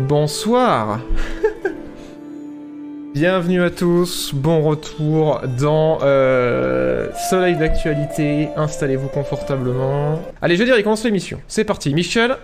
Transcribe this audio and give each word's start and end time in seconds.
Bonsoir 0.00 1.00
Bienvenue 3.14 3.62
à 3.62 3.70
tous, 3.70 4.32
bon 4.32 4.62
retour 4.62 5.40
dans 5.58 5.98
euh, 6.02 7.10
Soleil 7.28 7.56
d'actualité, 7.56 8.48
installez-vous 8.56 9.08
confortablement. 9.08 10.22
Allez, 10.40 10.54
je 10.54 10.60
vais 10.60 10.66
dire, 10.66 10.78
il 10.78 10.84
commence 10.84 11.04
l'émission. 11.04 11.40
C'est 11.48 11.64
parti, 11.64 11.92
Michel, 11.94 12.36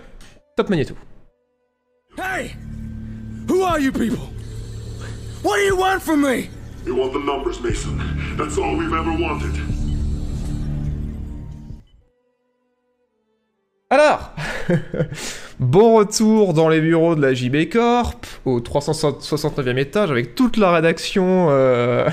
top 0.57 0.69
magnéto. 0.69 0.95
Hey! 2.17 2.55
Who 3.47 3.63
are 3.63 3.79
you 3.79 3.91
people? 3.91 4.27
What 5.43 5.57
do 5.57 5.63
you 5.63 5.77
want 5.77 6.01
from 6.01 6.23
me? 6.23 6.49
You 6.85 6.95
want 6.95 7.13
the 7.13 7.19
numbers, 7.19 7.61
Mason. 7.61 7.97
That's 8.37 8.57
all 8.57 8.75
we've 8.75 8.93
ever 8.93 9.11
wanted. 9.11 9.55
Alors 13.89 14.34
Bon 15.59 15.95
retour 15.95 16.53
dans 16.53 16.67
les 16.67 16.81
bureaux 16.81 17.15
de 17.15 17.21
la 17.21 17.33
JB 17.33 17.69
Corp, 17.71 18.25
au 18.45 18.59
369e 18.59 19.77
étage, 19.77 20.11
avec 20.11 20.35
toute 20.35 20.57
la 20.57 20.71
rédaction 20.71 21.47
euh, 21.49 22.09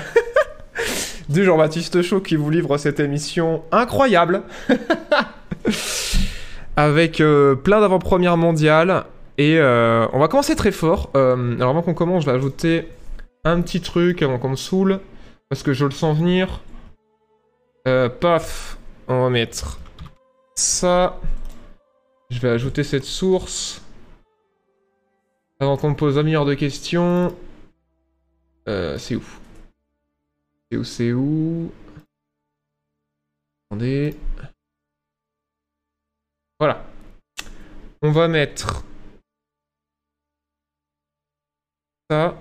du 1.29 1.43
Jean-Baptiste 1.43 2.01
Chaud 2.01 2.21
qui 2.21 2.35
vous 2.35 2.49
livre 2.49 2.77
cette 2.77 2.99
émission 2.99 3.63
incroyable, 3.71 4.43
avec 6.77 7.19
euh, 7.19 7.55
plein 7.55 7.81
d'avant-premières 7.81 8.37
mondiales, 8.37 9.03
et 9.37 9.59
euh, 9.59 10.07
on 10.13 10.19
va 10.19 10.27
commencer 10.27 10.55
très 10.55 10.71
fort. 10.71 11.09
Alors 11.15 11.69
avant 11.69 11.81
qu'on 11.81 11.93
commence, 11.93 12.23
je 12.23 12.29
vais 12.29 12.37
ajouter 12.37 12.87
un 13.43 13.61
petit 13.61 13.81
truc 13.81 14.21
avant 14.21 14.37
qu'on 14.37 14.49
me 14.49 14.55
saoule, 14.55 14.99
parce 15.49 15.63
que 15.63 15.73
je 15.73 15.85
le 15.85 15.91
sens 15.91 16.17
venir. 16.17 16.61
Paf, 18.21 18.77
on 19.09 19.23
va 19.23 19.29
mettre 19.29 19.79
ça. 20.55 21.19
Je 22.33 22.39
vais 22.39 22.49
ajouter 22.49 22.83
cette 22.83 23.03
source. 23.03 23.79
Avant 25.59 25.77
qu'on 25.77 25.91
me 25.91 25.95
pose 25.95 26.17
un 26.17 26.23
milliard 26.23 26.45
de 26.45 26.55
questions. 26.55 27.37
Euh, 28.67 28.97
c'est 28.97 29.15
où? 29.15 29.23
C'est 30.71 30.77
où 30.77 30.83
C'est 30.83 31.13
où? 31.13 31.71
Attendez. 33.69 34.17
Voilà. 36.59 36.83
On 38.01 38.11
va 38.11 38.27
mettre 38.27 38.83
ça 42.09 42.35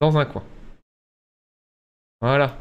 dans 0.00 0.16
un 0.16 0.24
coin. 0.24 0.44
Voilà. 2.22 2.58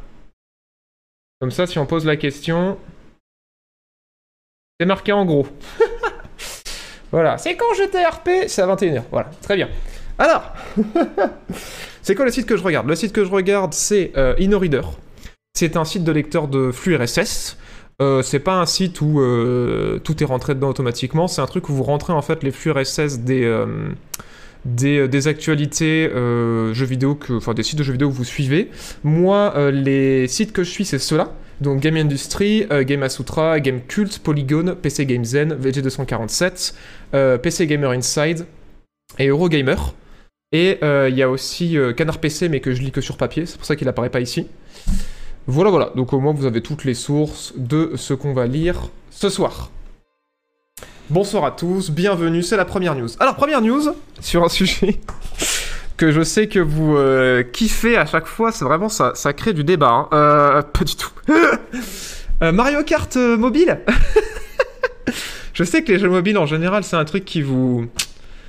Comme 1.39 1.51
ça, 1.51 1.65
si 1.65 1.79
on 1.79 1.85
pose 1.85 2.05
la 2.05 2.17
question, 2.17 2.77
c'est 4.77 4.85
marqué 4.85 5.13
en 5.13 5.25
gros. 5.25 5.47
voilà. 7.11 7.37
C'est 7.37 7.55
quand 7.55 7.73
j'étais 7.77 8.03
RP 8.03 8.29
C'est 8.47 8.61
à 8.61 8.67
21h. 8.67 9.03
Voilà. 9.11 9.29
Très 9.41 9.55
bien. 9.55 9.69
Alors, 10.17 10.53
c'est 12.01 12.15
quoi 12.15 12.25
le 12.25 12.31
site 12.31 12.45
que 12.45 12.57
je 12.57 12.63
regarde? 12.63 12.87
Le 12.87 12.95
site 12.95 13.13
que 13.13 13.25
je 13.25 13.31
regarde, 13.31 13.73
c'est 13.73 14.11
euh, 14.17 14.33
InnoReader. 14.39 14.81
C'est 15.53 15.77
un 15.77 15.85
site 15.85 16.03
de 16.03 16.11
lecteur 16.11 16.47
de 16.47 16.71
flux 16.71 16.95
RSS. 16.95 17.57
Euh, 18.01 18.21
c'est 18.21 18.39
pas 18.39 18.59
un 18.59 18.65
site 18.65 18.99
où 18.99 19.21
euh, 19.21 19.99
tout 19.99 20.21
est 20.21 20.25
rentré 20.25 20.53
dedans 20.53 20.69
automatiquement. 20.69 21.27
C'est 21.27 21.41
un 21.41 21.45
truc 21.45 21.69
où 21.69 21.73
vous 21.73 21.83
rentrez 21.83 22.11
en 22.11 22.21
fait 22.21 22.43
les 22.43 22.51
flux 22.51 22.71
RSS 22.71 23.19
des 23.19 23.45
euh, 23.45 23.65
des, 24.65 25.27
actualités 25.27 26.09
jeux 26.09 26.85
vidéo, 26.85 27.15
que, 27.15 27.33
enfin 27.33 27.53
des 27.53 27.63
sites 27.63 27.77
de 27.77 27.83
jeux 27.83 27.93
vidéo 27.93 28.09
que 28.09 28.15
vous 28.15 28.23
suivez. 28.23 28.71
Moi, 29.03 29.53
les 29.71 30.27
sites 30.27 30.53
que 30.53 30.63
je 30.63 30.69
suis, 30.71 30.85
c'est 30.85 30.97
ceux-là. 30.97 31.31
Donc 31.61 31.79
Game 31.79 31.95
Industry, 31.95 32.65
euh, 32.71 32.83
Game 32.83 33.03
Asutra, 33.03 33.59
Game 33.59 33.81
Cult, 33.81 34.19
Polygon, 34.19 34.75
PC 34.81 35.05
Game 35.05 35.23
Zen, 35.23 35.53
VG247, 35.53 36.73
euh, 37.13 37.37
PC 37.37 37.67
Gamer 37.67 37.91
Inside 37.91 38.45
et 39.19 39.27
Eurogamer. 39.27 39.75
Et 40.51 40.77
euh, 40.83 41.09
il 41.09 41.17
y 41.17 41.23
a 41.23 41.29
aussi 41.29 41.77
euh, 41.77 41.93
Canard 41.93 42.19
PC, 42.19 42.49
mais 42.49 42.59
que 42.59 42.73
je 42.73 42.81
lis 42.81 42.91
que 42.91 43.01
sur 43.01 43.17
papier, 43.17 43.45
c'est 43.45 43.57
pour 43.57 43.65
ça 43.65 43.75
qu'il 43.75 43.87
apparaît 43.87 44.09
pas 44.09 44.21
ici. 44.21 44.47
Voilà, 45.47 45.69
voilà. 45.69 45.91
Donc 45.95 46.13
au 46.13 46.19
moins 46.19 46.33
vous 46.33 46.45
avez 46.45 46.61
toutes 46.61 46.85
les 46.85 46.93
sources 46.93 47.53
de 47.55 47.91
ce 47.95 48.13
qu'on 48.13 48.33
va 48.33 48.47
lire 48.47 48.89
ce 49.09 49.29
soir. 49.29 49.71
Bonsoir 51.09 51.45
à 51.45 51.51
tous, 51.51 51.91
bienvenue, 51.91 52.41
c'est 52.41 52.57
la 52.57 52.65
première 52.65 52.95
news. 52.95 53.09
Alors 53.19 53.35
première 53.35 53.61
news 53.61 53.81
sur 54.21 54.43
un 54.43 54.49
sujet 54.49 54.99
que 55.97 56.11
je 56.11 56.21
sais 56.21 56.47
que 56.47 56.59
vous 56.59 56.95
euh, 56.97 57.43
kiffez 57.43 57.97
à 57.97 58.05
chaque 58.05 58.25
fois, 58.25 58.51
c'est 58.51 58.65
vraiment 58.65 58.89
ça, 58.89 59.13
ça 59.15 59.33
crée 59.33 59.53
du 59.53 59.63
débat. 59.63 59.89
hein. 59.89 60.07
Euh, 60.13 60.61
pas 60.61 60.83
du 60.83 60.95
tout. 60.95 61.09
Euh, 62.43 62.51
Mario 62.51 62.83
Kart 62.83 63.15
euh, 63.15 63.37
mobile? 63.37 63.79
je 65.53 65.63
sais 65.63 65.83
que 65.85 65.93
les 65.93 65.99
jeux 65.99 66.09
mobiles 66.09 66.37
en 66.37 66.45
général 66.45 66.83
c'est 66.83 66.97
un 66.97 67.05
truc 67.05 67.23
qui 67.23 67.41
vous, 67.41 67.87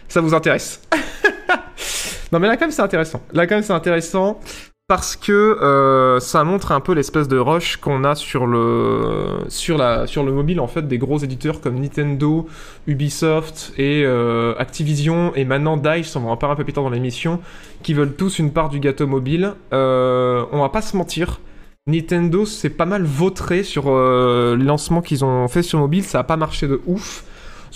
ça 0.08 0.20
vous 0.20 0.34
intéresse. 0.34 0.80
non 2.32 2.40
mais 2.40 2.48
là 2.48 2.56
quand 2.56 2.62
même 2.64 2.72
c'est 2.72 2.82
intéressant. 2.82 3.22
Là 3.32 3.46
quand 3.46 3.54
même 3.54 3.62
c'est 3.62 3.72
intéressant 3.72 4.40
parce 4.88 5.16
que 5.16 5.32
euh, 5.32 6.20
ça 6.20 6.44
montre 6.44 6.70
un 6.70 6.80
peu 6.80 6.92
l'espèce 6.92 7.26
de 7.26 7.38
rush 7.38 7.76
qu'on 7.76 8.04
a 8.04 8.14
sur 8.14 8.46
le 8.46 9.40
sur 9.48 9.78
la 9.78 10.06
sur 10.06 10.22
le 10.22 10.30
mobile 10.30 10.60
en 10.60 10.68
fait 10.68 10.86
des 10.86 10.98
gros 10.98 11.18
éditeurs 11.18 11.60
comme 11.60 11.80
Nintendo, 11.80 12.46
Ubisoft 12.86 13.72
et 13.78 14.04
euh, 14.04 14.54
Activision 14.58 15.34
et 15.34 15.44
maintenant 15.44 15.76
Dice, 15.76 16.14
on 16.14 16.20
va 16.20 16.30
en 16.30 16.36
parler 16.36 16.54
un 16.54 16.56
peu 16.56 16.64
plus 16.64 16.72
tard 16.72 16.84
dans 16.84 16.90
l'émission, 16.90 17.40
qui 17.82 17.94
veulent 17.94 18.14
tous 18.14 18.38
une 18.38 18.52
part 18.52 18.68
du 18.68 18.78
gâteau 18.78 19.08
mobile. 19.08 19.54
Euh, 19.72 20.44
on 20.52 20.60
va 20.60 20.68
pas 20.68 20.82
se 20.82 20.96
mentir. 20.96 21.40
Nintendo 21.88 22.46
s'est 22.46 22.70
pas 22.70 22.86
mal 22.86 23.04
vautré 23.04 23.62
sur 23.62 23.84
les 23.86 24.64
lancements 24.64 25.02
qu'ils 25.02 25.24
ont 25.24 25.46
fait 25.46 25.62
sur 25.62 25.78
mobile, 25.78 26.02
ça 26.02 26.18
a 26.18 26.24
pas 26.24 26.36
marché 26.36 26.66
de 26.66 26.80
ouf. 26.86 27.24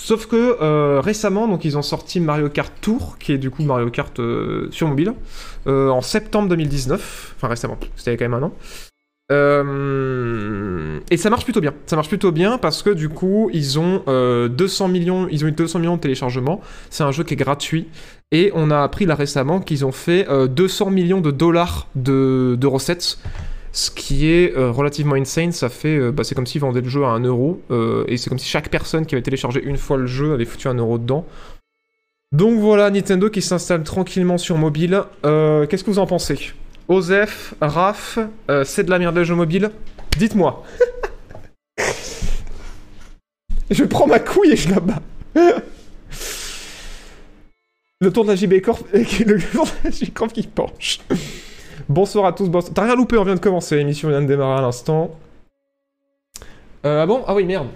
Sauf 0.02 0.26
que 0.26 0.56
euh, 0.62 1.02
récemment, 1.04 1.46
donc 1.46 1.66
ils 1.66 1.76
ont 1.76 1.82
sorti 1.82 2.20
Mario 2.20 2.48
Kart 2.48 2.72
Tour, 2.80 3.18
qui 3.18 3.32
est 3.32 3.38
du 3.38 3.50
coup 3.50 3.62
Mario 3.62 3.90
Kart 3.90 4.18
euh, 4.18 4.66
sur 4.70 4.88
mobile, 4.88 5.12
euh, 5.66 5.90
en 5.90 6.00
septembre 6.00 6.48
2019. 6.48 7.34
Enfin 7.36 7.48
récemment, 7.48 7.76
c'était 7.96 8.16
quand 8.16 8.24
même 8.24 8.42
un 8.42 8.46
an. 8.46 8.52
Et 11.10 11.16
ça 11.18 11.28
marche 11.28 11.44
plutôt 11.44 11.60
bien. 11.60 11.74
Ça 11.84 11.96
marche 11.96 12.08
plutôt 12.08 12.32
bien 12.32 12.56
parce 12.56 12.82
que 12.82 12.88
du 12.88 13.10
coup, 13.10 13.50
ils 13.52 13.78
ont 13.78 14.02
euh, 14.08 14.48
200 14.48 14.88
millions, 14.88 15.28
ils 15.30 15.44
ont 15.44 15.48
eu 15.48 15.52
200 15.52 15.78
millions 15.80 15.96
de 15.96 16.00
téléchargements. 16.00 16.62
C'est 16.88 17.04
un 17.04 17.12
jeu 17.12 17.22
qui 17.22 17.34
est 17.34 17.36
gratuit. 17.36 17.86
Et 18.32 18.50
on 18.54 18.70
a 18.70 18.80
appris 18.80 19.04
là 19.04 19.14
récemment 19.14 19.60
qu'ils 19.60 19.84
ont 19.84 19.92
fait 19.92 20.26
euh, 20.30 20.46
200 20.46 20.90
millions 20.90 21.20
de 21.20 21.30
dollars 21.30 21.88
de 21.94 22.66
recettes. 22.66 23.18
Ce 23.72 23.90
qui 23.90 24.28
est 24.28 24.56
euh, 24.56 24.70
relativement 24.72 25.14
insane, 25.14 25.52
ça 25.52 25.68
fait, 25.68 25.96
euh, 25.96 26.10
bah, 26.10 26.24
c'est 26.24 26.34
comme 26.34 26.46
s'ils 26.46 26.60
vendaient 26.60 26.80
le 26.80 26.88
jeu 26.88 27.04
à 27.04 27.10
1 27.10 27.20
euro, 27.20 27.62
euh, 27.70 28.04
et 28.08 28.16
c'est 28.16 28.28
comme 28.28 28.38
si 28.38 28.48
chaque 28.48 28.68
personne 28.68 29.06
qui 29.06 29.14
avait 29.14 29.22
téléchargé 29.22 29.62
une 29.62 29.76
fois 29.76 29.96
le 29.96 30.06
jeu 30.06 30.32
avait 30.32 30.44
foutu 30.44 30.66
1 30.66 30.74
euro 30.74 30.98
dedans. 30.98 31.24
Donc 32.32 32.58
voilà, 32.58 32.90
Nintendo 32.90 33.30
qui 33.30 33.42
s'installe 33.42 33.84
tranquillement 33.84 34.38
sur 34.38 34.56
mobile. 34.56 35.02
Qu'est-ce 35.22 35.82
que 35.82 35.90
vous 35.90 35.98
en 35.98 36.06
pensez? 36.06 36.52
Osef, 36.86 37.54
Raph, 37.60 38.20
c'est 38.64 38.84
de 38.84 38.90
la 38.90 39.00
merde 39.00 39.16
les 39.16 39.24
jeux 39.24 39.34
mobiles 39.34 39.70
Dites-moi. 40.16 40.64
je 43.70 43.84
prends 43.84 44.06
ma 44.06 44.20
couille 44.20 44.52
et 44.52 44.56
je 44.56 44.70
la 44.70 44.78
bats. 44.78 45.02
le 48.00 48.12
tour 48.12 48.24
de 48.24 48.30
la 48.30 48.36
JB 48.36 48.60
Corp, 48.60 48.86
le 48.92 49.40
tour 49.50 49.66
de 49.66 49.70
la 49.84 49.90
JB 49.90 50.12
Corp 50.12 50.32
qui 50.32 50.44
penche. 50.44 51.00
Bonsoir 51.90 52.24
à 52.24 52.32
tous, 52.32 52.48
bonsoir. 52.48 52.72
T'as 52.72 52.84
rien 52.84 52.94
loupé, 52.94 53.18
on 53.18 53.24
vient 53.24 53.34
de 53.34 53.40
commencer, 53.40 53.74
l'émission 53.74 54.08
vient 54.10 54.22
de 54.22 54.26
démarrer 54.28 54.60
à 54.60 54.62
l'instant. 54.62 55.18
Euh, 56.86 57.02
ah 57.02 57.06
bon? 57.06 57.24
Ah 57.26 57.34
oui, 57.34 57.44
merde. 57.44 57.66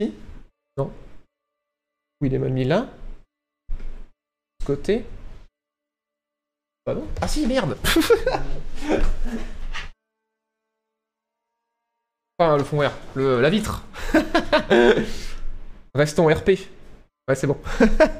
Si? 0.00 0.12
Non. 0.76 0.90
Oui, 2.20 2.26
il 2.28 2.34
est 2.34 2.40
mal 2.40 2.50
mis 2.52 2.64
là. 2.64 2.88
Côté. 4.66 5.04
Bah 6.84 6.94
non. 6.94 7.06
Ah 7.20 7.28
si, 7.28 7.46
merde 7.46 7.76
Enfin, 12.40 12.56
le 12.56 12.64
fond. 12.64 12.80
Le, 13.14 13.40
la 13.40 13.48
vitre. 13.48 13.84
Restons 15.94 16.26
RP. 16.26 16.48
Ouais, 17.28 17.36
c'est 17.36 17.46
bon. 17.46 17.58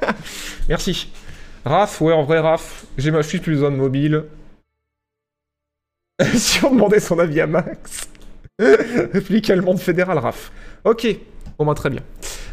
Merci. 0.69 1.11
Raph, 1.65 1.99
ouais, 1.99 2.13
en 2.13 2.23
vrai, 2.23 2.39
Raph, 2.39 2.85
j'ai 2.97 3.11
ma 3.11 3.23
fiche 3.23 3.41
plus 3.41 3.59
de 3.59 3.67
mobile. 3.67 4.23
Si 6.35 6.63
on 6.65 6.71
demandait 6.73 6.99
son 6.99 7.19
avis 7.19 7.41
à 7.41 7.47
Max. 7.47 8.09
Réplique 8.59 9.49
allemande 9.49 9.79
fédérale, 9.79 10.17
Raph. 10.17 10.51
Ok, 10.85 11.07
au 11.57 11.65
moins 11.65 11.73
très 11.73 11.89
bien. 11.89 12.01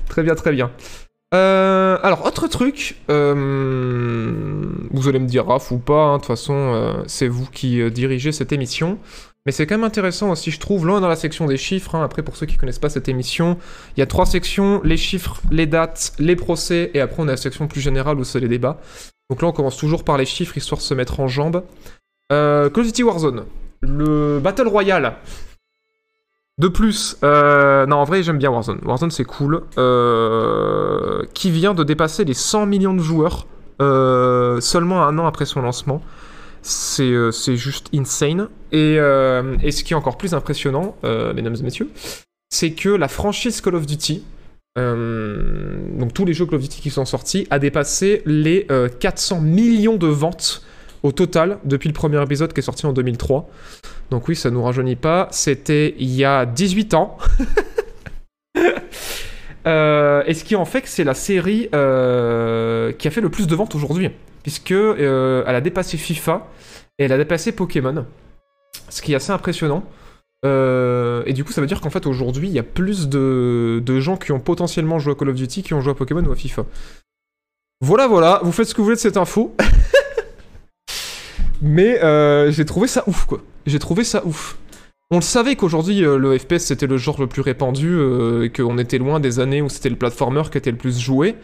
Très 0.09 0.23
bien, 0.23 0.35
très 0.35 0.53
bien. 0.53 0.71
Euh, 1.33 1.99
alors, 2.03 2.27
autre 2.27 2.49
truc, 2.49 2.97
euh, 3.09 4.67
vous 4.91 5.09
allez 5.09 5.21
me 5.21 5.27
dire 5.27 5.47
Raph 5.47 5.71
ou 5.71 5.79
pas, 5.79 6.03
hein, 6.03 6.13
de 6.15 6.19
toute 6.19 6.27
façon, 6.27 6.55
euh, 6.55 7.03
c'est 7.07 7.29
vous 7.29 7.47
qui 7.47 7.89
dirigez 7.91 8.33
cette 8.33 8.53
émission. 8.53 8.99
Mais 9.47 9.53
c'est 9.53 9.67
quand 9.67 9.77
même 9.77 9.85
intéressant 9.85 10.31
aussi, 10.31 10.51
je 10.51 10.61
trouve, 10.61 10.87
loin 10.87 11.01
dans 11.01 11.09
la 11.09 11.17
section 11.17 11.47
des 11.47 11.57
chiffres. 11.57 11.95
hein, 11.95 12.05
après, 12.05 12.23
pour 12.23 12.37
ceux 12.37 12.47
qui 12.47 12.57
connaissent 12.57 12.79
pas 12.79 12.91
cette 12.91 13.09
émission, 13.09 13.57
il 13.97 14.01
y 14.01 14.03
a 14.03 14.07
trois 14.07 14.27
sections 14.27 14.83
les 14.85 14.99
chiffres, 14.99 15.41
les 15.51 15.67
dates, 15.67 16.13
les 16.19 16.37
procès, 16.37 16.91
et 16.93 17.01
après, 17.01 17.23
on 17.23 17.29
a 17.29 17.33
la 17.33 17.37
section 17.37 17.67
plus 17.67 17.81
générale 17.81 18.19
où 18.19 18.25
c'est 18.25 18.41
les 18.41 18.49
débats. 18.49 18.81
Donc 19.31 19.41
là, 19.41 19.49
on 19.49 19.53
commence 19.53 19.77
toujours 19.77 20.05
par 20.05 20.19
les 20.19 20.27
chiffres 20.27 20.59
histoire 20.59 20.79
de 20.79 20.85
se 20.85 20.93
mettre 20.93 21.21
en 21.21 21.29
jambes. 21.29 21.63
Euh, 22.33 22.69
Call 22.69 22.83
of 22.83 22.87
Duty 22.89 23.03
Warzone, 23.03 23.45
le 23.82 24.41
Battle 24.41 24.69
Royale. 24.69 25.17
De 26.59 26.69
plus, 26.69 27.17
euh, 27.25 27.87
non 27.87 27.97
en 27.97 28.05
vrai 28.05 28.23
j'aime 28.23 28.38
bien 28.38 28.50
Warzone. 28.50 28.81
Warzone 28.85 29.11
c'est 29.11 29.25
cool. 29.25 29.62
Euh, 29.79 31.25
qui 31.32 31.50
vient 31.50 31.73
de 31.73 31.85
dépasser 31.85 32.25
les 32.25 32.35
100 32.35 32.67
millions 32.67 32.93
de 32.93 33.00
joueurs 33.00 33.47
euh, 33.81 34.61
seulement 34.61 35.03
un 35.05 35.19
an 35.19 35.27
après 35.27 35.47
son 35.47 35.62
lancement. 35.62 36.03
C'est 36.62 37.56
juste 37.56 37.88
insane. 37.94 38.49
Et, 38.73 38.97
et 38.97 39.73
ce 39.73 39.83
qui 39.83 39.94
est 39.94 39.97
encore 39.97 40.19
plus 40.19 40.35
impressionnant, 40.35 40.94
mesdames 41.03 41.56
et 41.59 41.62
messieurs, 41.62 41.88
c'est 42.50 42.73
que 42.73 42.91
la 42.91 43.09
franchise 43.09 43.62
Call 43.62 43.76
of 43.76 43.87
Duty, 43.87 44.23
donc 44.76 46.12
tous 46.12 46.26
les 46.26 46.35
jeux 46.35 46.44
Call 46.44 46.56
of 46.56 46.62
Duty 46.62 46.83
qui 46.83 46.91
sont 46.91 47.06
sortis, 47.06 47.47
a 47.49 47.59
dépassé 47.59 48.21
les 48.26 48.67
euh, 48.71 48.88
400 48.88 49.41
millions 49.41 49.97
de 49.97 50.06
ventes 50.06 50.62
au 51.02 51.12
total 51.12 51.58
depuis 51.64 51.88
le 51.88 51.94
premier 51.94 52.23
épisode 52.23 52.52
qui 52.52 52.61
est 52.61 52.64
sorti 52.64 52.87
en 52.87 52.93
2003. 52.93 53.49
Donc 54.11 54.29
oui, 54.29 54.37
ça 54.37 54.50
nous 54.50 54.62
rajeunit 54.62 54.97
pas. 54.97 55.29
C'était 55.31 55.94
il 55.99 56.11
y 56.11 56.25
a 56.25 56.47
18 56.47 56.94
ans. 56.94 57.19
Euh, 59.67 60.23
et 60.26 60.32
ce 60.32 60.43
qui 60.43 60.56
en 60.56 60.64
fait 60.64 60.81
que 60.81 60.88
c'est 60.88 61.05
la 61.05 61.12
série 61.12 61.69
euh, 61.75 62.93
qui 62.93 63.08
a 63.08 63.11
fait 63.11 63.20
le 63.20 63.29
plus 63.29 63.47
de 63.47 63.55
ventes 63.55 63.75
aujourd'hui, 63.75 64.11
puisque 64.43 64.73
euh, 64.73 65.44
elle 65.47 65.55
a 65.55 65.61
dépassé 65.61 65.99
FIFA 65.99 66.47
et 66.99 67.05
elle 67.05 67.12
a 67.12 67.19
dépassé 67.19 67.52
Pokémon, 67.52 68.06
ce 68.88 69.02
qui 69.02 69.12
est 69.12 69.17
assez 69.17 69.32
impressionnant. 69.32 69.85
Et 70.44 71.32
du 71.35 71.44
coup, 71.44 71.52
ça 71.52 71.61
veut 71.61 71.67
dire 71.67 71.82
qu'en 71.82 71.91
fait 71.91 72.06
aujourd'hui, 72.06 72.49
il 72.49 72.55
y 72.55 72.58
a 72.58 72.62
plus 72.62 73.11
de, 73.11 73.82
de 73.85 74.00
gens 74.00 74.17
qui 74.17 74.32
ont 74.32 74.41
potentiellement 74.41 74.99
joué 74.99 75.12
à 75.12 75.14
Call 75.14 75.29
of 75.29 75.35
Duty 75.35 75.62
qui 75.62 75.75
ont 75.75 75.82
joué 75.82 75.91
à 75.93 75.94
Pokémon 75.94 76.25
ou 76.25 76.32
à 76.32 76.37
FIFA. 76.37 76.64
Voilà, 77.82 78.06
voilà, 78.06 78.41
vous 78.43 78.52
faites 78.52 78.67
ce 78.67 78.75
que 78.75 78.79
vous 78.79 78.85
voulez 78.85 78.97
de 78.97 79.00
cette 79.00 79.19
info. 79.19 79.55
Mais 81.62 82.03
euh, 82.03 82.51
j'ai 82.51 82.65
trouvé 82.65 82.89
ça 82.89 83.05
ouf, 83.07 83.27
quoi. 83.27 83.43
J'ai 83.67 83.79
trouvé 83.79 84.05
ça 84.05 84.25
ouf. 84.25 84.57
On 85.11 85.17
le 85.17 85.23
savait 85.23 85.57
qu'aujourd'hui, 85.57 86.05
euh, 86.05 86.17
le 86.19 86.39
FPS 86.39 86.59
c'était 86.59 86.87
le 86.87 86.97
genre 86.97 87.21
le 87.21 87.27
plus 87.27 87.43
répandu, 87.43 87.89
euh, 87.91 88.45
et 88.45 88.51
qu'on 88.51 88.79
était 88.79 88.99
loin 88.99 89.19
des 89.19 89.41
années 89.41 89.61
où 89.61 89.69
c'était 89.69 89.89
le 89.89 89.97
platformer 89.97 90.43
qui 90.51 90.57
était 90.59 90.71
le 90.71 90.77
plus 90.77 90.99
joué. 91.01 91.35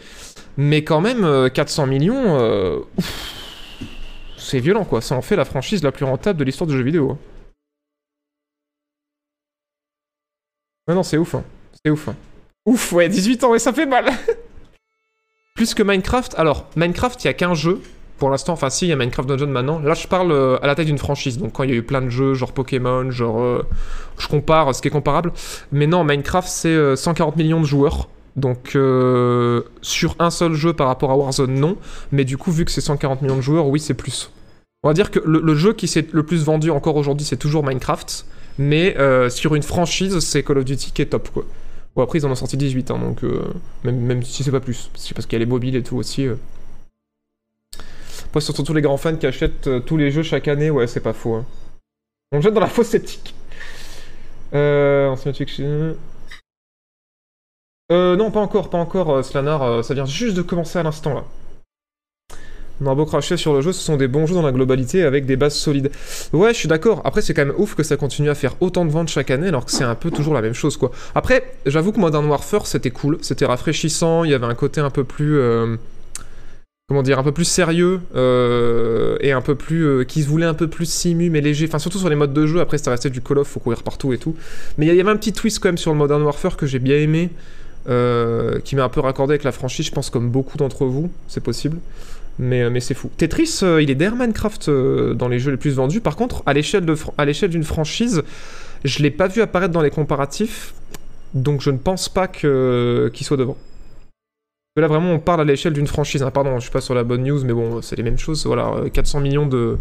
Mais 0.56 0.84
quand 0.84 1.00
même, 1.00 1.24
euh, 1.24 1.48
400 1.48 1.86
millions, 1.86 2.84
c'est 4.38 4.60
violent, 4.60 4.84
quoi. 4.84 5.00
Ça 5.00 5.16
en 5.16 5.22
fait 5.22 5.36
la 5.36 5.44
franchise 5.44 5.82
la 5.82 5.92
plus 5.92 6.04
rentable 6.04 6.38
de 6.38 6.44
l'histoire 6.44 6.68
du 6.68 6.76
jeu 6.76 6.82
vidéo. 6.84 7.10
hein. 7.10 7.18
Non, 10.94 11.02
c'est 11.02 11.18
ouf, 11.18 11.34
hein. 11.34 11.44
C'est 11.84 11.90
ouf. 11.90 12.08
hein. 12.08 12.16
Ouf, 12.64 12.92
ouais, 12.92 13.08
18 13.08 13.44
ans, 13.44 13.54
et 13.54 13.58
ça 13.58 13.72
fait 13.72 13.86
mal 13.86 14.06
Plus 15.54 15.74
que 15.74 15.82
Minecraft, 15.82 16.34
alors, 16.36 16.68
Minecraft, 16.76 17.22
il 17.24 17.26
y 17.26 17.30
a 17.30 17.34
qu'un 17.34 17.54
jeu, 17.54 17.80
pour 18.18 18.30
l'instant, 18.30 18.52
enfin 18.54 18.70
si, 18.70 18.86
il 18.86 18.88
y 18.88 18.92
a 18.92 18.96
Minecraft 18.96 19.28
Dungeon 19.28 19.48
maintenant. 19.48 19.78
Là, 19.78 19.94
je 19.94 20.06
parle 20.06 20.32
euh, 20.32 20.58
à 20.62 20.66
la 20.66 20.74
taille 20.74 20.86
d'une 20.86 20.98
franchise, 20.98 21.38
donc 21.38 21.52
quand 21.52 21.64
il 21.64 21.70
y 21.70 21.72
a 21.72 21.76
eu 21.76 21.82
plein 21.82 22.02
de 22.02 22.08
jeux, 22.08 22.34
genre 22.34 22.52
Pokémon, 22.52 23.10
genre... 23.10 23.40
euh, 23.40 23.66
je 24.18 24.28
compare 24.28 24.74
ce 24.74 24.82
qui 24.82 24.88
est 24.88 24.90
comparable. 24.90 25.32
Mais 25.72 25.86
non, 25.86 26.04
Minecraft, 26.04 26.48
c'est 26.48 26.68
euh, 26.68 26.96
140 26.96 27.36
millions 27.36 27.60
de 27.60 27.66
joueurs. 27.66 28.08
Donc, 28.36 28.72
euh, 28.74 29.62
sur 29.80 30.14
un 30.18 30.30
seul 30.30 30.52
jeu 30.52 30.74
par 30.74 30.88
rapport 30.88 31.10
à 31.10 31.16
Warzone, 31.16 31.54
non. 31.54 31.76
Mais 32.12 32.24
du 32.24 32.36
coup, 32.36 32.52
vu 32.52 32.64
que 32.64 32.70
c'est 32.70 32.82
140 32.82 33.22
millions 33.22 33.36
de 33.36 33.40
joueurs, 33.40 33.66
oui, 33.66 33.80
c'est 33.80 33.94
plus. 33.94 34.30
On 34.82 34.88
va 34.88 34.94
dire 34.94 35.10
que 35.10 35.18
le, 35.24 35.54
jeu 35.54 35.72
qui 35.72 35.88
s'est 35.88 36.06
le 36.12 36.22
plus 36.22 36.44
vendu 36.44 36.70
encore 36.70 36.96
aujourd'hui, 36.96 37.26
c'est 37.26 37.38
toujours 37.38 37.64
Minecraft. 37.64 38.26
Mais 38.58 38.96
euh, 38.98 39.30
sur 39.30 39.54
une 39.54 39.62
franchise, 39.62 40.18
c'est 40.20 40.42
Call 40.42 40.58
of 40.58 40.64
Duty 40.64 40.92
qui 40.92 41.02
est 41.02 41.06
top, 41.06 41.30
quoi. 41.30 41.44
Bon, 41.94 42.02
après, 42.02 42.18
ils 42.18 42.26
en 42.26 42.30
ont 42.30 42.34
sorti 42.34 42.58
18, 42.58 42.90
hein, 42.90 42.98
donc... 42.98 43.24
euh, 43.24 43.42
même, 43.84 43.98
même 43.98 44.22
si 44.22 44.44
c'est 44.44 44.50
pas 44.50 44.60
plus. 44.60 44.90
C'est 44.94 45.14
parce 45.14 45.26
qu'il 45.26 45.38
y 45.38 45.40
a 45.40 45.44
les 45.44 45.50
mobiles 45.50 45.76
et 45.76 45.82
tout 45.82 45.96
aussi. 45.96 46.26
Après, 48.36 48.44
surtout 48.44 48.64
tous 48.64 48.74
les 48.74 48.82
grands 48.82 48.98
fans 48.98 49.16
qui 49.16 49.26
achètent 49.26 49.66
euh, 49.66 49.80
tous 49.80 49.96
les 49.96 50.10
jeux 50.10 50.22
chaque 50.22 50.46
année, 50.46 50.68
ouais, 50.68 50.86
c'est 50.86 51.00
pas 51.00 51.14
faux. 51.14 51.36
hein. 51.36 51.46
On 52.32 52.42
jette 52.42 52.52
dans 52.52 52.60
la 52.60 52.66
fausse 52.66 52.88
sceptique. 52.88 53.34
Euh, 54.52 55.08
en 55.08 55.16
cinématique, 55.16 55.50
je- 55.56 55.94
Euh, 57.90 58.14
non, 58.14 58.30
pas 58.30 58.40
encore, 58.40 58.68
pas 58.68 58.76
encore, 58.76 59.10
euh, 59.10 59.22
Slanar, 59.22 59.62
euh, 59.62 59.82
ça 59.82 59.94
vient 59.94 60.04
juste 60.04 60.36
de 60.36 60.42
commencer 60.42 60.78
à 60.78 60.82
l'instant, 60.82 61.14
là. 61.14 61.24
On 62.82 62.86
a 62.90 62.94
beau 62.94 63.06
cracher 63.06 63.38
sur 63.38 63.54
le 63.54 63.62
jeu, 63.62 63.72
ce 63.72 63.80
sont 63.82 63.96
des 63.96 64.06
bons 64.06 64.26
jeux 64.26 64.34
dans 64.34 64.42
la 64.42 64.52
globalité 64.52 65.02
avec 65.04 65.24
des 65.24 65.36
bases 65.36 65.54
solides. 65.54 65.90
Ouais, 66.34 66.52
je 66.52 66.58
suis 66.58 66.68
d'accord. 66.68 67.00
Après, 67.06 67.22
c'est 67.22 67.32
quand 67.32 67.46
même 67.46 67.54
ouf 67.56 67.74
que 67.74 67.82
ça 67.82 67.96
continue 67.96 68.28
à 68.28 68.34
faire 68.34 68.54
autant 68.60 68.84
de 68.84 68.90
ventes 68.90 69.08
chaque 69.08 69.30
année 69.30 69.48
alors 69.48 69.64
que 69.64 69.70
c'est 69.70 69.82
un 69.84 69.94
peu 69.94 70.10
toujours 70.10 70.34
la 70.34 70.42
même 70.42 70.52
chose, 70.52 70.76
quoi. 70.76 70.90
Après, 71.14 71.54
j'avoue 71.64 71.90
que 71.92 72.00
Modern 72.00 72.26
Warfare, 72.26 72.66
c'était 72.66 72.90
cool, 72.90 73.16
c'était 73.22 73.46
rafraîchissant, 73.46 74.24
il 74.24 74.30
y 74.32 74.34
avait 74.34 74.44
un 74.44 74.54
côté 74.54 74.82
un 74.82 74.90
peu 74.90 75.04
plus... 75.04 75.40
comment 76.88 77.02
dire, 77.02 77.18
un 77.18 77.24
peu 77.24 77.32
plus 77.32 77.44
sérieux 77.44 78.00
euh, 78.14 79.16
et 79.20 79.32
un 79.32 79.40
peu 79.40 79.56
plus... 79.56 79.84
euh, 79.84 80.04
qui 80.04 80.22
se 80.22 80.28
voulait 80.28 80.46
un 80.46 80.54
peu 80.54 80.68
plus 80.68 80.88
simu 80.88 81.30
mais 81.30 81.40
léger. 81.40 81.66
Enfin, 81.66 81.80
surtout 81.80 81.98
sur 81.98 82.08
les 82.08 82.14
modes 82.14 82.32
de 82.32 82.46
jeu, 82.46 82.60
après, 82.60 82.78
c'était 82.78 82.90
resté 82.90 83.10
du 83.10 83.20
Call 83.20 83.38
of, 83.38 83.48
faut 83.48 83.58
courir 83.58 83.82
partout 83.82 84.12
et 84.12 84.18
tout. 84.18 84.36
Mais 84.78 84.86
il 84.86 84.94
y 84.94 85.00
avait 85.00 85.10
un 85.10 85.16
petit 85.16 85.32
twist 85.32 85.58
quand 85.58 85.68
même 85.68 85.78
sur 85.78 85.90
le 85.90 85.98
Modern 85.98 86.22
Warfare 86.22 86.56
que 86.56 86.66
j'ai 86.66 86.78
bien 86.78 86.96
aimé, 86.96 87.30
euh, 87.88 88.60
qui 88.60 88.76
m'a 88.76 88.84
un 88.84 88.88
peu 88.88 89.00
raccordé 89.00 89.32
avec 89.32 89.42
la 89.42 89.50
franchise, 89.50 89.86
je 89.86 89.90
pense 89.90 90.10
comme 90.10 90.30
beaucoup 90.30 90.58
d'entre 90.58 90.86
vous, 90.86 91.10
c'est 91.26 91.42
possible. 91.42 91.78
Mais, 92.38 92.80
c'est 92.80 92.92
fou. 92.94 93.10
Tetris, 93.16 93.62
il 93.80 93.90
est 93.90 93.94
derrière 93.94 94.14
Minecraft 94.14 94.68
dans 95.14 95.26
les 95.26 95.38
jeux 95.38 95.52
les 95.52 95.56
plus 95.56 95.74
vendus. 95.74 96.02
Par 96.02 96.16
contre, 96.16 96.42
à 96.44 96.52
l'échelle 96.52 96.84
d'une 96.84 97.64
franchise, 97.64 98.22
je 98.84 99.02
l'ai 99.02 99.10
pas 99.10 99.26
vu 99.26 99.40
apparaître 99.40 99.72
dans 99.72 99.80
les 99.80 99.90
comparatifs, 99.90 100.74
donc 101.32 101.62
je 101.62 101.70
ne 101.70 101.78
pense 101.78 102.10
pas 102.10 102.28
qu'il 102.28 103.10
soit 103.22 103.38
devant. 103.38 103.56
Là 104.76 104.88
vraiment, 104.88 105.10
on 105.12 105.18
parle 105.18 105.40
à 105.40 105.44
l'échelle 105.44 105.72
d'une 105.72 105.86
franchise. 105.86 106.22
hein. 106.22 106.30
Pardon, 106.30 106.56
je 106.56 106.62
suis 106.64 106.70
pas 106.70 106.82
sur 106.82 106.94
la 106.94 107.02
bonne 107.02 107.22
news, 107.24 107.42
mais 107.44 107.54
bon, 107.54 107.80
c'est 107.80 107.96
les 107.96 108.02
mêmes 108.02 108.18
choses. 108.18 108.44
Voilà, 108.46 108.68
euh, 108.74 108.88
400 108.90 109.20
millions 109.20 109.46
de 109.46 109.78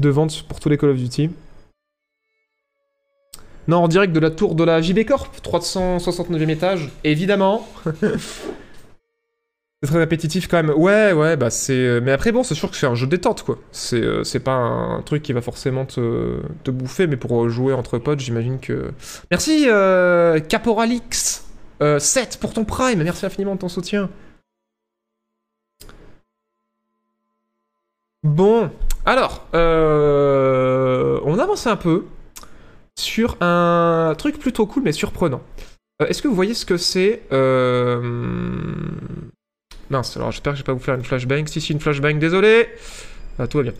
de 0.00 0.08
ventes 0.10 0.42
pour 0.48 0.60
tous 0.60 0.68
les 0.68 0.76
Call 0.78 0.90
of 0.90 0.96
Duty. 0.98 1.30
Non, 3.68 3.78
en 3.78 3.88
direct 3.88 4.12
de 4.12 4.20
la 4.20 4.30
tour 4.30 4.54
de 4.54 4.62
la 4.64 4.80
JB 4.80 5.04
Corp, 5.06 5.34
369e 5.42 6.50
étage, 6.50 6.90
évidemment. 7.04 7.66
c'est 9.82 9.88
très 9.88 9.98
répétitif 9.98 10.48
quand 10.48 10.62
même. 10.62 10.70
Ouais, 10.76 11.12
ouais, 11.12 11.36
bah 11.36 11.50
c'est. 11.50 11.72
euh, 11.74 12.00
Mais 12.02 12.12
après, 12.12 12.32
bon, 12.32 12.42
c'est 12.42 12.54
sûr 12.54 12.70
que 12.70 12.76
c'est 12.76 12.86
un 12.86 12.94
jeu 12.94 13.06
détente, 13.06 13.42
quoi. 13.42 13.58
C'est 13.72 14.00
euh, 14.02 14.22
c'est 14.24 14.40
pas 14.40 14.52
un 14.54 15.02
truc 15.02 15.22
qui 15.22 15.32
va 15.32 15.40
forcément 15.40 15.84
te, 15.84 16.40
te 16.64 16.70
bouffer, 16.70 17.06
mais 17.06 17.16
pour 17.16 17.44
euh, 17.44 17.48
jouer 17.48 17.72
entre 17.72 17.98
potes, 17.98 18.20
j'imagine 18.20 18.58
que. 18.60 18.92
Merci, 19.30 19.66
euh, 19.68 20.38
Caporalix 20.40 21.45
7 21.80 22.38
pour 22.40 22.52
ton 22.52 22.64
Prime, 22.64 23.02
merci 23.02 23.26
infiniment 23.26 23.54
de 23.54 23.60
ton 23.60 23.68
soutien. 23.68 24.10
Bon, 28.26 28.70
alors, 29.04 29.46
euh, 29.54 31.20
on 31.24 31.38
avance 31.38 31.68
un 31.68 31.76
peu 31.76 32.06
sur 32.98 33.36
un 33.40 34.14
truc 34.18 34.40
plutôt 34.40 34.66
cool 34.66 34.82
mais 34.82 34.90
surprenant. 34.90 35.42
Euh, 36.02 36.06
Est-ce 36.08 36.22
que 36.22 36.28
vous 36.28 36.34
voyez 36.34 36.54
ce 36.54 36.66
que 36.66 36.76
c'est 36.76 37.22
euh... 37.32 38.02
Mince, 39.90 40.16
alors 40.16 40.32
j'espère 40.32 40.54
que 40.54 40.58
je 40.58 40.64
vais 40.64 40.66
pas 40.66 40.72
vous 40.72 40.80
faire 40.80 40.96
une 40.96 41.04
flashbang. 41.04 41.46
Si, 41.46 41.60
si, 41.60 41.72
une 41.72 41.78
flashbang, 41.78 42.18
désolé. 42.18 42.68
Ah, 43.38 43.46
tout 43.46 43.58
va 43.58 43.62
bien. 43.62 43.74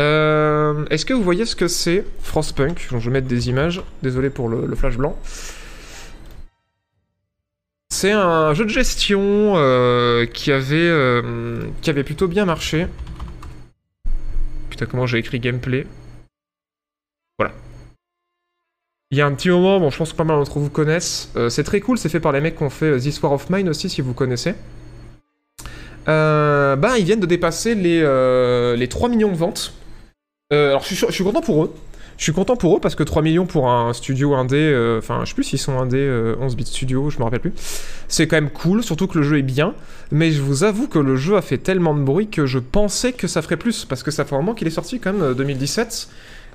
Euh, 0.00 0.84
Est-ce 0.90 1.06
que 1.06 1.14
vous 1.14 1.22
voyez 1.22 1.46
ce 1.46 1.56
que 1.56 1.66
c'est 1.66 2.04
Frostpunk? 2.20 2.88
Je 2.90 2.96
vais 2.98 3.10
mettre 3.10 3.28
des 3.28 3.48
images. 3.48 3.82
Désolé 4.02 4.28
pour 4.28 4.50
le 4.50 4.74
flash 4.76 4.98
blanc. 4.98 5.16
C'est 7.92 8.10
un 8.10 8.54
jeu 8.54 8.64
de 8.64 8.70
gestion 8.70 9.52
euh, 9.56 10.24
qui 10.24 10.50
avait 10.50 10.76
euh, 10.76 11.60
qui 11.82 11.90
avait 11.90 12.04
plutôt 12.04 12.26
bien 12.26 12.46
marché. 12.46 12.86
Putain, 14.70 14.86
comment 14.86 15.06
j'ai 15.06 15.18
écrit 15.18 15.38
gameplay? 15.38 15.86
Voilà. 17.38 17.52
Il 19.10 19.18
y 19.18 19.20
a 19.20 19.26
un 19.26 19.34
petit 19.34 19.50
moment, 19.50 19.78
bon, 19.78 19.90
je 19.90 19.98
pense 19.98 20.12
que 20.12 20.16
pas 20.16 20.24
mal 20.24 20.38
d'entre 20.38 20.58
vous 20.58 20.70
connaissent. 20.70 21.30
Euh, 21.36 21.50
c'est 21.50 21.64
très 21.64 21.80
cool, 21.80 21.98
c'est 21.98 22.08
fait 22.08 22.18
par 22.18 22.32
les 22.32 22.40
mecs 22.40 22.56
qui 22.56 22.62
ont 22.62 22.70
fait 22.70 22.98
This 22.98 23.22
War 23.22 23.32
of 23.34 23.50
Mine 23.50 23.68
aussi, 23.68 23.90
si 23.90 24.00
vous 24.00 24.14
connaissez. 24.14 24.54
Ben, 26.06 26.94
ils 26.96 27.04
viennent 27.04 27.20
de 27.20 27.26
dépasser 27.26 27.74
les, 27.74 28.00
les 28.74 28.88
3 28.88 29.10
millions 29.10 29.30
de 29.30 29.36
ventes. 29.36 29.74
Alors, 30.50 30.82
je 30.82 30.94
suis 30.94 31.24
content 31.24 31.42
pour 31.42 31.64
eux. 31.64 31.74
Je 32.18 32.24
suis 32.24 32.32
content 32.32 32.56
pour 32.56 32.76
eux 32.76 32.80
parce 32.80 32.94
que 32.94 33.02
3 33.02 33.22
millions 33.22 33.46
pour 33.46 33.68
un 33.70 33.92
studio 33.92 34.34
indé, 34.34 34.56
euh, 34.56 34.98
enfin, 34.98 35.20
je 35.24 35.30
sais 35.30 35.34
plus 35.34 35.44
s'ils 35.44 35.58
sont 35.58 35.78
indé, 35.78 35.98
euh, 35.98 36.36
11 36.40 36.56
bits 36.56 36.66
studio, 36.66 37.10
je 37.10 37.18
me 37.18 37.24
rappelle 37.24 37.40
plus. 37.40 37.52
C'est 38.08 38.26
quand 38.26 38.36
même 38.36 38.50
cool, 38.50 38.82
surtout 38.82 39.06
que 39.06 39.18
le 39.18 39.24
jeu 39.24 39.38
est 39.38 39.42
bien. 39.42 39.74
Mais 40.10 40.30
je 40.30 40.42
vous 40.42 40.64
avoue 40.64 40.88
que 40.88 40.98
le 40.98 41.16
jeu 41.16 41.36
a 41.36 41.42
fait 41.42 41.58
tellement 41.58 41.94
de 41.94 42.02
bruit 42.02 42.28
que 42.28 42.46
je 42.46 42.58
pensais 42.58 43.12
que 43.12 43.26
ça 43.26 43.42
ferait 43.42 43.56
plus. 43.56 43.84
Parce 43.84 44.02
que 44.02 44.10
ça 44.10 44.24
fait 44.24 44.34
un 44.34 44.38
moment 44.38 44.54
qu'il 44.54 44.66
est 44.66 44.72
sorti 44.72 45.00
quand 45.00 45.12
même, 45.12 45.22
euh, 45.22 45.34
2017. 45.34 46.08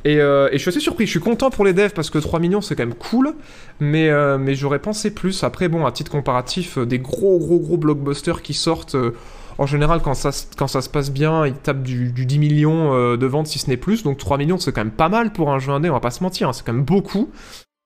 Et, 0.06 0.22
euh, 0.22 0.48
et 0.52 0.54
je 0.54 0.60
suis 0.60 0.70
assez 0.70 0.80
surpris, 0.80 1.06
je 1.06 1.12
suis 1.12 1.20
content 1.20 1.50
pour 1.50 1.66
les 1.66 1.74
devs 1.74 1.92
parce 1.94 2.10
que 2.10 2.18
3 2.18 2.40
millions 2.40 2.62
c'est 2.62 2.76
quand 2.76 2.86
même 2.86 2.96
cool, 2.96 3.34
mais, 3.80 4.10
euh, 4.10 4.38
j'aurais 4.54 4.80
pensé 4.80 5.12
plus. 5.12 5.44
Après, 5.44 5.68
bon, 5.68 5.86
à 5.86 5.92
titre 5.92 6.12
comparatif, 6.12 6.78
euh, 6.78 6.86
des 6.86 7.00
gros 7.00 7.40
gros 7.40 7.60
gros 7.60 7.78
blockbusters 7.78 8.42
qui 8.42 8.54
sortent, 8.54 8.96
euh, 8.96 9.16
en 9.58 9.66
général, 9.66 10.02
quand 10.02 10.14
ça, 10.14 10.32
quand 10.58 10.68
ça 10.68 10.82
se 10.82 10.90
passe 10.90 11.12
bien, 11.12 11.46
ils 11.46 11.54
tapent 11.56 11.84
du, 11.84 12.12
du 12.12 12.26
10 12.26 12.40
millions 12.40 12.94
euh, 12.94 13.18
de 13.18 13.26
ventes 13.26 13.48
si 13.48 13.60
ce 13.60 13.70
n'est 13.70 13.78
plus, 13.78 14.04
donc 14.04 14.18
3 14.18 14.38
millions 14.38 14.58
c'est 14.58 14.72
quand 14.72 14.84
même 14.84 14.92
pas 14.92 15.10
mal 15.10 15.34
pour 15.34 15.52
un 15.52 15.60
jeu 15.60 15.72
indé, 15.72 15.90
on 15.90 15.94
va 15.94 16.00
pas 16.00 16.12
se 16.12 16.24
mentir, 16.24 16.50
hein, 16.50 16.54
c'est 16.54 16.66
quand 16.66 16.74
même 16.74 16.86
beaucoup. 16.86 17.32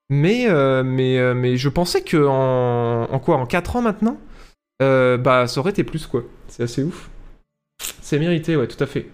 Mais, 0.09 0.49
euh, 0.49 0.83
mais, 0.83 1.17
euh, 1.17 1.33
mais 1.33 1.55
je 1.55 1.69
pensais 1.69 2.03
que 2.03 2.17
en, 2.27 3.03
en 3.11 3.19
quoi 3.19 3.37
En 3.37 3.45
4 3.45 3.77
ans 3.77 3.81
maintenant 3.81 4.17
euh, 4.81 5.17
Bah 5.17 5.47
ça 5.47 5.61
aurait 5.61 5.71
été 5.71 5.85
plus 5.85 6.05
quoi, 6.07 6.23
c'est 6.47 6.63
assez 6.63 6.83
ouf. 6.83 7.09
C'est 8.01 8.19
mérité, 8.19 8.57
ouais, 8.57 8.67
tout 8.67 8.83
à 8.83 8.87
fait. 8.87 9.07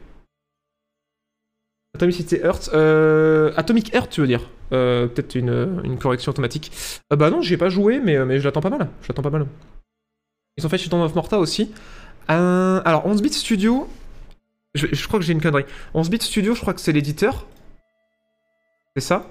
Atomicité 1.95 2.41
Earth. 2.43 2.69
Euh, 2.73 3.51
Atomic 3.57 3.93
Earth, 3.93 4.09
tu 4.11 4.21
veux 4.21 4.27
dire? 4.27 4.49
Euh, 4.71 5.07
Peut-être 5.07 5.35
une, 5.35 5.81
une 5.83 5.97
correction 5.97 6.29
automatique. 6.31 6.71
Euh, 7.11 7.15
bah 7.15 7.29
non, 7.29 7.41
j'y 7.41 7.53
ai 7.55 7.57
pas 7.57 7.69
joué, 7.69 7.99
mais, 7.99 8.23
mais 8.25 8.39
je 8.39 8.43
l'attends 8.45 8.61
pas 8.61 8.69
mal. 8.69 8.89
Je 9.01 9.07
l'attends 9.09 9.23
pas 9.23 9.29
mal. 9.29 9.47
Ils 10.57 10.65
ont 10.65 10.69
fait 10.69 10.77
Children 10.77 11.01
of 11.03 11.15
Morta 11.15 11.39
aussi. 11.39 11.71
Euh, 12.29 12.81
alors, 12.85 13.05
11 13.05 13.21
bit 13.21 13.33
studio. 13.33 13.87
Je, 14.75 15.07
crois 15.07 15.19
que 15.19 15.25
j'ai 15.25 15.33
une 15.33 15.41
connerie. 15.41 15.65
11 15.93 16.09
bit 16.09 16.21
studio, 16.21 16.53
je 16.53 16.61
crois 16.61 16.73
que 16.73 16.81
c'est 16.81 16.91
l'éditeur. 16.91 17.47
C'est 18.95 19.01
ça. 19.01 19.29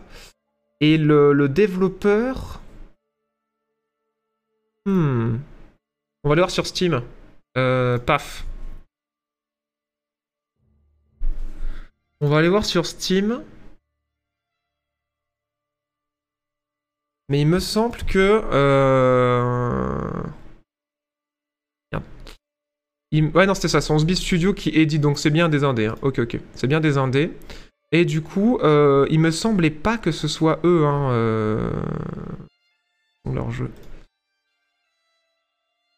Et 0.81 0.99
le, 0.99 1.33
le 1.33 1.49
développeur. 1.49 2.61
Hmm. 4.87 5.37
On 6.25 6.29
va 6.29 6.33
aller 6.33 6.41
voir 6.41 6.51
sur 6.51 6.67
Steam. 6.67 7.03
Euh, 7.57 7.99
paf. 7.99 8.45
On 12.21 12.29
va 12.29 12.39
aller 12.39 12.49
voir 12.49 12.65
sur 12.65 12.87
Steam. 12.87 13.43
Mais 17.29 17.41
il 17.41 17.47
me 17.47 17.61
semble 17.61 17.99
que. 18.05 18.43
Euh... 18.53 20.23
Ouais, 23.23 23.47
non, 23.47 23.55
c'était 23.55 23.69
ça. 23.69 23.81
C'est 23.81 23.93
11 23.93 24.05
bit 24.07 24.17
Studio 24.17 24.53
qui 24.55 24.71
édite, 24.71 25.01
donc 25.01 25.19
c'est 25.19 25.31
bien 25.31 25.49
des 25.49 25.65
indés. 25.65 25.87
hein. 25.87 25.97
Ok, 26.03 26.19
ok. 26.21 26.39
C'est 26.55 26.67
bien 26.67 26.81
des 26.81 26.99
indés. 26.99 27.33
Et 27.93 28.05
du 28.05 28.21
coup, 28.23 28.59
euh, 28.63 29.07
il 29.11 29.21
me 29.21 29.31
semblait 29.31 29.71
pas 29.71 29.99
que 29.99 30.11
ce 30.13 30.29
soit 30.29 30.59
eux, 30.65 30.85
hein. 30.87 31.11
Euh... 31.13 31.71
leur 33.27 33.51
jeu. 33.51 33.71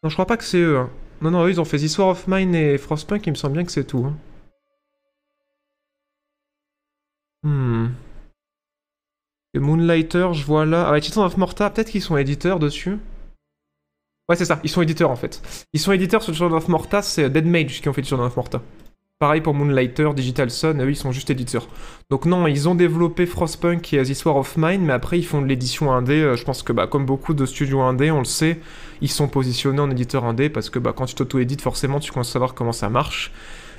Non, 0.02 0.08
je 0.08 0.14
crois 0.14 0.26
pas 0.26 0.36
que 0.36 0.44
c'est 0.44 0.58
eux. 0.58 0.78
hein. 0.78 0.90
Non, 1.22 1.30
non, 1.30 1.44
eux, 1.46 1.50
ils 1.50 1.60
ont 1.60 1.64
fait 1.64 1.78
The 1.78 1.98
of 2.00 2.26
Mine 2.28 2.54
et 2.54 2.78
Frostpunk, 2.78 3.26
il 3.26 3.30
me 3.30 3.36
semble 3.36 3.54
bien 3.54 3.64
que 3.64 3.72
c'est 3.72 3.84
tout. 3.84 4.04
hein. 4.06 4.16
Hmm. 7.42 7.88
Moonlighter, 9.54 10.28
je 10.34 10.44
vois 10.44 10.64
là. 10.64 10.86
Ah 10.88 10.92
ouais, 10.92 11.00
Titan 11.00 11.24
of 11.26 11.36
Morta, 11.36 11.68
peut-être 11.70 11.90
qu'ils 11.90 12.02
sont 12.02 12.16
éditeurs 12.16 12.58
dessus. 12.58 12.98
Ouais, 14.28 14.36
c'est 14.36 14.44
ça, 14.44 14.60
ils 14.62 14.68
sont 14.70 14.82
éditeurs 14.82 15.10
en 15.10 15.16
fait. 15.16 15.40
Ils 15.72 15.80
sont 15.80 15.92
éditeurs 15.92 16.22
sur 16.22 16.34
Children 16.34 16.58
of 16.58 16.68
Morta, 16.68 17.00
c'est 17.02 17.30
Dead 17.30 17.46
Mage 17.46 17.80
qui 17.80 17.88
ont 17.88 17.92
fait 17.92 18.04
Children 18.04 18.26
of 18.28 18.36
Morta. 18.36 18.60
Pareil 19.18 19.40
pour 19.40 19.52
Moonlighter, 19.54 20.10
Digital 20.14 20.48
Sun, 20.50 20.80
eux 20.80 20.90
ils 20.90 20.96
sont 20.96 21.10
juste 21.12 21.30
éditeurs. 21.30 21.66
Donc 22.10 22.24
non, 22.24 22.46
ils 22.46 22.68
ont 22.68 22.74
développé 22.76 23.26
Frostpunk 23.26 23.92
et 23.92 24.02
The 24.02 24.24
War 24.26 24.36
of 24.36 24.56
Mine, 24.56 24.82
mais 24.82 24.92
après 24.92 25.18
ils 25.18 25.24
font 25.24 25.40
de 25.42 25.46
l'édition 25.46 25.90
indé. 25.92 26.20
Euh, 26.20 26.36
Je 26.36 26.44
pense 26.44 26.62
que 26.62 26.72
bah, 26.72 26.86
comme 26.86 27.04
beaucoup 27.06 27.34
de 27.34 27.44
studios 27.46 27.80
indé, 27.80 28.10
on 28.12 28.18
le 28.18 28.24
sait, 28.24 28.60
ils 29.00 29.10
sont 29.10 29.26
positionnés 29.28 29.80
en 29.80 29.90
éditeur 29.90 30.24
indé 30.24 30.50
parce 30.50 30.70
que 30.70 30.78
bah, 30.78 30.92
quand 30.94 31.06
tu 31.06 31.14
t'auto-édites, 31.16 31.62
forcément 31.62 31.98
tu 31.98 32.12
commences 32.12 32.28
à 32.28 32.32
savoir 32.34 32.54
comment 32.54 32.72
ça 32.72 32.90
marche 32.90 33.32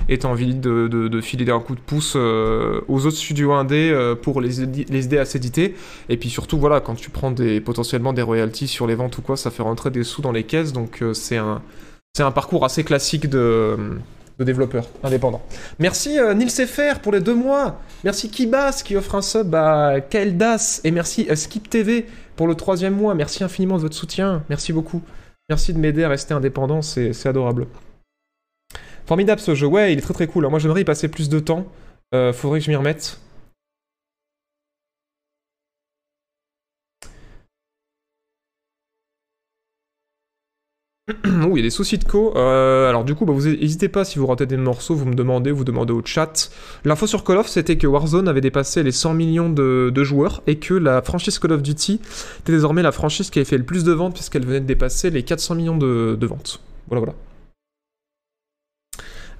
et 0.08 0.18
t'as 0.18 0.28
envie 0.28 0.54
de, 0.54 1.20
filer 1.20 1.50
un 1.50 1.60
coup 1.60 1.74
de 1.74 1.80
pouce 1.80 2.14
euh, 2.16 2.80
aux 2.88 3.06
autres 3.06 3.16
studios 3.16 3.52
indés 3.52 3.90
euh, 3.92 4.14
pour 4.14 4.40
les, 4.40 4.62
aider 4.62 5.18
à 5.18 5.24
s'éditer. 5.24 5.74
Et 6.08 6.16
puis 6.16 6.30
surtout, 6.30 6.58
voilà, 6.58 6.80
quand 6.80 6.94
tu 6.94 7.10
prends 7.10 7.30
des, 7.30 7.60
potentiellement 7.60 8.12
des 8.12 8.22
royalties 8.22 8.68
sur 8.68 8.86
les 8.86 8.94
ventes 8.94 9.18
ou 9.18 9.22
quoi, 9.22 9.36
ça 9.36 9.50
fait 9.50 9.62
rentrer 9.62 9.90
des 9.90 10.04
sous 10.04 10.22
dans 10.22 10.32
les 10.32 10.44
caisses. 10.44 10.72
Donc 10.72 11.02
euh, 11.02 11.14
c'est 11.14 11.36
un, 11.36 11.60
parcours 12.32 12.64
assez 12.64 12.84
classique 12.84 13.28
de, 13.28 13.76
développeurs 14.38 14.86
indépendants. 15.02 15.42
Merci 15.78 16.16
Nils 16.34 16.50
FR 16.50 17.00
pour 17.02 17.12
les 17.12 17.20
deux 17.20 17.34
mois. 17.34 17.78
Merci 18.04 18.30
Kibas 18.30 18.82
qui 18.82 18.96
offre 18.96 19.14
un 19.14 19.22
sub 19.22 19.54
à 19.54 20.00
Kaeldas. 20.00 20.80
Et 20.84 20.90
merci 20.90 21.28
Skip 21.34 21.68
TV 21.68 22.06
pour 22.36 22.46
le 22.46 22.54
troisième 22.54 22.94
mois. 22.94 23.14
Merci 23.14 23.44
infiniment 23.44 23.76
de 23.76 23.82
votre 23.82 23.96
soutien. 23.96 24.42
Merci 24.48 24.72
beaucoup. 24.72 25.02
Merci 25.50 25.74
de 25.74 25.78
m'aider 25.78 26.04
à 26.04 26.08
rester 26.08 26.32
indépendant, 26.32 26.80
c'est 26.80 27.26
adorable. 27.26 27.66
Formidable 29.10 29.40
ce 29.40 29.56
jeu, 29.56 29.66
ouais, 29.66 29.92
il 29.92 29.98
est 29.98 30.02
très 30.02 30.14
très 30.14 30.28
cool. 30.28 30.46
Moi 30.46 30.60
j'aimerais 30.60 30.82
y 30.82 30.84
passer 30.84 31.08
plus 31.08 31.28
de 31.28 31.40
temps. 31.40 31.66
Euh, 32.14 32.32
faudrait 32.32 32.60
que 32.60 32.66
je 32.66 32.70
m'y 32.70 32.76
remette. 32.76 33.18
Ouh, 41.08 41.12
il 41.24 41.56
y 41.56 41.58
a 41.58 41.62
des 41.62 41.70
soucis 41.70 41.98
de 41.98 42.04
co. 42.04 42.36
Euh, 42.36 42.88
alors 42.88 43.02
du 43.02 43.16
coup, 43.16 43.24
bah, 43.24 43.32
vous 43.32 43.48
n'hésitez 43.48 43.88
pas 43.88 44.04
si 44.04 44.20
vous 44.20 44.28
ratez 44.28 44.46
des 44.46 44.56
morceaux, 44.56 44.94
vous 44.94 45.06
me 45.06 45.14
demandez, 45.14 45.50
vous 45.50 45.64
demandez 45.64 45.92
au 45.92 46.02
chat. 46.04 46.48
L'info 46.84 47.08
sur 47.08 47.24
Call 47.24 47.38
of, 47.38 47.48
c'était 47.48 47.76
que 47.76 47.88
Warzone 47.88 48.28
avait 48.28 48.40
dépassé 48.40 48.84
les 48.84 48.92
100 48.92 49.14
millions 49.14 49.50
de, 49.50 50.04
joueurs 50.04 50.40
et 50.46 50.60
que 50.60 50.74
la 50.74 51.02
franchise 51.02 51.40
Call 51.40 51.50
of 51.50 51.62
Duty 51.62 52.00
était 52.42 52.52
désormais 52.52 52.82
la 52.82 52.92
franchise 52.92 53.30
qui 53.30 53.40
avait 53.40 53.44
fait 53.44 53.58
le 53.58 53.64
plus 53.64 53.82
de 53.82 53.90
ventes 53.90 54.14
puisqu'elle 54.14 54.46
venait 54.46 54.60
de 54.60 54.66
dépasser 54.66 55.10
les 55.10 55.24
400 55.24 55.56
millions 55.56 55.76
de 55.76 56.26
ventes. 56.26 56.60
Voilà, 56.86 57.00
voilà. 57.00 57.14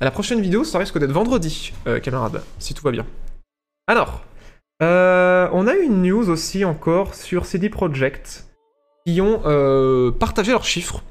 À 0.03 0.07
la 0.07 0.11
prochaine 0.11 0.41
vidéo, 0.41 0.65
ça 0.65 0.79
risque 0.79 0.99
d'être 0.99 1.13
vendredi, 1.13 1.75
euh, 1.87 2.01
camarades, 2.01 2.43
si 2.59 2.73
tout 2.73 2.83
va 2.83 2.91
bien. 2.91 3.05
Alors, 3.87 4.25
euh, 4.83 5.47
on 5.53 5.67
a 5.67 5.75
une 5.75 6.01
news 6.01 6.31
aussi 6.31 6.65
encore 6.65 7.15
sur 7.15 7.45
CD 7.45 7.69
Projekt 7.69 8.47
qui 9.07 9.21
ont 9.21 9.43
euh, 9.45 10.11
partagé 10.11 10.53
leurs 10.53 10.65
chiffres. 10.65 11.03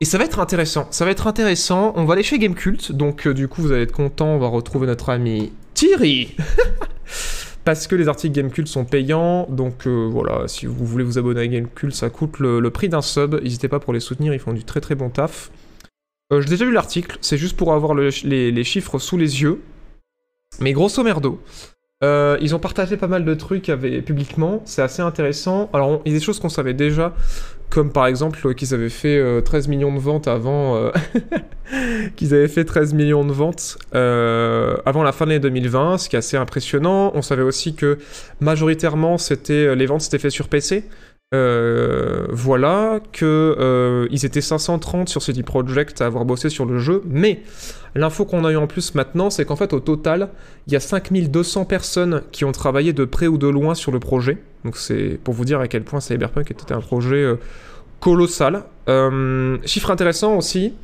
Et 0.00 0.06
ça 0.06 0.16
va 0.16 0.24
être 0.24 0.40
intéressant. 0.40 0.88
Ça 0.90 1.04
va 1.04 1.10
être 1.10 1.26
intéressant. 1.26 1.92
On 1.96 2.06
va 2.06 2.14
aller 2.14 2.22
chez 2.22 2.38
Gamecult, 2.38 2.92
donc 2.92 3.28
du 3.28 3.46
coup 3.46 3.60
vous 3.60 3.72
allez 3.72 3.82
être 3.82 3.92
content. 3.92 4.28
On 4.28 4.38
va 4.38 4.48
retrouver 4.48 4.86
notre 4.86 5.10
ami 5.10 5.52
Thierry. 5.74 6.34
Parce 7.66 7.86
que 7.86 7.94
les 7.94 8.08
articles 8.08 8.34
Gamecult 8.34 8.68
sont 8.68 8.86
payants, 8.86 9.46
donc 9.50 9.86
voilà, 9.86 10.48
si 10.48 10.64
vous 10.64 10.86
voulez 10.86 11.04
vous 11.04 11.18
abonner 11.18 11.40
à 11.40 11.46
Gamecult, 11.46 11.92
ça 11.92 12.08
coûte 12.08 12.38
le, 12.38 12.60
le 12.60 12.70
prix 12.70 12.88
d'un 12.88 13.02
sub. 13.02 13.34
N'hésitez 13.42 13.68
pas 13.68 13.80
pour 13.80 13.92
les 13.92 14.00
soutenir, 14.00 14.32
ils 14.32 14.40
font 14.40 14.52
du 14.54 14.64
très 14.64 14.80
très 14.80 14.94
bon 14.94 15.10
taf. 15.10 15.50
Euh, 16.32 16.40
J'ai 16.40 16.48
déjà 16.48 16.64
lu 16.64 16.72
l'article, 16.72 17.18
c'est 17.20 17.36
juste 17.38 17.56
pour 17.56 17.72
avoir 17.72 17.94
le- 17.94 18.10
les, 18.24 18.64
chiffres 18.64 18.98
sous 18.98 19.16
les 19.16 19.42
yeux. 19.42 19.60
Mais 20.60 20.72
grosso 20.72 21.02
merdo, 21.02 21.40
euh, 22.02 22.36
ils 22.40 22.54
ont 22.54 22.58
partagé 22.58 22.96
pas 22.96 23.06
mal 23.08 23.24
de 23.24 23.34
trucs 23.34 23.70
publiquement, 24.04 24.62
c'est 24.64 24.82
assez 24.82 25.02
intéressant. 25.02 25.70
Alors, 25.72 26.02
il 26.04 26.12
y 26.12 26.14
a 26.16 26.18
des 26.18 26.24
choses 26.24 26.40
qu'on 26.40 26.48
savait 26.48 26.74
déjà, 26.74 27.14
comme 27.70 27.92
par 27.92 28.06
exemple 28.06 28.40
euh, 28.46 28.54
qu'ils 28.54 28.74
avaient 28.74 28.88
fait 28.88 29.18
euh, 29.18 29.40
13 29.40 29.68
millions 29.68 29.94
de 29.94 30.00
ventes 30.00 30.28
avant. 30.28 30.76
euh, 30.76 30.90
qu'ils 32.16 32.32
avaient 32.34 32.48
fait 32.48 32.64
13 32.64 32.94
millions 32.94 33.24
de 33.24 33.32
ventes 33.32 33.76
avant 33.92 35.02
la 35.02 35.12
fin 35.12 35.24
de 35.26 35.30
l'année 35.30 35.40
2020, 35.40 35.98
ce 35.98 36.08
qui 36.08 36.16
est 36.16 36.18
assez 36.20 36.36
impressionnant. 36.36 37.12
On 37.14 37.22
savait 37.22 37.42
aussi 37.42 37.74
que 37.74 37.98
majoritairement, 38.40 39.16
les 39.40 39.86
ventes 39.86 40.00
s'étaient 40.00 40.18
faites 40.18 40.30
sur 40.30 40.48
PC. 40.48 40.84
Euh, 41.34 42.26
voilà, 42.30 43.00
que 43.12 43.56
euh, 43.58 44.06
ils 44.12 44.24
étaient 44.24 44.40
530 44.40 45.08
sur 45.08 45.22
CD 45.22 45.42
Projekt 45.42 46.00
à 46.00 46.06
avoir 46.06 46.24
bossé 46.24 46.48
sur 46.48 46.66
le 46.66 46.78
jeu, 46.78 47.02
mais 47.04 47.42
l'info 47.96 48.24
qu'on 48.24 48.44
a 48.44 48.52
eu 48.52 48.56
en 48.56 48.68
plus 48.68 48.94
maintenant, 48.94 49.28
c'est 49.28 49.44
qu'en 49.44 49.56
fait 49.56 49.72
au 49.72 49.80
total, 49.80 50.28
il 50.68 50.72
y 50.72 50.76
a 50.76 50.80
5200 50.80 51.64
personnes 51.64 52.22
qui 52.30 52.44
ont 52.44 52.52
travaillé 52.52 52.92
de 52.92 53.04
près 53.04 53.26
ou 53.26 53.38
de 53.38 53.48
loin 53.48 53.74
sur 53.74 53.90
le 53.90 53.98
projet. 53.98 54.38
Donc 54.64 54.76
c'est 54.76 55.18
pour 55.24 55.34
vous 55.34 55.44
dire 55.44 55.58
à 55.58 55.66
quel 55.66 55.82
point 55.82 55.98
Cyberpunk 55.98 56.52
était 56.52 56.72
un 56.72 56.80
projet 56.80 57.16
euh, 57.16 57.40
colossal. 57.98 58.62
Chiffre 59.64 59.90
intéressant 59.90 60.36
aussi, 60.36 60.74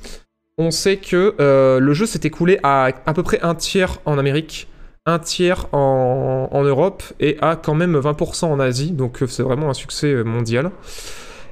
on 0.59 0.73
sait 0.73 0.97
que 0.97 1.37
le 1.39 1.95
jeu 1.95 2.05
s'est 2.05 2.21
écoulé 2.25 2.59
à 2.65 2.87
à 3.07 3.15
peu 3.15 3.23
près 3.23 3.41
un 3.43 3.55
tiers 3.55 4.01
en 4.07 4.19
Amérique, 4.19 4.67
un 5.07 5.19
tiers 5.19 5.67
en, 5.73 6.63
Europe 6.63 7.03
et 7.19 7.37
à 7.41 7.57
quand 7.57 7.75
même 7.75 7.99
20% 7.99 8.47
en 8.47 8.61
Asie, 8.61 8.93
donc 8.93 9.23
euh, 9.23 9.27
c'est 9.27 9.43
vraiment 9.43 9.69
un 9.69 9.75
succès 9.75 10.13
euh, 10.13 10.23
mondial. 10.23 10.71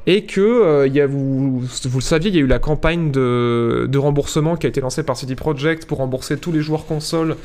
Et 0.07 0.25
que, 0.25 0.41
euh, 0.41 1.07
vous, 1.07 1.63
le 1.95 2.01
saviez, 2.01 2.31
il 2.31 2.35
y 2.35 2.39
a 2.39 2.43
eu 2.43 2.47
la 2.47 2.59
campagne 2.59 3.11
de, 3.11 3.99
remboursement 3.99 4.57
qui 4.57 4.67
a 4.67 4.69
été 4.69 4.81
lancée 4.81 5.03
par 5.03 5.17
CD 5.17 5.35
Projekt 5.35 5.85
pour 5.87 5.99
rembourser 5.99 6.39
tous 6.39 6.53
les 6.53 6.63
joueurs 6.63 6.87
consoles 6.87 7.37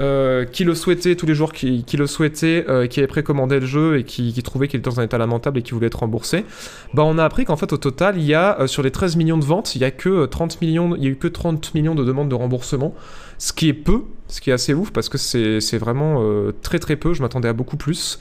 euh, 0.00 0.46
qui 0.46 0.64
le 0.64 0.74
souhaitaient, 0.74 1.16
tous 1.16 1.26
les 1.26 1.34
joueurs 1.34 1.52
qui, 1.52 1.84
le 1.96 2.06
souhaitaient, 2.06 2.64
euh, 2.68 2.86
qui 2.86 3.00
avaient 3.00 3.06
précommandé 3.06 3.60
le 3.60 3.66
jeu 3.66 3.98
et 3.98 4.04
qui, 4.04 4.32
qui 4.32 4.42
trouvaient 4.42 4.66
qu'il 4.66 4.80
était 4.80 4.88
dans 4.88 5.00
un 5.00 5.04
état 5.04 5.18
lamentable 5.18 5.58
et 5.58 5.62
qui 5.62 5.72
voulaient 5.72 5.88
être 5.88 6.00
remboursés. 6.00 6.44
Bah, 6.94 7.02
on 7.04 7.18
a 7.18 7.24
appris 7.24 7.44
qu'en 7.44 7.56
fait, 7.56 7.72
au 7.74 7.76
total, 7.76 8.16
il 8.16 8.24
y 8.24 8.34
a, 8.34 8.66
sur 8.66 8.82
les 8.82 8.90
13 8.90 9.16
millions 9.16 9.36
de 9.36 9.44
ventes, 9.44 9.76
il 9.76 9.82
y 9.82 9.84
a 9.84 9.90
que 9.90 10.08
euh, 10.08 10.26
30 10.26 10.62
millions, 10.62 10.96
il 10.96 11.04
y 11.04 11.06
a 11.06 11.10
eu 11.10 11.16
que 11.16 11.28
30 11.28 11.74
millions 11.74 11.94
de 11.94 12.04
demandes 12.04 12.30
de 12.30 12.34
remboursement, 12.34 12.94
ce 13.36 13.52
qui 13.52 13.68
est 13.68 13.74
peu, 13.74 14.02
ce 14.28 14.40
qui 14.40 14.48
est 14.48 14.54
assez 14.54 14.72
ouf 14.72 14.92
parce 14.92 15.10
que 15.10 15.18
c'est 15.18 15.78
vraiment 15.78 16.22
très 16.62 16.78
très 16.78 16.96
peu, 16.96 17.12
je 17.12 17.22
m'attendais 17.22 17.48
à 17.48 17.52
beaucoup 17.52 17.76
plus. 17.76 18.18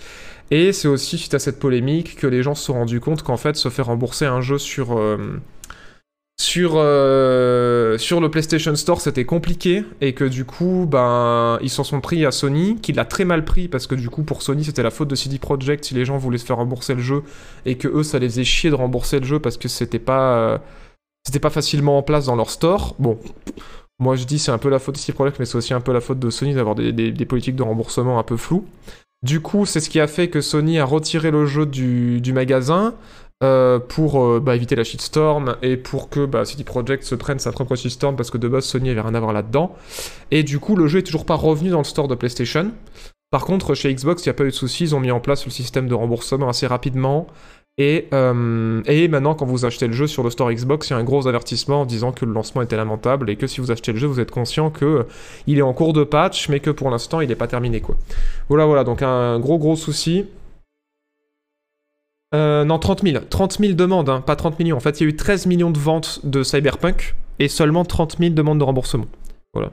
Et 0.51 0.74
c'est 0.74 0.88
aussi 0.89 1.17
suite 1.17 1.34
à 1.34 1.39
cette 1.39 1.60
polémique 1.60 2.15
que 2.17 2.27
les 2.27 2.43
gens 2.43 2.55
se 2.55 2.63
sont 2.65 2.74
rendus 2.74 3.00
compte 3.00 3.24
qu'en 3.24 3.38
fait, 3.38 3.55
se 3.55 3.70
faire 3.70 3.86
rembourser 3.88 4.25
un 4.25 4.41
jeu 4.41 4.58
sur, 4.58 4.98
euh, 5.00 5.38
sur, 6.39 6.74
euh, 6.75 7.98
sur 7.98 8.20
le 8.20 8.29
PlayStation 8.31 8.75
Store, 8.75 9.00
c'était 9.00 9.25
compliqué 9.25 9.84
et 10.01 10.13
que 10.13 10.25
du 10.25 10.43
coup, 10.43 10.88
ben, 10.89 11.60
ils 11.62 11.70
s'en 11.70 11.84
sont 11.84 12.01
pris 12.01 12.25
à 12.25 12.31
Sony, 12.31 12.77
qui 12.81 12.93
l'a 12.93 13.05
très 13.05 13.25
mal 13.25 13.46
pris 13.46 13.67
parce 13.67 13.88
que 13.88 13.96
du 13.96 14.10
coup, 14.10 14.24
pour 14.24 14.41
Sony, 14.41 14.63
c'était 14.65 14.84
la 14.84 14.89
faute 14.91 15.08
de 15.08 15.15
CD 15.15 15.38
Projekt 15.39 15.86
si 15.86 15.93
les 15.93 16.03
gens 16.03 16.17
voulaient 16.17 16.39
se 16.39 16.46
faire 16.46 16.58
rembourser 16.58 16.96
le 16.96 17.01
jeu 17.01 17.24
et 17.65 17.77
que 17.77 17.88
eux, 17.88 18.03
ça 18.03 18.20
les 18.20 18.27
faisait 18.27 18.43
chier 18.43 18.70
de 18.72 18.75
rembourser 18.75 19.20
le 19.20 19.25
jeu 19.25 19.39
parce 19.39 19.58
que 19.58 19.67
c'était 19.70 20.00
pas, 20.00 20.36
euh, 20.38 20.58
c'était 21.25 21.39
pas 21.39 21.51
facilement 21.51 21.98
en 21.98 22.03
place 22.03 22.25
dans 22.25 22.36
leur 22.36 22.50
store. 22.50 22.96
Bon. 23.00 23.20
Moi 24.00 24.15
je 24.15 24.25
dis 24.25 24.39
c'est 24.39 24.51
un 24.51 24.58
peu 24.58 24.70
la 24.70 24.79
faute 24.79 24.96
de 24.96 25.00
CD 25.00 25.13
Projekt, 25.13 25.39
mais 25.39 25.46
c'est 25.46 25.58
aussi 25.58 25.74
un 25.75 25.81
peu 25.81 25.93
la 25.93 26.01
faute 26.01 26.20
de 26.20 26.29
Sony 26.31 26.55
d'avoir 26.55 26.75
des, 26.75 26.91
des- 26.91 27.12
des 27.12 27.25
politiques 27.25 27.55
de 27.55 27.63
remboursement 27.63 28.20
un 28.20 28.24
peu 28.24 28.38
floues. 28.38 28.65
Du 29.23 29.39
coup, 29.39 29.67
c'est 29.67 29.79
ce 29.79 29.89
qui 29.89 29.99
a 29.99 30.07
fait 30.07 30.29
que 30.29 30.41
Sony 30.41 30.79
a 30.79 30.85
retiré 30.85 31.29
le 31.29 31.45
jeu 31.45 31.67
du, 31.67 32.33
magasin 32.33 32.95
euh, 33.43 33.77
pour 33.77 34.23
euh, 34.23 34.39
bah, 34.39 34.55
éviter 34.55 34.75
la 34.75 34.83
shitstorm 34.83 35.57
et 35.61 35.77
pour 35.77 36.09
que 36.09 36.25
bah, 36.25 36.43
CD 36.43 36.63
Projekt 36.63 37.03
se 37.03 37.13
prenne 37.13 37.37
sa 37.37 37.51
propre 37.51 37.75
shitstorm 37.75 38.15
parce 38.15 38.31
que 38.31 38.39
de 38.39 38.47
base 38.47 38.65
Sony 38.65 38.89
avait 38.89 39.01
rien 39.01 39.13
à 39.13 39.19
voir 39.19 39.31
là-dedans. 39.31 39.75
Et 40.31 40.41
du 40.41 40.57
coup, 40.57 40.75
le 40.75 40.87
jeu 40.87 40.99
est 40.99 41.03
toujours 41.03 41.25
pas 41.25 41.35
revenu 41.35 41.69
dans 41.69 41.77
le 41.77 41.83
store 41.83 42.07
de 42.07 42.15
PlayStation. 42.15 42.71
Par 43.29 43.45
contre, 43.45 43.75
chez 43.75 43.93
Xbox, 43.93 44.25
il 44.25 44.29
n'y 44.29 44.31
a 44.31 44.33
pas 44.33 44.43
eu 44.43 44.49
de 44.49 44.55
soucis, 44.55 44.85
ils 44.85 44.95
ont 44.95 44.99
mis 44.99 45.11
en 45.11 45.19
place 45.19 45.45
le 45.45 45.51
système 45.51 45.87
de 45.87 45.93
remboursement 45.93 46.49
assez 46.49 46.65
rapidement. 46.65 47.27
Et, 47.77 48.09
euh, 48.13 48.81
et 48.85 49.07
maintenant, 49.07 49.33
quand 49.33 49.45
vous 49.45 49.65
achetez 49.65 49.87
le 49.87 49.93
jeu 49.93 50.05
sur 50.05 50.23
le 50.23 50.29
store 50.29 50.51
Xbox, 50.51 50.89
il 50.89 50.93
y 50.93 50.95
a 50.95 50.99
un 50.99 51.03
gros 51.03 51.27
avertissement 51.27 51.81
en 51.81 51.85
disant 51.85 52.11
que 52.11 52.25
le 52.25 52.33
lancement 52.33 52.61
était 52.61 52.75
lamentable 52.75 53.29
et 53.29 53.37
que 53.37 53.47
si 53.47 53.61
vous 53.61 53.71
achetez 53.71 53.93
le 53.93 53.97
jeu, 53.97 54.07
vous 54.07 54.19
êtes 54.19 54.31
conscient 54.31 54.69
que 54.69 54.85
euh, 54.85 55.03
il 55.47 55.57
est 55.57 55.63
en 55.63 55.73
cours 55.73 55.93
de 55.93 56.03
patch, 56.03 56.49
mais 56.49 56.59
que 56.59 56.69
pour 56.69 56.89
l'instant, 56.89 57.21
il 57.21 57.29
n'est 57.29 57.35
pas 57.35 57.47
terminé. 57.47 57.79
Quoi. 57.79 57.95
Voilà, 58.49 58.65
voilà, 58.65 58.83
donc 58.83 59.01
un 59.01 59.39
gros, 59.39 59.57
gros 59.57 59.75
souci. 59.75 60.25
Euh, 62.35 62.65
non, 62.65 62.77
30 62.77 63.03
000. 63.03 63.23
30 63.29 63.57
000 63.59 63.73
demandes, 63.73 64.09
hein, 64.09 64.21
pas 64.21 64.35
30 64.35 64.59
millions. 64.59 64.77
En 64.77 64.81
fait, 64.81 64.99
il 64.99 65.03
y 65.03 65.07
a 65.07 65.09
eu 65.09 65.15
13 65.15 65.45
millions 65.45 65.71
de 65.71 65.79
ventes 65.79 66.19
de 66.23 66.43
Cyberpunk 66.43 67.15
et 67.39 67.47
seulement 67.47 67.85
30 67.85 68.17
000 68.19 68.33
demandes 68.33 68.59
de 68.59 68.63
remboursement. 68.63 69.07
Voilà. 69.53 69.71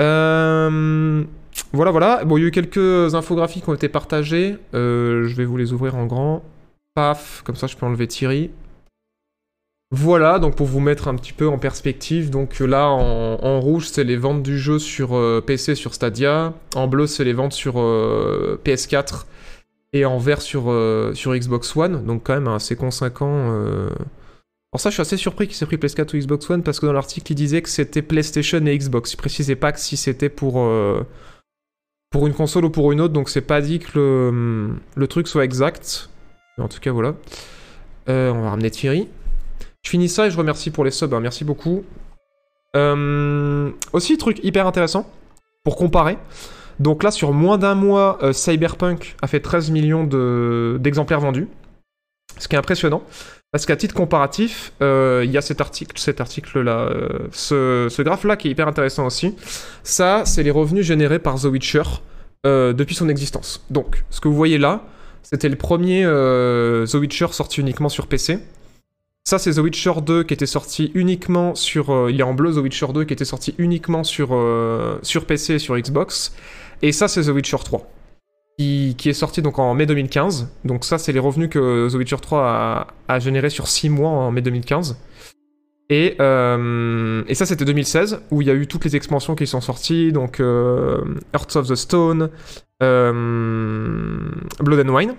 Euh, 0.00 1.22
voilà, 1.72 1.90
voilà. 1.90 2.24
Bon, 2.24 2.38
il 2.38 2.40
y 2.40 2.44
a 2.44 2.48
eu 2.48 2.50
quelques 2.50 3.14
infographies 3.14 3.60
qui 3.60 3.68
ont 3.68 3.74
été 3.74 3.88
partagées. 3.88 4.56
Je 4.72 5.34
vais 5.34 5.44
vous 5.44 5.56
les 5.58 5.72
ouvrir 5.72 5.94
en 5.96 6.06
grand. 6.06 6.42
Paf, 6.94 7.42
comme 7.44 7.56
ça 7.56 7.66
je 7.66 7.76
peux 7.76 7.86
enlever 7.86 8.06
Thierry. 8.08 8.50
Voilà, 9.96 10.40
donc 10.40 10.56
pour 10.56 10.66
vous 10.66 10.80
mettre 10.80 11.06
un 11.06 11.14
petit 11.14 11.32
peu 11.32 11.46
en 11.46 11.56
perspective, 11.56 12.28
donc 12.28 12.58
là 12.58 12.88
en, 12.88 13.60
rouge 13.60 13.88
c'est 13.88 14.02
les 14.02 14.16
ventes 14.16 14.42
du 14.42 14.58
jeu 14.58 14.80
sur 14.80 15.14
euh, 15.14 15.40
PC 15.40 15.76
sur 15.76 15.94
Stadia, 15.94 16.52
en 16.74 16.88
bleu 16.88 17.06
c'est 17.06 17.22
les 17.22 17.32
ventes 17.32 17.52
sur 17.52 17.78
euh, 17.78 18.60
PS4 18.64 19.26
et 19.92 20.04
en 20.04 20.18
vert 20.18 20.42
sur, 20.42 20.64
euh, 20.68 21.14
sur 21.14 21.32
Xbox 21.36 21.76
One, 21.76 22.04
donc 22.04 22.22
quand 22.24 22.34
même 22.34 22.48
assez 22.48 22.74
conséquent. 22.74 23.50
Alors 23.50 24.80
ça 24.80 24.90
je 24.90 24.94
suis 24.94 25.02
assez 25.02 25.16
surpris 25.16 25.46
qu'il 25.46 25.54
s'est 25.54 25.66
pris 25.66 25.76
PS4 25.76 26.16
ou 26.16 26.18
Xbox 26.18 26.50
One 26.50 26.64
parce 26.64 26.80
que 26.80 26.86
dans 26.86 26.92
l'article 26.92 27.30
il 27.30 27.36
disait 27.36 27.62
que 27.62 27.68
c'était 27.68 28.02
PlayStation 28.02 28.66
et 28.66 28.76
Xbox, 28.76 29.12
il 29.12 29.16
précisait 29.16 29.54
pas 29.54 29.70
que 29.70 29.78
si 29.78 29.96
c'était 29.96 30.28
pour, 30.28 30.56
une 30.56 32.34
console 32.34 32.64
ou 32.64 32.70
pour 32.70 32.90
une 32.90 33.00
autre, 33.00 33.12
donc 33.12 33.28
c'est 33.28 33.42
pas 33.42 33.60
dit 33.60 33.78
que 33.78 34.72
le 34.96 35.06
truc 35.06 35.28
soit 35.28 35.44
exact. 35.44 36.10
En 36.58 36.68
tout 36.68 36.80
cas, 36.80 36.92
voilà. 36.92 37.14
Euh, 38.08 38.30
on 38.32 38.42
va 38.42 38.50
ramener 38.50 38.70
Thierry. 38.70 39.08
Je 39.82 39.90
finis 39.90 40.08
ça 40.08 40.26
et 40.26 40.30
je 40.30 40.36
remercie 40.36 40.70
pour 40.70 40.84
les 40.84 40.90
subs. 40.90 41.12
hein, 41.12 41.20
merci 41.20 41.44
beaucoup. 41.44 41.84
Euh, 42.76 43.70
aussi, 43.92 44.16
truc 44.18 44.40
hyper 44.42 44.66
intéressant 44.66 45.10
pour 45.64 45.76
comparer. 45.76 46.18
Donc 46.80 47.02
là, 47.02 47.10
sur 47.10 47.32
moins 47.32 47.58
d'un 47.58 47.74
mois, 47.74 48.18
euh, 48.22 48.32
Cyberpunk 48.32 49.16
a 49.22 49.26
fait 49.26 49.40
13 49.40 49.70
millions 49.70 50.04
de- 50.04 50.76
d'exemplaires 50.80 51.20
vendus. 51.20 51.48
Ce 52.38 52.48
qui 52.48 52.56
est 52.56 52.58
impressionnant. 52.58 53.02
Parce 53.52 53.66
qu'à 53.66 53.76
titre 53.76 53.94
comparatif, 53.94 54.72
il 54.80 55.30
y 55.30 55.38
a 55.38 55.40
cet 55.40 55.60
article, 55.60 55.96
cet 55.96 56.20
article-là, 56.20 56.90
ce, 57.30 57.86
ce 57.88 58.02
graphe-là 58.02 58.36
qui 58.36 58.48
est 58.48 58.50
hyper 58.50 58.66
intéressant 58.66 59.06
aussi. 59.06 59.36
Ça, 59.84 60.24
c'est 60.24 60.42
les 60.42 60.50
revenus 60.50 60.84
générés 60.84 61.20
par 61.20 61.36
The 61.40 61.44
Witcher 61.44 61.82
depuis 62.44 62.96
son 62.96 63.08
existence. 63.08 63.64
Donc, 63.70 64.02
ce 64.10 64.20
que 64.20 64.26
vous 64.26 64.34
voyez 64.34 64.58
là, 64.58 64.82
c'était 65.24 65.48
le 65.48 65.56
premier 65.56 66.04
euh, 66.04 66.86
The 66.86 66.94
Witcher 66.94 67.28
sorti 67.32 67.60
uniquement 67.60 67.88
sur 67.88 68.06
PC. 68.06 68.38
Ça, 69.24 69.38
c'est 69.38 69.52
The 69.54 69.58
Witcher 69.58 69.94
2 70.04 70.22
qui 70.24 70.34
était 70.34 70.46
sorti 70.46 70.92
uniquement 70.94 71.54
sur. 71.54 71.90
euh, 71.90 72.10
il 72.12 72.20
est 72.20 72.24
en 72.24 72.34
bleu, 72.34 72.52
The 72.52 72.58
Witcher 72.58 72.88
2 72.92 73.04
qui 73.04 73.14
était 73.14 73.24
sorti 73.24 73.54
uniquement 73.56 74.04
sur, 74.04 74.28
euh, 74.32 74.98
sur 75.02 75.24
PC 75.24 75.54
et 75.54 75.58
sur 75.58 75.76
Xbox. 75.78 76.36
Et 76.82 76.92
ça, 76.92 77.08
c'est 77.08 77.22
The 77.22 77.28
Witcher 77.28 77.56
3. 77.64 77.90
Qui, 78.58 78.94
est 79.06 79.14
sorti 79.14 79.40
donc 79.40 79.58
en 79.58 79.74
mai 79.74 79.86
2015. 79.86 80.48
Donc, 80.66 80.84
ça, 80.84 80.98
c'est 80.98 81.12
les 81.12 81.18
revenus 81.18 81.48
que 81.48 81.88
The 81.90 81.94
Witcher 81.94 82.18
3 82.20 82.40
a, 82.46 82.86
a 83.08 83.18
généré 83.18 83.48
sur 83.48 83.66
6 83.66 83.88
mois 83.88 84.10
en 84.10 84.30
mai 84.30 84.42
2015. 84.42 84.98
Et, 85.90 86.16
euh, 86.20 87.22
et 87.28 87.34
ça, 87.34 87.46
c'était 87.46 87.64
2016, 87.64 88.22
où 88.30 88.40
il 88.40 88.48
y 88.48 88.50
a 88.50 88.54
eu 88.54 88.66
toutes 88.66 88.84
les 88.84 88.96
expansions 88.96 89.34
qui 89.34 89.46
sont 89.46 89.60
sorties, 89.60 90.12
donc 90.12 90.40
euh, 90.40 91.02
Hearts 91.34 91.56
of 91.56 91.68
the 91.68 91.74
Stone, 91.74 92.30
euh, 92.82 94.18
Blood 94.60 94.88
and 94.88 94.94
Wine. 94.94 95.14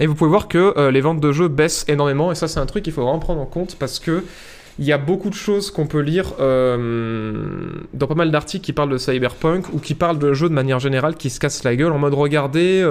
Et 0.00 0.06
vous 0.06 0.14
pouvez 0.14 0.30
voir 0.30 0.48
que 0.48 0.90
les 0.90 1.00
ventes 1.00 1.20
de 1.20 1.32
jeux 1.32 1.48
baissent 1.48 1.86
énormément, 1.88 2.30
et 2.30 2.34
ça, 2.34 2.46
c'est 2.46 2.60
un 2.60 2.66
truc 2.66 2.84
qu'il 2.84 2.92
faut 2.92 3.02
vraiment 3.02 3.18
prendre 3.18 3.40
en 3.40 3.46
compte 3.46 3.76
parce 3.76 3.98
que 3.98 4.22
il 4.78 4.84
y 4.84 4.92
a 4.92 4.98
beaucoup 4.98 5.28
de 5.28 5.34
choses 5.34 5.72
qu'on 5.72 5.88
peut 5.88 6.00
lire 6.00 6.34
dans 6.36 8.06
pas 8.06 8.14
mal 8.14 8.30
d'articles 8.30 8.64
qui 8.64 8.72
parlent 8.72 8.90
de 8.90 8.98
Cyberpunk 8.98 9.72
ou 9.72 9.80
qui 9.80 9.94
parlent 9.94 10.20
de 10.20 10.34
jeux 10.34 10.48
de 10.48 10.54
manière 10.54 10.78
générale 10.78 11.16
qui 11.16 11.30
se 11.30 11.40
cassent 11.40 11.64
la 11.64 11.74
gueule 11.74 11.90
en 11.90 11.98
mode 11.98 12.14
regardez, 12.14 12.86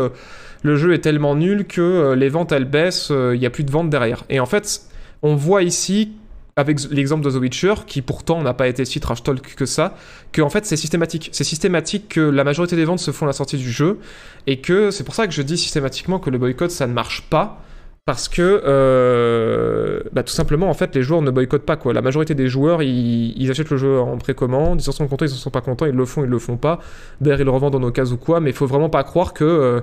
le 0.64 0.76
jeu 0.76 0.92
est 0.94 1.00
tellement 1.00 1.36
nul 1.36 1.66
que 1.66 2.14
les 2.14 2.28
ventes 2.28 2.52
elles 2.52 2.66
baissent, 2.66 3.10
il 3.10 3.40
n'y 3.40 3.46
a 3.46 3.52
plus 3.52 3.64
de 3.64 3.72
ventes 3.72 3.90
derrière. 3.90 4.26
Et 4.30 4.42
en 4.42 4.48
fait, 4.48 4.82
on 5.22 5.36
voit 5.36 5.64
ici 5.64 6.12
avec 6.58 6.80
l'exemple 6.90 7.24
de 7.24 7.32
The 7.32 7.40
Witcher, 7.40 7.74
qui 7.86 8.02
pourtant 8.02 8.42
n'a 8.42 8.54
pas 8.54 8.68
été 8.68 8.84
si 8.84 9.00
trash 9.00 9.24
talk 9.24 9.56
que 9.56 9.66
ça, 9.66 9.96
que 10.32 10.42
en 10.42 10.50
fait 10.50 10.66
c'est 10.66 10.76
systématique. 10.76 11.30
C'est 11.32 11.44
systématique 11.44 12.10
que 12.10 12.20
la 12.20 12.44
majorité 12.44 12.76
des 12.76 12.84
ventes 12.84 13.00
se 13.00 13.12
font 13.12 13.26
à 13.26 13.30
la 13.30 13.34
sortie 13.34 13.58
du 13.58 13.72
jeu, 13.72 14.00
et 14.48 14.60
que 14.60 14.92
c'est 14.92 15.04
pour 15.04 15.14
ça 15.14 15.28
que 15.28 15.34
je 15.34 15.44
dis 15.44 15.58
systématiquement 15.58 16.20
que 16.20 16.32
le 16.32 16.40
boycott 16.40 16.72
ça 16.72 16.88
ne 16.88 16.94
marche 16.94 17.30
pas, 17.30 17.62
parce 18.06 18.28
que 18.28 18.64
euh, 18.66 20.02
bah, 20.14 20.24
tout 20.24 20.34
simplement 20.34 20.70
en 20.70 20.74
fait 20.74 20.96
les 20.96 21.04
joueurs 21.04 21.22
ne 21.22 21.30
boycottent 21.30 21.66
pas 21.66 21.76
quoi. 21.76 21.94
La 21.94 22.02
majorité 22.02 22.34
des 22.34 22.48
joueurs 22.48 22.82
ils, 22.82 23.52
achètent 23.52 23.70
le 23.70 23.78
jeu 23.78 24.00
en 24.00 24.18
précommande, 24.18 24.82
ils 24.82 24.90
en 24.90 24.94
sont 24.94 25.08
contents, 25.08 25.26
ils 25.26 25.34
en 25.34 25.36
sont 25.36 25.52
pas 25.52 25.62
contents, 25.62 25.86
ils 25.86 25.96
le 25.96 26.06
font, 26.06 26.24
ils 26.24 26.30
le 26.30 26.40
font 26.40 26.58
pas. 26.58 26.80
D'ailleurs 27.22 27.42
ils 27.42 27.46
le 27.46 27.52
revendent 27.52 27.76
en 27.76 27.84
occasion 27.84 28.16
ou 28.16 28.18
quoi, 28.18 28.40
mais 28.40 28.50
il 28.50 28.56
faut 28.56 28.66
vraiment 28.66 28.90
pas 28.90 29.04
croire 29.04 29.34
que 29.34 29.44
euh, 29.44 29.82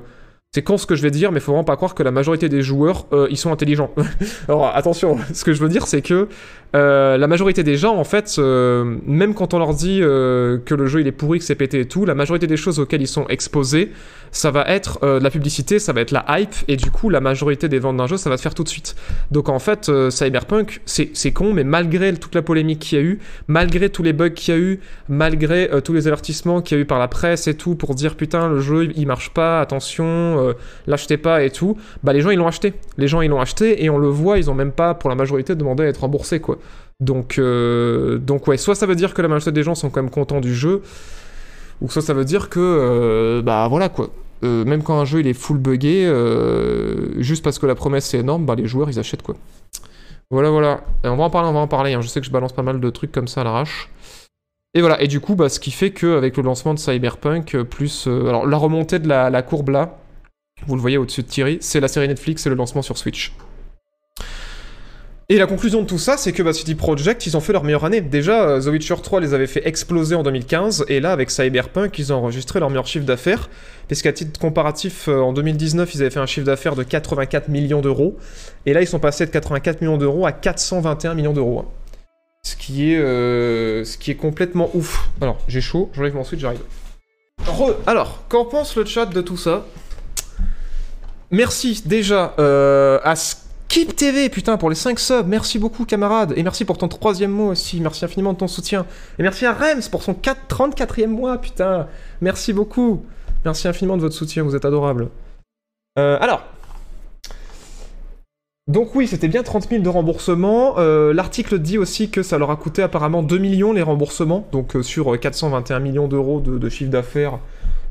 c'est 0.54 0.62
con 0.62 0.78
ce 0.78 0.86
que 0.86 0.94
je 0.94 1.02
vais 1.02 1.10
dire, 1.10 1.32
mais 1.32 1.40
faut 1.40 1.50
vraiment 1.50 1.64
pas 1.64 1.74
croire 1.74 1.96
que 1.96 2.04
la 2.04 2.12
majorité 2.12 2.48
des 2.48 2.62
joueurs, 2.62 3.06
euh, 3.12 3.26
ils 3.28 3.36
sont 3.36 3.50
intelligents. 3.50 3.90
Alors 4.48 4.66
attention, 4.74 5.18
ce 5.32 5.44
que 5.44 5.52
je 5.52 5.60
veux 5.60 5.68
dire, 5.68 5.88
c'est 5.88 6.00
que 6.00 6.28
euh, 6.74 7.16
la 7.16 7.26
majorité 7.28 7.62
des 7.62 7.76
gens, 7.76 7.96
en 7.96 8.04
fait, 8.04 8.34
euh, 8.38 8.96
même 9.06 9.34
quand 9.34 9.54
on 9.54 9.58
leur 9.58 9.74
dit 9.74 10.00
euh, 10.02 10.58
que 10.64 10.74
le 10.74 10.86
jeu 10.86 11.00
il 11.00 11.06
est 11.06 11.12
pourri, 11.12 11.38
que 11.38 11.44
c'est 11.44 11.54
pété 11.54 11.80
et 11.80 11.84
tout, 11.86 12.04
la 12.04 12.14
majorité 12.14 12.46
des 12.46 12.56
choses 12.56 12.80
auxquelles 12.80 13.02
ils 13.02 13.08
sont 13.08 13.26
exposés, 13.28 13.92
ça 14.32 14.50
va 14.50 14.64
être 14.66 14.98
de 15.00 15.22
la 15.22 15.30
publicité, 15.30 15.78
ça 15.78 15.92
va 15.92 16.00
être 16.00 16.10
la 16.10 16.24
hype, 16.28 16.54
et 16.66 16.76
du 16.76 16.90
coup, 16.90 17.08
la 17.08 17.20
majorité 17.20 17.68
des 17.68 17.78
ventes 17.78 17.98
d'un 17.98 18.08
jeu, 18.08 18.16
ça 18.16 18.28
va 18.30 18.36
se 18.36 18.42
faire 18.42 18.54
tout 18.54 18.64
de 18.64 18.68
suite. 18.68 18.96
Donc 19.30 19.48
en 19.48 19.60
fait, 19.60 19.88
Cyberpunk, 20.10 20.80
c'est 20.86 21.32
con, 21.32 21.52
mais 21.52 21.62
malgré 21.62 22.12
toute 22.14 22.34
la 22.34 22.42
polémique 22.42 22.80
qu'il 22.80 22.98
y 22.98 23.00
a 23.00 23.04
eu, 23.04 23.20
malgré 23.46 23.90
tous 23.90 24.02
les 24.02 24.12
bugs 24.12 24.30
qu'il 24.30 24.54
y 24.54 24.56
a 24.56 24.60
eu, 24.60 24.80
malgré 25.08 25.70
tous 25.84 25.92
les 25.92 26.08
avertissements 26.08 26.62
qu'il 26.62 26.76
y 26.76 26.80
a 26.80 26.82
eu 26.82 26.84
par 26.84 26.98
la 26.98 27.06
presse 27.06 27.46
et 27.46 27.54
tout, 27.54 27.76
pour 27.76 27.94
dire 27.94 28.16
putain, 28.16 28.48
le 28.48 28.58
jeu 28.58 28.88
il 28.96 29.06
marche 29.06 29.30
pas, 29.30 29.60
attention, 29.60 30.52
l'achetez 30.88 31.16
pas 31.16 31.44
et 31.44 31.50
tout, 31.50 31.76
bah 32.02 32.12
les 32.12 32.20
gens 32.20 32.30
ils 32.30 32.38
l'ont 32.38 32.48
acheté. 32.48 32.74
Les 32.98 33.06
gens 33.06 33.20
ils 33.20 33.30
l'ont 33.30 33.40
acheté, 33.40 33.84
et 33.84 33.88
on 33.88 33.98
le 33.98 34.08
voit, 34.08 34.38
ils 34.38 34.50
ont 34.50 34.54
même 34.54 34.72
pas, 34.72 34.94
pour 34.94 35.10
la 35.10 35.16
majorité, 35.16 35.54
demandé 35.54 35.84
à 35.84 35.86
être 35.86 36.00
remboursés, 36.00 36.40
quoi. 36.40 36.58
Donc, 37.00 37.38
euh, 37.38 38.18
donc 38.18 38.46
ouais, 38.46 38.56
soit 38.56 38.74
ça 38.74 38.86
veut 38.86 38.94
dire 38.94 39.14
que 39.14 39.22
la 39.22 39.28
majorité 39.28 39.52
des 39.52 39.62
gens 39.62 39.74
sont 39.74 39.90
quand 39.90 40.02
même 40.02 40.10
contents 40.10 40.40
du 40.40 40.54
jeu, 40.54 40.82
ou 41.80 41.90
soit 41.90 42.02
ça 42.02 42.14
veut 42.14 42.24
dire 42.24 42.48
que, 42.48 42.60
euh, 42.60 43.42
bah 43.42 43.66
voilà 43.68 43.88
quoi. 43.88 44.10
Euh, 44.42 44.64
même 44.64 44.82
quand 44.82 44.98
un 44.98 45.04
jeu 45.04 45.20
il 45.20 45.26
est 45.26 45.32
full 45.34 45.58
buggé, 45.58 46.04
euh, 46.06 47.20
juste 47.20 47.42
parce 47.42 47.58
que 47.58 47.66
la 47.66 47.74
promesse 47.74 48.12
est 48.14 48.18
énorme, 48.18 48.46
bah 48.46 48.54
les 48.54 48.66
joueurs 48.66 48.90
ils 48.90 48.98
achètent 48.98 49.22
quoi. 49.22 49.36
Voilà, 50.30 50.50
voilà. 50.50 50.82
Et 51.04 51.08
on 51.08 51.16
va 51.16 51.24
en 51.24 51.30
parler, 51.30 51.48
on 51.48 51.52
va 51.52 51.60
en 51.60 51.68
parler. 51.68 51.94
hein. 51.94 52.00
Je 52.00 52.08
sais 52.08 52.20
que 52.20 52.26
je 52.26 52.30
balance 52.32 52.52
pas 52.52 52.62
mal 52.62 52.80
de 52.80 52.90
trucs 52.90 53.12
comme 53.12 53.28
ça 53.28 53.42
à 53.42 53.44
l'arrache. 53.44 53.90
Et 54.74 54.80
voilà, 54.80 55.00
et 55.00 55.06
du 55.06 55.20
coup, 55.20 55.36
bah, 55.36 55.48
ce 55.48 55.60
qui 55.60 55.70
fait 55.70 55.92
qu'avec 55.92 56.36
le 56.36 56.42
lancement 56.42 56.74
de 56.74 56.78
Cyberpunk, 56.78 57.62
plus. 57.62 58.06
alors, 58.08 58.46
la 58.46 58.56
remontée 58.56 58.98
de 58.98 59.06
la, 59.08 59.30
la 59.30 59.42
courbe 59.42 59.68
là, 59.68 59.98
vous 60.66 60.74
le 60.74 60.80
voyez 60.80 60.98
au-dessus 60.98 61.22
de 61.22 61.28
Thierry, 61.28 61.58
c'est 61.60 61.78
la 61.80 61.88
série 61.88 62.08
Netflix 62.08 62.46
et 62.46 62.48
le 62.48 62.56
lancement 62.56 62.82
sur 62.82 62.98
Switch. 62.98 63.32
Et 65.30 65.38
la 65.38 65.46
conclusion 65.46 65.80
de 65.80 65.86
tout 65.86 65.98
ça, 65.98 66.18
c'est 66.18 66.32
que 66.32 66.42
bah, 66.42 66.52
CD 66.52 66.74
Projekt, 66.74 67.26
ils 67.26 67.34
ont 67.34 67.40
fait 67.40 67.54
leur 67.54 67.64
meilleure 67.64 67.86
année. 67.86 68.02
Déjà, 68.02 68.46
euh, 68.46 68.60
The 68.60 68.66
Witcher 68.66 68.96
3 69.02 69.20
les 69.20 69.32
avait 69.32 69.46
fait 69.46 69.66
exploser 69.66 70.14
en 70.14 70.22
2015, 70.22 70.84
et 70.88 71.00
là, 71.00 71.12
avec 71.12 71.30
Cyberpunk, 71.30 71.98
ils 71.98 72.12
ont 72.12 72.16
enregistré 72.16 72.60
leur 72.60 72.68
meilleur 72.68 72.86
chiffre 72.86 73.06
d'affaires. 73.06 73.48
Parce 73.88 74.02
qu'à 74.02 74.12
titre 74.12 74.38
comparatif, 74.38 75.08
euh, 75.08 75.20
en 75.20 75.32
2019, 75.32 75.94
ils 75.94 76.02
avaient 76.02 76.10
fait 76.10 76.20
un 76.20 76.26
chiffre 76.26 76.44
d'affaires 76.44 76.76
de 76.76 76.82
84 76.82 77.48
millions 77.48 77.80
d'euros, 77.80 78.18
et 78.66 78.74
là, 78.74 78.82
ils 78.82 78.86
sont 78.86 78.98
passés 78.98 79.24
de 79.24 79.30
84 79.30 79.80
millions 79.80 79.96
d'euros 79.96 80.26
à 80.26 80.32
421 80.32 81.14
millions 81.14 81.32
d'euros. 81.32 81.60
hein. 81.60 81.64
Ce 82.46 82.56
qui 82.56 82.92
est, 82.92 82.98
euh, 82.98 83.82
ce 83.84 83.96
qui 83.96 84.10
est 84.10 84.16
complètement 84.16 84.68
ouf. 84.74 85.08
Alors, 85.22 85.38
j'ai 85.48 85.62
chaud, 85.62 85.90
j'enlève 85.94 86.14
mon 86.14 86.24
switch, 86.24 86.40
j'arrive. 86.42 86.60
Re- 87.46 87.76
Alors, 87.86 88.24
qu'en 88.28 88.44
pense 88.44 88.76
le 88.76 88.84
chat 88.84 89.06
de 89.06 89.22
tout 89.22 89.38
ça? 89.38 89.64
Merci 91.30 91.82
déjà 91.86 92.34
à 92.36 93.14
Skip 93.68 93.96
TV, 93.96 94.28
putain, 94.28 94.56
pour 94.56 94.70
les 94.70 94.76
5 94.76 95.00
subs. 95.00 95.26
Merci 95.26 95.58
beaucoup, 95.58 95.84
camarade. 95.84 96.32
Et 96.36 96.44
merci 96.44 96.64
pour 96.64 96.78
ton 96.78 96.86
troisième 96.86 97.32
mois 97.32 97.48
aussi. 97.48 97.80
Merci 97.80 98.04
infiniment 98.04 98.32
de 98.32 98.38
ton 98.38 98.46
soutien. 98.46 98.86
Et 99.18 99.22
merci 99.24 99.46
à 99.46 99.52
Rems 99.52 99.88
pour 99.90 100.04
son 100.04 100.14
4 100.14 100.42
34e 100.48 101.08
mois, 101.08 101.38
putain. 101.38 101.88
Merci 102.20 102.52
beaucoup. 102.52 103.04
Merci 103.44 103.66
infiniment 103.66 103.96
de 103.96 104.02
votre 104.02 104.14
soutien, 104.14 104.44
vous 104.44 104.54
êtes 104.54 104.64
adorables. 104.64 105.08
Euh, 105.98 106.18
alors. 106.20 106.44
Donc 108.68 108.94
oui, 108.94 109.08
c'était 109.08 109.26
bien 109.26 109.42
30 109.42 109.68
000 109.68 109.82
de 109.82 109.88
remboursement. 109.88 110.76
Euh, 110.78 111.12
L'article 111.12 111.58
dit 111.58 111.76
aussi 111.76 112.10
que 112.10 112.22
ça 112.22 112.38
leur 112.38 112.52
a 112.52 112.56
coûté 112.56 112.80
apparemment 112.80 113.24
2 113.24 113.38
millions 113.38 113.72
les 113.72 113.82
remboursements. 113.82 114.46
Donc 114.52 114.76
euh, 114.76 114.82
sur 114.82 115.14
euh, 115.14 115.16
421 115.18 115.80
millions 115.80 116.06
d'euros 116.06 116.38
de, 116.40 116.58
de 116.58 116.68
chiffre 116.68 116.92
d'affaires, 116.92 117.40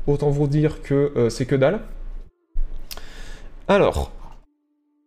autant 0.06 0.30
vous 0.30 0.46
dire 0.46 0.80
que 0.80 1.12
euh, 1.14 1.28
c'est 1.28 1.44
que 1.44 1.56
dalle. 1.56 1.80
Alors, 3.68 4.12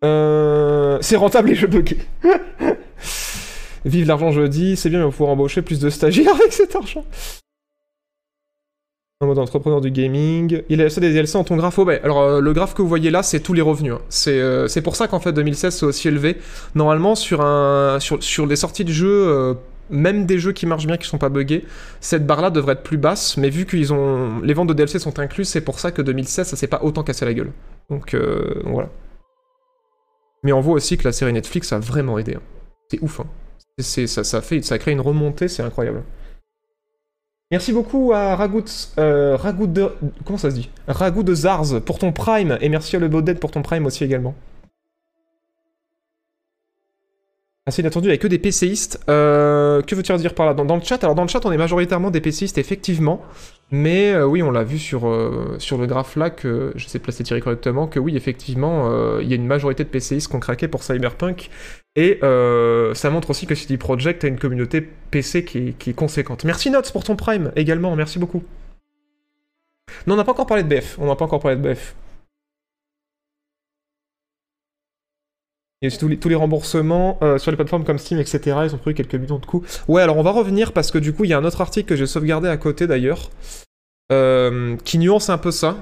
euh, 0.04 0.98
c'est 1.02 1.16
rentable 1.16 1.50
les 1.50 1.56
jeux 1.56 1.68
buggés. 1.68 1.98
Vive 3.86 4.08
l'argent 4.08 4.32
jeudi, 4.32 4.76
c'est 4.76 4.90
bien, 4.90 5.00
mais 5.00 5.06
on 5.06 5.10
va 5.10 5.26
embaucher 5.32 5.62
plus 5.62 5.80
de 5.80 5.90
stagiaires 5.90 6.36
avec 6.36 6.52
cet 6.54 6.76
argent. 6.76 7.06
En 9.20 9.26
mode 9.28 9.40
entrepreneur 9.40 9.82
du 9.82 9.90
gaming. 9.90 10.62
Il 10.70 10.80
a 10.80 10.84
laissé 10.84 11.02
des 11.02 11.12
DLC 11.12 11.38
en 11.38 11.44
ton 11.44 11.56
graphe. 11.56 11.80
Oh, 11.80 11.86
ouais. 11.86 12.00
Alors, 12.04 12.20
euh, 12.20 12.40
le 12.40 12.54
graphe 12.54 12.76
que 12.76 12.82
vous 12.84 12.88
voyez 12.88 13.10
là, 13.10 13.24
c'est 13.24 13.40
tous 13.40 13.54
les 13.54 13.62
revenus. 13.64 13.94
hein. 13.94 14.02
C'est 14.10 14.40
euh, 14.40 14.68
c'est 14.68 14.82
pour 14.84 14.96
ça 14.96 15.08
qu'en 15.08 15.20
fait, 15.20 15.32
2016, 15.34 15.76
c'est 15.76 15.86
aussi 15.86 16.08
élevé. 16.08 16.38
Normalement, 16.76 17.16
sur, 17.16 17.42
un, 17.42 18.00
sur, 18.00 18.22
sur 18.22 18.46
les 18.46 18.56
sorties 18.56 18.86
de 18.86 18.92
jeux, 18.92 19.58
même 19.90 20.26
des 20.28 20.38
jeux 20.38 20.52
qui 20.52 20.68
marchent 20.68 20.86
bien, 20.86 20.98
qui 20.98 21.08
sont 21.08 21.18
pas 21.18 21.30
buggés, 21.30 21.66
cette 22.00 22.28
barre-là 22.28 22.52
devrait 22.52 22.74
être 22.74 22.84
plus 22.84 22.98
basse. 22.98 23.38
Mais 23.38 23.50
vu 23.50 23.66
que 23.66 23.76
ils 23.78 23.92
ont, 23.92 24.40
les 24.42 24.54
ventes 24.54 24.68
de 24.68 24.74
DLC 24.74 25.00
sont 25.00 25.18
incluses, 25.18 25.48
c'est 25.48 25.62
pour 25.62 25.80
ça 25.80 25.92
que 25.92 26.04
2016, 26.04 26.46
ça 26.48 26.56
s'est 26.56 26.68
pas 26.68 26.82
autant 26.84 27.04
cassé 27.04 27.26
la 27.26 27.34
gueule. 27.34 27.52
Donc 27.90 28.16
voilà. 28.66 28.90
Mais 30.44 30.52
on 30.54 30.62
voit 30.62 30.76
aussi 30.76 30.98
que 30.98 31.04
la 31.04 31.12
série 31.12 31.34
Netflix 31.34 31.74
a 31.74 31.80
vraiment 31.80 32.18
aidé. 32.20 32.36
hein. 32.36 32.42
C'est 32.90 33.02
ouf. 33.02 33.20
Hein. 33.20 33.28
C'est- 33.80 34.08
ça, 34.08 34.24
ça, 34.24 34.42
fait, 34.42 34.62
ça 34.62 34.78
crée 34.80 34.92
une 34.92 35.02
remontée, 35.02 35.48
c'est 35.48 35.64
incroyable. 35.64 36.04
Merci 37.52 37.72
beaucoup 37.72 38.12
à 38.14 38.36
Ragout, 38.36 38.66
euh, 39.00 39.38
Ragout 39.38 39.68
de... 39.68 39.90
Comment 40.26 40.38
ça 40.38 40.50
se 40.50 40.56
dit? 40.56 40.70
Ragout 40.88 41.24
de 41.24 41.34
Zars 41.34 41.82
pour 41.86 41.98
ton 41.98 42.12
Prime, 42.12 42.58
et 42.60 42.68
merci 42.68 42.96
à 42.98 43.00
Le 43.00 43.08
Baudet 43.08 43.36
pour 43.36 43.52
ton 43.52 43.62
Prime 43.62 43.86
aussi 43.86 44.04
également. 44.04 44.36
Assez 47.66 47.82
inattendu, 47.82 48.08
il 48.10 48.12
a 48.12 48.18
que 48.18 48.28
des 48.28 48.40
PCistes. 48.40 49.00
Euh, 49.10 49.82
que 49.82 49.94
veux-tu 49.96 50.16
dire 50.18 50.34
par 50.34 50.46
là? 50.46 50.54
Dans 50.54 50.76
le 50.76 50.82
chat, 50.82 51.04
alors 51.04 51.16
dans 51.16 51.24
le 51.24 51.28
chat, 51.28 51.46
on 51.46 51.52
est 51.52 51.58
majoritairement 51.58 52.12
des 52.12 52.22
PCistes, 52.22 52.58
effectivement. 52.58 53.22
Mais 53.70 54.14
euh, 54.14 54.26
oui, 54.26 54.42
on 54.42 54.52
l'a 54.52 54.64
vu 54.64 54.80
sur, 54.80 55.08
euh, 55.08 55.58
sur 55.60 55.78
le 55.78 55.88
graphe 55.88 56.16
là, 56.16 56.30
que 56.30 56.72
je 56.76 56.88
sais 56.88 57.00
placer 57.00 57.24
Thierry 57.24 57.42
correctement, 57.42 57.88
que 57.88 58.00
oui, 58.00 58.16
effectivement, 58.16 58.90
euh, 58.90 59.20
il 59.22 59.28
y 59.28 59.34
a 59.34 59.36
une 59.36 59.46
majorité 59.46 59.84
de 59.84 59.90
PCistes 59.90 60.30
qui 60.30 60.36
ont 60.36 60.40
craqué 60.40 60.68
pour 60.70 60.84
Cyberpunk. 60.84 61.50
Et 61.98 62.20
ça 62.22 63.10
montre 63.10 63.32
aussi 63.32 63.48
que 63.48 63.56
CD 63.56 63.78
Projekt 63.78 64.24
a 64.24 64.28
une 64.28 64.38
communauté 64.38 64.88
PC 65.10 65.44
qui 65.44 65.74
qui 65.74 65.90
est 65.90 65.94
conséquente. 65.94 66.44
Merci 66.46 66.70
Notes 66.70 66.92
pour 66.92 67.04
ton 67.04 67.16
Prime 67.16 67.52
également, 67.56 67.96
merci 67.96 68.20
beaucoup. 68.20 68.44
Non, 70.06 70.14
on 70.14 70.18
n'a 70.18 70.24
pas 70.24 70.32
encore 70.32 70.46
parlé 70.46 70.64
de 70.64 70.70
BF. 70.70 70.98
On 71.00 71.08
n'a 71.08 71.16
pas 71.16 71.26
encore 71.26 71.40
parlé 71.40 71.58
de 71.58 71.62
BF. 71.62 71.96
Aussi 75.86 75.98
tous 76.00 76.30
les, 76.30 76.36
remboursements 76.36 77.20
euh, 77.22 77.38
sur 77.38 77.52
les 77.52 77.58
plateformes 77.58 77.84
comme 77.84 78.00
Steam, 78.00 78.20
etc. 78.20 78.58
Ils 78.66 78.74
ont 78.74 78.80
pris 78.80 78.96
quelques 78.96 79.14
millions 79.14 79.38
de 79.38 79.46
coups. 79.46 79.84
Ouais, 79.88 80.02
alors 80.02 80.18
on 80.18 80.24
va 80.24 80.32
revenir 80.32 80.74
parce 80.74 80.90
que 80.90 80.98
du 80.98 81.14
coup, 81.14 81.24
il 81.24 81.30
y 81.30 81.34
a 81.34 81.38
un 81.38 81.46
autre 81.46 81.62
article 81.62 81.88
que 81.88 81.96
j'ai 81.96 82.08
sauvegardé 82.08 82.50
à 82.50 82.58
côté 82.58 82.88
d'ailleurs, 82.88 83.30
euh, 84.12 84.76
qui 84.84 84.98
nuance 84.98 85.30
un 85.30 85.38
peu 85.38 85.52
ça. 85.52 85.78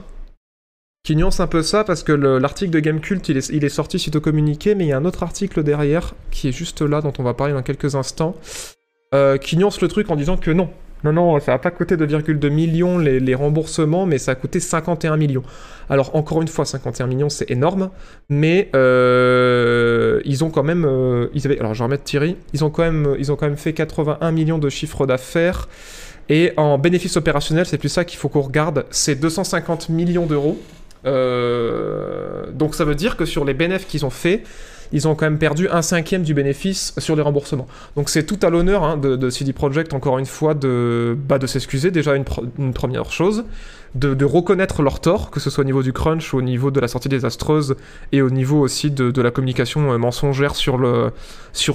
Qui 1.03 1.15
nuance 1.15 1.39
un 1.39 1.47
peu 1.47 1.62
ça 1.62 1.86
parce 1.86 2.03
que 2.03 2.12
le- 2.12 2.39
l'article 2.39 2.71
de 2.71 2.79
Gamecult, 2.81 3.29
il 3.29 3.38
est, 3.38 3.49
il 3.49 3.63
est 3.63 3.69
sorti 3.69 3.97
suite 3.97 4.17
au 4.17 4.21
communiqué, 4.21 4.75
mais 4.75 4.84
il 4.86 4.88
y 4.89 4.91
a 4.93 4.97
un 4.97 5.05
autre 5.05 5.23
article 5.23 5.63
derrière 5.63 6.13
qui 6.29 6.49
est 6.49 6.51
juste 6.51 6.81
là, 6.81 6.99
dont 6.99 7.13
on 7.17 7.23
va 7.23 7.34
parler 7.34 7.53
dans 7.53 7.63
quelques 7.63 7.95
instants, 7.95 8.36
euh, 9.13 9.38
qui 9.38 9.55
nuance 9.55 9.79
le 9.79 9.88
truc 9.88 10.10
en 10.10 10.17
disant 10.17 10.36
que 10.36 10.51
non. 10.51 10.69
Non, 11.06 11.13
non, 11.13 11.39
ça 11.39 11.52
va 11.52 11.60
pas 11.60 11.70
coûter 11.70 11.98
2,2 11.98 12.50
millions 12.50 12.98
les, 12.98 13.20
les 13.20 13.36
remboursements, 13.36 14.08
mais 14.08 14.18
ça 14.18 14.32
a 14.32 14.36
coûté 14.36 14.60
51 14.60 15.18
millions. 15.18 15.44
Alors, 15.88 16.15
encore 16.15 16.41
une 16.41 16.48
fois, 16.48 16.65
51 16.65 17.06
millions, 17.06 17.30
c'est 17.30 17.52
énorme, 17.52 17.91
mais 18.28 18.70
euh, 18.76 20.20
ils 20.26 20.44
ont 20.44 20.50
quand 20.50 20.63
même. 20.63 20.84
euh, 20.84 21.28
ils 21.36 21.46
avaient, 21.46 21.60
alors, 21.60 21.76
je 21.76 21.80
vais 21.80 21.84
remettre 21.84 22.06
Thierry. 22.06 22.38
Ils 22.54 22.63
ont, 22.63 22.72
quand 22.72 22.82
même, 22.82 23.15
ils 23.20 23.32
ont 23.32 23.36
quand 23.36 23.46
même 23.46 23.56
fait 23.56 23.74
81 23.74 24.32
millions 24.32 24.58
de 24.58 24.68
chiffre 24.70 25.06
d'affaires. 25.06 25.70
Et 26.28 26.54
en 26.58 26.80
bénéfice 26.80 27.18
opérationnel, 27.18 27.68
c'est 27.68 27.78
plus 27.78 27.89
ça 27.89 28.04
qu'il 28.04 28.18
faut 28.18 28.30
qu'on 28.30 28.41
regarde, 28.41 28.86
c'est 28.89 29.13
250 29.13 29.89
millions 29.89 30.26
d'euros. 30.26 30.58
Euh, 31.06 32.46
donc 32.52 32.74
ça 32.74 32.84
veut 32.84 32.96
dire 32.96 33.15
que 33.15 33.26
sur 33.26 33.46
les 33.46 33.54
bénéfices 33.54 33.86
qu'ils 33.86 34.06
ont 34.08 34.10
fait, 34.10 34.41
ils 34.91 35.08
ont 35.08 35.15
quand 35.15 35.26
même 35.26 35.39
perdu 35.39 35.67
un 35.69 35.82
cinquième 35.82 36.24
du 36.24 36.34
bénéfice 36.34 36.93
sur 36.98 37.15
les 37.15 37.21
remboursements. 37.21 37.67
Donc 37.95 38.10
c'est 38.10 38.24
tout 38.24 38.39
à 38.41 38.50
l'honneur 38.50 38.84
hein, 38.84 38.98
de, 38.98 39.30
CD 39.30 39.54
Projekt, 39.54 39.93
encore 39.93 40.19
une 40.19 40.26
fois, 40.26 40.54
de, 40.54 41.17
bah, 41.28 41.39
s'excuser, 41.45 41.91
déjà 41.91 42.15
une, 42.15 42.74
première 42.74 43.12
chose, 43.12 43.45
de, 43.95 44.26
reconnaître 44.26 44.82
leur 44.82 45.00
tort, 45.00 45.32
que 45.32 45.39
ce 45.39 45.50
soit 45.50 45.62
au 45.63 45.65
niveau 45.65 45.84
du 45.84 45.93
crunch, 45.93 46.34
au 46.34 46.41
niveau 46.41 46.71
de 46.71 46.80
la 46.80 46.88
sortie 46.88 47.10
désastreuse, 47.10 47.76
et 48.12 48.21
au 48.21 48.30
niveau 48.30 48.60
aussi 48.60 48.91
de, 48.91 49.21
la 49.21 49.32
communication 49.32 49.91
euh, 49.91 49.98
mensongère 49.98 50.56
sur 50.56 50.78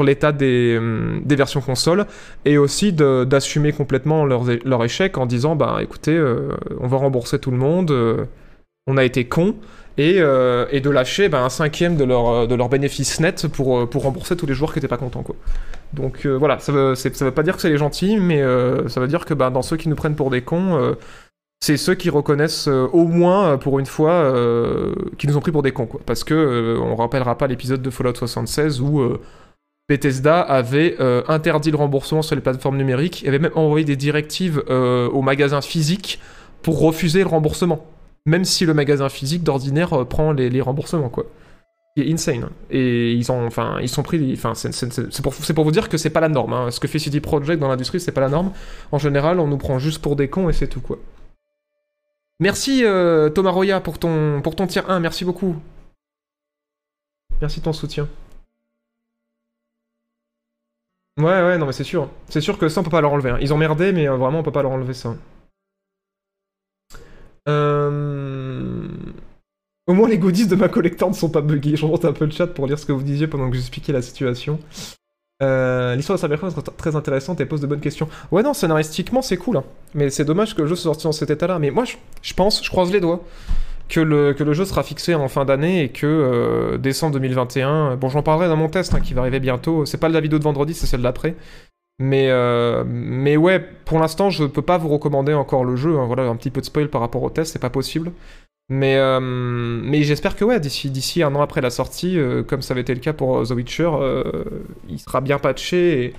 l'état 0.04 0.32
des, 0.32 0.76
hum, 0.78 1.22
des 1.24 1.36
versions 1.36 1.60
consoles, 1.60 2.06
et 2.44 2.58
aussi 2.58 2.92
d'assumer 2.92 3.72
complètement 3.72 4.24
leur, 4.24 4.84
échec 4.84 5.18
en 5.18 5.26
disant, 5.26 5.56
bah 5.56 5.78
écoutez, 5.82 6.14
euh, 6.14 6.50
on 6.80 6.86
va 6.86 6.96
rembourser 6.96 7.38
tout 7.38 7.50
le 7.50 7.56
monde, 7.56 7.90
euh, 7.90 8.24
on 8.86 8.96
a 8.96 9.04
été 9.04 9.24
cons, 9.24 9.54
et, 9.98 10.16
euh, 10.18 10.66
et 10.70 10.80
de 10.80 10.90
lâcher 10.90 11.28
bah, 11.28 11.42
un 11.42 11.48
cinquième 11.48 11.96
de 11.96 12.04
leur, 12.04 12.28
euh, 12.28 12.46
de 12.46 12.54
leur 12.54 12.68
bénéfice 12.68 13.20
net 13.20 13.48
pour, 13.48 13.78
euh, 13.78 13.86
pour 13.86 14.04
rembourser 14.04 14.36
tous 14.36 14.46
les 14.46 14.54
joueurs 14.54 14.72
qui 14.72 14.78
étaient 14.78 14.88
pas 14.88 14.96
contents. 14.96 15.24
Donc 15.92 16.26
voilà, 16.26 16.58
ça 16.60 16.72
veut, 16.72 16.94
ça 16.94 17.08
veut 17.24 17.30
pas 17.32 17.42
dire 17.42 17.56
que 17.56 17.62
c'est 17.62 17.70
les 17.70 17.76
gentils, 17.76 18.16
mais 18.16 18.40
ça 18.88 19.00
veut 19.00 19.08
dire 19.08 19.24
que 19.24 19.34
bah, 19.34 19.50
dans 19.50 19.62
ceux 19.62 19.76
qui 19.76 19.88
nous 19.88 19.96
prennent 19.96 20.14
pour 20.14 20.30
des 20.30 20.42
cons, 20.42 20.94
c'est 21.60 21.76
ceux 21.76 21.96
qui 21.96 22.10
reconnaissent 22.10 22.68
au 22.68 23.06
moins, 23.06 23.58
pour 23.58 23.80
une 23.80 23.86
fois, 23.86 24.32
qui 25.18 25.26
nous 25.26 25.36
ont 25.36 25.40
pris 25.40 25.50
pour 25.50 25.62
des 25.62 25.72
cons. 25.72 25.88
Parce 26.06 26.22
que 26.22 26.78
on 26.80 26.94
rappellera 26.94 27.36
pas 27.36 27.48
l'épisode 27.48 27.82
de 27.82 27.90
Fallout 27.90 28.14
76 28.14 28.80
où 28.80 29.02
Bethesda 29.88 30.40
avait 30.40 30.96
interdit 31.26 31.72
le 31.72 31.76
remboursement 31.76 32.22
sur 32.22 32.36
les 32.36 32.40
plateformes 32.40 32.76
numériques 32.76 33.24
et 33.24 33.28
avait 33.28 33.40
même 33.40 33.50
envoyé 33.56 33.84
des 33.84 33.96
directives 33.96 34.62
aux 34.68 35.22
magasins 35.22 35.60
physiques 35.60 36.20
pour 36.62 36.78
refuser 36.78 37.22
le 37.22 37.28
remboursement. 37.28 37.84
Même 38.26 38.44
si 38.44 38.66
le 38.66 38.74
magasin 38.74 39.08
physique 39.08 39.42
d'ordinaire 39.42 39.92
euh, 39.94 40.04
prend 40.04 40.32
les, 40.32 40.60
remboursements, 40.60 41.08
quoi. 41.08 41.26
C'est 41.96 42.10
insane. 42.10 42.48
Et 42.70 43.12
ils 43.12 43.32
ont, 43.32 43.46
enfin, 43.46 43.78
ils 43.82 43.88
sont 43.88 44.02
pris. 44.02 44.32
Enfin, 44.34 44.54
c'est 44.54 45.54
pour 45.54 45.64
vous 45.64 45.70
dire 45.72 45.88
que 45.88 45.96
c'est 45.96 46.10
pas 46.10 46.20
la 46.20 46.28
norme. 46.28 46.52
hein. 46.52 46.70
Ce 46.70 46.78
que 46.80 46.86
fait 46.88 46.98
CD 46.98 47.20
Projekt 47.20 47.60
dans 47.60 47.68
l'industrie, 47.68 48.00
c'est 48.00 48.12
pas 48.12 48.20
la 48.20 48.28
norme. 48.28 48.52
En 48.92 48.98
général, 48.98 49.40
on 49.40 49.46
nous 49.48 49.58
prend 49.58 49.78
juste 49.78 50.00
pour 50.00 50.16
des 50.16 50.28
cons 50.28 50.48
et 50.48 50.52
c'est 50.52 50.68
tout, 50.68 50.80
quoi. 50.80 50.98
Merci 52.40 52.84
euh, 52.84 53.28
Thomas 53.28 53.50
Roya 53.50 53.80
pour 53.80 53.98
ton, 53.98 54.40
pour 54.42 54.56
ton 54.56 54.66
tier 54.66 54.82
1, 54.88 54.98
merci 55.00 55.24
beaucoup. 55.26 55.56
Merci 57.40 57.60
de 57.60 57.64
ton 57.64 57.72
soutien. 57.74 58.08
Ouais, 61.18 61.24
ouais, 61.24 61.58
non, 61.58 61.66
mais 61.66 61.72
c'est 61.72 61.84
sûr. 61.84 62.08
C'est 62.28 62.40
sûr 62.40 62.58
que 62.58 62.68
ça, 62.68 62.80
on 62.80 62.84
peut 62.84 62.90
pas 62.90 63.00
leur 63.02 63.12
enlever. 63.12 63.30
hein. 63.30 63.38
Ils 63.40 63.52
ont 63.52 63.58
merdé, 63.58 63.92
mais 63.92 64.08
euh, 64.08 64.16
vraiment, 64.16 64.38
on 64.38 64.42
peut 64.42 64.52
pas 64.52 64.62
leur 64.62 64.70
enlever 64.72 64.94
ça. 64.94 65.14
Euh... 67.50 68.86
Au 69.86 69.92
moins, 69.92 70.08
les 70.08 70.18
goodies 70.18 70.46
de 70.46 70.54
ma 70.54 70.68
collector 70.68 71.08
ne 71.10 71.14
sont 71.14 71.30
pas 71.30 71.40
buggés. 71.40 71.76
Je 71.76 71.84
remonte 71.84 72.04
un 72.04 72.12
peu 72.12 72.24
le 72.24 72.30
chat 72.30 72.46
pour 72.46 72.66
lire 72.66 72.78
ce 72.78 72.86
que 72.86 72.92
vous 72.92 73.02
disiez 73.02 73.26
pendant 73.26 73.50
que 73.50 73.56
j'expliquais 73.56 73.92
la 73.92 74.02
situation. 74.02 74.60
Euh, 75.42 75.96
L'histoire 75.96 76.18
de 76.18 76.20
Cyberpunk 76.20 76.52
est 76.56 76.76
très 76.76 76.94
intéressante 76.96 77.40
et 77.40 77.46
pose 77.46 77.60
de 77.60 77.66
bonnes 77.66 77.80
questions. 77.80 78.08
Ouais, 78.30 78.42
non, 78.42 78.52
scénaristiquement, 78.54 79.22
c'est 79.22 79.36
cool. 79.38 79.56
hein. 79.56 79.64
Mais 79.94 80.10
c'est 80.10 80.24
dommage 80.24 80.54
que 80.54 80.62
le 80.62 80.68
jeu 80.68 80.76
soit 80.76 80.92
sorti 80.92 81.04
dans 81.04 81.12
cet 81.12 81.30
état-là. 81.30 81.58
Mais 81.58 81.70
moi, 81.70 81.84
je, 82.22 82.34
pense, 82.34 82.62
je 82.64 82.70
croise 82.70 82.92
les 82.92 83.00
doigts, 83.00 83.24
que 83.88 84.00
le, 84.00 84.32
que 84.34 84.44
le 84.44 84.52
jeu 84.52 84.64
sera 84.64 84.82
fixé 84.84 85.14
en 85.14 85.26
fin 85.28 85.44
d'année 85.44 85.82
et 85.82 85.88
que 85.88 86.06
euh, 86.06 86.78
décembre 86.78 87.14
2021. 87.14 87.96
Bon, 87.96 88.08
j'en 88.10 88.22
parlerai 88.22 88.48
dans 88.48 88.56
mon 88.56 88.68
test 88.68 88.94
hein, 88.94 89.00
qui 89.00 89.14
va 89.14 89.22
arriver 89.22 89.40
bientôt. 89.40 89.86
C'est 89.86 89.98
pas 89.98 90.08
la 90.08 90.20
vidéo 90.20 90.38
de 90.38 90.44
vendredi, 90.44 90.74
c'est 90.74 90.86
celle 90.86 91.02
d'après. 91.02 91.34
Mais, 92.02 92.30
euh, 92.30 92.82
mais 92.86 93.36
ouais, 93.36 93.60
pour 93.84 93.98
l'instant, 94.00 94.30
je 94.30 94.44
peux 94.44 94.62
pas 94.62 94.78
vous 94.78 94.88
recommander 94.88 95.34
encore 95.34 95.66
le 95.66 95.76
jeu. 95.76 95.98
hein. 95.98 96.06
Voilà, 96.06 96.22
un 96.22 96.34
petit 96.34 96.50
peu 96.50 96.62
de 96.62 96.66
spoil 96.66 96.88
par 96.88 97.02
rapport 97.02 97.22
au 97.22 97.28
test, 97.28 97.52
c'est 97.52 97.58
pas 97.58 97.68
possible. 97.68 98.10
Mais, 98.70 98.96
euh, 98.96 99.20
mais 99.20 100.02
j'espère 100.02 100.34
que 100.34 100.44
ouais, 100.44 100.58
d'ici, 100.60 101.22
un 101.22 101.34
an 101.34 101.42
après 101.42 101.60
la 101.60 101.68
sortie, 101.68 102.18
euh, 102.18 102.42
comme 102.42 102.62
ça 102.62 102.72
avait 102.72 102.80
été 102.80 102.94
le 102.94 103.00
cas 103.00 103.12
pour 103.12 103.46
The 103.46 103.50
Witcher, 103.50 103.90
il 104.88 104.98
sera 104.98 105.20
bien 105.20 105.38
patché 105.38 106.04
et, 106.04 106.14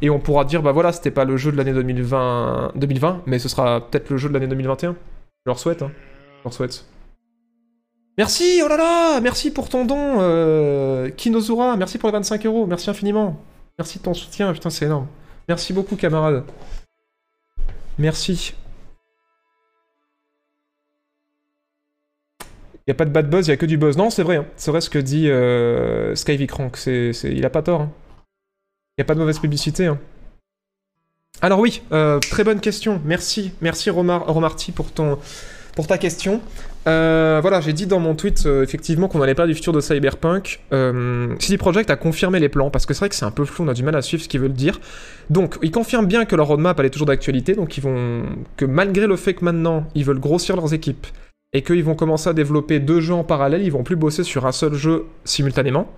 et 0.00 0.08
on 0.08 0.18
pourra 0.18 0.46
dire 0.46 0.62
bah 0.62 0.72
voilà, 0.72 0.92
c'était 0.92 1.10
pas 1.10 1.26
le 1.26 1.36
jeu 1.36 1.52
de 1.52 1.58
l'année 1.58 1.74
2020, 1.74 2.72
2020, 2.76 3.22
mais 3.26 3.38
ce 3.38 3.50
sera 3.50 3.82
peut-être 3.82 4.08
le 4.08 4.16
jeu 4.16 4.30
de 4.30 4.34
l'année 4.34 4.46
2021. 4.46 4.92
Je 4.92 4.96
leur 5.44 5.58
souhaite, 5.58 5.82
hein. 5.82 5.90
Je 6.38 6.44
leur 6.44 6.54
souhaite. 6.54 6.86
Merci, 8.16 8.62
oh 8.64 8.68
là 8.68 8.76
là, 8.78 9.20
merci 9.20 9.50
pour 9.50 9.68
ton 9.68 9.84
don, 9.84 11.10
Kinozura, 11.16 11.76
merci 11.76 11.98
pour 11.98 12.08
les 12.08 12.14
25 12.14 12.46
euros, 12.46 12.66
merci 12.66 12.88
infiniment. 12.88 13.38
Merci 13.78 13.98
de 13.98 14.04
ton 14.04 14.14
soutien, 14.14 14.52
putain, 14.52 14.70
c'est 14.70 14.86
énorme. 14.86 15.06
Merci 15.48 15.72
beaucoup, 15.72 15.96
camarade. 15.96 16.44
Merci. 17.98 18.54
Il 22.86 22.90
a 22.92 22.94
pas 22.94 23.04
de 23.04 23.10
bad 23.10 23.28
buzz, 23.28 23.46
il 23.46 23.50
y 23.50 23.52
a 23.52 23.56
que 23.56 23.66
du 23.66 23.76
buzz. 23.76 23.96
Non, 23.96 24.08
c'est 24.10 24.22
vrai, 24.22 24.36
hein. 24.36 24.46
c'est 24.56 24.70
vrai 24.70 24.80
ce 24.80 24.88
que 24.88 24.98
dit 24.98 25.28
euh, 25.28 26.14
il 26.16 27.44
a 27.44 27.50
pas 27.50 27.62
tort. 27.62 27.82
Il 27.82 29.00
n'y 29.00 29.02
a 29.02 29.04
pas 29.04 29.14
de 29.14 29.20
mauvaise 29.20 29.38
publicité. 29.38 29.86
hein. 29.86 29.98
Alors 31.40 31.60
oui, 31.60 31.82
euh, 31.92 32.18
très 32.18 32.44
bonne 32.44 32.60
question, 32.60 33.00
merci. 33.04 33.52
Merci 33.60 33.90
Romar, 33.90 34.26
Romarty 34.26 34.72
pour, 34.72 34.90
ton, 34.90 35.18
pour 35.78 35.86
ta 35.86 35.96
question. 35.96 36.40
Euh, 36.88 37.38
voilà, 37.40 37.60
j'ai 37.60 37.72
dit 37.72 37.86
dans 37.86 38.00
mon 38.00 38.16
tweet 38.16 38.46
euh, 38.46 38.64
effectivement 38.64 39.06
qu'on 39.06 39.20
n'allait 39.20 39.36
pas 39.36 39.46
du 39.46 39.54
futur 39.54 39.72
de 39.72 39.78
Cyberpunk. 39.80 40.58
Euh, 40.72 41.36
CD 41.38 41.56
Projekt 41.56 41.88
a 41.88 41.94
confirmé 41.94 42.40
les 42.40 42.48
plans 42.48 42.68
parce 42.68 42.84
que 42.84 42.94
c'est 42.94 42.98
vrai 42.98 43.08
que 43.10 43.14
c'est 43.14 43.24
un 43.24 43.30
peu 43.30 43.44
flou, 43.44 43.64
on 43.64 43.68
a 43.68 43.74
du 43.74 43.84
mal 43.84 43.94
à 43.94 44.02
suivre 44.02 44.20
ce 44.20 44.28
qu'ils 44.28 44.40
veulent 44.40 44.52
dire. 44.52 44.80
Donc, 45.30 45.56
ils 45.62 45.70
confirment 45.70 46.08
bien 46.08 46.24
que 46.24 46.34
leur 46.34 46.48
roadmap 46.48 46.80
est 46.80 46.90
toujours 46.90 47.06
d'actualité, 47.06 47.54
donc 47.54 47.78
ils 47.78 47.80
vont 47.80 48.24
que 48.56 48.64
malgré 48.64 49.06
le 49.06 49.14
fait 49.14 49.34
que 49.34 49.44
maintenant 49.44 49.86
ils 49.94 50.04
veulent 50.04 50.18
grossir 50.18 50.56
leurs 50.56 50.74
équipes 50.74 51.06
et 51.52 51.62
qu'ils 51.62 51.84
vont 51.84 51.94
commencer 51.94 52.28
à 52.28 52.32
développer 52.32 52.80
deux 52.80 53.00
jeux 53.00 53.14
en 53.14 53.22
parallèle, 53.22 53.62
ils 53.62 53.70
vont 53.70 53.84
plus 53.84 53.94
bosser 53.94 54.24
sur 54.24 54.46
un 54.46 54.52
seul 54.52 54.74
jeu 54.74 55.04
simultanément. 55.22 55.88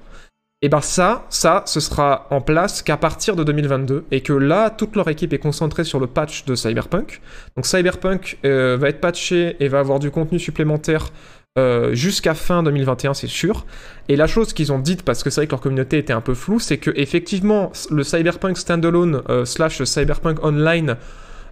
Et 0.62 0.68
ben 0.68 0.82
ça, 0.82 1.24
ça, 1.30 1.62
ce 1.64 1.80
sera 1.80 2.26
en 2.28 2.42
place 2.42 2.82
qu'à 2.82 2.98
partir 2.98 3.34
de 3.34 3.44
2022 3.44 4.04
et 4.10 4.20
que 4.20 4.34
là, 4.34 4.68
toute 4.68 4.94
leur 4.94 5.08
équipe 5.08 5.32
est 5.32 5.38
concentrée 5.38 5.84
sur 5.84 5.98
le 5.98 6.06
patch 6.06 6.44
de 6.44 6.54
Cyberpunk. 6.54 7.22
Donc 7.56 7.64
Cyberpunk 7.64 8.36
euh, 8.44 8.76
va 8.78 8.90
être 8.90 9.00
patché 9.00 9.56
et 9.60 9.68
va 9.68 9.78
avoir 9.78 10.00
du 10.00 10.10
contenu 10.10 10.38
supplémentaire 10.38 11.12
euh, 11.58 11.94
jusqu'à 11.94 12.34
fin 12.34 12.62
2021, 12.62 13.14
c'est 13.14 13.26
sûr. 13.26 13.64
Et 14.08 14.16
la 14.16 14.26
chose 14.26 14.52
qu'ils 14.52 14.70
ont 14.70 14.78
dite, 14.78 15.02
parce 15.02 15.22
que 15.22 15.30
c'est 15.30 15.40
vrai 15.40 15.46
que 15.46 15.52
leur 15.52 15.62
communauté 15.62 15.96
était 15.96 16.12
un 16.12 16.20
peu 16.20 16.34
floue, 16.34 16.60
c'est 16.60 16.76
que 16.76 16.90
effectivement 16.94 17.72
le 17.90 18.04
Cyberpunk 18.04 18.58
standalone 18.58 19.22
euh, 19.30 19.46
slash 19.46 19.82
Cyberpunk 19.82 20.44
online 20.44 20.96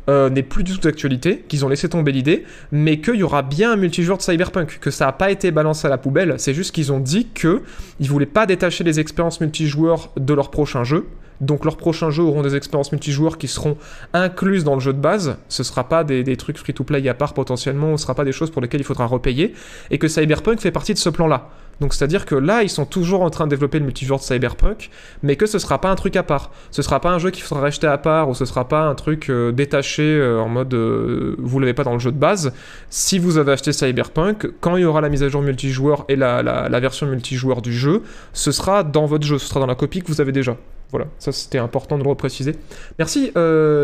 euh, 0.09 0.31
n'est 0.31 0.43
plus 0.43 0.65
du 0.65 0.73
tout 0.75 0.81
d'actualité, 0.81 1.45
qu'ils 1.49 1.65
ont 1.65 1.69
laissé 1.69 1.89
tomber 1.89 2.13
l'idée, 2.13 2.45
mais 2.73 3.01
qu'il 3.01 3.17
y 3.17 3.23
aura 3.23 3.43
bien 3.43 3.73
un 3.73 3.77
multijoueur 3.77 4.19
de 4.19 4.23
Cyberpunk, 4.23 4.79
que 4.81 4.91
ça 4.91 5.07
n'a 5.07 5.13
pas 5.13 5.31
été 5.31 5.51
balancé 5.51 5.87
à 5.87 5.91
la 5.91 5.99
poubelle, 5.99 6.35
c'est 6.39 6.55
juste 6.55 6.73
qu'ils 6.73 6.93
ont 6.93 7.01
dit 7.01 7.29
que 7.35 7.63
ils 8.01 8.09
voulaient 8.09 8.27
pas 8.27 8.47
détacher 8.47 8.85
les 8.85 9.01
expériences 9.01 9.41
multijoueurs 9.41 10.11
de 10.17 10.35
leur 10.35 10.51
prochain 10.51 10.85
jeu. 10.85 11.07
Donc 11.41 11.65
leurs 11.65 11.77
prochains 11.77 12.11
jeux 12.11 12.25
auront 12.25 12.43
des 12.43 12.57
expériences 12.57 12.91
multijoueurs 12.91 13.39
qui 13.39 13.47
seront 13.47 13.77
incluses 14.13 14.65
dans 14.65 14.75
le 14.75 14.81
jeu 14.81 14.93
de 14.93 14.99
base. 14.99 15.37
Ce 15.49 15.63
sera 15.63 15.89
pas 15.89 16.03
des, 16.03 16.25
des 16.25 16.37
trucs 16.37 16.59
free-to-play 16.59 17.09
à 17.09 17.15
part 17.15 17.33
potentiellement, 17.33 17.97
ce 17.97 18.03
sera 18.03 18.15
pas 18.15 18.25
des 18.25 18.33
choses 18.33 18.51
pour 18.51 18.61
lesquelles 18.61 18.81
il 18.81 18.85
faudra 18.85 19.07
repayer. 19.07 19.55
Et 19.91 19.99
que 19.99 20.09
Cyberpunk 20.09 20.61
fait 20.61 20.73
partie 20.73 20.95
de 20.95 20.99
ce 20.99 21.09
plan-là. 21.09 21.49
Donc 21.81 21.95
c'est-à-dire 21.95 22.27
que 22.27 22.35
là, 22.35 22.63
ils 22.63 22.71
sont 22.71 22.87
toujours 22.87 23.23
en 23.23 23.31
train 23.31 23.47
de 23.47 23.51
développer 23.51 23.79
le 23.79 23.85
multijoueur 23.85 24.19
de 24.19 24.25
Cyberpunk, 24.25 24.91
mais 25.23 25.37
que 25.37 25.47
ce 25.47 25.59
sera 25.59 25.81
pas 25.81 25.91
un 25.91 25.95
truc 25.95 26.17
à 26.17 26.23
part. 26.23 26.51
Ce 26.71 26.83
sera 26.83 27.01
pas 27.01 27.11
un 27.11 27.19
jeu 27.19 27.31
qu'il 27.31 27.45
faudra 27.45 27.63
racheter 27.63 27.87
à 27.87 27.99
part, 27.99 28.29
ou 28.29 28.35
ce 28.35 28.45
sera 28.45 28.67
pas 28.67 28.83
un 28.83 28.95
truc 28.95 29.31
euh, 29.31 29.53
détaché 29.53 30.03
euh, 30.03 30.41
en 30.41 30.49
mode 30.49 30.75
euh, 30.75 31.37
vous 31.39 31.61
l'avez 31.61 31.75
pas 31.75 31.85
dans 31.85 31.93
le 31.93 31.99
jeu 31.99 32.13
de 32.13 32.19
base. 32.19 32.53
Si 32.91 33.19
vous 33.19 33.39
avez 33.39 33.53
acheté 33.53 33.73
Cyberpunk, 33.73 34.51
quand 34.61 34.77
il 34.77 34.83
y 34.83 34.85
aura 34.85 35.01
la 35.01 35.09
mise 35.09 35.23
à 35.23 35.29
jour 35.29 35.43
multijoueur 35.43 36.05
et 36.09 36.17
la, 36.17 36.81
version 36.81 37.07
multijoueur 37.07 37.63
du 37.63 37.73
jeu, 37.73 38.03
ce 38.33 38.53
sera 38.53 38.83
dans 38.83 39.07
votre 39.07 39.27
jeu, 39.27 39.39
ce 39.39 39.49
sera 39.49 39.61
dans 39.61 39.67
la 39.67 39.75
copie 39.75 40.03
que 40.03 40.09
vous 40.09 40.21
avez 40.21 40.33
déjà. 40.33 40.57
Voilà, 40.91 41.07
ça 41.19 41.33
c'était 41.33 41.59
important 41.59 41.99
de 41.99 42.03
le 42.03 42.09
repréciser. 42.09 42.55
Merci 42.99 43.33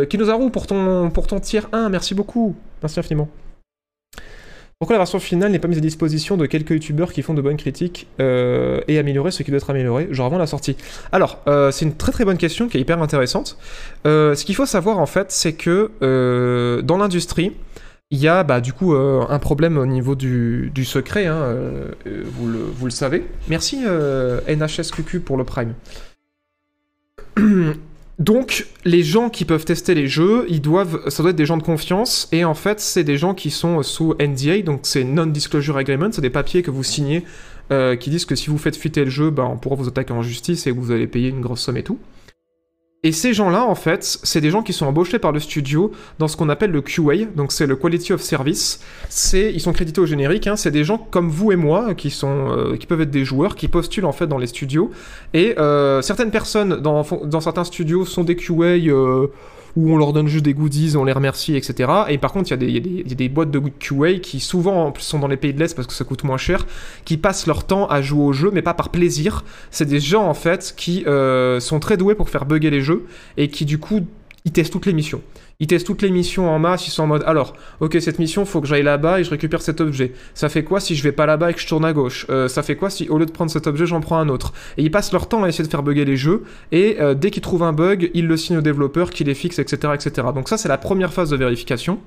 Kinozaru 0.09 0.51
pour 0.51 0.67
ton, 0.67 1.11
pour 1.11 1.27
ton 1.27 1.39
tier 1.39 1.61
1, 1.73 1.91
merci 1.91 2.15
beaucoup. 2.15 2.57
Merci 2.83 3.01
infiniment. 3.01 3.29
Pourquoi 4.85 4.97
la 4.97 5.01
version 5.01 5.18
finale 5.18 5.51
n'est 5.51 5.59
pas 5.59 5.66
mise 5.66 5.79
à 5.79 5.81
disposition 5.81 6.37
de 6.37 6.44
quelques 6.44 6.73
youtubeurs 6.73 7.11
qui 7.11 7.23
font 7.23 7.33
de 7.33 7.40
bonnes 7.40 7.57
critiques 7.57 8.07
euh, 8.20 8.83
et 8.87 8.99
améliorer 8.99 9.31
ce 9.31 9.42
qui 9.42 9.51
doit 9.51 9.57
être 9.57 9.70
amélioré, 9.70 10.09
genre 10.11 10.27
avant 10.27 10.37
la 10.37 10.47
sortie? 10.47 10.77
Alors, 11.11 11.38
euh, 11.49 11.70
c'est 11.70 11.87
une 11.87 11.94
très 11.94 12.12
très 12.12 12.27
bonne 12.27 12.37
question 12.37 12.68
qui 12.68 12.77
est 12.77 12.83
hyper 12.83 13.01
intéressante. 13.01 13.57
Euh, 14.07 14.35
ce 14.35 14.44
qu'il 14.44 14.55
faut 14.55 14.66
savoir 14.66 14.99
en 14.99 15.07
fait, 15.07 15.33
c'est 15.33 15.55
que 15.55 16.83
dans 16.85 16.99
l'industrie, 16.99 17.53
il 18.11 18.18
y 18.18 18.29
a 18.29 18.44
bah, 18.44 18.61
du 18.61 18.75
coup 18.75 18.92
un 18.94 19.38
problème 19.38 19.79
au 19.79 19.87
niveau 19.87 20.14
du, 20.16 20.70
secret, 20.85 21.25
hein, 21.25 21.57
vous, 22.05 22.47
le, 22.47 22.90
savez. 22.90 23.25
Merci 23.49 23.79
NHSQQ 24.47 25.20
pour 25.20 25.38
le 25.38 25.44
Prime. 25.44 25.73
Donc, 28.18 28.66
les 28.85 29.03
gens 29.03 29.29
qui 29.29 29.44
peuvent 29.44 29.64
tester 29.64 29.94
les 29.94 30.07
jeux, 30.07 30.46
ils 30.48 30.61
doivent, 30.61 31.09
ça 31.09 31.22
doit 31.22 31.31
être 31.31 31.37
des 31.37 31.46
gens 31.46 31.57
de 31.57 31.64
confiance, 31.64 32.29
et 32.31 32.44
en 32.44 32.55
fait, 32.55 32.79
c'est 32.79 33.03
des 33.03 33.16
gens 33.16 33.35
qui 33.35 33.50
sont 33.50 33.83
sous 33.83 34.14
NDA, 34.20 34.62
donc 34.62 34.81
c'est 34.85 35.03
Non-Disclosure 35.03 35.77
Agreement, 35.77 36.11
c'est 36.12 36.20
des 36.20 36.31
papiers 36.31 36.62
que 36.62 36.70
vous 36.70 36.85
signez 36.85 37.24
euh, 37.72 37.96
qui 37.96 38.11
disent 38.11 38.24
que 38.24 38.37
si 38.37 38.50
vous 38.50 38.59
faites 38.59 38.77
fuiter 38.77 39.05
le 39.05 39.11
jeu, 39.11 39.31
ben, 39.31 39.44
on 39.44 39.57
pourra 39.57 39.74
vous 39.74 39.88
attaquer 39.88 40.12
en 40.12 40.22
justice 40.22 40.66
et 40.66 40.70
vous 40.70 40.92
allez 40.92 41.07
payer 41.07 41.31
une 41.31 41.40
grosse 41.40 41.62
somme 41.62 41.77
et 41.77 41.83
tout. 41.83 41.98
Et 43.05 43.12
ces 43.12 43.35
gens-là, 43.35 43.67
en 43.67 43.75
fait, 43.75 44.19
c'est 44.23 44.40
des 44.40 44.49
gens 44.49 44.62
qui 44.62 44.73
sont 44.73 44.87
embauchés 44.87 45.19
par 45.19 45.31
le 45.31 45.38
studio 45.38 45.93
dans 46.19 46.27
ce 46.27 46.38
qu'on 46.38 46.49
appelle 46.49 46.71
le 46.71 46.81
QA, 46.81 47.27
donc 47.37 47.53
c'est 47.53 47.67
le 47.67 47.77
Quality 47.77 48.14
of 48.14 48.23
Service. 48.23 48.81
C'est, 49.11 49.53
ils 49.53 49.61
sont 49.61 49.75
crédités 49.75 50.01
au 50.01 50.07
générique, 50.07 50.47
hein, 50.47 50.57
c'est 50.57 50.71
des 50.71 50.85
gens 50.85 50.97
comme 50.97 51.29
vous 51.29 51.53
et 51.53 51.57
moi 51.57 51.93
qui 51.95 52.09
sont, 52.09 52.51
euh, 52.51 52.77
qui 52.79 52.87
peuvent 52.87 53.03
être 53.03 53.11
des 53.11 53.27
joueurs, 53.27 53.57
qui 53.57 53.69
postulent 53.69 54.07
en 54.07 54.12
fait 54.12 54.27
dans 54.27 54.38
les 54.38 54.47
studios. 54.47 54.90
Et 55.35 55.55
euh, 55.59 56.01
certaines 56.01 56.31
personnes 56.31 56.81
dans, 56.81 57.07
dans 57.25 57.40
certains 57.43 57.64
studios 57.64 58.07
sont 58.07 58.25
des 58.25 58.37
QA 58.37 58.64
euh, 58.64 59.27
où 59.77 59.93
on 59.93 59.97
leur 59.97 60.13
donne 60.13 60.29
juste 60.29 60.45
des 60.45 60.55
goodies, 60.55 60.97
on 60.97 61.05
les 61.05 61.13
remercie, 61.13 61.57
etc. 61.57 61.91
Et 62.09 62.19
par 62.19 62.33
contre, 62.33 62.53
il 62.53 62.71
y, 62.71 62.77
a 62.77 63.15
des- 63.15 63.29
boîtes 63.29 63.51
de 63.51 63.59
QA 63.59 64.21
qui 64.21 64.41
souvent 64.41 64.93
sont 64.99 65.19
dans 65.19 65.27
les 65.29 65.37
pays 65.37 65.53
de 65.53 65.59
l'Est 65.59 65.75
parce 65.75 65.89
que 65.89 65.95
ça 65.95 66.05
coûte 66.05 66.23
moins 66.25 66.37
cher, 66.37 66.67
qui 67.05 67.17
passent 67.17 67.47
leur 67.47 67.65
temps 67.65 67.87
à 67.89 68.01
jouer 68.01 68.23
au 68.25 68.33
jeu, 68.33 68.51
mais 68.53 68.63
pas 68.63 68.75
par 68.75 68.91
plaisir. 68.91 69.45
C'est 69.71 69.87
des 69.87 70.01
gens 70.01 70.27
en 70.29 70.35
fait 70.35 70.75
qui 70.77 71.05
euh, 71.07 71.59
sont 71.61 71.81
très 71.81 71.97
doués 71.97 72.15
pour 72.15 72.31
faire 72.31 72.45
bugger 72.45 72.71
les 72.71 72.83
jeux 72.83 73.07
et 73.37 73.49
qui 73.49 73.65
du 73.65 73.79
coup 73.79 74.07
ils 74.45 74.53
testent 74.53 74.73
toutes 74.73 74.87
les 74.87 74.93
missions. 74.93 75.23
Ils 75.61 75.67
testent 75.67 75.87
toutes 75.87 76.03
les 76.03 76.11
missions 76.11 76.51
en 76.51 76.59
masse, 76.59 76.87
ils 76.88 76.90
sont 76.90 77.05
en 77.05 77.07
mode 77.07 77.23
alors, 77.27 77.55
ok, 77.81 77.97
cette 78.01 78.19
mission, 78.19 78.45
faut 78.45 78.61
que 78.61 78.67
j'aille 78.67 78.83
là-bas 78.83 79.21
et 79.21 79.25
je 79.25 79.31
récupère 79.31 79.62
cet 79.62 79.81
objet. 79.81 80.12
Ça 80.35 80.49
fait 80.49 80.64
quoi 80.64 80.81
si 80.81 80.97
je 80.97 81.03
vais 81.03 81.12
pas 81.12 81.27
là-bas 81.27 81.51
et 81.51 81.55
que 81.55 81.61
je 81.61 81.67
tourne 81.67 81.85
à 81.85 81.93
gauche? 81.93 82.27
Euh, 82.31 82.49
Ça 82.49 82.62
fait 82.62 82.77
quoi 82.77 82.90
si 82.90 83.09
au 83.09 83.19
lieu 83.19 83.27
de 83.27 83.31
prendre 83.33 83.51
cet 83.51 83.67
objet, 83.67 83.87
j'en 83.87 84.01
prends 84.01 84.19
un 84.19 84.29
autre? 84.29 84.53
Et 84.79 84.83
ils 84.83 84.90
passent 84.90 85.12
leur 85.12 85.29
temps 85.29 85.43
à 85.45 85.49
essayer 85.49 85.64
de 85.64 85.71
faire 85.71 85.83
bugger 85.83 86.05
les 86.05 86.17
jeux 86.17 86.43
et 86.73 86.97
euh, 87.01 87.14
dès 87.14 87.31
qu'ils 87.31 87.43
trouvent 87.43 87.62
un 87.62 87.73
bug, 87.73 88.11
ils 88.14 88.27
le 88.27 88.37
signent 88.37 88.59
au 88.59 88.62
développeur 88.62 89.11
qui 89.11 89.25
les 89.25 89.35
fixe, 89.35 89.59
etc. 89.59 89.93
etc. 89.95 90.29
Donc 90.35 90.49
ça, 90.49 90.57
c'est 90.59 90.69
la 90.69 90.79
première 90.79 91.12
phase 91.12 91.31
de 91.31 91.37
vérification. 91.37 92.01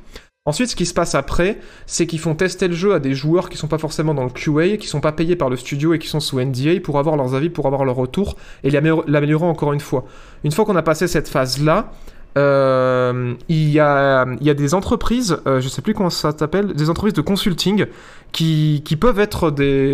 Ensuite, 0.45 0.69
ce 0.69 0.75
qui 0.77 0.85
se 0.85 0.93
passe 0.93 1.13
après, 1.13 1.59
c'est 1.87 2.07
qu'ils 2.07 2.19
font 2.19 2.33
tester 2.33 2.69
le 2.69 2.73
jeu 2.73 2.93
à 2.93 2.99
des 2.99 3.13
joueurs 3.13 3.49
qui 3.49 3.57
sont 3.57 3.67
pas 3.67 3.77
forcément 3.77 4.13
dans 4.13 4.23
le 4.23 4.29
QA, 4.29 4.77
qui 4.77 4.87
sont 4.87 5.01
pas 5.01 5.11
payés 5.11 5.35
par 5.35 5.49
le 5.49 5.57
studio 5.57 5.93
et 5.93 5.99
qui 5.99 6.07
sont 6.07 6.21
sous 6.21 6.39
NDA 6.39 6.79
pour 6.81 6.99
avoir 6.99 7.17
leurs 7.17 7.35
avis, 7.35 7.49
pour 7.49 7.65
avoir 7.65 7.83
leur 7.83 7.95
retour 7.97 8.37
et 8.63 8.69
l'amélior- 8.69 9.03
l'améliorer 9.07 9.45
encore 9.45 9.73
une 9.73 9.81
fois. 9.81 10.05
Une 10.45 10.51
fois 10.53 10.63
qu'on 10.63 10.77
a 10.77 10.81
passé 10.83 11.07
cette 11.07 11.27
phase-là, 11.27 11.91
euh, 12.37 13.33
il, 13.49 13.69
y 13.69 13.79
a, 13.79 14.25
des 14.35 14.73
entreprises, 14.73 15.39
euh, 15.47 15.59
je 15.59 15.67
sais 15.69 15.81
plus 15.81 15.93
comment 15.93 16.09
ça 16.09 16.35
s'appelle, 16.37 16.73
des 16.73 16.89
entreprises 16.89 17.13
de 17.13 17.21
consulting 17.21 17.85
qui, 18.31 18.81
peuvent 18.99 19.19
être 19.19 19.53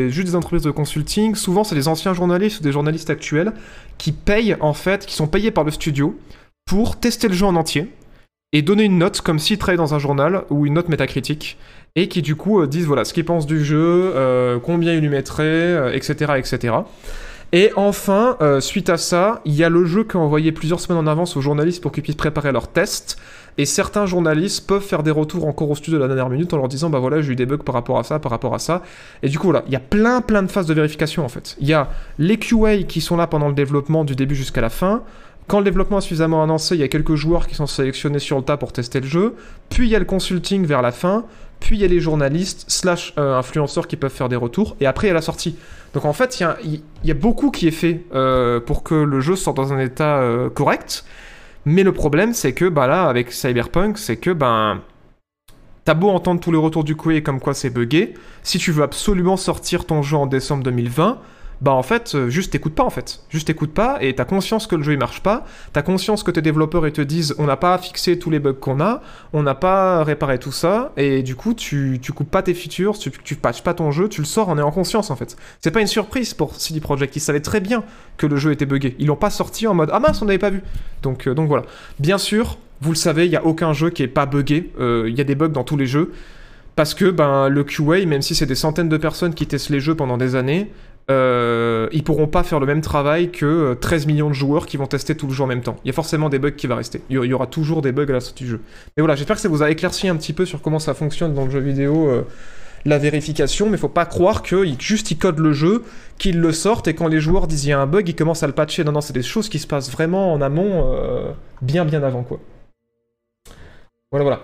juste 0.09 0.27
des 0.27 0.35
entreprises 0.35 0.63
de 0.63 0.71
consulting. 0.71 1.35
Souvent, 1.35 1.63
c'est 1.63 1.75
des 1.75 1.87
anciens 1.87 2.13
journalistes 2.13 2.59
ou 2.59 2.63
des 2.63 2.71
journalistes 2.71 3.09
actuels 3.09 3.53
qui 3.97 4.11
payent 4.11 4.57
en 4.59 4.73
fait, 4.73 5.05
qui 5.05 5.15
sont 5.15 5.27
payés 5.27 5.51
par 5.51 5.63
le 5.63 5.71
studio 5.71 6.17
pour 6.65 6.99
tester 6.99 7.27
le 7.27 7.33
jeu 7.33 7.45
en 7.45 7.55
entier 7.55 7.89
et 8.51 8.61
donner 8.61 8.83
une 8.83 8.97
note 8.97 9.21
comme 9.21 9.39
s'ils 9.39 9.57
travaillaient 9.57 9.77
dans 9.77 9.93
un 9.93 9.99
journal 9.99 10.43
ou 10.49 10.65
une 10.65 10.73
note 10.73 10.89
métacritique 10.89 11.57
et 11.95 12.07
qui 12.07 12.21
du 12.21 12.35
coup 12.35 12.61
euh, 12.61 12.67
disent 12.67 12.85
voilà 12.85 13.05
ce 13.05 13.13
qu'ils 13.13 13.25
pensent 13.25 13.45
du 13.45 13.63
jeu, 13.63 14.13
combien 14.63 14.93
ils 14.93 15.01
lui 15.01 15.09
mettraient, 15.09 15.95
etc., 15.95 16.33
etc. 16.37 16.73
Et 17.55 17.71
enfin, 17.75 18.35
euh, 18.41 18.59
suite 18.59 18.89
à 18.89 18.97
ça, 18.97 19.41
il 19.45 19.53
y 19.53 19.63
a 19.63 19.69
le 19.69 19.85
jeu 19.85 20.03
qui 20.03 20.17
a 20.17 20.19
envoyé 20.19 20.51
plusieurs 20.51 20.79
semaines 20.79 20.97
en 20.97 21.05
avance 21.05 21.37
aux 21.37 21.41
journalistes 21.41 21.83
pour 21.83 21.91
qu'ils 21.91 22.01
puissent 22.01 22.15
préparer 22.15 22.51
leurs 22.51 22.67
tests. 22.67 23.15
Et 23.59 23.65
certains 23.65 24.07
journalistes 24.07 24.65
peuvent 24.65 24.81
faire 24.81 25.03
des 25.03 25.11
retours 25.11 25.45
encore 25.45 25.69
au 25.69 25.75
studio 25.75 25.99
de 25.99 26.03
la 26.03 26.07
dernière 26.07 26.29
minute 26.29 26.51
en 26.55 26.57
leur 26.57 26.67
disant 26.67 26.89
bah 26.89 26.97
voilà 26.97 27.21
j'ai 27.21 27.33
eu 27.33 27.35
des 27.35 27.45
bugs 27.45 27.57
par 27.57 27.75
rapport 27.75 27.99
à 27.99 28.03
ça, 28.03 28.17
par 28.17 28.31
rapport 28.31 28.55
à 28.55 28.59
ça. 28.59 28.81
Et 29.21 29.29
du 29.29 29.37
coup 29.37 29.45
voilà, 29.45 29.63
il 29.67 29.71
y 29.71 29.75
a 29.75 29.79
plein 29.79 30.21
plein 30.21 30.41
de 30.41 30.49
phases 30.49 30.65
de 30.65 30.73
vérification 30.73 31.23
en 31.23 31.29
fait. 31.29 31.55
Il 31.59 31.67
y 31.67 31.73
a 31.73 31.89
les 32.17 32.37
QA 32.37 32.77
qui 32.87 32.99
sont 32.99 33.15
là 33.15 33.27
pendant 33.27 33.49
le 33.49 33.53
développement 33.53 34.03
du 34.03 34.15
début 34.15 34.33
jusqu'à 34.33 34.61
la 34.61 34.69
fin. 34.69 35.03
Quand 35.47 35.59
le 35.59 35.65
développement 35.65 35.99
est 35.99 36.01
suffisamment 36.01 36.41
avancé, 36.41 36.73
il 36.73 36.81
y 36.81 36.83
a 36.83 36.87
quelques 36.87 37.13
joueurs 37.13 37.45
qui 37.45 37.53
sont 37.53 37.67
sélectionnés 37.67 38.17
sur 38.17 38.37
le 38.37 38.43
tas 38.43 38.57
pour 38.57 38.71
tester 38.71 38.99
le 38.99 39.05
jeu. 39.05 39.35
Puis 39.69 39.85
il 39.85 39.91
y 39.91 39.95
a 39.95 39.99
le 39.99 40.05
consulting 40.05 40.65
vers 40.65 40.81
la 40.81 40.91
fin. 40.91 41.25
Puis 41.63 41.77
il 41.77 41.81
y 41.81 41.85
a 41.85 41.87
les 41.87 42.01
journalistes 42.01 42.65
slash 42.67 43.13
euh, 43.17 43.37
influenceurs 43.37 43.87
qui 43.87 43.95
peuvent 43.95 44.11
faire 44.11 44.27
des 44.27 44.35
retours. 44.35 44.75
Et 44.81 44.85
après 44.85 45.07
il 45.07 45.11
y 45.11 45.11
a 45.11 45.13
la 45.13 45.21
sortie. 45.21 45.55
Donc 45.93 46.03
en 46.03 46.11
fait, 46.11 46.41
il 46.41 46.81
y 47.05 47.11
a, 47.11 47.13
beaucoup 47.13 47.51
qui 47.51 47.69
est 47.69 47.71
fait 47.71 48.01
euh, 48.13 48.59
pour 48.59 48.83
que 48.83 48.93
le 48.93 49.21
jeu 49.21 49.37
sorte 49.37 49.55
dans 49.55 49.71
un 49.71 49.79
état 49.79 50.17
euh, 50.17 50.49
correct. 50.49 51.05
Mais 51.65 51.83
le 51.83 51.93
problème, 51.93 52.33
c'est 52.33 52.51
que 52.51 52.67
bah 52.67 52.87
là, 52.87 53.05
avec 53.05 53.31
Cyberpunk, 53.31 53.97
c'est 53.97 54.17
que 54.17 54.31
ben 54.31 54.81
T'as 55.85 55.93
beau 55.93 56.09
entendre 56.09 56.39
tous 56.41 56.51
les 56.51 56.57
retours 56.57 56.83
du 56.83 56.95
QA 56.95 57.21
comme 57.21 57.39
quoi 57.41 57.53
c'est 57.53 57.69
buggé, 57.69 58.13
si 58.41 58.57
tu 58.57 58.71
veux 58.71 58.83
absolument 58.83 59.35
sortir 59.35 59.85
ton 59.85 60.01
jeu 60.01 60.15
en 60.15 60.27
décembre 60.27 60.63
2020, 60.63 61.19
bah 61.63 61.71
en 61.71 61.81
fait, 61.81 62.13
euh, 62.13 62.29
juste 62.29 62.51
t'écoutes 62.51 62.75
pas 62.75 62.83
en 62.83 62.89
fait. 62.89 63.21
Juste 63.29 63.47
t'écoutes 63.47 63.73
pas 63.73 63.97
et 64.01 64.13
t'as 64.13 64.25
conscience 64.25 64.67
que 64.67 64.75
le 64.75 64.83
jeu 64.83 64.91
il 64.91 64.99
marche 64.99 65.23
pas, 65.23 65.45
t'as 65.71 65.81
conscience 65.81 66.21
que 66.21 66.29
tes 66.29 66.41
développeurs 66.41 66.85
ils 66.85 66.91
te 66.91 66.99
disent 66.99 67.35
on 67.37 67.45
n'a 67.45 67.55
pas 67.55 67.77
fixé 67.77 68.19
tous 68.19 68.29
les 68.29 68.39
bugs 68.39 68.51
qu'on 68.51 68.81
a, 68.81 69.01
on 69.31 69.43
n'a 69.43 69.55
pas 69.55 70.03
réparé 70.03 70.39
tout 70.39 70.51
ça, 70.51 70.91
et 70.97 71.23
du 71.23 71.37
coup 71.37 71.53
tu, 71.53 71.99
tu 72.01 72.11
coupes 72.11 72.29
pas 72.29 72.43
tes 72.43 72.53
features, 72.53 72.99
tu, 72.99 73.11
tu 73.23 73.35
patches 73.37 73.63
pas 73.63 73.73
ton 73.73 73.91
jeu, 73.91 74.09
tu 74.09 74.19
le 74.19 74.27
sors 74.27 74.49
en 74.49 74.57
ayant 74.57 74.71
conscience 74.71 75.09
en 75.09 75.15
fait. 75.15 75.37
C'est 75.61 75.71
pas 75.71 75.79
une 75.79 75.87
surprise 75.87 76.33
pour 76.33 76.53
CD 76.57 76.81
Projekt, 76.81 77.15
ils 77.15 77.21
savaient 77.21 77.39
très 77.39 77.61
bien 77.61 77.85
que 78.17 78.27
le 78.27 78.35
jeu 78.35 78.51
était 78.51 78.65
buggé. 78.65 78.97
Ils 78.99 79.07
l'ont 79.07 79.15
pas 79.15 79.29
sorti 79.29 79.65
en 79.65 79.73
mode 79.73 79.89
ah 79.93 80.01
mince 80.01 80.21
on 80.21 80.25
n'avait 80.25 80.39
pas 80.39 80.49
vu. 80.49 80.63
Donc, 81.01 81.27
euh, 81.27 81.33
donc 81.33 81.47
voilà. 81.47 81.63
Bien 81.97 82.17
sûr, 82.17 82.57
vous 82.81 82.91
le 82.91 82.97
savez, 82.97 83.25
il 83.25 83.31
y 83.31 83.37
a 83.37 83.45
aucun 83.45 83.71
jeu 83.71 83.89
qui 83.89 84.03
est 84.03 84.07
pas 84.09 84.25
buggé, 84.25 84.73
Euh, 84.81 85.05
il 85.07 85.17
y 85.17 85.21
a 85.21 85.23
des 85.23 85.35
bugs 85.35 85.47
dans 85.47 85.63
tous 85.63 85.77
les 85.77 85.85
jeux. 85.85 86.11
Parce 86.75 86.95
que 86.95 87.11
ben, 87.11 87.49
le 87.49 87.63
QA, 87.63 88.05
même 88.05 88.23
si 88.23 88.33
c'est 88.33 88.47
des 88.47 88.55
centaines 88.55 88.89
de 88.89 88.97
personnes 88.97 89.35
qui 89.35 89.45
testent 89.45 89.69
les 89.69 89.79
jeux 89.79 89.95
pendant 89.95 90.17
des 90.17 90.35
années, 90.35 90.71
euh, 91.11 91.87
ils 91.91 92.03
pourront 92.03 92.27
pas 92.27 92.43
faire 92.43 92.59
le 92.59 92.65
même 92.65 92.81
travail 92.81 93.29
que 93.31 93.45
euh, 93.45 93.75
13 93.75 94.05
millions 94.07 94.29
de 94.29 94.33
joueurs 94.33 94.65
qui 94.65 94.77
vont 94.77 94.87
tester 94.87 95.15
tout 95.15 95.27
le 95.27 95.33
jeu 95.33 95.43
en 95.43 95.47
même 95.47 95.61
temps. 95.61 95.75
Il 95.83 95.87
y 95.87 95.91
a 95.91 95.93
forcément 95.93 96.29
des 96.29 96.39
bugs 96.39 96.51
qui 96.51 96.67
vont 96.67 96.75
rester. 96.75 97.01
Il 97.09 97.17
y- 97.17 97.19
il 97.23 97.29
y 97.29 97.33
aura 97.33 97.47
toujours 97.47 97.81
des 97.81 97.91
bugs 97.91 98.07
à 98.09 98.13
la 98.13 98.19
sortie 98.21 98.43
du 98.45 98.49
jeu. 98.51 98.61
Mais 98.95 99.01
voilà, 99.01 99.15
j'espère 99.15 99.35
que 99.35 99.41
ça 99.41 99.49
vous 99.49 99.63
a 99.63 99.69
éclairci 99.69 100.07
un 100.07 100.15
petit 100.15 100.33
peu 100.33 100.45
sur 100.45 100.61
comment 100.61 100.79
ça 100.79 100.93
fonctionne 100.93 101.33
dans 101.33 101.45
le 101.45 101.51
jeu 101.51 101.59
vidéo, 101.59 102.07
euh, 102.07 102.23
la 102.85 102.97
vérification, 102.97 103.69
mais 103.69 103.77
faut 103.77 103.87
pas 103.87 104.05
croire 104.05 104.43
qu'ils 104.43 104.79
juste 104.79 105.09
ils 105.11 105.17
codent 105.17 105.39
le 105.39 105.53
jeu, 105.53 105.83
qu'ils 106.17 106.39
le 106.39 106.51
sortent 106.51 106.87
et 106.89 106.93
quand 106.95 107.07
les 107.07 107.21
joueurs 107.21 107.47
disent 107.47 107.65
il 107.65 107.69
y 107.69 107.73
a 107.73 107.79
un 107.79 107.87
bug, 107.87 108.07
ils 108.09 108.15
commencent 108.15 108.43
à 108.43 108.47
le 108.47 108.53
patcher. 108.53 108.83
Non, 108.83 108.91
non, 108.91 109.01
c'est 109.01 109.13
des 109.13 109.23
choses 109.23 109.47
qui 109.49 109.59
se 109.59 109.67
passent 109.67 109.89
vraiment 109.91 110.33
en 110.33 110.41
amont, 110.41 110.93
euh, 110.93 111.31
bien 111.61 111.85
bien 111.85 112.03
avant 112.03 112.23
quoi. 112.23 112.39
Voilà, 114.11 114.23
voilà. 114.23 114.41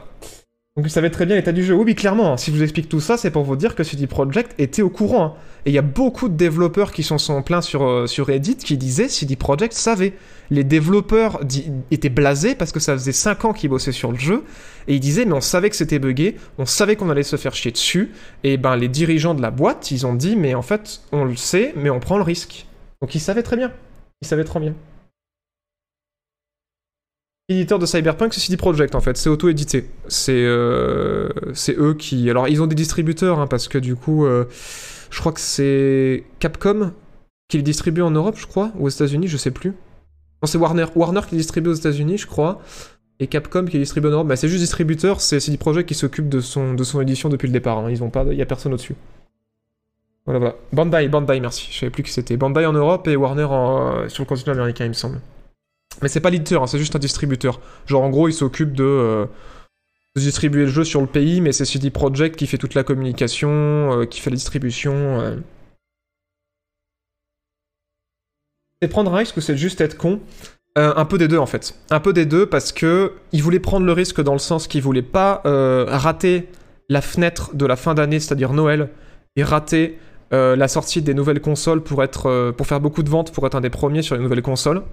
Donc 0.80 0.86
ils 0.88 0.92
savaient 0.92 1.10
très 1.10 1.26
bien 1.26 1.36
l'état 1.36 1.52
du 1.52 1.62
jeu. 1.62 1.74
Oui, 1.76 1.94
clairement, 1.94 2.32
hein. 2.32 2.38
si 2.38 2.52
je 2.52 2.56
vous 2.56 2.64
explique 2.64 2.88
tout 2.88 3.02
ça, 3.02 3.18
c'est 3.18 3.32
pour 3.32 3.44
vous 3.44 3.58
dire 3.58 3.76
que 3.76 3.84
CD 3.84 4.08
Projekt 4.08 4.58
était 4.58 4.82
au 4.82 4.90
courant. 4.90 5.26
hein. 5.26 5.34
Et 5.66 5.72
il 5.72 5.74
y 5.74 5.78
a 5.78 5.82
beaucoup 5.82 6.30
de 6.30 6.38
développeurs 6.38 6.94
qui 6.94 7.04
sont 7.04 7.18
plaints 7.42 7.60
sur, 7.60 7.84
euh, 7.84 8.08
sur 8.08 8.28
Reddit 8.28 8.56
qui 8.56 8.78
disaient 8.78 9.10
CD 9.10 9.36
Projekt 9.36 9.74
savait. 9.74 10.14
Les 10.52 10.64
développeurs 10.64 11.42
étaient 11.92 12.08
blasés 12.08 12.56
parce 12.56 12.72
que 12.72 12.80
ça 12.80 12.94
faisait 12.94 13.12
5 13.12 13.44
ans 13.44 13.52
qu'ils 13.52 13.70
bossaient 13.70 13.92
sur 13.92 14.14
le 14.14 14.18
jeu. 14.18 14.46
Et 14.88 14.94
ils 14.96 15.02
disaient, 15.02 15.26
mais 15.26 15.34
on 15.34 15.42
savait 15.42 15.70
que 15.70 15.76
c'était 15.76 16.00
buggé, 16.00 16.38
on 16.58 16.66
savait 16.66 16.96
qu'on 16.96 17.10
allait 17.10 17.24
se 17.24 17.36
faire 17.36 17.54
chier 17.54 17.72
dessus. 17.72 18.14
Et 18.46 18.56
ben 18.56 18.78
les 18.78 18.88
dirigeants 18.88 19.36
de 19.36 19.42
la 19.42 19.52
boîte, 19.52 19.92
ils 19.92 20.08
ont 20.08 20.16
dit, 20.16 20.38
mais 20.38 20.54
en 20.54 20.62
fait, 20.62 21.02
on 21.12 21.26
le 21.26 21.36
sait, 21.36 21.74
mais 21.76 21.90
on 21.90 22.00
prend 22.00 22.16
le 22.16 22.24
risque. 22.24 22.68
Donc 23.02 23.16
ils 23.16 23.20
savaient 23.20 23.44
très 23.44 23.58
bien. 23.58 23.74
Ils 24.22 24.28
savaient 24.30 24.46
très 24.46 24.62
bien. 24.62 24.74
Éditeur 27.50 27.80
de 27.80 27.86
Cyberpunk, 27.88 28.34
c'est 28.34 28.42
CD 28.42 28.58
Projekt 28.58 28.94
en 28.94 29.02
fait, 29.02 29.18
c'est 29.18 29.28
auto-édité. 29.30 29.90
C'est 30.08 30.34
euh, 30.36 31.30
c'est 31.54 31.76
eux 31.78 31.96
qui. 31.96 32.30
Alors 32.30 32.48
ils 32.48 32.62
ont 32.62 32.68
des 32.68 32.76
distributeurs, 32.76 33.40
hein, 33.40 33.48
parce 33.48 33.68
que 33.68 33.80
du 33.80 33.96
coup, 33.96 34.26
euh, 34.26 34.46
je 35.10 35.20
crois 35.20 35.32
que 35.32 35.40
c'est 35.40 36.24
Capcom 36.40 36.92
qui 37.48 37.58
les 37.58 37.64
distribue 37.64 38.04
en 38.04 38.12
Europe, 38.12 38.36
je 38.38 38.46
crois, 38.46 38.72
ou 38.78 38.86
aux 38.86 38.90
États-Unis, 38.90 39.28
je 39.28 39.38
sais 39.38 39.50
plus. 39.50 39.70
Non, 39.70 40.46
c'est 40.46 40.60
Warner. 40.60 40.86
Warner 40.96 41.22
qui 41.28 41.32
les 41.32 41.38
distribue 41.42 41.70
aux 41.72 41.74
États-Unis, 41.74 42.20
je 42.20 42.28
crois, 42.28 42.62
et 43.20 43.26
Capcom 43.26 43.66
qui 43.66 43.74
les 43.74 43.80
distribue 43.80 44.10
en 44.10 44.12
Europe. 44.12 44.28
Bah, 44.28 44.36
c'est 44.36 44.48
juste 44.48 44.62
distributeur, 44.62 45.20
c'est 45.20 45.40
CD 45.40 45.58
Projekt 45.58 45.88
qui 45.90 45.96
s'occupe 45.96 46.30
de 46.30 46.42
son, 46.42 46.76
de 46.76 46.84
son 46.84 47.02
édition 47.02 47.30
depuis 47.30 47.48
le 47.48 47.54
départ. 47.54 47.80
hein. 47.80 47.90
Ils 47.90 48.04
ont 48.04 48.12
pas, 48.12 48.26
il 48.30 48.38
y 48.38 48.44
a 48.44 48.46
personne 48.46 48.74
au-dessus. 48.74 48.96
Voilà, 50.26 50.40
voilà. 50.40 50.56
Bandai, 50.72 51.08
Bandai, 51.08 51.40
merci. 51.40 51.68
Je 51.72 51.80
savais 51.80 51.90
plus 51.90 52.04
qui 52.04 52.12
c'était. 52.12 52.38
Bandai 52.38 52.68
en 52.68 52.74
Europe 52.74 53.08
et 53.08 53.16
Warner 53.16 53.46
en- 53.46 54.08
sur 54.08 54.22
le 54.24 54.28
continent 54.28 54.54
américain, 54.54 54.86
il 54.86 54.90
me 54.90 54.94
semble. 54.94 55.20
Mais 56.02 56.08
c'est 56.08 56.20
pas 56.22 56.30
l'éditeur, 56.30 56.64
hein, 56.64 56.68
c'est 56.68 56.80
juste 56.80 56.96
un 56.96 57.00
distributeur. 57.00 57.60
Genre 57.86 58.02
en 58.02 58.10
gros, 58.10 58.28
il 58.28 58.34
s'occupe 58.34 58.74
de, 58.74 58.84
euh, 58.84 59.26
distribuer 60.16 60.64
le 60.64 60.68
jeu 60.68 60.84
sur 60.84 61.02
le 61.02 61.08
pays, 61.08 61.42
mais 61.42 61.52
c'est 61.52 61.66
CD 61.66 61.90
Projekt 61.90 62.36
qui 62.36 62.48
fait 62.48 62.58
toute 62.58 62.74
la 62.74 62.84
communication, 62.84 63.50
euh, 63.50 64.06
qui 64.06 64.20
fait 64.20 64.30
la 64.30 64.36
distribution. 64.36 65.42
C'est 68.82 68.88
prendre 68.88 69.14
un 69.14 69.18
risque 69.18 69.42
c'est 69.42 69.58
juste 69.58 69.82
être 69.82 69.98
con? 69.98 70.22
Euh, 70.78 70.94
Un 70.96 71.06
peu 71.06 71.18
des 71.18 71.28
deux 71.28 71.38
en 71.38 71.46
fait. 71.46 71.76
Un 71.90 72.00
peu 72.00 72.14
des 72.14 72.26
deux 72.26 72.46
parce 72.46 72.72
que 72.72 73.14
il 73.32 73.44
voulait 73.44 73.60
prendre 73.60 73.86
le 73.86 73.92
risque 73.92 74.22
dans 74.22 74.34
le 74.34 74.40
sens 74.40 74.68
qu'il 74.68 74.82
voulait 74.82 75.02
pas 75.02 75.42
rater 75.88 76.48
la 76.90 77.02
fenêtre 77.02 77.56
de 77.56 77.66
la 77.66 77.76
fin 77.76 77.94
d'année, 77.94 78.20
c'est-à-dire 78.20 78.54
Noël, 78.54 78.90
et 79.36 79.44
rater 79.44 80.00
euh, 80.32 80.56
la 80.56 80.68
sortie 80.68 81.02
des 81.02 81.14
nouvelles 81.14 81.42
consoles 81.42 81.82
pour 81.82 82.04
être 82.04 82.28
euh, 82.28 82.52
pour 82.52 82.68
faire 82.68 82.80
beaucoup 82.80 83.02
de 83.02 83.10
ventes, 83.10 83.32
pour 83.32 83.46
être 83.48 83.56
un 83.56 83.62
des 83.62 83.70
premiers 83.70 84.02
sur 84.02 84.16
les 84.16 84.22
nouvelles 84.22 84.42
consoles. 84.44 84.84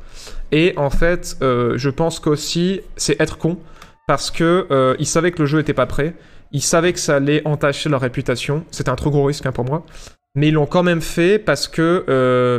Et 0.51 0.73
en 0.77 0.91
fait, 0.91 1.37
euh, 1.43 1.75
je 1.77 1.91
pense 1.91 2.21
qu'aussi 2.21 2.81
c'est 2.97 3.21
être 3.21 3.37
con 3.37 3.59
parce 4.07 4.31
que 4.31 4.97
ils 4.99 5.07
savaient 5.07 5.33
que 5.33 5.41
le 5.41 5.47
jeu 5.47 5.59
était 5.59 5.75
pas 5.75 5.87
prêt, 5.87 6.15
ils 6.53 6.63
savaient 6.63 6.93
que 6.93 7.01
ça 7.01 7.17
allait 7.17 7.43
entacher 7.47 7.89
leur 7.89 8.01
réputation. 8.01 8.65
C'était 8.71 8.91
un 8.91 8.97
trop 8.97 9.11
gros 9.11 9.25
risque 9.25 9.45
hein, 9.47 9.53
pour 9.53 9.65
moi, 9.65 9.85
mais 10.37 10.49
ils 10.49 10.55
l'ont 10.55 10.67
quand 10.67 10.85
même 10.85 11.01
fait 11.03 11.39
parce 11.39 11.67
que 11.67 12.05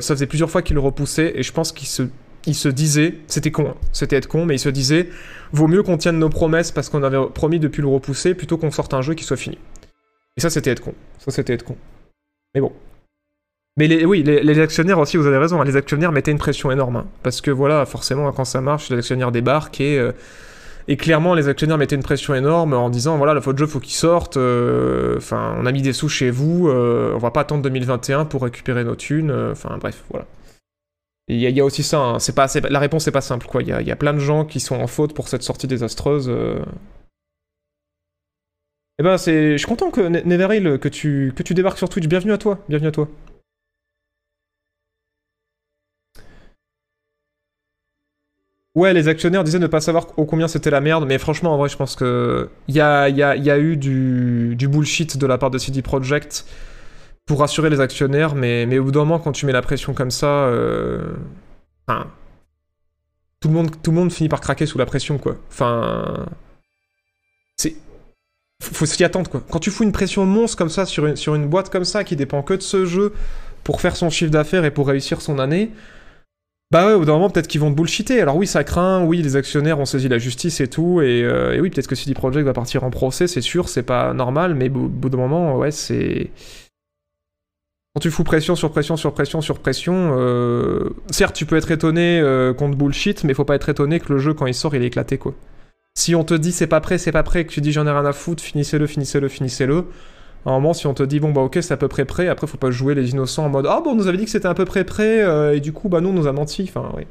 ça 0.02 0.14
faisait 0.14 0.28
plusieurs 0.28 0.50
fois 0.50 0.62
qu'ils 0.62 0.76
le 0.76 0.82
repoussaient 0.82 1.34
et 1.36 1.44
je 1.44 1.54
pense 1.54 1.72
qu'ils 1.72 1.88
se 1.88 2.04
ils 2.46 2.56
se 2.56 2.70
disaient, 2.70 3.16
c'était 3.28 3.52
con, 3.52 3.70
hein, 3.70 3.76
c'était 3.92 4.16
être 4.16 4.28
con, 4.28 4.46
mais 4.46 4.56
ils 4.56 4.60
se 4.60 4.70
disaient, 4.70 5.10
vaut 5.52 5.68
mieux 5.68 5.84
qu'on 5.84 5.98
tienne 5.98 6.18
nos 6.18 6.30
promesses 6.30 6.72
parce 6.72 6.90
qu'on 6.90 7.04
avait 7.04 7.18
promis 7.34 7.60
depuis 7.60 7.82
le 7.82 7.90
repousser 7.90 8.34
plutôt 8.36 8.58
qu'on 8.58 8.72
sorte 8.72 8.94
un 8.94 9.02
jeu 9.02 9.16
qui 9.16 9.26
soit 9.26 9.38
fini. 9.38 9.58
Et 10.38 10.42
ça, 10.42 10.50
c'était 10.50 10.72
être 10.72 10.82
con. 10.82 10.94
Ça, 11.20 11.32
c'était 11.32 11.54
être 11.54 11.64
con. 11.64 11.76
Mais 12.56 12.62
bon. 12.62 12.72
Mais 13.80 13.88
les, 13.88 14.06
oui, 14.06 14.24
les, 14.24 14.60
actionnaires 14.60 14.98
aussi, 14.98 15.18
vous 15.18 15.28
avez 15.28 15.38
raison, 15.38 15.62
hein, 15.62 15.66
les 15.66 15.76
actionnaires 15.76 16.12
mettaient 16.12 16.32
une 16.32 16.40
pression 16.40 16.72
énorme. 16.72 16.96
hein, 16.98 17.06
parce 17.22 17.42
que 17.42 17.52
voilà, 17.52 17.86
forcément, 17.86 18.32
quand 18.32 18.46
ça 18.46 18.60
marche, 18.62 18.90
les 18.90 18.98
actionnaires 18.98 19.32
débarquent 19.32 19.82
et, 19.82 20.00
euh, 20.00 20.14
et 20.88 20.98
clairement, 20.98 21.36
les 21.36 21.48
actionnaires 21.48 21.78
mettaient 21.78 21.96
une 21.96 22.02
pression 22.04 22.34
énorme 22.34 22.74
en 22.74 22.90
disant 22.90 23.18
voilà, 23.18 23.36
votre 23.36 23.58
jeu, 23.60 23.68
faut 23.68 23.80
qu'il 23.80 23.94
sorte. 23.94 24.38
euh, 24.38 25.18
Enfin, 25.18 25.56
on 25.60 25.66
a 25.68 25.72
mis 25.72 25.84
des 25.84 25.94
sous 25.94 26.10
chez 26.10 26.32
vous, 26.32 26.70
euh, 26.70 27.14
on 27.14 27.20
va 27.20 27.30
pas 27.30 27.42
attendre 27.42 27.62
2021 27.62 28.26
pour 28.26 28.42
récupérer 28.44 28.84
nos 28.84 28.96
thunes. 28.96 29.30
euh, 29.30 29.52
Enfin, 29.52 29.78
bref, 29.78 30.04
voilà. 30.10 30.26
Il 31.30 31.38
y, 31.40 31.60
a- 31.60 31.66
aussi 31.66 31.84
ça, 31.84 32.00
hein, 32.00 32.20
c'est 32.20 32.34
pas, 32.34 32.48
la 32.70 32.80
réponse 32.80 33.06
n'est 33.06 33.12
pas 33.12 33.22
simple, 33.22 33.48
quoi. 33.48 33.62
Il 33.62 33.68
y 33.68 33.92
a 33.92 33.96
plein 33.98 34.14
de 34.14 34.20
gens 34.20 34.46
qui 34.46 34.60
sont 34.62 34.78
en 34.78 34.88
faute 34.88 35.14
pour 35.14 35.28
cette 35.28 35.44
sortie 35.44 35.68
désastreuse. 35.68 36.32
Eh 39.00 39.04
ben, 39.04 39.18
c'est, 39.18 39.54
je 39.54 39.58
suis 39.58 39.68
content 39.68 39.92
que 39.92 40.02
Ne- 40.02 40.22
Neveril, 40.22 40.80
que 40.80 40.88
tu, 40.90 41.34
que 41.36 41.44
tu 41.44 41.54
débarques 41.54 41.78
sur 41.78 41.90
Twitch. 41.90 42.08
Bienvenue 42.08 42.34
à 42.34 42.38
toi, 42.38 42.60
bienvenue 42.68 42.88
à 42.90 42.92
toi. 42.92 43.08
Ouais, 48.76 48.94
les 48.94 49.08
actionnaires 49.08 49.44
disaient 49.44 49.58
ne 49.60 49.66
pas 49.68 49.82
savoir 49.82 50.06
combien 50.08 50.48
c'était 50.48 50.70
la 50.70 50.82
merde, 50.82 51.06
mais 51.08 51.18
franchement, 51.18 51.54
en 51.54 51.58
vrai, 51.58 51.68
je 51.68 51.76
pense 51.78 51.96
que 51.96 52.48
il 52.68 52.76
y 52.76 52.80
a, 52.82 53.10
y 53.10 53.24
a- 53.24 53.36
y 53.36 53.50
a 53.50 53.58
eu 53.58 53.76
du, 53.76 54.54
du 54.56 54.68
bullshit 54.68 55.18
de 55.18 55.26
la 55.26 55.40
part 55.40 55.50
de 55.50 55.58
CD 55.58 55.82
Projekt 55.82 56.46
pour 57.26 57.40
rassurer 57.40 57.70
les 57.72 57.82
actionnaires, 57.82 58.36
mais, 58.36 58.66
mais 58.68 58.80
au 58.80 58.86
bout 58.86 58.92
d'un 58.92 59.02
moment, 59.02 59.20
quand 59.20 59.34
tu 59.34 59.46
mets 59.48 59.54
la 59.54 59.62
pression 59.64 59.94
comme 59.94 60.12
ça, 60.12 60.28
euh, 60.48 61.02
tout 63.40 63.48
le 63.50 63.54
monde, 63.54 63.72
tout 63.82 63.92
le 63.92 63.98
monde 63.98 64.12
finit 64.12 64.30
par 64.30 64.42
craquer 64.42 64.66
sous 64.66 64.78
la 64.78 64.86
pression, 64.86 65.18
quoi. 65.18 65.38
Enfin, 65.50 66.26
c'est, 67.56 67.76
faut, 68.62 68.86
s'y 68.86 69.04
attendre, 69.04 69.30
quoi. 69.30 69.44
Quand 69.50 69.60
tu 69.60 69.72
fous 69.72 69.84
une 69.84 69.92
pression 69.92 70.26
monstre 70.26 70.58
comme 70.58 70.70
ça 70.70 70.86
sur 70.86 71.36
une, 71.36 71.48
boîte 71.48 71.70
comme 71.70 71.86
ça 71.86 72.04
qui 72.04 72.16
dépend 72.16 72.42
que 72.42 72.54
de 72.54 72.62
ce 72.62 72.86
jeu 72.86 73.14
pour 73.64 73.82
faire 73.82 73.96
son 73.96 74.10
chiffre 74.10 74.32
d'affaires 74.32 74.66
et 74.66 74.72
pour 74.72 74.88
réussir 74.88 75.22
son 75.22 75.40
année. 75.40 75.72
Bah 76.72 76.86
ouais, 76.86 76.94
au 76.94 77.00
bout 77.00 77.06
d'un 77.06 77.14
moment, 77.14 77.30
peut-être 77.30 77.48
qu'ils 77.48 77.62
vont 77.62 77.72
te 77.72 77.76
bullshiter. 77.76 78.20
Alors 78.20 78.36
oui, 78.36 78.46
ça 78.46 78.64
craint, 78.64 79.04
oui, 79.04 79.22
les 79.22 79.36
actionnaires 79.38 79.80
ont 79.80 79.86
saisi 79.86 80.10
la 80.10 80.18
justice 80.18 80.60
et 80.60 80.68
tout, 80.68 81.02
et, 81.02 81.24
euh, 81.24 81.58
oui, 81.62 81.70
peut-être 81.70 81.88
que 81.88 81.96
CD 81.96 82.14
Projekt 82.14 82.46
va 82.46 82.54
partir 82.54 82.84
en 82.84 82.90
procès, 82.90 83.28
c'est 83.28 83.42
sûr, 83.42 83.70
c'est 83.70 83.84
pas 83.84 84.14
normal, 84.14 84.54
mais 84.54 84.68
au 84.70 84.88
bout 84.88 85.10
d'un 85.10 85.18
moment, 85.18 85.58
ouais, 85.58 85.72
c'est... 85.72 86.30
Quand 87.94 88.02
tu 88.02 88.12
fous 88.12 88.26
pression 88.26 88.56
sur 88.56 88.70
pression 88.72 88.98
sur 88.98 89.14
pression 89.14 89.42
sur 89.42 89.60
pression, 89.60 90.14
euh, 90.18 90.90
certes, 91.10 91.36
tu 91.36 91.46
peux 91.46 91.56
être 91.56 91.72
étonné 91.72 92.20
euh, 92.20 92.54
qu'on 92.54 92.70
te 92.70 92.76
bullshit, 92.76 93.24
mais 93.24 93.34
faut 93.34 93.46
pas 93.46 93.56
être 93.56 93.70
étonné 93.70 94.00
que 94.00 94.12
le 94.12 94.20
jeu, 94.20 94.34
quand 94.34 94.46
il 94.46 94.54
sort, 94.54 94.76
il 94.76 94.84
est 94.84 94.88
éclaté, 94.88 95.18
quoi. 95.18 95.34
Si 95.98 96.14
on 96.14 96.24
te 96.24 96.36
dit 96.36 96.52
c'est 96.52 96.68
pas 96.68 96.80
prêt, 96.80 97.00
c'est 97.00 97.12
pas 97.12 97.24
prêt, 97.24 97.44
que 97.44 97.52
tu 97.52 97.60
dis 97.60 97.72
j'en 97.72 97.88
ai 97.88 97.92
rien 97.92 98.06
à 98.06 98.14
foutre, 98.14 98.44
finissez-le, 98.44 98.86
finissez-le, 98.86 99.28
finissez-le, 99.30 99.86
à 100.46 100.52
un 100.52 100.54
moment, 100.54 100.74
si 100.76 100.86
on 100.86 100.94
te 100.94 101.02
dit 101.02 101.20
bon 101.20 101.32
bah 101.32 101.42
ok, 101.42 101.58
c'est 101.62 101.72
à 101.72 101.78
peu 101.78 101.88
près 101.88 102.06
prêt, 102.06 102.28
après 102.28 102.46
faut 102.46 102.58
pas 102.60 102.70
jouer 102.70 102.94
les 102.94 103.10
innocents 103.10 103.46
en 103.46 103.50
mode 103.50 103.66
ah 103.68 103.82
bon, 103.84 103.94
on 103.94 103.96
nous 103.96 104.08
avait 104.08 104.20
dit 104.20 104.26
que 104.26 104.30
c'était 104.30 104.48
à 104.48 104.54
peu 104.54 104.66
près 104.66 104.84
prêt, 104.84 105.24
euh, 105.24 105.56
et 105.56 105.60
du 105.60 105.74
coup, 105.74 105.90
bah 105.90 106.00
nous, 106.00 106.10
on 106.10 106.14
nous 106.14 106.28
a 106.28 106.32
menti, 106.34 106.64
enfin, 106.70 106.92
oui. 106.96 107.08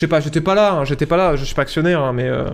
Je 0.00 0.04
sais 0.04 0.08
pas, 0.10 0.20
j'étais 0.20 0.42
pas 0.42 0.54
là, 0.54 0.74
hein, 0.74 0.84
j'étais 0.84 1.06
pas 1.06 1.16
là, 1.16 1.36
je 1.36 1.44
suis 1.46 1.54
pas 1.54 1.62
actionnaire, 1.62 2.00
hein, 2.02 2.12
mais. 2.12 2.28
euh, 2.28 2.44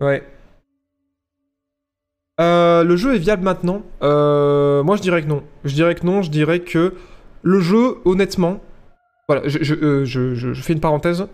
Ouais. 0.00 0.22
Euh, 2.40 2.84
le 2.84 2.96
jeu 2.96 3.14
est 3.16 3.18
viable 3.18 3.42
maintenant? 3.42 3.82
Moi, 4.00 4.96
je 4.96 5.02
dirais 5.02 5.22
que 5.22 5.26
non. 5.26 5.42
Je 5.64 5.74
dirais 5.74 5.94
que 5.94 6.04
non. 6.06 6.22
Je 6.22 6.30
dirais 6.30 6.60
que 6.60 6.94
le 7.42 7.60
jeu, 7.60 7.96
honnêtement, 8.04 8.60
voilà, 9.28 9.42
je- 9.48 9.64
je 9.64 10.62
fais 10.62 10.72
une 10.72 10.80
parenthèse. 10.80 11.26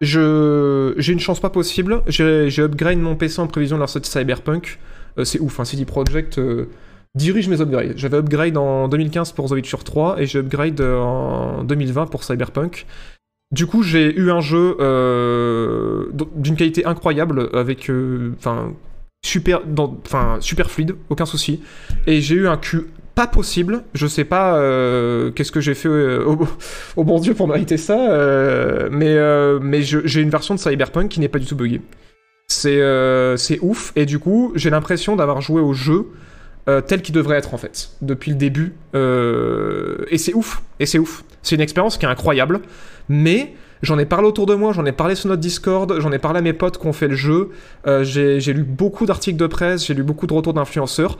Je, 0.00 0.94
j'ai 0.96 1.12
une 1.12 1.20
chance 1.20 1.40
pas 1.40 1.50
possible. 1.50 2.02
J'ai, 2.06 2.62
upgrade 2.62 2.98
mon 2.98 3.16
PC 3.16 3.40
en 3.40 3.46
prévision 3.46 3.76
de 3.76 3.82
la 3.82 3.86
sortie 3.86 4.10
Cyberpunk. 4.10 4.78
Euh, 5.18 5.24
c'est 5.24 5.40
ouf. 5.40 5.60
Hein, 5.60 5.64
CD 5.64 5.84
Projekt 5.84 6.38
euh, 6.38 6.66
dirige 7.14 7.48
mes 7.48 7.60
upgrades. 7.60 7.94
J'avais 7.96 8.16
upgrade 8.16 8.56
en 8.56 8.88
2015 8.88 9.32
pour 9.32 9.48
The 9.48 9.52
Witcher 9.52 9.78
3 9.84 10.20
et 10.22 10.26
j'ai 10.26 10.38
upgrade 10.38 10.80
euh, 10.80 10.98
en 10.98 11.64
2020 11.64 12.06
pour 12.06 12.24
Cyberpunk. 12.24 12.86
Du 13.52 13.66
coup, 13.66 13.82
j'ai 13.82 14.14
eu 14.16 14.30
un 14.30 14.40
jeu 14.40 14.76
d'une 16.36 16.56
qualité 16.56 16.84
incroyable 16.86 17.50
avec, 17.52 17.90
enfin, 18.38 18.72
super, 19.26 19.66
dans- 19.66 19.98
super 20.38 20.70
fluide, 20.70 20.94
aucun 21.08 21.26
souci. 21.26 21.60
Et 22.06 22.20
j'ai 22.20 22.36
eu 22.36 22.46
un 22.46 22.56
cul 22.56 22.86
pas 23.20 23.26
possible. 23.26 23.82
Je 23.92 24.06
sais 24.06 24.24
pas 24.24 24.56
euh, 24.56 25.30
qu'est-ce 25.30 25.52
que 25.52 25.60
j'ai 25.60 25.74
fait 25.74 25.90
euh, 25.90 26.24
au, 26.24 26.38
au 26.96 27.04
bon 27.04 27.18
Dieu 27.18 27.34
pour 27.34 27.48
mériter 27.48 27.76
ça, 27.76 28.10
euh, 28.10 28.88
mais 28.90 29.14
mais 29.60 29.82
j'ai 29.82 30.22
une 30.22 30.30
version 30.30 30.54
de 30.54 30.60
Cyberpunk 30.60 31.10
qui 31.10 31.20
n'est 31.20 31.28
pas 31.28 31.38
du 31.38 31.44
tout 31.44 31.54
buggée. 31.54 31.82
C'est 32.48 32.80
c'est 33.36 33.58
ouf 33.60 33.92
et 33.94 34.06
du 34.06 34.18
coup 34.18 34.52
j'ai 34.54 34.70
l'impression 34.70 35.16
d'avoir 35.16 35.42
joué 35.42 35.60
au 35.60 35.74
jeu 35.74 36.06
tel 36.86 37.02
qu'il 37.02 37.14
devrait 37.14 37.36
être 37.36 37.52
en 37.52 37.58
fait 37.58 37.90
depuis 38.00 38.30
le 38.30 38.38
début 38.38 38.74
et 38.94 40.18
c'est 40.18 40.32
ouf 40.32 40.62
et 40.78 40.86
c'est 40.86 40.98
ouf. 40.98 41.22
C'est 41.42 41.56
une 41.56 41.60
expérience 41.60 41.98
qui 41.98 42.06
est 42.06 42.08
incroyable, 42.08 42.60
mais 43.10 43.52
J'en 43.82 43.98
ai 43.98 44.04
parlé 44.04 44.28
autour 44.28 44.44
de 44.44 44.54
moi, 44.54 44.74
j'en 44.74 44.84
ai 44.84 44.92
parlé 44.92 45.14
sur 45.14 45.30
notre 45.30 45.40
Discord, 45.40 46.00
j'en 46.00 46.12
ai 46.12 46.18
parlé 46.18 46.40
à 46.40 46.42
mes 46.42 46.52
potes 46.52 46.76
qui 46.76 46.86
ont 46.86 46.92
fait 46.92 47.08
le 47.08 47.16
jeu. 47.16 47.48
J'ai 48.02 48.52
lu 48.52 48.62
beaucoup 48.62 49.06
d'articles 49.06 49.38
de 49.38 49.46
presse, 49.46 49.86
j'ai 49.86 49.94
lu 49.94 50.02
beaucoup 50.02 50.26
de 50.26 50.34
retours 50.34 50.52
d'influenceurs. 50.52 51.16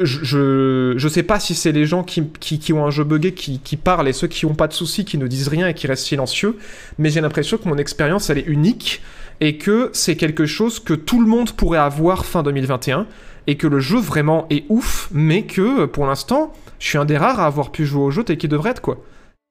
Je, 0.00 0.24
je, 0.24 0.94
je 0.96 1.08
sais 1.08 1.22
pas 1.22 1.38
si 1.38 1.54
c'est 1.54 1.70
les 1.70 1.86
gens 1.86 2.02
qui, 2.02 2.72
ont 2.72 2.84
un 2.84 2.90
jeu 2.90 3.04
buggé 3.04 3.32
qui, 3.32 3.76
parlent 3.76 4.08
et 4.08 4.12
ceux 4.12 4.26
qui 4.26 4.44
ont 4.44 4.54
pas 4.54 4.66
de 4.66 4.72
soucis, 4.72 5.04
qui 5.04 5.18
ne 5.18 5.28
disent 5.28 5.46
rien 5.46 5.68
et 5.68 5.74
qui 5.74 5.86
restent 5.86 6.06
silencieux, 6.06 6.56
mais 6.98 7.10
j'ai 7.10 7.20
l'impression 7.20 7.58
que 7.58 7.68
mon 7.68 7.78
expérience 7.78 8.28
elle 8.28 8.38
est 8.38 8.46
unique 8.46 9.02
et 9.40 9.56
que 9.56 9.90
c'est 9.92 10.16
quelque 10.16 10.46
chose 10.46 10.80
que 10.80 10.94
tout 10.94 11.20
le 11.20 11.28
monde 11.28 11.52
pourrait 11.52 11.78
avoir 11.78 12.26
fin 12.26 12.42
2021 12.42 13.06
et 13.46 13.56
que 13.56 13.68
le 13.68 13.78
jeu 13.78 13.98
vraiment 13.98 14.46
est 14.50 14.64
ouf, 14.68 15.08
mais 15.12 15.44
que 15.44 15.84
pour 15.84 16.06
l'instant, 16.06 16.52
je 16.80 16.88
suis 16.88 16.98
un 16.98 17.04
des 17.04 17.16
rares 17.16 17.38
à 17.38 17.46
avoir 17.46 17.70
pu 17.70 17.86
jouer 17.86 18.02
au 18.02 18.10
jeu 18.10 18.24
tel 18.24 18.36
qu'il 18.36 18.50
devrait 18.50 18.70
être 18.70 18.82
quoi. 18.82 18.98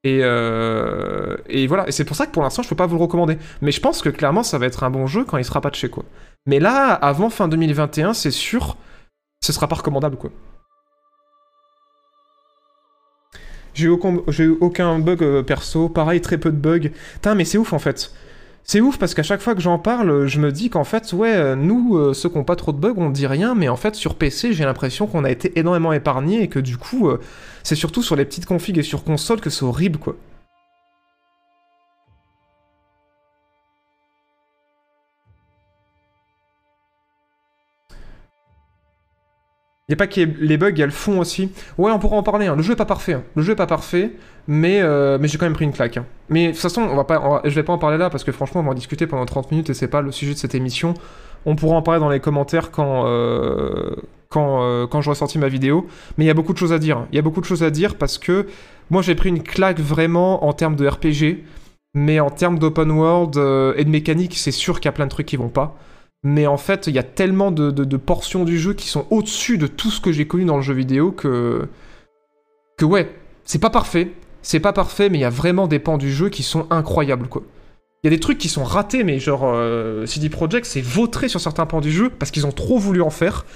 Et, 0.06 0.20
euh, 0.22 1.36
voilà, 1.66 1.88
et 1.88 1.92
c'est 1.92 2.04
pour 2.04 2.16
ça 2.16 2.26
que 2.26 2.32
pour 2.32 2.42
l'instant 2.42 2.62
je 2.62 2.68
peux 2.68 2.76
pas 2.76 2.86
vous 2.86 2.96
le 2.96 3.02
recommander. 3.02 3.38
Mais 3.62 3.72
je 3.72 3.80
pense 3.80 4.02
que 4.02 4.10
clairement 4.10 4.42
ça 4.42 4.58
va 4.58 4.66
être 4.66 4.84
un 4.84 4.90
bon 4.90 5.06
jeu 5.06 5.24
quand 5.24 5.38
il 5.38 5.44
sera 5.46 5.62
patché 5.62 5.88
quoi. 5.88 6.04
Mais 6.46 6.60
là, 6.60 6.92
avant 6.92 7.30
fin 7.30 7.48
2021, 7.48 8.12
c'est 8.12 8.30
sûr, 8.30 8.76
ce 9.44 9.52
sera 9.52 9.68
pas 9.68 9.76
recommandable 9.76 10.16
quoi. 10.16 10.30
J'ai 13.74 13.86
eu 13.86 14.56
aucun, 14.60 14.98
bug 15.00 15.22
euh, 15.22 15.42
perso, 15.42 15.88
pareil, 15.88 16.20
très 16.20 16.38
peu 16.38 16.50
de 16.50 16.56
bugs. 16.56 16.90
Putain, 17.14 17.34
mais 17.34 17.44
c'est 17.44 17.58
ouf 17.58 17.72
en 17.72 17.78
fait. 17.78 18.12
C'est 18.62 18.80
ouf 18.80 18.98
parce 18.98 19.12
qu'à 19.14 19.22
chaque 19.22 19.42
fois 19.42 19.54
que 19.54 19.60
j'en 19.60 19.78
parle, 19.78 20.26
je 20.26 20.40
me 20.40 20.50
dis 20.50 20.70
qu'en 20.70 20.84
fait, 20.84 21.12
ouais, 21.12 21.34
euh, 21.34 21.56
nous, 21.56 21.98
euh, 21.98 22.14
ceux 22.14 22.28
qui 22.30 22.38
n'ont 22.38 22.44
pas 22.44 22.56
trop 22.56 22.72
de 22.72 22.78
bugs, 22.78 22.94
on 22.96 23.10
dit 23.10 23.26
rien, 23.26 23.54
mais 23.54 23.68
en 23.68 23.76
fait, 23.76 23.94
sur 23.96 24.14
PC, 24.14 24.54
j'ai 24.54 24.64
l'impression 24.64 25.06
qu'on 25.06 25.24
a 25.24 25.30
été 25.30 25.58
énormément 25.58 25.92
épargné 25.92 26.42
et 26.42 26.48
que 26.48 26.60
du 26.60 26.78
coup, 26.78 27.10
c'est 27.62 27.74
surtout 27.74 28.02
sur 28.02 28.16
les 28.16 28.24
petites 28.24 28.46
configs 28.46 28.78
et 28.78 28.82
sur 28.82 29.04
console 29.04 29.40
que 29.40 29.50
c'est 29.50 29.64
horrible, 29.64 29.98
quoi. 29.98 30.16
Il 39.88 39.92
n'y 39.92 39.94
a 39.94 39.96
pas 39.98 40.06
que 40.06 40.18
les 40.18 40.56
bugs, 40.56 40.70
il 40.70 40.78
y 40.78 40.82
a 40.82 40.86
le 40.86 40.92
fond 40.92 41.18
aussi. 41.20 41.50
Ouais, 41.76 41.92
on 41.92 41.98
pourra 41.98 42.16
en 42.16 42.22
parler. 42.22 42.46
hein. 42.46 42.56
Le 42.56 42.62
jeu 42.62 42.72
est 42.72 42.76
pas 42.76 42.86
parfait. 42.86 43.12
hein. 43.12 43.22
Le 43.34 43.42
jeu 43.42 43.52
est 43.52 43.56
pas 43.56 43.66
parfait, 43.66 44.12
mais, 44.48 44.80
euh, 44.80 45.18
mais 45.20 45.28
j'ai 45.28 45.36
quand 45.36 45.44
même 45.44 45.52
pris 45.52 45.66
une 45.66 45.72
claque. 45.74 45.98
hein. 45.98 46.06
Mais 46.30 46.46
de 46.46 46.52
toute 46.52 46.60
façon, 46.62 46.80
on 46.82 46.96
va 46.96 47.04
pas, 47.04 47.42
je 47.44 47.50
vais 47.50 47.62
pas 47.62 47.74
en 47.74 47.78
parler 47.78 47.98
là 47.98 48.08
parce 48.08 48.24
que 48.24 48.32
franchement, 48.32 48.62
on 48.62 48.64
va 48.64 48.70
en 48.70 48.74
discuter 48.74 49.06
pendant 49.06 49.26
30 49.26 49.50
minutes 49.50 49.68
et 49.68 49.74
c'est 49.74 49.88
pas 49.88 50.00
le 50.00 50.10
sujet 50.10 50.32
de 50.32 50.38
cette 50.38 50.54
émission. 50.54 50.94
On 51.44 51.54
pourra 51.54 51.76
en 51.76 51.82
parler 51.82 52.00
dans 52.00 52.08
les 52.08 52.20
commentaires 52.20 52.70
quand, 52.70 53.04
euh, 53.06 53.94
quand, 54.30 54.62
euh, 54.62 54.86
quand 54.86 55.02
j'aurai 55.02 55.16
sorti 55.16 55.38
ma 55.38 55.48
vidéo. 55.48 55.86
Mais 56.16 56.24
il 56.24 56.28
y 56.28 56.30
a 56.30 56.34
beaucoup 56.34 56.54
de 56.54 56.58
choses 56.58 56.72
à 56.72 56.78
dire. 56.78 57.04
Il 57.12 57.16
y 57.16 57.18
a 57.18 57.22
beaucoup 57.22 57.42
de 57.42 57.46
choses 57.46 57.62
à 57.62 57.70
dire 57.70 57.96
parce 57.96 58.16
que 58.16 58.46
moi, 58.88 59.02
j'ai 59.02 59.14
pris 59.14 59.28
une 59.28 59.42
claque 59.42 59.80
vraiment 59.80 60.46
en 60.46 60.54
termes 60.54 60.76
de 60.76 60.88
RPG. 60.88 61.44
Mais 61.92 62.20
en 62.20 62.30
termes 62.30 62.58
d'open 62.58 62.90
world 62.90 63.36
et 63.76 63.84
de 63.84 63.90
mécanique, 63.90 64.34
c'est 64.38 64.50
sûr 64.50 64.80
qu'il 64.80 64.86
y 64.86 64.88
a 64.88 64.92
plein 64.92 65.04
de 65.04 65.10
trucs 65.10 65.26
qui 65.26 65.36
vont 65.36 65.50
pas. 65.50 65.76
Mais 66.24 66.46
en 66.46 66.56
fait, 66.56 66.86
il 66.86 66.94
y 66.94 66.98
a 66.98 67.02
tellement 67.02 67.50
de, 67.50 67.96
portions 67.96 68.44
du 68.44 68.58
jeu 68.58 68.72
qui 68.72 68.88
sont 68.88 69.06
au-dessus 69.10 69.58
de 69.58 69.66
tout 69.66 69.90
ce 69.90 70.00
que 70.00 70.10
j'ai 70.10 70.26
connu 70.26 70.46
dans 70.46 70.56
le 70.56 70.62
jeu 70.62 70.74
vidéo 70.74 71.12
que. 71.12 71.68
que 72.78 72.84
ouais, 72.84 73.14
c'est 73.44 73.60
pas 73.60 73.70
parfait. 73.70 74.12
C'est 74.42 74.60
pas 74.60 74.72
parfait, 74.72 75.08
mais 75.08 75.18
il 75.18 75.20
y 75.22 75.26
a 75.26 75.30
vraiment 75.30 75.66
des 75.66 75.78
pans 75.78 75.98
du 75.98 76.12
jeu 76.12 76.28
qui 76.30 76.42
sont 76.42 76.66
incroyables, 76.70 77.28
quoi. 77.28 77.42
Il 78.02 78.08
y 78.10 78.12
a 78.12 78.16
des 78.16 78.20
trucs 78.20 78.36
qui 78.36 78.50
sont 78.50 78.64
ratés, 78.64 79.04
mais 79.04 79.18
genre 79.18 79.44
euh, 79.44 80.04
CD 80.04 80.28
Projekt 80.28 80.66
s'est 80.66 80.82
vautré 80.82 81.28
sur 81.28 81.40
certains 81.40 81.64
pans 81.64 81.80
du 81.80 81.90
jeu 81.90 82.10
parce 82.10 82.30
qu'ils 82.30 82.46
ont 82.46 82.52
trop 82.52 82.78
voulu 82.78 83.00
en 83.00 83.08
faire. 83.10 83.46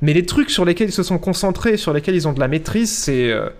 Mais 0.00 0.14
les 0.14 0.24
trucs 0.24 0.48
sur 0.50 0.64
lesquels 0.64 0.88
ils 0.88 0.92
se 0.92 1.02
sont 1.02 1.18
concentrés, 1.18 1.76
sur 1.76 1.92
lesquels 1.92 2.14
ils 2.14 2.26
ont 2.26 2.32
de 2.32 2.40
la 2.40 2.48
maîtrise, 2.48 2.90
c'est. 2.90 3.30
euh, 3.30 3.50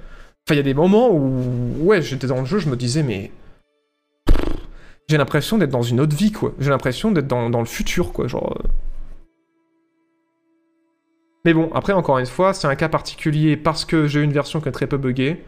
Enfin, 0.46 0.54
il 0.54 0.56
y 0.56 0.60
a 0.60 0.62
des 0.62 0.74
moments 0.74 1.10
où. 1.12 1.42
Ouais, 1.80 2.00
j'étais 2.02 2.26
dans 2.26 2.40
le 2.40 2.46
jeu, 2.46 2.58
je 2.58 2.68
me 2.68 2.76
disais, 2.76 3.02
mais. 3.02 3.30
J'ai 5.10 5.18
l'impression 5.18 5.58
d'être 5.58 5.72
dans 5.72 5.82
une 5.82 5.98
autre 5.98 6.14
vie, 6.14 6.30
quoi. 6.30 6.54
J'ai 6.60 6.70
l'impression 6.70 7.10
d'être 7.10 7.26
dans, 7.26 7.58
le 7.58 7.66
futur, 7.66 8.12
quoi. 8.12 8.26
Euh. 8.26 8.68
Mais 11.44 11.52
bon, 11.52 11.68
après, 11.74 11.92
encore 11.92 12.20
une 12.20 12.26
fois, 12.26 12.54
c'est 12.54 12.68
un 12.68 12.76
cas 12.76 12.88
particulier 12.88 13.56
parce 13.56 13.84
que 13.84 14.06
j'ai 14.06 14.22
une 14.22 14.32
version 14.32 14.60
qui 14.60 14.68
est 14.68 14.72
très 14.72 14.86
peu 14.86 14.98
buggée. 14.98 15.42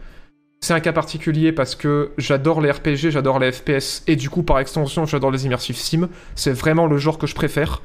C'est 0.59 0.73
un 0.73 0.81
cas 0.81 0.91
particulier 0.91 1.53
parce 1.53 1.75
que 1.75 2.11
j'adore 2.17 2.59
les 2.59 2.71
RPG, 2.71 3.09
j'adore 3.09 3.39
les 3.39 3.53
FPS, 3.53 4.03
et 4.05 4.17
du 4.17 4.29
coup, 4.29 4.43
par 4.43 4.59
extension, 4.59 5.05
j'adore 5.05 5.31
les 5.31 5.45
immersive 5.45 5.77
sim. 5.77 6.09
C'est 6.35 6.51
vraiment 6.51 6.87
le 6.87 6.97
genre 6.97 7.17
que 7.17 7.25
je 7.25 7.35
préfère. 7.35 7.81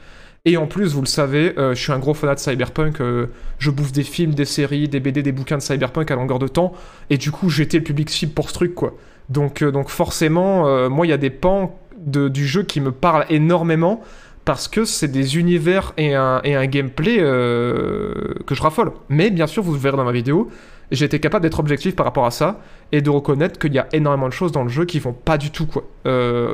Et 0.47 0.57
en 0.57 0.67
plus, 0.67 0.95
vous 0.95 1.03
le 1.03 1.07
savez, 1.07 1.57
euh, 1.59 1.77
je 1.77 1.81
suis 1.81 1.93
un 1.93 2.01
gros 2.01 2.15
fanat 2.15 2.35
de 2.35 2.41
Cyberpunk. 2.41 3.01
euh, 3.01 3.29
je 3.61 3.71
bouffe 3.71 3.93
des 3.93 4.03
films, 4.03 4.35
des 4.35 4.47
séries, 4.47 4.89
des 4.89 4.99
BD, 4.99 5.23
des 5.23 5.31
bouquins 5.31 5.59
de 5.59 5.63
Cyberpunk 5.63 6.11
à 6.11 6.17
longueur 6.17 6.41
de 6.41 6.49
temps. 6.49 6.73
Et 7.09 7.19
du 7.19 7.31
coup, 7.31 7.51
j'étais 7.51 7.79
le 7.79 7.85
public 7.85 8.11
cible 8.11 8.33
pour 8.33 8.49
ce 8.49 8.55
truc, 8.55 8.75
quoi. 8.75 8.95
Donc, 9.29 9.63
euh, 9.63 9.71
donc 9.71 9.89
forcément, 9.91 10.67
euh, 10.67 10.89
moi, 10.89 11.07
il 11.07 11.11
y 11.11 11.13
a 11.13 11.19
des 11.19 11.31
pans 11.31 11.79
du 11.97 12.47
jeu 12.47 12.63
qui 12.63 12.81
me 12.81 12.93
parlent 12.93 13.27
énormément 13.29 14.01
parce 14.45 14.69
que 14.69 14.85
c'est 14.85 15.09
des 15.09 15.37
univers 15.37 15.93
et 15.99 16.15
un, 16.15 16.67
gameplay 16.67 17.19
euh, 17.21 18.35
que 18.47 18.55
je 18.55 18.63
raffole. 18.63 18.93
Mais 19.09 19.31
bien 19.31 19.47
sûr, 19.47 19.63
vous 19.63 19.75
verrez 19.75 19.97
dans 19.99 20.05
ma 20.05 20.13
vidéo, 20.13 20.49
j'ai 20.91 21.05
été 21.05 21.21
capable 21.21 21.43
d'être 21.43 21.61
objectif 21.61 21.95
par 21.95 22.07
rapport 22.07 22.25
à 22.25 22.31
ça 22.31 22.61
et 22.93 23.03
de 23.03 23.11
reconnaître 23.11 23.59
qu'il 23.59 23.75
y 23.75 23.79
a 23.79 23.89
énormément 23.93 24.29
de 24.29 24.33
choses 24.33 24.53
dans 24.53 24.63
le 24.63 24.71
jeu 24.71 24.87
qui 24.87 25.01
vont 25.01 25.13
pas 25.13 25.37
du 25.37 25.51
tout, 25.51 25.67
quoi. 25.67 25.85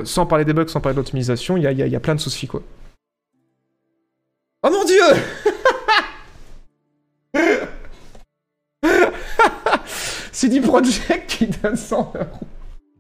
Sans 0.05 0.27
parler 0.27 0.45
des 0.45 0.55
bugs, 0.55 0.66
sans 0.66 0.81
parler 0.81 0.95
de 0.95 1.01
l'optimisation, 1.01 1.57
il 1.57 1.62
y 1.62 1.97
a, 1.97 2.01
plein 2.01 2.16
de 2.16 2.20
soucis, 2.20 2.49
quoi. 2.49 2.62
Oh 4.66 4.70
mon 4.72 4.85
dieu 4.85 4.97
CD 10.33 10.61
Projekt 10.61 11.29
qui 11.29 11.47
donne 11.47 11.77
100 11.77 12.12
euros. 12.16 12.47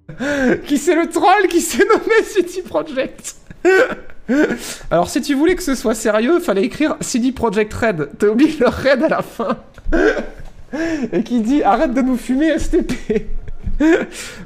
Qui 0.66 0.78
c'est 0.78 0.94
le 0.94 1.08
troll 1.08 1.48
qui 1.48 1.60
s'est 1.60 1.84
nommé 1.84 2.22
CD 2.24 2.62
Projekt 2.62 3.36
Alors 4.90 5.08
si 5.08 5.20
tu 5.20 5.34
voulais 5.34 5.54
que 5.54 5.62
ce 5.62 5.74
soit 5.74 5.94
sérieux, 5.94 6.40
fallait 6.40 6.64
écrire 6.64 6.96
CD 7.00 7.32
Projekt 7.32 7.72
Red. 7.72 8.10
T'as 8.18 8.28
oublié 8.28 8.56
le 8.58 8.68
Red 8.68 9.02
à 9.02 9.08
la 9.08 9.22
fin. 9.22 9.58
Et 11.12 11.22
qui 11.22 11.40
dit 11.40 11.62
arrête 11.62 11.94
de 11.94 12.00
nous 12.00 12.16
fumer 12.16 12.58
STP. 12.58 13.26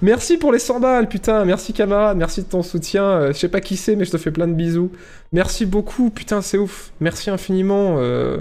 merci 0.02 0.36
pour 0.36 0.52
les 0.52 0.58
100 0.58 0.80
balles, 0.80 1.08
putain. 1.08 1.44
Merci 1.44 1.72
camarade, 1.72 2.16
merci 2.16 2.42
de 2.42 2.48
ton 2.48 2.62
soutien. 2.62 3.04
Euh, 3.04 3.32
je 3.32 3.38
sais 3.38 3.48
pas 3.48 3.60
qui 3.60 3.76
c'est, 3.76 3.96
mais 3.96 4.04
je 4.04 4.10
te 4.10 4.18
fais 4.18 4.30
plein 4.30 4.46
de 4.46 4.52
bisous. 4.52 4.90
Merci 5.32 5.66
beaucoup, 5.66 6.10
putain, 6.10 6.42
c'est 6.42 6.58
ouf. 6.58 6.92
Merci 7.00 7.30
infiniment. 7.30 7.96
euh. 7.98 8.38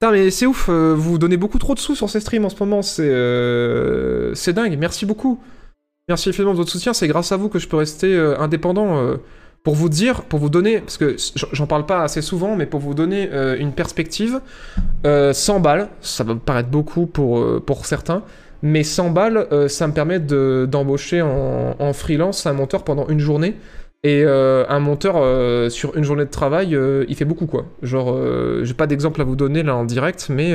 Putain, 0.00 0.12
mais 0.12 0.30
c'est 0.30 0.46
ouf, 0.46 0.68
euh, 0.68 0.94
vous 0.96 1.18
donnez 1.18 1.36
beaucoup 1.36 1.58
trop 1.58 1.74
de 1.74 1.78
sous 1.78 1.94
sur 1.94 2.08
ces 2.08 2.20
streams 2.20 2.44
en 2.44 2.48
ce 2.48 2.56
moment, 2.58 2.80
c'est 2.82 4.52
dingue, 4.52 4.78
merci 4.78 5.04
beaucoup. 5.04 5.38
Merci 6.10 6.30
infiniment 6.30 6.50
de 6.54 6.56
votre 6.56 6.72
soutien, 6.72 6.92
c'est 6.92 7.06
grâce 7.06 7.30
à 7.30 7.36
vous 7.36 7.48
que 7.48 7.60
je 7.60 7.68
peux 7.68 7.76
rester 7.76 8.12
euh, 8.12 8.36
indépendant. 8.40 8.98
euh, 8.98 9.14
pour 9.62 9.74
vous 9.76 9.88
dire, 9.90 10.22
pour 10.22 10.40
vous 10.40 10.48
donner, 10.48 10.80
parce 10.80 10.96
que 10.96 11.16
j'en 11.52 11.66
parle 11.66 11.84
pas 11.86 12.02
assez 12.02 12.20
souvent, 12.22 12.56
mais 12.56 12.64
pour 12.66 12.80
vous 12.80 12.94
donner 12.94 13.28
euh, 13.30 13.56
une 13.60 13.72
perspective, 13.72 14.40
euh, 15.06 15.32
100 15.34 15.60
balles, 15.60 15.88
ça 16.00 16.24
va 16.24 16.34
paraître 16.34 16.70
beaucoup 16.70 17.04
pour, 17.06 17.38
certains, 17.84 18.22
mais 18.62 18.82
100 18.82 19.10
balles, 19.10 19.46
ça 19.68 19.86
me 19.86 19.92
permet 19.92 20.18
de- 20.18 20.66
d'embaucher 20.68 21.20
en, 21.22 21.76
en 21.78 21.92
freelance 21.92 22.46
un 22.46 22.54
monteur 22.54 22.82
pendant 22.84 23.06
une 23.08 23.20
journée. 23.20 23.54
Et 24.02 24.24
un 24.24 24.80
monteur 24.80 25.16
sur 25.70 25.94
une 25.94 26.04
journée 26.04 26.24
de 26.24 26.30
travail, 26.30 26.74
il 27.06 27.14
fait 27.14 27.26
beaucoup 27.26 27.44
quoi. 27.46 27.66
Genre, 27.82 28.16
j'ai 28.62 28.72
pas 28.74 28.86
d'exemple 28.86 29.20
à 29.20 29.24
vous 29.24 29.36
donner 29.36 29.62
là 29.62 29.76
en 29.76 29.84
direct, 29.84 30.28
mais 30.30 30.54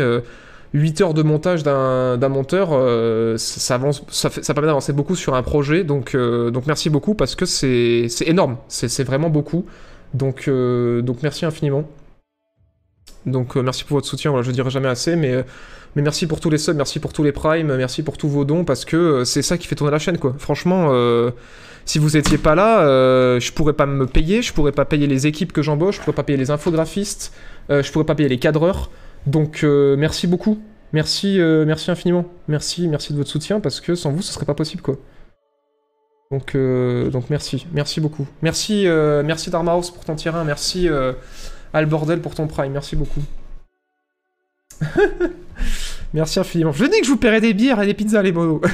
8 0.76 1.02
heures 1.02 1.14
de 1.14 1.24
montage 1.24 1.64
d'un 1.64 2.30
monteur, 2.30 2.70
euh, 2.72 3.38
ça, 3.38 3.76
avance, 3.76 4.04
ça, 4.10 4.30
permet 4.30 4.68
d'avancer 4.68 4.94
beaucoup 4.94 5.16
sur 5.16 5.34
un 5.34 5.42
projet. 5.42 5.84
Donc, 5.84 6.16
euh, 6.16 6.52
donc 6.52 6.68
merci 6.68 6.90
beaucoup 6.90 7.16
parce 7.16 7.36
que 7.36 7.46
c'est 7.46 8.08
énorme, 8.26 8.58
c'est 8.68 9.04
vraiment 9.04 9.30
beaucoup. 9.30 9.66
Donc, 10.14 10.48
euh, 10.48 11.02
donc 11.02 11.24
merci 11.24 11.46
infiniment. 11.46 11.86
Donc 13.26 13.56
merci 13.56 13.84
pour 13.86 13.98
votre 13.98 14.08
soutien, 14.08 14.40
je 14.42 14.52
dirai 14.52 14.70
jamais 14.70 14.88
assez, 14.88 15.16
mais, 15.16 15.44
mais 15.96 16.04
merci 16.04 16.28
pour 16.28 16.40
tous 16.40 16.52
les 16.52 16.60
subs, 16.60 16.76
merci 16.76 17.00
pour 17.00 17.12
tous 17.12 17.24
les 17.24 17.32
primes, 17.32 17.76
merci 17.76 18.04
pour 18.04 18.18
tous 18.18 18.30
vos 18.30 18.46
dons, 18.46 18.66
parce 18.66 18.86
que 18.86 19.24
c'est 19.24 19.42
ça 19.42 19.58
qui 19.58 19.68
fait 19.68 19.76
tourner 19.76 19.92
la 19.92 19.98
chaîne, 19.98 20.20
quoi. 20.20 20.36
Franchement, 20.38 20.92
si 21.86 22.00
vous 22.00 22.18
étiez 22.18 22.40
pas 22.40 22.56
là, 22.56 22.82
euh, 22.82 23.40
je 23.40 23.52
pourrais 23.52 23.74
pas 23.74 23.86
me 23.86 24.08
payer, 24.08 24.42
je 24.42 24.52
pourrais 24.52 24.72
pas 24.72 24.86
payer 24.86 25.06
les 25.06 25.28
équipes 25.28 25.54
que 25.54 25.62
j'embauche, 25.62 25.98
je 25.98 26.02
pourrais 26.02 26.16
pas 26.16 26.24
payer 26.24 26.38
les 26.38 26.50
infographistes, 26.50 27.32
euh, 27.70 27.84
je 27.84 27.92
pourrais 27.92 28.06
pas 28.06 28.16
payer 28.16 28.28
les 28.28 28.40
cadreurs. 28.40 28.90
Donc 29.28 29.64
euh, 29.64 29.96
merci 29.96 30.28
beaucoup, 30.28 30.60
merci, 30.94 31.40
euh, 31.40 31.66
merci 31.66 31.90
infiniment, 31.90 32.26
merci, 32.48 32.88
merci 32.88 33.14
de 33.14 33.18
votre 33.18 33.30
soutien, 33.30 33.60
parce 33.60 33.82
que 33.82 33.96
sans 33.96 34.12
vous, 34.12 34.22
ce 34.22 34.32
serait 34.32 34.46
pas 34.46 34.54
possible, 34.54 34.82
quoi. 34.82 34.98
Donc, 36.32 36.56
euh, 36.56 37.10
donc 37.10 37.30
merci, 37.30 37.68
merci 37.72 38.02
beaucoup. 38.02 38.28
Merci, 38.42 38.86
merci 39.24 39.50
Darmaos 39.50 39.92
pour 39.92 40.06
ton 40.06 40.16
terrain, 40.16 40.44
merci 40.44 40.88
euh, 40.90 41.14
Al 41.74 41.86
Bordel 41.86 42.22
pour 42.22 42.36
ton 42.36 42.48
prime, 42.48 42.72
merci 42.72 42.96
beaucoup. 42.96 43.22
merci 46.14 46.40
infiniment. 46.40 46.72
Je 46.72 46.86
dis 46.86 47.00
que 47.00 47.06
je 47.06 47.12
vous 47.12 47.18
paierai 47.18 47.42
des 47.42 47.54
bières 47.54 47.82
et 47.82 47.86
des 47.86 47.94
pizzas, 47.94 48.22
les 48.22 48.32
monos. 48.32 48.62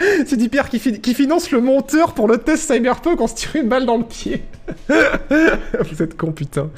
C'est 0.26 0.36
Dipierre 0.36 0.68
qui, 0.68 0.78
fi- 0.78 1.00
qui 1.00 1.14
finance 1.14 1.50
le 1.50 1.60
monteur 1.60 2.14
pour 2.14 2.28
le 2.28 2.38
test 2.38 2.70
Cyberpunk 2.72 3.20
en 3.20 3.26
se 3.26 3.34
tirant 3.34 3.60
une 3.60 3.68
balle 3.68 3.86
dans 3.86 3.96
le 3.98 4.04
pied. 4.04 4.42
vous 4.88 6.02
êtes 6.02 6.16
con, 6.16 6.32
putain. 6.32 6.70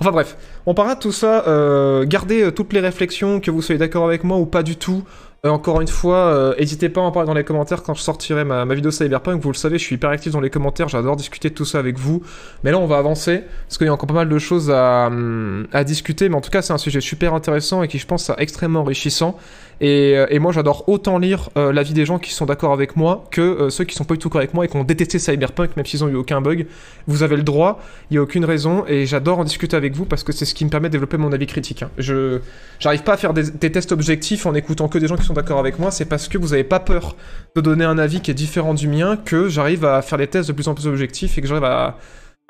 Enfin 0.00 0.10
bref, 0.12 0.36
on 0.66 0.74
parlera 0.74 0.94
de 0.94 1.00
tout 1.00 1.12
ça. 1.12 1.44
euh, 1.48 2.04
gardez 2.06 2.42
euh, 2.42 2.50
toutes 2.50 2.72
les 2.72 2.80
réflexions, 2.80 3.40
que 3.40 3.50
vous 3.50 3.62
soyez 3.62 3.78
d'accord 3.78 4.04
avec 4.06 4.22
moi 4.24 4.36
ou 4.38 4.46
pas 4.46 4.62
du 4.62 4.76
tout. 4.76 5.02
Euh, 5.46 5.50
encore 5.50 5.80
une 5.80 5.88
fois, 5.88 6.54
n'hésitez 6.58 6.88
pas 6.88 7.00
à 7.00 7.04
en 7.04 7.12
parler 7.12 7.28
dans 7.28 7.34
les 7.34 7.44
commentaires 7.44 7.84
quand 7.84 7.94
je 7.94 8.02
sortirai 8.02 8.42
ma, 8.44 8.64
vidéo 8.74 8.90
Cyberpunk. 8.90 9.40
Vous 9.40 9.52
le 9.52 9.56
savez, 9.56 9.78
je 9.78 9.84
suis 9.84 9.94
hyper 9.94 10.10
actif 10.10 10.32
dans 10.32 10.40
les 10.40 10.50
commentaires, 10.50 10.88
j'adore 10.88 11.14
discuter 11.16 11.48
de 11.50 11.54
tout 11.54 11.64
ça 11.64 11.78
avec 11.78 11.96
vous. 11.96 12.22
Mais 12.64 12.72
là, 12.72 12.78
on 12.78 12.86
va 12.86 12.98
avancer, 12.98 13.42
parce 13.66 13.78
qu'il 13.78 13.86
y 13.86 13.90
a 13.90 13.92
encore 13.92 14.08
pas 14.08 14.14
mal 14.14 14.28
de 14.28 14.38
choses 14.38 14.70
à, 14.70 15.06
hum, 15.06 15.66
à 15.72 15.84
discuter. 15.84 16.28
Mais 16.28 16.34
en 16.34 16.40
tout 16.40 16.50
cas, 16.50 16.60
c'est 16.60 16.72
un 16.72 16.78
sujet 16.78 17.00
super 17.00 17.34
intéressant 17.34 17.82
et 17.84 17.88
qui, 17.88 17.98
je 17.98 18.06
pense, 18.06 18.28
est 18.30 18.34
extrêmement 18.38 18.80
enrichissant. 18.80 19.38
Et, 19.80 20.16
euh, 20.16 20.26
et 20.30 20.38
moi, 20.38 20.52
j'adore 20.52 20.88
autant 20.88 21.18
lire 21.18 21.50
euh, 21.56 21.72
l'avis 21.72 21.92
des 21.92 22.04
gens 22.04 22.18
qui 22.18 22.32
sont 22.32 22.46
d'accord 22.46 22.72
avec 22.72 22.96
moi 22.96 23.24
que 23.30 23.40
euh, 23.40 23.70
ceux 23.70 23.84
qui 23.84 23.94
sont 23.94 24.04
pas 24.04 24.14
du 24.14 24.18
tout 24.18 24.28
d'accord 24.28 24.40
avec 24.40 24.54
moi 24.54 24.64
et 24.64 24.68
qui 24.68 24.76
ont 24.76 24.84
détesté 24.84 25.18
Cyberpunk, 25.18 25.76
même 25.76 25.86
s'ils 25.86 26.02
ont 26.02 26.08
eu 26.08 26.16
aucun 26.16 26.40
bug. 26.40 26.66
Vous 27.06 27.22
avez 27.22 27.36
le 27.36 27.42
droit, 27.42 27.80
il 28.10 28.14
y 28.14 28.18
a 28.18 28.22
aucune 28.22 28.44
raison, 28.44 28.84
et 28.88 29.06
j'adore 29.06 29.38
en 29.38 29.44
discuter 29.44 29.76
avec 29.76 29.94
vous 29.94 30.04
parce 30.04 30.24
que 30.24 30.32
c'est 30.32 30.44
ce 30.44 30.54
qui 30.54 30.64
me 30.64 30.70
permet 30.70 30.88
de 30.88 30.92
développer 30.92 31.16
mon 31.16 31.32
avis 31.32 31.46
critique. 31.46 31.82
hein. 31.82 31.90
Je 31.98 32.40
j'arrive 32.80 33.02
pas 33.02 33.12
à 33.14 33.16
faire 33.16 33.34
des, 33.34 33.50
des 33.50 33.70
tests 33.70 33.92
objectifs 33.92 34.46
en 34.46 34.54
écoutant 34.54 34.88
que 34.88 34.98
des 34.98 35.06
gens 35.06 35.16
qui 35.16 35.24
sont 35.24 35.34
d'accord 35.34 35.58
avec 35.58 35.78
moi. 35.78 35.90
C'est 35.90 36.06
parce 36.06 36.28
que 36.28 36.38
vous 36.38 36.52
avez 36.52 36.64
pas 36.64 36.80
peur 36.80 37.16
de 37.54 37.60
donner 37.60 37.84
un 37.84 37.98
avis 37.98 38.20
qui 38.20 38.30
est 38.30 38.34
différent 38.34 38.74
du 38.74 38.88
mien 38.88 39.16
que 39.16 39.48
j'arrive 39.48 39.84
à 39.84 40.02
faire 40.02 40.18
des 40.18 40.26
tests 40.26 40.48
de 40.48 40.54
plus 40.54 40.68
en 40.68 40.74
plus 40.74 40.86
objectifs 40.86 41.38
et 41.38 41.40
que 41.40 41.46
j'arrive 41.46 41.64
à 41.64 41.98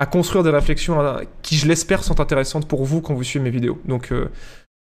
à 0.01 0.05
construire 0.05 0.45
des 0.45 0.49
réflexions 0.49 1.01
euh, 1.01 1.19
qui, 1.41 1.57
je 1.57 1.67
l'espère, 1.67 2.05
sont 2.05 2.21
intéressantes 2.21 2.65
pour 2.69 2.85
vous 2.85 3.01
quand 3.01 3.13
vous 3.13 3.23
suivez 3.23 3.43
mes 3.43 3.49
vidéos. 3.49 3.77
Donc, 3.85 4.13
euh, 4.13 4.29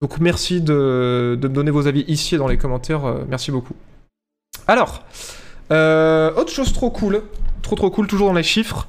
donc 0.00 0.20
merci 0.20 0.60
de, 0.60 1.38
me 1.40 1.48
donner 1.48 1.70
vos 1.70 1.86
avis 1.86 2.04
ici 2.06 2.34
et 2.34 2.38
dans 2.38 2.48
les 2.48 2.56
commentaires. 2.58 3.04
euh, 3.04 3.24
merci 3.28 3.50
beaucoup. 3.50 3.74
Alors, 4.66 5.02
euh, 5.72 6.32
autre 6.34 6.52
chose 6.52 6.72
trop 6.72 6.90
cool, 6.90 7.22
trop 7.62 7.74
trop 7.74 7.90
cool, 7.90 8.06
toujours 8.06 8.28
dans 8.28 8.34
les 8.34 8.42
chiffres. 8.42 8.86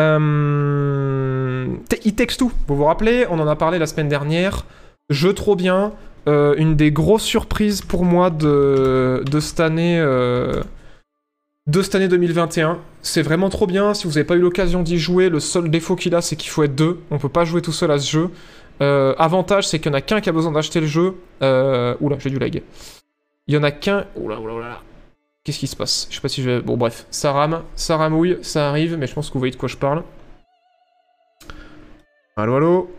Euh, 0.00 1.66
It 2.04 2.16
Takes 2.16 2.36
Two, 2.38 2.50
vous 2.66 2.76
vous 2.76 2.84
rappelez, 2.84 3.26
on 3.30 3.38
en 3.38 3.46
a 3.46 3.56
parlé 3.56 3.78
la 3.78 3.86
semaine 3.86 4.08
dernière. 4.08 4.64
Jeu 5.10 5.32
trop 5.32 5.54
bien, 5.54 5.92
euh, 6.28 6.54
une 6.56 6.76
des 6.76 6.90
grosses 6.92 7.22
surprises 7.24 7.82
pour 7.82 8.04
moi 8.04 8.30
de, 8.30 9.22
de 9.30 9.40
cette 9.40 9.60
année. 9.60 10.00
de 10.00 11.82
cette 11.82 11.94
année 11.94 12.08
2021. 12.08 12.78
C'est 13.02 13.22
vraiment 13.22 13.48
trop 13.48 13.66
bien. 13.66 13.94
Si 13.94 14.06
vous 14.06 14.14
n'avez 14.14 14.24
pas 14.24 14.36
eu 14.36 14.40
l'occasion 14.40 14.82
d'y 14.82 14.98
jouer, 14.98 15.28
le 15.28 15.40
seul 15.40 15.70
défaut 15.70 15.94
qu'il 15.94 16.14
a, 16.14 16.20
c'est 16.20 16.36
qu'il 16.36 16.50
faut 16.50 16.62
être 16.62 16.74
deux. 16.74 16.98
On 17.10 17.18
peut 17.18 17.28
pas 17.28 17.44
jouer 17.44 17.62
tout 17.62 17.72
seul 17.72 17.90
à 17.90 17.98
ce 17.98 18.10
jeu. 18.10 18.30
Euh, 18.80 19.14
avantage, 19.18 19.66
c'est 19.66 19.78
qu'il 19.78 19.90
y 19.90 19.94
en 19.94 19.98
a 19.98 20.00
qu'un 20.00 20.20
qui 20.20 20.28
a 20.28 20.32
besoin 20.32 20.52
d'acheter 20.52 20.80
le 20.80 20.86
jeu. 20.86 21.16
Euh... 21.42 21.94
Oula, 22.00 22.16
j'ai 22.18 22.30
du 22.30 22.38
lag. 22.38 22.62
Il 23.46 23.54
y 23.54 23.56
en 23.58 23.62
a 23.62 23.70
qu'un. 23.70 24.06
Oula, 24.16 24.38
oula, 24.40 24.54
oula. 24.54 24.80
Qu'est-ce 25.44 25.58
qui 25.58 25.66
se 25.66 25.76
passe? 25.76 26.06
Je 26.10 26.16
sais 26.16 26.20
pas 26.20 26.28
si 26.28 26.42
je 26.42 26.50
vais. 26.50 26.60
Bon, 26.60 26.76
bref, 26.76 27.06
ça 27.10 27.32
rame, 27.32 27.62
ça 27.74 27.96
ramouille, 27.96 28.38
ça 28.42 28.68
arrive, 28.68 28.96
mais 28.96 29.06
je 29.06 29.14
pense 29.14 29.28
que 29.28 29.34
vous 29.34 29.40
voyez 29.40 29.52
de 29.52 29.56
quoi 29.56 29.68
je 29.68 29.76
parle. 29.76 30.02
Allô, 32.36 32.54
allô 32.56 32.90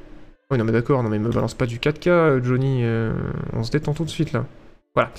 Oui, 0.52 0.58
non, 0.58 0.66
mais 0.66 0.72
d'accord, 0.72 1.02
non, 1.04 1.10
mais 1.10 1.20
me 1.20 1.30
balance 1.30 1.54
pas 1.54 1.66
du 1.66 1.78
4K, 1.80 2.44
Johnny. 2.44 2.82
euh, 2.84 3.14
On 3.54 3.64
se 3.64 3.72
détend 3.72 3.94
tout 3.94 4.04
de 4.04 4.10
suite 4.10 4.34
là. 4.34 4.46
Voilà. 4.96 5.12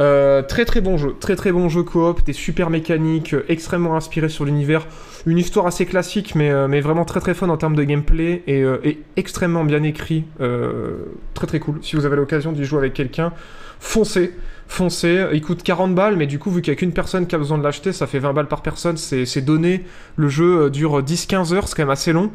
Euh, 0.00 0.42
très 0.42 0.66
très 0.66 0.82
bon 0.82 0.98
jeu, 0.98 1.16
très 1.18 1.34
très 1.34 1.50
bon 1.50 1.70
jeu 1.70 1.82
coop, 1.82 2.22
des 2.24 2.34
super 2.34 2.68
mécaniques, 2.68 3.32
euh, 3.32 3.44
extrêmement 3.48 3.96
inspiré 3.96 4.28
sur 4.28 4.44
l'univers, 4.44 4.86
une 5.24 5.38
histoire 5.38 5.66
assez 5.66 5.86
classique 5.86 6.34
mais, 6.34 6.50
euh, 6.50 6.68
mais 6.68 6.80
vraiment 6.80 7.06
très 7.06 7.18
très 7.18 7.32
fun 7.32 7.48
en 7.48 7.56
termes 7.56 7.74
de 7.74 7.82
gameplay 7.84 8.42
et, 8.46 8.60
et 8.84 9.02
extrêmement 9.16 9.64
bien 9.64 9.82
écrit, 9.82 10.24
très 11.32 11.46
très 11.46 11.58
cool. 11.58 11.78
Si 11.82 11.96
vous 11.96 12.04
avez 12.04 12.16
l'occasion 12.16 12.52
d'y 12.52 12.64
jouer 12.64 12.80
avec 12.80 12.92
quelqu'un, 12.92 13.32
foncez, 13.80 14.34
foncez. 14.66 15.24
Il 15.32 15.40
coûte 15.40 15.62
40 15.62 15.94
balles 15.94 16.16
mais 16.16 16.26
du 16.26 16.38
coup 16.38 16.50
vu 16.50 16.60
qu'il 16.60 16.70
n'y 16.70 16.76
a 16.76 16.78
qu'une 16.78 16.92
personne 16.92 17.26
qui 17.26 17.34
a 17.34 17.38
besoin 17.38 17.56
de 17.56 17.64
l'acheter, 17.64 17.92
ça 17.92 18.06
fait 18.06 18.18
20 18.18 18.34
balles 18.34 18.48
par 18.48 18.60
personne, 18.60 18.98
c'est 18.98 19.40
donné. 19.40 19.84
Le 20.16 20.28
jeu 20.28 20.68
dure 20.68 21.02
10-15 21.02 21.54
heures, 21.54 21.66
c'est 21.66 21.74
quand 21.74 21.84
même 21.84 21.90
assez 21.90 22.12
long. 22.12 22.30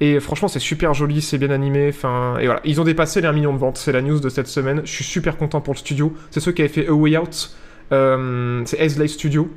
Et 0.00 0.20
franchement, 0.20 0.48
c'est 0.48 0.58
super 0.58 0.92
joli, 0.94 1.22
c'est 1.22 1.38
bien 1.38 1.50
animé. 1.50 1.88
Enfin, 1.88 2.36
et 2.38 2.46
voilà, 2.46 2.60
ils 2.64 2.80
ont 2.80 2.84
dépassé 2.84 3.20
les 3.20 3.26
1 3.28 3.32
million 3.32 3.52
de 3.52 3.58
ventes. 3.58 3.78
C'est 3.78 3.92
la 3.92 4.02
news 4.02 4.20
de 4.20 4.28
cette 4.28 4.46
semaine. 4.46 4.82
Je 4.84 4.90
suis 4.90 5.04
super 5.04 5.36
content 5.36 5.60
pour 5.60 5.72
le 5.74 5.78
studio. 5.78 6.12
C'est 6.30 6.40
ceux 6.40 6.52
qui 6.52 6.62
avaient 6.62 6.72
fait 6.72 6.86
A 6.88 6.92
Way 6.92 7.16
Out. 7.16 7.56
Euh, 7.92 8.62
c'est 8.66 8.84
Life 8.98 9.12
Studio. 9.12 9.48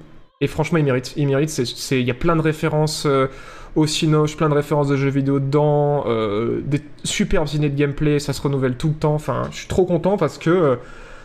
Et 0.41 0.47
franchement, 0.47 0.77
ils 0.77 0.85
méritent. 0.85 1.13
Ils 1.17 1.27
méritent. 1.27 1.57
Il 1.91 2.01
y 2.01 2.11
a 2.11 2.13
plein 2.13 2.37
de 2.37 2.41
références 2.41 3.05
euh, 3.05 3.27
au 3.75 3.85
Cinoche, 3.85 4.37
plein 4.37 4.47
de 4.47 4.53
références 4.53 4.87
de 4.87 4.95
jeux 4.95 5.09
vidéo 5.09 5.39
dedans, 5.39 6.05
euh, 6.07 6.61
des 6.63 6.81
superbes 7.03 7.49
idées 7.53 7.69
de 7.69 7.75
gameplay. 7.75 8.19
Ça 8.19 8.31
se 8.31 8.41
renouvelle 8.41 8.77
tout 8.77 8.89
le 8.89 8.93
temps. 8.93 9.15
Enfin, 9.15 9.43
je 9.51 9.57
suis 9.57 9.67
trop 9.67 9.85
content 9.85 10.15
parce 10.15 10.37
que 10.37 10.49
euh, 10.49 10.75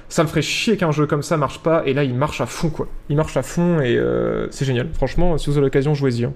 ça 0.09 0.25
me 0.25 0.29
ferait 0.29 0.43
chier 0.43 0.77
qu'un 0.77 0.91
jeu 0.91 1.07
comme 1.07 1.23
ça 1.23 1.37
marche 1.37 1.61
pas. 1.63 1.85
Et 1.87 1.95
là, 1.95 2.03
il 2.03 2.15
marche 2.17 2.41
à 2.41 2.47
fond, 2.47 2.71
quoi. 2.71 2.89
Il 3.09 3.17
marche 3.17 3.37
à 3.37 3.43
fond 3.43 3.81
et 3.81 3.97
c'est 4.51 4.65
génial. 4.65 4.89
Franchement, 4.93 5.39
si 5.39 5.49
vous 5.49 5.57
avez 5.57 5.67
l'occasion, 5.67 5.95
jouez-y. 5.95 6.25
hein. 6.25 6.33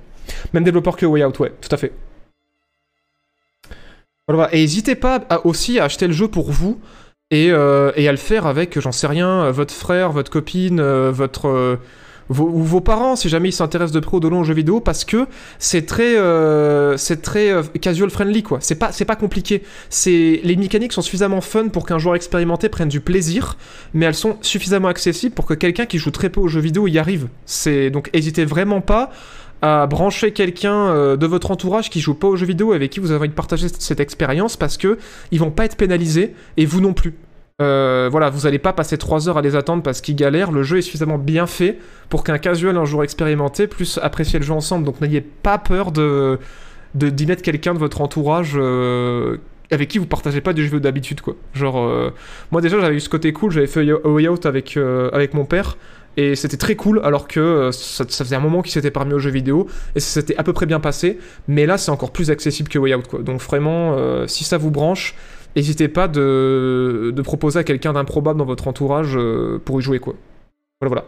Même 0.53 0.62
développeur 0.64 0.97
que 0.97 1.07
Way 1.07 1.24
Out, 1.24 1.39
ouais, 1.41 1.53
tout 1.61 1.68
à 1.72 1.76
fait. 1.76 1.93
Et 4.53 4.61
n'hésitez 4.61 4.95
pas 4.95 5.20
aussi 5.45 5.79
à 5.79 5.85
acheter 5.85 6.07
le 6.07 6.12
jeu 6.12 6.29
pour 6.29 6.51
vous 6.51 6.79
et, 7.31 7.51
euh, 7.51 7.93
et 7.97 8.09
à 8.09 8.12
le 8.12 8.18
faire 8.18 8.47
avec, 8.47 8.79
j'en 8.79 8.93
sais 8.93 9.07
rien, 9.07 9.51
votre 9.51 9.74
frère, 9.74 10.12
votre 10.12 10.31
copine, 10.31 10.81
euh, 10.81 11.11
votre 11.11 11.49
euh, 11.49 11.76
vos, 12.31 12.45
ou 12.45 12.62
vos 12.62 12.83
parents, 12.83 13.16
si 13.16 13.31
jamais 13.31 13.49
ils 13.49 13.53
s'intéressent 13.53 13.95
de 13.95 14.01
près 14.01 14.18
ou 14.18 14.20
de 14.20 14.29
loin 14.29 14.41
aux 14.41 14.45
jeux 14.45 14.53
vidéo, 14.53 14.81
parce 14.81 15.07
que 15.07 15.26
c'est 15.59 15.87
très, 15.87 16.14
c'est 16.99 17.22
très 17.22 17.55
casual 17.81 18.11
friendly 18.11 18.43
quoi. 18.43 18.59
C'est 18.61 18.74
pas, 18.74 18.93
c'est 18.93 19.07
pas 19.07 19.16
compliqué. 19.16 19.62
C'est 19.89 20.43
les 20.45 20.57
mécaniques 20.57 20.93
sont 20.93 21.01
suffisamment 21.01 21.41
fun 21.41 21.68
pour 21.68 21.87
qu'un 21.87 21.97
joueur 21.97 22.16
expérimenté 22.16 22.68
prenne 22.68 22.91
du 22.91 23.01
plaisir, 23.01 23.57
mais 23.95 24.05
elles 24.05 24.14
sont 24.14 24.37
suffisamment 24.43 24.89
accessibles 24.89 25.35
pour 25.35 25.47
que 25.47 25.55
quelqu'un 25.55 25.87
qui 25.87 25.97
joue 25.97 26.11
très 26.11 26.29
peu 26.29 26.41
aux 26.41 26.49
jeux 26.49 26.61
vidéo 26.61 26.87
y 26.87 26.99
arrive. 26.99 27.29
C'est 27.47 27.89
donc 27.89 28.11
n'hésitez 28.12 28.45
vraiment 28.45 28.83
pas 28.83 29.11
à 29.62 29.86
brancher 29.86 30.32
quelqu'un 30.32 30.88
euh, 30.88 31.16
de 31.16 31.26
votre 31.26 31.50
entourage 31.50 31.90
qui 31.90 32.00
joue 32.00 32.14
pas 32.14 32.28
aux 32.28 32.36
jeux 32.36 32.46
vidéo 32.46 32.72
avec 32.72 32.90
qui 32.90 33.00
vous 33.00 33.11
avez 33.11 33.20
envie 33.20 33.28
de 33.28 33.34
partager 33.34 33.68
cette, 33.68 34.00
expérience 34.00 34.56
parce 34.56 34.76
que 34.76 34.98
ils 35.32 35.40
vont 35.40 35.50
pas 35.50 35.64
être 35.64 35.76
pénalisés 35.76 36.34
et 36.56 36.66
vous 36.66 36.80
non 36.80 36.92
plus. 36.92 37.14
Euh, 37.61 38.09
voilà, 38.11 38.30
vous 38.30 38.46
allez 38.46 38.61
pas 38.61 38.72
passer 38.72 38.96
3 38.96 39.28
heures 39.28 39.38
à 39.38 39.42
les 39.42 39.56
attendre 39.56 39.82
parce 39.82 40.00
qu'ils 40.00 40.14
galèrent. 40.14 40.52
Le 40.52 40.62
jeu 40.62 40.78
est 40.78 40.82
suffisamment 40.82 41.18
bien 41.18 41.48
fait 41.48 41.78
pour 42.09 42.22
qu'un 42.22 42.38
casual, 42.38 42.76
un 42.76 42.84
joueur 42.84 43.02
expérimenté, 43.02 43.66
puisse 43.66 43.98
apprécier 43.98 44.38
le 44.38 44.44
jeu 44.44 44.52
ensemble. 44.52 44.84
Donc 44.84 45.00
n'ayez 45.00 45.20
pas 45.20 45.59
peur 45.59 45.90
de 45.90 46.38
d'y 46.94 47.26
mettre 47.26 47.42
quelqu'un 47.42 47.74
de 47.74 47.78
votre 47.78 48.00
entourage 48.00 48.52
euh, 48.56 49.36
avec 49.70 49.88
qui 49.88 49.98
vous 49.98 50.06
partagez 50.06 50.40
pas 50.40 50.54
jeux 50.56 50.62
vidéo 50.62 50.78
d'habitude 50.78 51.20
quoi. 51.20 51.34
Genre 51.52 52.12
moi 52.50 52.61
déjà 52.61 52.80
j'avais 52.80 52.94
eu 52.94 53.00
ce 53.00 53.09
côté 53.09 53.32
cool, 53.32 53.50
j'avais 53.50 53.66
fait 53.66 53.92
Way 53.92 54.28
Out 54.28 54.46
avec 54.46 54.78
avec 55.12 55.34
mon 55.34 55.44
père 55.44 55.76
et 56.18 56.34
c'était 56.34 56.56
très 56.56 56.74
cool 56.74 57.00
alors 57.04 57.28
que 57.28 57.38
euh, 57.38 57.70
ça, 57.70 58.04
faisait 58.04 58.34
un 58.34 58.40
moment 58.40 58.60
qu'il 58.60 58.72
s'était 58.72 58.90
parmi 58.90 59.14
aux 59.14 59.20
jeux 59.20 59.30
vidéo 59.30 59.68
et 59.94 60.00
ça 60.00 60.20
s'était 60.20 60.36
à 60.36 60.42
peu 60.42 60.52
près 60.52 60.66
bien 60.66 60.80
passé. 60.80 61.20
Mais 61.46 61.64
là 61.64 61.78
c'est 61.78 61.92
encore 61.92 62.10
plus 62.10 62.32
accessible 62.32 62.68
que 62.68 62.76
Way 62.76 62.92
Out 62.96 63.06
quoi. 63.06 63.20
Donc 63.20 63.40
vraiment 63.40 63.94
euh, 63.96 64.26
si 64.26 64.42
ça 64.42 64.58
vous 64.58 64.72
branche 64.72 65.14
n'hésitez 65.54 65.86
pas 65.86 66.08
de, 66.08 67.14
proposer 67.22 67.60
à 67.60 67.64
quelqu'un 67.64 67.92
d'improbable 67.92 68.36
dans 68.36 68.44
votre 68.44 68.66
entourage 68.66 69.16
euh, 69.16 69.62
pour 69.64 69.78
y 69.78 69.82
jouer 69.82 70.00
quoi. 70.00 70.14
Voilà 70.80 70.88
voilà. 70.88 71.04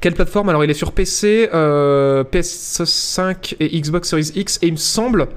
Quelle 0.00 0.14
plateforme? 0.14 0.48
Alors 0.48 0.64
il 0.64 0.70
est 0.70 0.74
sur 0.74 0.90
PC 0.90 1.48
euh, 1.54 2.24
PS5 2.24 3.54
et 3.60 3.80
Xbox 3.80 4.08
Series 4.08 4.32
X 4.34 4.58
et 4.60 4.66
il 4.66 4.72
me 4.72 4.76
semble 4.76 5.28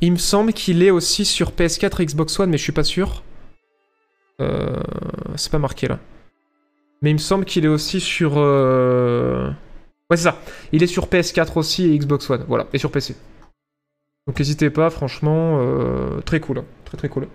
il 0.00 0.10
me 0.10 0.16
semble 0.16 0.52
qu'il 0.52 0.82
est 0.82 0.90
aussi 0.90 1.24
sur 1.24 1.52
PS4 1.52 2.02
et 2.02 2.06
Xbox 2.06 2.40
One 2.40 2.50
mais 2.50 2.58
je 2.58 2.64
suis 2.64 2.72
pas 2.72 2.82
sûr. 2.82 3.22
C'est 5.36 5.52
pas 5.52 5.60
marqué 5.60 5.86
là 5.86 6.00
mais 7.04 7.10
il 7.10 7.14
me 7.14 7.18
semble 7.18 7.44
qu'il 7.44 7.66
est 7.66 7.68
aussi 7.68 8.00
sur. 8.00 8.34
euh, 8.38 9.50
Ouais, 10.10 10.16
c'est 10.16 10.24
ça. 10.24 10.38
Il 10.72 10.82
est 10.82 10.86
sur 10.86 11.06
PS4 11.06 11.58
aussi 11.58 11.84
et 11.92 11.98
Xbox 11.98 12.28
One. 12.30 12.44
Voilà, 12.48 12.66
et 12.72 12.78
sur 12.78 12.90
PC. 12.90 13.14
Donc 14.26 14.38
n'hésitez 14.38 14.70
pas, 14.70 14.88
franchement, 14.88 15.58
euh, 15.60 16.20
très 16.22 16.40
cool. 16.40 16.58
hein. 16.58 16.64
Très 16.86 16.96
très 16.96 17.08
cool. 17.10 17.28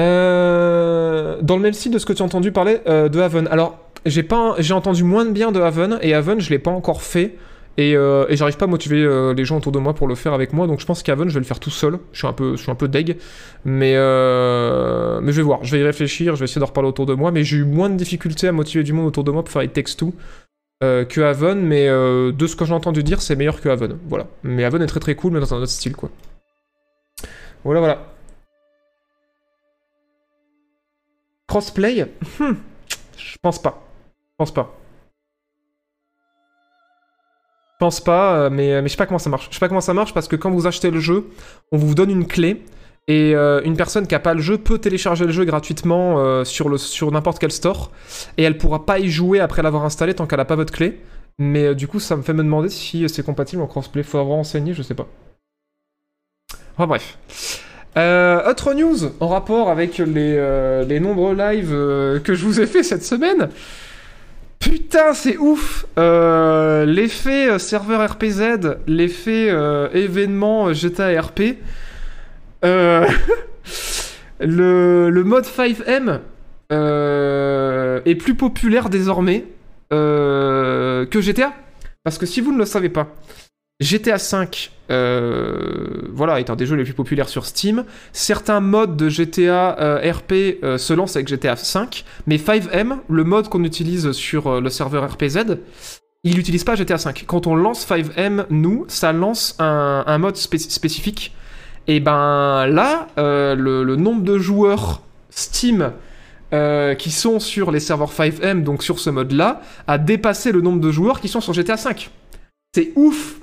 Euh, 0.00 1.40
Dans 1.40 1.56
le 1.56 1.62
même 1.62 1.72
style 1.72 1.92
de 1.92 1.98
ce 1.98 2.06
que 2.06 2.12
tu 2.12 2.22
as 2.22 2.24
entendu 2.24 2.50
parler 2.50 2.80
de 2.86 3.20
Haven. 3.20 3.46
Alors, 3.48 3.78
j'ai 4.04 4.72
entendu 4.72 5.04
moins 5.04 5.24
de 5.24 5.30
bien 5.30 5.52
de 5.52 5.60
Haven 5.60 5.98
et 6.02 6.14
Haven, 6.14 6.40
je 6.40 6.50
l'ai 6.50 6.58
pas 6.58 6.70
encore 6.70 7.02
fait. 7.02 7.36
Et, 7.78 7.94
euh, 7.94 8.24
et 8.28 8.36
j'arrive 8.36 8.56
pas 8.56 8.64
à 8.64 8.68
motiver 8.68 9.02
euh, 9.02 9.34
les 9.34 9.44
gens 9.44 9.58
autour 9.58 9.70
de 9.72 9.78
moi 9.78 9.94
pour 9.94 10.06
le 10.08 10.14
faire 10.14 10.32
avec 10.32 10.52
moi, 10.54 10.66
donc 10.66 10.80
je 10.80 10.86
pense 10.86 11.02
qu'Haven, 11.02 11.28
je 11.28 11.34
vais 11.34 11.40
le 11.40 11.46
faire 11.46 11.60
tout 11.60 11.70
seul. 11.70 11.98
Je 12.12 12.18
suis 12.18 12.26
un 12.26 12.32
peu, 12.32 12.56
je 12.56 12.62
suis 12.62 12.70
un 12.70 12.74
peu 12.74 12.88
deg, 12.88 13.18
mais 13.64 13.92
euh, 13.96 15.20
mais 15.20 15.32
je 15.32 15.36
vais 15.36 15.42
voir, 15.42 15.62
je 15.62 15.72
vais 15.72 15.82
y 15.82 15.84
réfléchir, 15.84 16.34
je 16.34 16.40
vais 16.40 16.44
essayer 16.44 16.60
d'en 16.60 16.66
reparler 16.66 16.88
autour 16.88 17.04
de 17.06 17.14
moi. 17.14 17.32
Mais 17.32 17.44
j'ai 17.44 17.58
eu 17.58 17.64
moins 17.64 17.90
de 17.90 17.96
difficultés 17.96 18.48
à 18.48 18.52
motiver 18.52 18.82
du 18.82 18.92
monde 18.94 19.06
autour 19.06 19.24
de 19.24 19.30
moi 19.30 19.42
pour 19.44 19.52
faire 19.52 19.70
Takes 19.70 19.96
Two 19.96 20.14
euh, 20.82 21.04
que 21.04 21.20
Haven, 21.20 21.60
mais 21.60 21.86
de 21.86 22.46
ce 22.46 22.56
que 22.56 22.64
j'ai 22.64 22.74
entendu 22.74 23.02
dire, 23.02 23.20
c'est 23.20 23.36
meilleur 23.36 23.60
que 23.60 23.68
Haven. 23.68 23.98
Voilà. 24.08 24.26
Mais 24.42 24.64
Haven 24.64 24.80
est 24.82 24.86
très 24.86 25.00
très 25.00 25.14
cool, 25.14 25.32
mais 25.32 25.40
dans 25.40 25.52
un 25.52 25.58
autre 25.58 25.68
style, 25.68 25.96
quoi. 25.96 26.10
Voilà, 27.62 27.80
voilà. 27.80 28.06
Crossplay? 31.48 32.06
Hmm, 32.38 32.54
Je 33.16 33.36
pense 33.42 33.60
pas. 33.60 33.82
Je 34.16 34.34
pense 34.38 34.52
pas. 34.52 34.74
Je 37.78 37.84
pense 37.84 38.00
pas, 38.00 38.36
euh, 38.36 38.50
mais, 38.50 38.80
mais 38.80 38.88
je 38.88 38.92
sais 38.92 38.96
pas 38.96 39.04
comment 39.04 39.18
ça 39.18 39.28
marche. 39.28 39.48
Je 39.50 39.54
sais 39.54 39.60
pas 39.60 39.68
comment 39.68 39.82
ça 39.82 39.92
marche 39.92 40.14
parce 40.14 40.28
que 40.28 40.36
quand 40.36 40.50
vous 40.50 40.66
achetez 40.66 40.90
le 40.90 40.98
jeu, 40.98 41.28
on 41.72 41.76
vous 41.76 41.94
donne 41.94 42.10
une 42.10 42.26
clé 42.26 42.62
et 43.06 43.34
euh, 43.34 43.60
une 43.64 43.76
personne 43.76 44.06
qui 44.06 44.14
a 44.14 44.18
pas 44.18 44.32
le 44.32 44.40
jeu 44.40 44.56
peut 44.56 44.78
télécharger 44.78 45.26
le 45.26 45.32
jeu 45.32 45.44
gratuitement 45.44 46.18
euh, 46.18 46.44
sur, 46.44 47.12
n'importe 47.12 47.38
quel 47.38 47.52
store 47.52 47.92
et 48.38 48.42
elle 48.44 48.56
pourra 48.56 48.86
pas 48.86 48.98
y 48.98 49.10
jouer 49.10 49.40
après 49.40 49.62
l'avoir 49.62 49.84
installé 49.84 50.14
tant 50.14 50.26
qu'elle 50.26 50.40
a 50.40 50.46
pas 50.46 50.56
votre 50.56 50.72
clé. 50.72 51.00
Mais 51.38 51.66
euh, 51.66 51.74
du 51.74 51.86
coup, 51.86 52.00
ça 52.00 52.16
me 52.16 52.22
fait 52.22 52.32
me 52.32 52.42
demander 52.42 52.70
si 52.70 53.06
c'est 53.10 53.22
compatible 53.22 53.60
en 53.60 53.66
crossplay. 53.66 54.02
Faut 54.02 54.18
avoir 54.18 54.38
renseigné, 54.38 54.72
je 54.72 54.82
sais 54.82 54.94
pas. 54.94 55.06
Enfin 56.76 56.86
bref. 56.86 57.18
Euh, 57.96 58.50
autre 58.50 58.74
news 58.74 59.12
en 59.20 59.28
rapport 59.28 59.70
avec 59.70 59.96
les, 59.98 60.34
euh, 60.36 60.84
les 60.84 61.00
nombreux 61.00 61.34
lives 61.34 61.72
euh, 61.72 62.20
que 62.20 62.34
je 62.34 62.44
vous 62.44 62.60
ai 62.60 62.66
fait 62.66 62.82
cette 62.82 63.04
semaine. 63.04 63.48
Putain, 64.66 65.14
c'est 65.14 65.36
ouf 65.38 65.86
Euh, 65.96 66.84
L'effet 66.84 67.48
euh, 67.48 67.58
serveur 67.58 68.10
RPZ, 68.10 68.78
l'effet 68.88 69.48
euh, 69.48 69.88
événement 69.92 70.72
GTA 70.72 71.20
RP. 71.20 71.40
Le, 74.38 75.08
le 75.08 75.24
mode 75.24 75.44
5M 75.46 76.18
euh, 76.72 78.00
est 78.04 78.16
plus 78.16 78.34
populaire 78.34 78.90
désormais 78.90 79.44
que 79.90 81.06
GTA. 81.20 81.52
Parce 82.02 82.18
que 82.18 82.26
si 82.26 82.40
vous 82.40 82.52
ne 82.52 82.58
le 82.58 82.64
savez 82.66 82.88
pas, 82.88 83.14
GTA 83.80 84.16
V, 84.16 84.48
euh, 84.90 86.08
voilà, 86.10 86.40
étant 86.40 86.56
des 86.56 86.64
jeux 86.64 86.76
les 86.76 86.84
plus 86.84 86.94
populaires 86.94 87.28
sur 87.28 87.44
Steam, 87.44 87.84
certains 88.12 88.60
modes 88.60 88.96
de 88.96 89.10
GTA 89.10 89.78
euh, 89.78 90.12
RP 90.12 90.32
euh, 90.62 90.78
se 90.78 90.94
lancent 90.94 91.16
avec 91.16 91.28
GTA 91.28 91.54
V, 91.56 91.62
mais 92.26 92.36
5M, 92.38 92.98
le 93.10 93.24
mode 93.24 93.50
qu'on 93.50 93.64
utilise 93.64 94.12
sur 94.12 94.62
le 94.62 94.70
serveur 94.70 95.06
RPZ, 95.10 95.58
il 96.24 96.36
n'utilise 96.36 96.64
pas 96.64 96.74
GTA 96.74 96.96
V. 96.96 97.12
Quand 97.26 97.46
on 97.46 97.54
lance 97.54 97.86
5M, 97.86 98.46
nous, 98.48 98.86
ça 98.88 99.12
lance 99.12 99.56
un, 99.58 100.04
un 100.06 100.18
mode 100.18 100.36
spé- 100.36 100.58
spécifique. 100.58 101.34
Et 101.86 102.00
ben 102.00 102.66
là, 102.66 103.08
le, 103.16 103.94
nombre 103.94 104.22
de 104.22 104.38
joueurs 104.38 105.02
Steam 105.30 105.92
qui 106.98 107.10
sont 107.10 107.38
sur 107.38 107.70
les 107.70 107.78
serveurs 107.78 108.10
5M, 108.10 108.64
donc 108.64 108.82
sur 108.82 108.98
ce 108.98 109.10
mode-là, 109.10 109.60
a 109.86 109.98
dépassé 109.98 110.50
le 110.50 110.62
nombre 110.62 110.80
de 110.80 110.90
joueurs 110.90 111.20
qui 111.20 111.28
sont 111.28 111.42
sur 111.42 111.52
GTA 111.52 111.76
V. 111.76 112.08
C'est 112.76 112.92
ouf 112.94 113.40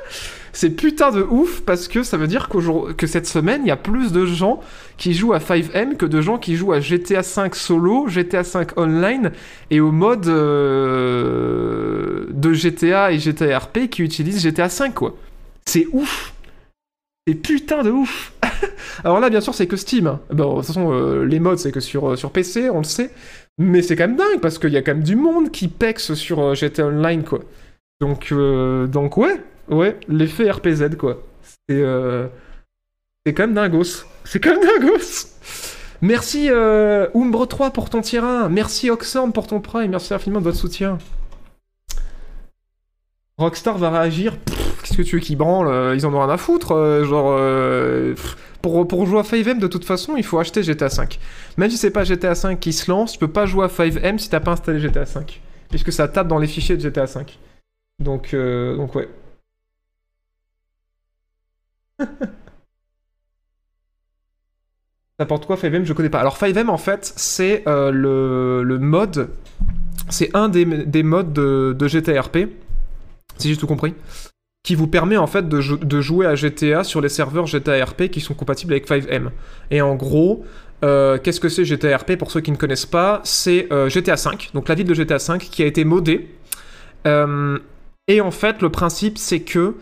C'est 0.52 0.70
putain 0.70 1.10
de 1.10 1.20
ouf 1.20 1.62
parce 1.62 1.88
que 1.88 2.04
ça 2.04 2.16
veut 2.16 2.28
dire 2.28 2.48
que 2.96 3.06
cette 3.08 3.26
semaine, 3.26 3.62
il 3.64 3.66
y 3.66 3.72
a 3.72 3.76
plus 3.76 4.12
de 4.12 4.24
gens 4.24 4.60
qui 4.96 5.12
jouent 5.12 5.32
à 5.32 5.38
5M 5.38 5.96
que 5.96 6.06
de 6.06 6.20
gens 6.20 6.38
qui 6.38 6.54
jouent 6.54 6.72
à 6.72 6.78
GTA 6.78 7.22
V 7.22 7.50
solo, 7.52 8.06
GTA 8.06 8.42
V 8.42 8.64
online 8.76 9.32
et 9.72 9.80
au 9.80 9.90
mode 9.90 10.28
euh, 10.28 12.26
de 12.30 12.52
GTA 12.52 13.10
et 13.10 13.18
GTA 13.18 13.58
RP 13.58 13.88
qui 13.90 14.02
utilisent 14.02 14.40
GTA 14.40 14.68
V, 14.68 14.92
quoi. 14.94 15.16
C'est 15.64 15.88
ouf 15.92 16.32
C'est 17.26 17.34
putain 17.34 17.82
de 17.82 17.90
ouf 17.90 18.34
Alors 19.02 19.18
là, 19.18 19.30
bien 19.30 19.40
sûr, 19.40 19.52
c'est 19.52 19.66
que 19.66 19.76
Steam. 19.76 20.20
Bon, 20.30 20.52
de 20.52 20.56
toute 20.58 20.66
façon, 20.68 20.92
euh, 20.92 21.24
les 21.24 21.40
modes, 21.40 21.58
c'est 21.58 21.72
que 21.72 21.80
sur, 21.80 22.10
euh, 22.10 22.16
sur 22.16 22.30
PC, 22.30 22.70
on 22.70 22.78
le 22.78 22.84
sait. 22.84 23.10
Mais 23.58 23.82
c'est 23.82 23.96
quand 23.96 24.06
même 24.06 24.16
dingue 24.16 24.40
parce 24.40 24.60
qu'il 24.60 24.70
y 24.70 24.76
a 24.76 24.82
quand 24.82 24.94
même 24.94 25.02
du 25.02 25.16
monde 25.16 25.50
qui 25.50 25.66
pexe 25.66 26.14
sur 26.14 26.54
GTA 26.54 26.86
Online, 26.86 27.24
quoi. 27.24 27.40
Donc, 28.00 28.28
euh, 28.32 28.86
donc 28.86 29.16
ouais, 29.16 29.42
ouais, 29.68 29.98
l'effet 30.08 30.50
RPZ, 30.50 30.96
quoi. 30.98 31.22
C'est 31.42 31.80
euh, 31.80 32.26
c'est 33.24 33.34
quand 33.34 33.44
même 33.44 33.54
dingos. 33.54 34.04
C'est 34.24 34.40
quand 34.40 34.50
même 34.50 34.60
dingos. 34.60 35.26
Merci 36.02 36.48
euh, 36.50 37.08
Umbre3 37.14 37.72
pour 37.72 37.88
ton 37.90 38.02
tier 38.02 38.18
1. 38.18 38.48
Merci 38.50 38.90
Oxorn 38.90 39.32
pour 39.32 39.46
ton 39.46 39.60
prime. 39.60 39.90
Merci 39.90 40.14
infiniment 40.14 40.40
de 40.40 40.44
votre 40.44 40.58
soutien. 40.58 40.98
Rockstar 43.38 43.78
va 43.78 43.90
réagir. 43.90 44.36
Qu'est-ce 44.82 44.96
que 44.96 45.02
tu 45.02 45.16
veux 45.16 45.20
qu'ils 45.20 45.36
branlent 45.36 45.68
euh, 45.68 45.94
Ils 45.94 46.06
en 46.06 46.14
ont 46.14 46.20
rien 46.20 46.30
à 46.32 46.36
foutre. 46.38 46.72
euh, 46.72 47.04
genre, 47.04 47.34
euh, 47.38 48.14
pour, 48.62 48.86
pour 48.86 49.06
jouer 49.06 49.18
à 49.20 49.22
5M, 49.22 49.58
de 49.58 49.66
toute 49.66 49.84
façon, 49.84 50.16
il 50.16 50.24
faut 50.24 50.38
acheter 50.38 50.62
GTA 50.62 50.88
5. 50.88 51.18
Même 51.56 51.70
si 51.70 51.76
c'est 51.76 51.90
pas 51.90 52.04
GTA 52.04 52.34
5 52.34 52.58
qui 52.60 52.72
se 52.72 52.90
lance, 52.90 53.12
tu 53.12 53.18
peux 53.18 53.28
pas 53.28 53.46
jouer 53.46 53.64
à 53.64 53.68
5M 53.68 54.18
si 54.18 54.30
t'as 54.30 54.40
pas 54.40 54.52
installé 54.52 54.80
GTA 54.80 55.06
5. 55.06 55.40
Puisque 55.70 55.92
ça 55.92 56.08
tape 56.08 56.28
dans 56.28 56.38
les 56.38 56.46
fichiers 56.46 56.76
de 56.76 56.82
GTA 56.82 57.06
5. 57.06 57.38
Donc, 57.98 58.34
euh, 58.34 58.76
donc 58.76 58.94
ouais. 58.94 59.08
Ça 65.18 65.24
apporte 65.24 65.46
quoi 65.46 65.56
5M 65.56 65.84
Je 65.84 65.92
connais 65.92 66.10
pas. 66.10 66.20
Alors 66.20 66.36
5M 66.36 66.68
en 66.68 66.76
fait, 66.76 67.12
c'est 67.16 67.62
euh, 67.66 67.90
le, 67.90 68.62
le 68.62 68.78
mode. 68.78 69.30
C'est 70.10 70.30
un 70.34 70.48
des, 70.48 70.64
des 70.64 71.02
modes 71.02 71.32
de, 71.32 71.74
de 71.78 71.88
GTA 71.88 72.22
RP, 72.22 72.38
si 73.38 73.50
j'ai 73.50 73.56
tout 73.58 73.66
compris, 73.66 73.94
qui 74.64 74.74
vous 74.74 74.88
permet 74.88 75.16
en 75.16 75.26
fait 75.26 75.48
de, 75.48 75.60
de 75.84 76.00
jouer 76.02 76.26
à 76.26 76.34
GTA 76.36 76.84
sur 76.84 77.00
les 77.00 77.08
serveurs 77.10 77.46
GTA 77.46 77.84
RP 77.84 78.08
qui 78.10 78.20
sont 78.20 78.34
compatibles 78.34 78.74
avec 78.74 78.88
5M. 78.88 79.30
Et 79.70 79.82
en 79.82 79.96
gros, 79.96 80.44
euh, 80.84 81.18
qu'est-ce 81.22 81.40
que 81.40 81.48
c'est 81.50 81.64
GTA 81.64 81.98
RP 81.98 82.16
pour 82.16 82.30
ceux 82.30 82.40
qui 82.40 82.52
ne 82.52 82.56
connaissent 82.56 82.86
pas? 82.86 83.20
C'est 83.24 83.72
euh, 83.72 83.88
GTA 83.90 84.16
V, 84.16 84.30
donc 84.54 84.68
la 84.68 84.74
ville 84.76 84.86
de 84.86 84.94
GTA 84.94 85.18
V 85.18 85.38
qui 85.38 85.62
a 85.62 85.66
été 85.66 85.84
modée. 85.84 86.28
Et 88.08 88.20
en 88.20 88.30
fait, 88.30 88.62
le 88.62 88.70
principe 88.70 89.18
c'est 89.18 89.40
que 89.40 89.74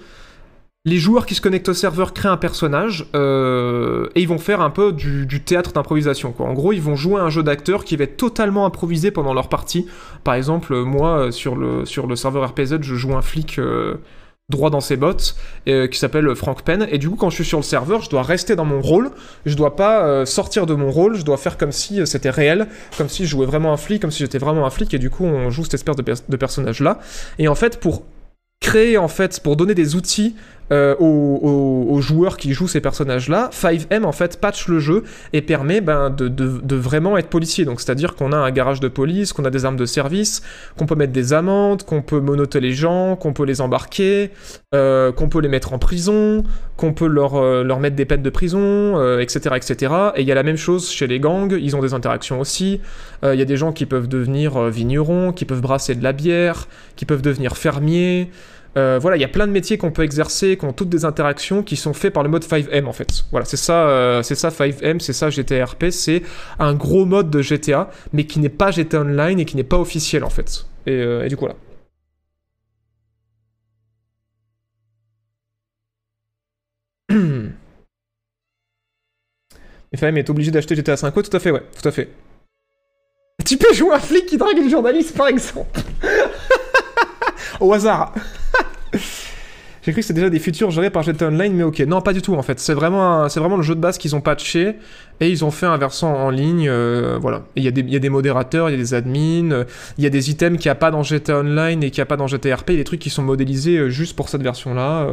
les 0.87 0.99
joueurs 0.99 1.25
qui 1.25 1.35
se 1.35 1.41
connectent 1.41 1.70
au 1.70 1.75
serveur 1.75 2.12
créent 2.12 2.29
un 2.29 2.37
personnage 2.37 3.07
euh, 3.14 4.09
et 4.14 4.20
ils 4.20 4.29
vont 4.29 4.39
faire 4.39 4.61
un 4.61 4.68
peu 4.68 4.93
du, 4.93 5.43
théâtre 5.43 5.72
d'improvisation. 5.72 6.35
En 6.39 6.53
gros, 6.53 6.75
ils 6.75 6.83
vont 6.83 6.95
jouer 6.95 7.20
un 7.20 7.31
jeu 7.31 7.43
d'acteur 7.43 7.85
qui 7.85 7.97
va 7.97 8.05
être 8.05 8.18
totalement 8.18 8.66
improvisé 8.66 9.11
pendant 9.11 9.33
leur 9.33 9.49
partie. 9.49 9.87
Par 10.25 10.35
exemple, 10.35 10.75
euh, 10.75 10.85
moi, 10.85 11.18
euh, 11.18 11.31
sur 11.31 11.57
le, 11.57 11.87
sur 11.87 12.07
le 12.07 12.16
serveur 12.16 12.51
RPZ, 12.51 12.83
je 12.83 12.95
joue 12.97 13.16
un 13.16 13.22
flic 13.22 13.59
droit 14.51 14.68
dans 14.68 14.83
ses 14.83 14.99
bottes 14.99 15.37
qui 15.64 15.99
s'appelle 15.99 16.35
Frank 16.35 16.62
Penn. 16.64 16.87
Et 16.91 16.99
du 16.99 17.09
coup, 17.09 17.16
quand 17.16 17.31
je 17.31 17.37
suis 17.37 17.47
sur 17.47 17.59
le 17.59 17.64
serveur, 17.64 18.03
je 18.03 18.11
dois 18.11 18.22
rester 18.22 18.55
dans 18.55 18.66
mon 18.66 18.83
rôle. 18.83 19.11
Je 19.47 19.57
dois 19.57 19.75
pas 19.75 20.27
sortir 20.27 20.66
de 20.66 20.75
mon 20.75 20.91
rôle. 20.91 21.14
Je 21.16 21.25
dois 21.25 21.39
faire 21.39 21.57
comme 21.57 21.72
si 21.72 22.07
c'était 22.07 22.29
réel, 22.29 22.68
comme 22.99 23.09
si 23.09 23.25
je 23.25 23.31
jouais 23.31 23.47
vraiment 23.47 23.72
un 23.72 23.79
flic, 23.79 24.03
comme 24.03 24.11
si 24.11 24.18
j'étais 24.18 24.37
vraiment 24.37 24.66
un 24.66 24.70
flic. 24.70 24.93
Et 24.93 24.99
du 24.99 25.09
coup, 25.09 25.25
on 25.25 25.49
joue 25.49 25.64
cette 25.64 25.75
espèce 25.75 25.97
de, 25.97 26.05
de 26.29 26.37
personnage-là. 26.37 26.99
Et 27.39 27.49
en 27.49 27.55
fait, 27.55 27.81
pour 27.81 28.03
créer, 28.65 28.97
en 28.97 29.09
fait, 29.09 29.41
pour 29.41 29.57
donner 29.57 29.75
des 29.75 29.95
outils 29.95 30.35
euh, 30.73 30.97
aux, 30.99 32.01
joueurs 32.01 32.39
qui 32.39 32.55
jouent 32.55 32.69
ces 32.69 32.81
personnages-là, 32.81 33.51
5M 33.53 34.05
en 34.05 34.12
fait 34.12 34.41
patch 34.41 34.67
le 34.69 34.79
jeu 34.79 35.05
et 35.33 35.43
permet 35.43 35.81
ben, 35.81 36.11
de, 36.11 36.77
vraiment 36.77 37.17
être 37.17 37.29
policier. 37.29 37.65
Donc 37.65 37.81
c'est-à-dire 37.81 38.15
qu'on 38.15 38.33
a 38.33 38.37
un 38.37 38.51
garage 38.51 38.81
de 38.81 38.89
police, 38.89 39.33
qu'on 39.33 39.45
a 39.45 39.51
des 39.51 39.65
armes 39.65 39.77
de 39.77 39.87
service, 39.87 40.43
qu'on 40.77 40.87
peut 40.87 40.95
mettre 40.95 41.12
des 41.12 41.33
amendes, 41.33 41.83
qu'on 41.83 42.03
peut 42.03 42.21
monoter 42.21 42.61
les 42.61 42.73
gens, 42.73 43.17
qu'on 43.17 43.33
peut 43.33 43.45
les 43.45 43.61
embarquer, 43.61 44.31
euh, 44.75 45.12
qu'on 45.12 45.29
peut 45.29 45.41
les 45.41 45.49
mettre 45.49 45.73
en 45.73 45.79
prison, 45.79 46.43
qu'on 46.77 46.93
peut 46.93 47.07
leur, 47.07 47.37
euh, 47.37 47.65
mettre 47.79 47.97
des 47.97 48.07
peines 48.07 48.23
de 48.23 48.31
prison, 48.31 49.19
etc., 49.19 49.57
etc. 49.57 49.95
Et 50.17 50.23
il 50.23 50.27
y 50.27 50.33
a 50.33 50.35
la 50.35 50.43
même 50.43 50.57
chose 50.57 50.91
chez 50.91 51.07
les 51.07 51.21
gangs, 51.21 51.53
ils 51.53 51.77
ont 51.77 51.81
des 51.81 51.95
interactions 51.95 52.41
aussi. 52.41 52.81
Il 53.23 53.39
y 53.39 53.43
a 53.43 53.47
des 53.47 53.57
gens 53.57 53.73
qui 53.73 53.87
peuvent 53.87 54.09
devenir 54.09 54.69
vignerons, 54.69 55.33
qui 55.33 55.47
peuvent 55.47 55.62
brasser 55.62 55.95
de 55.95 56.03
la 56.03 56.12
bière, 56.12 56.69
qui 56.97 57.07
peuvent 57.07 57.23
devenir 57.23 57.57
fermiers. 57.57 58.31
Euh, 58.77 58.99
voilà, 59.01 59.16
il 59.16 59.20
y 59.20 59.25
a 59.25 59.29
plein 59.29 59.47
de 59.47 59.53
métiers 59.53 59.79
qu'on 59.79 59.93
peut 59.93 60.03
exercer, 60.03 60.57
qui 60.57 60.64
ont 60.64 60.72
toutes 60.72 60.89
des 60.89 61.05
interactions 61.05 61.62
qui 61.62 61.77
sont 61.77 61.93
faits 61.95 62.12
par 62.12 62.22
le 62.25 62.29
mode 62.29 62.45
5M 62.45 62.87
en 62.87 62.93
fait. 62.93 63.25
Voilà, 63.31 63.47
c'est 63.47 63.57
ça, 63.57 63.89
euh, 63.89 64.22
ça 64.22 64.49
5M, 64.49 64.99
c'est 64.99 65.12
ça 65.12 65.31
GTA 65.31 65.64
RP, 65.64 65.91
c'est 65.91 66.22
un 66.59 66.75
gros 66.75 67.05
mode 67.05 67.31
de 67.31 67.41
GTA, 67.41 67.91
mais 68.12 68.27
qui 68.27 68.41
n'est 68.41 68.49
pas 68.49 68.70
GTA 68.72 69.03
Online 69.03 69.39
et 69.41 69.45
qui 69.45 69.57
n'est 69.57 69.62
pas 69.64 69.79
officiel 69.79 70.25
en 70.25 70.31
fait. 70.31 70.66
Et, 70.87 70.93
euh, 70.93 71.29
du 71.29 71.37
coup 71.37 71.47
voilà. 71.47 71.57
Et 79.93 79.97
5M 79.97 80.16
est 80.18 80.31
obligé 80.31 80.51
d'acheter 80.51 80.75
GTA 80.75 80.97
5. 80.97 81.16
Ouais, 81.16 81.22
tout 81.22 81.37
à 81.37 81.39
fait, 81.39 81.53
ouais, 81.53 81.62
tout 81.81 81.87
à 81.89 81.93
fait. 81.93 82.09
Tu 83.47 83.57
peux 83.57 83.72
jouer 83.72 83.95
un 83.95 84.01
flic 84.01 84.27
qui 84.27 84.37
drague 84.37 84.59
une 84.59 84.68
journaliste 84.70 85.16
par 85.16 85.29
exemple. 85.29 85.79
Au 87.61 87.72
hasard. 87.72 88.12
J'ai 89.85 89.93
cru 89.93 90.01
que 90.01 90.07
c'était 90.07 90.20
déjà 90.20 90.30
des 90.30 90.39
futurs 90.39 90.70
gérés 90.70 90.89
par 90.89 91.03
GTA 91.03 91.26
Online, 91.28 91.53
mais 91.53 91.62
ok. 91.62 91.80
Non, 91.80 92.01
pas 92.01 92.14
du 92.14 92.22
tout 92.22 92.35
en 92.35 92.43
fait. 92.43 92.59
C'est 92.59 92.72
vraiment, 92.72 93.26
vraiment 93.28 93.57
le 93.59 93.62
jeu 93.62 93.74
de 93.74 93.80
base 93.80 93.99
qu'ils 93.99 94.16
ont 94.16 94.22
patché 94.22 94.76
et 95.20 95.28
ils 95.28 95.45
ont 95.45 95.51
fait 95.51 95.66
un 95.66 95.76
versant 95.76 96.14
en 96.14 96.30
ligne. 96.30 96.66
euh, 96.70 97.18
voilà. 97.20 97.43
Il 97.55 97.62
y, 97.62 97.68
a 97.68 97.70
des- 97.70 97.82
il 97.82 97.93
y 97.93 97.97
a 97.97 97.99
des 97.99 98.09
modérateurs, 98.09 98.70
il 98.70 98.72
y 98.72 98.74
a 98.76 98.78
des 98.78 98.95
admins, 98.95 99.51
euh, 99.53 99.64
il 99.99 100.05
y 100.05 100.07
a 100.07 100.11
des 100.11 100.30
items 100.30 100.59
qu'il 100.59 100.68
n'y 100.68 100.72
a 100.72 100.76
pas 100.76 100.91
dans 100.91 101.03
GTA 101.03 101.41
Online 101.41 101.82
et 101.82 101.91
qu'il 101.91 101.99
n'y 102.01 102.03
a 102.03 102.07
pas 102.07 102.16
dans 102.16 102.26
GTA 102.26 102.57
RP, 102.57 102.70
des 102.70 102.85
trucs 102.85 103.01
qui 103.01 103.11
sont 103.11 103.22
modélisés 103.22 103.76
euh, 103.76 103.91
juste 103.91 104.16
pour 104.16 104.30
cette 104.30 104.43
version-là. 104.43 105.07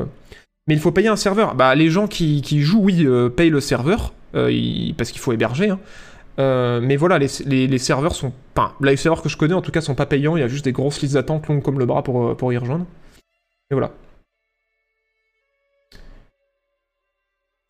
Mais 0.67 0.74
il 0.76 0.80
faut 0.80 0.91
payer 0.93 1.09
un 1.09 1.17
serveur. 1.17 1.55
Bah, 1.55 1.76
les 1.76 1.89
gens 1.89 2.07
qui, 2.07 2.41
qui 2.41 2.61
jouent, 2.61 2.84
oui, 2.84 3.05
payent 3.36 3.49
le 3.49 3.59
serveur 3.59 4.13
parce 4.32 5.11
qu'il 5.11 5.19
faut 5.19 5.34
héberger. 5.34 5.72
hein. 5.72 5.80
Mais 6.82 6.95
voilà, 6.95 7.17
les, 7.19 7.28
les- 7.67 7.78
serveurs 7.78 8.15
sont. 8.15 8.32
Enfin, 8.55 8.72
les 8.80 8.95
serveurs 8.95 9.22
que 9.22 9.28
je 9.28 9.36
connais 9.36 9.53
en 9.53 9.61
tout 9.61 9.72
cas 9.72 9.82
sont 9.82 9.95
pas 9.95 10.05
payants. 10.05 10.38
Il 10.38 10.39
y 10.39 10.43
a 10.43 10.47
juste 10.47 10.63
des 10.63 10.72
grosses 10.72 11.01
listes 11.01 11.15
d'attente 11.15 11.47
longues 11.49 11.61
comme 11.61 11.78
le 11.78 11.86
bras 11.86 12.03
pour, 12.03 12.38
pour 12.38 12.53
y 12.53 12.57
rejoindre. 12.57 12.86
Et 13.69 13.74
voilà. 13.74 13.91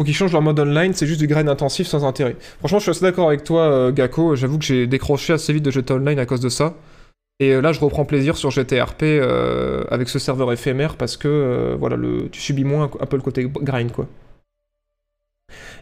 Faut 0.02 0.06
qu'ils 0.06 0.16
changent 0.16 0.32
leur 0.32 0.41
mode 0.41 0.60
online, 0.60 0.93
c'est 0.95 1.06
juste 1.06 1.20
du 1.20 1.28
grind 1.28 1.47
intensif 1.47 1.86
sans 1.86 2.06
intérêt. 2.06 2.36
Franchement, 2.58 2.80
je 2.80 2.86
suis 2.86 2.89
assez 2.89 3.02
d'accord 3.02 3.28
avec 3.28 3.43
toi, 3.43 3.72
euh, 3.72 3.91
Gakko. 3.91 4.36
J'avoue 4.36 4.58
que 4.58 4.66
j'ai 4.66 4.88
décroché 4.88 5.34
assez 5.34 5.54
vite 5.54 5.64
de 5.64 5.70
GTA 5.70 5.93
Online 5.93 6.18
à 6.18 6.26
cause 6.26 6.39
de 6.39 6.49
ça. 6.49 6.74
Et 7.39 7.52
euh, 7.52 7.62
là, 7.62 7.72
je 7.72 7.80
reprends 7.80 8.04
plaisir 8.04 8.36
sur 8.36 8.49
GTRP 8.49 9.04
euh, 9.04 9.84
avec 9.91 10.10
ce 10.10 10.18
serveur 10.18 10.52
éphémère 10.52 10.95
parce 10.95 11.18
que 11.18 11.76
voilà, 11.78 11.97
tu 12.32 12.41
subis 12.41 12.64
moins 12.64 12.89
un 12.99 13.06
peu 13.06 13.16
le 13.16 13.22
côté 13.22 13.47
grind, 13.62 13.91
quoi. 13.91 14.08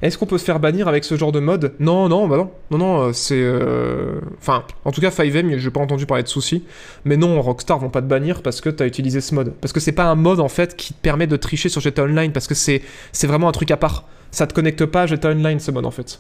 Est-ce 0.02 0.18
qu'on 0.18 0.26
peut 0.26 0.38
se 0.38 0.46
faire 0.46 0.60
bannir 0.60 0.88
avec 0.88 1.04
ce 1.04 1.16
genre 1.16 1.32
de 1.32 1.40
mode? 1.40 1.74
Non, 1.80 2.10
non, 2.10 2.28
bah 2.28 2.38
non. 2.38 2.52
Non, 2.72 2.78
non, 2.78 3.02
euh, 3.08 3.14
c'est... 3.14 3.40
euh, 3.42 4.20
Enfin, 4.40 4.64
en 4.86 4.92
tout 4.92 5.02
cas, 5.02 5.10
5M, 5.12 5.58
j'ai 5.58 5.70
pas 5.72 5.80
entendu 5.82 6.06
parler 6.06 6.24
de 6.24 6.28
soucis. 6.28 6.64
Mais 7.06 7.18
non, 7.18 7.42
Rockstar 7.42 7.80
vont 7.80 7.90
pas 7.90 8.02
te 8.02 8.08
bannir 8.08 8.42
parce 8.42 8.62
que 8.62 8.70
t'as 8.70 8.86
utilisé 8.86 9.22
ce 9.22 9.36
mode. 9.36 9.54
Parce 9.62 9.74
que 9.74 9.80
c'est 9.80 9.92
pas 9.92 10.06
un 10.06 10.16
mode, 10.16 10.40
en 10.40 10.50
fait, 10.50 10.76
qui 10.76 10.94
te 10.94 11.02
permet 11.02 11.28
de 11.28 11.36
tricher 11.36 11.70
sur 11.70 11.82
GTA 11.82 12.04
Online, 12.04 12.32
parce 12.32 12.48
que 12.48 12.56
c'est 12.56 12.82
vraiment 13.24 13.50
un 13.50 13.52
truc 13.54 13.72
à 13.72 13.78
part. 13.78 14.06
Ça 14.32 14.48
te 14.48 14.54
connecte 14.54 14.86
pas 14.86 15.04
à 15.04 15.06
GTA 15.08 15.30
Online, 15.32 15.60
ce 15.60 15.72
mode, 15.72 15.86
en 15.86 15.92
fait. 15.92 16.20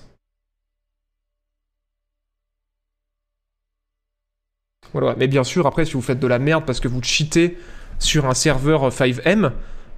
Voilà, 4.93 5.16
mais 5.18 5.28
bien 5.28 5.43
sûr, 5.43 5.68
après, 5.68 5.86
si 5.86 5.93
vous 5.93 6.02
faites 6.02 6.20
de 6.20 6.28
la 6.28 6.39
merde 6.39 6.66
parce 6.66 6.80
que 6.80 6.88
vous 6.88 7.02
cheatez 7.04 7.58
sur 8.00 8.26
un 8.26 8.34
serveur 8.34 8.91
5M, 8.91 9.52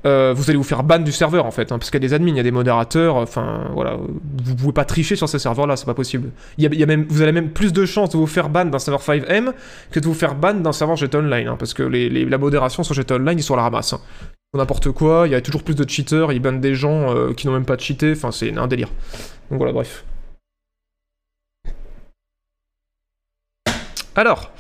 euh, 0.06 0.34
vous 0.36 0.50
allez 0.50 0.58
vous 0.58 0.64
faire 0.64 0.84
ban 0.84 1.00
du 1.00 1.12
serveur 1.12 1.46
en 1.46 1.52
fait, 1.52 1.72
hein, 1.72 1.78
parce 1.78 1.92
qu'il 1.92 2.02
y 2.02 2.06
a 2.06 2.08
des 2.08 2.14
admins, 2.14 2.30
il 2.30 2.38
y 2.38 2.40
a 2.40 2.44
des 2.44 2.52
modérateurs, 2.52 3.16
enfin 3.18 3.70
voilà, 3.74 3.98
vous 4.44 4.56
pouvez 4.56 4.74
pas 4.74 4.86
tricher 4.86 5.16
sur 5.16 5.30
ces 5.30 5.40
serveurs-là, 5.40 5.76
c'est 5.78 5.86
pas 5.86 5.94
possible. 5.94 6.32
Y 6.58 6.84
a, 6.84 6.86
même, 6.86 7.06
vous 7.10 7.22
avez 7.22 7.32
même 7.32 7.52
plus 7.52 7.72
de 7.74 7.86
chances 7.86 8.10
de 8.10 8.18
vous 8.18 8.28
faire 8.28 8.50
ban 8.50 8.66
d'un 8.66 8.80
serveur 8.80 9.02
5M 9.02 9.54
que 9.92 10.00
de 10.00 10.06
vous 10.06 10.14
faire 10.14 10.36
ban 10.36 10.56
d'un 10.56 10.72
serveur 10.72 10.96
GTA 10.96 11.20
Online, 11.20 11.48
hein, 11.50 11.56
parce 11.58 11.74
que 11.74 11.84
les, 11.84 12.10
la 12.26 12.38
modération 12.38 12.84
sur 12.84 12.96
GTA 12.96 13.16
Online, 13.16 13.38
ils 13.38 13.44
sont 13.44 13.54
à 13.54 13.58
la 13.58 13.64
ramasse. 13.64 13.94
hein. 13.94 14.02
N'importe 14.54 14.92
quoi, 14.92 15.24
il 15.28 15.32
y 15.32 15.36
a 15.36 15.42
toujours 15.42 15.64
plus 15.64 15.76
de 15.76 15.88
cheaters, 15.88 16.34
ils 16.34 16.42
bannent 16.42 16.60
des 16.60 16.76
gens 16.76 17.16
euh, 17.16 17.34
qui 17.34 17.48
n'ont 17.48 17.54
même 17.54 17.66
pas 17.66 17.78
cheaté, 17.78 18.12
enfin 18.12 18.32
c'est 18.32 18.58
un 18.58 18.68
délire. 18.68 18.90
Donc 19.50 19.60
voilà, 19.60 19.72
bref. 19.72 20.04
Alors, 24.16 24.52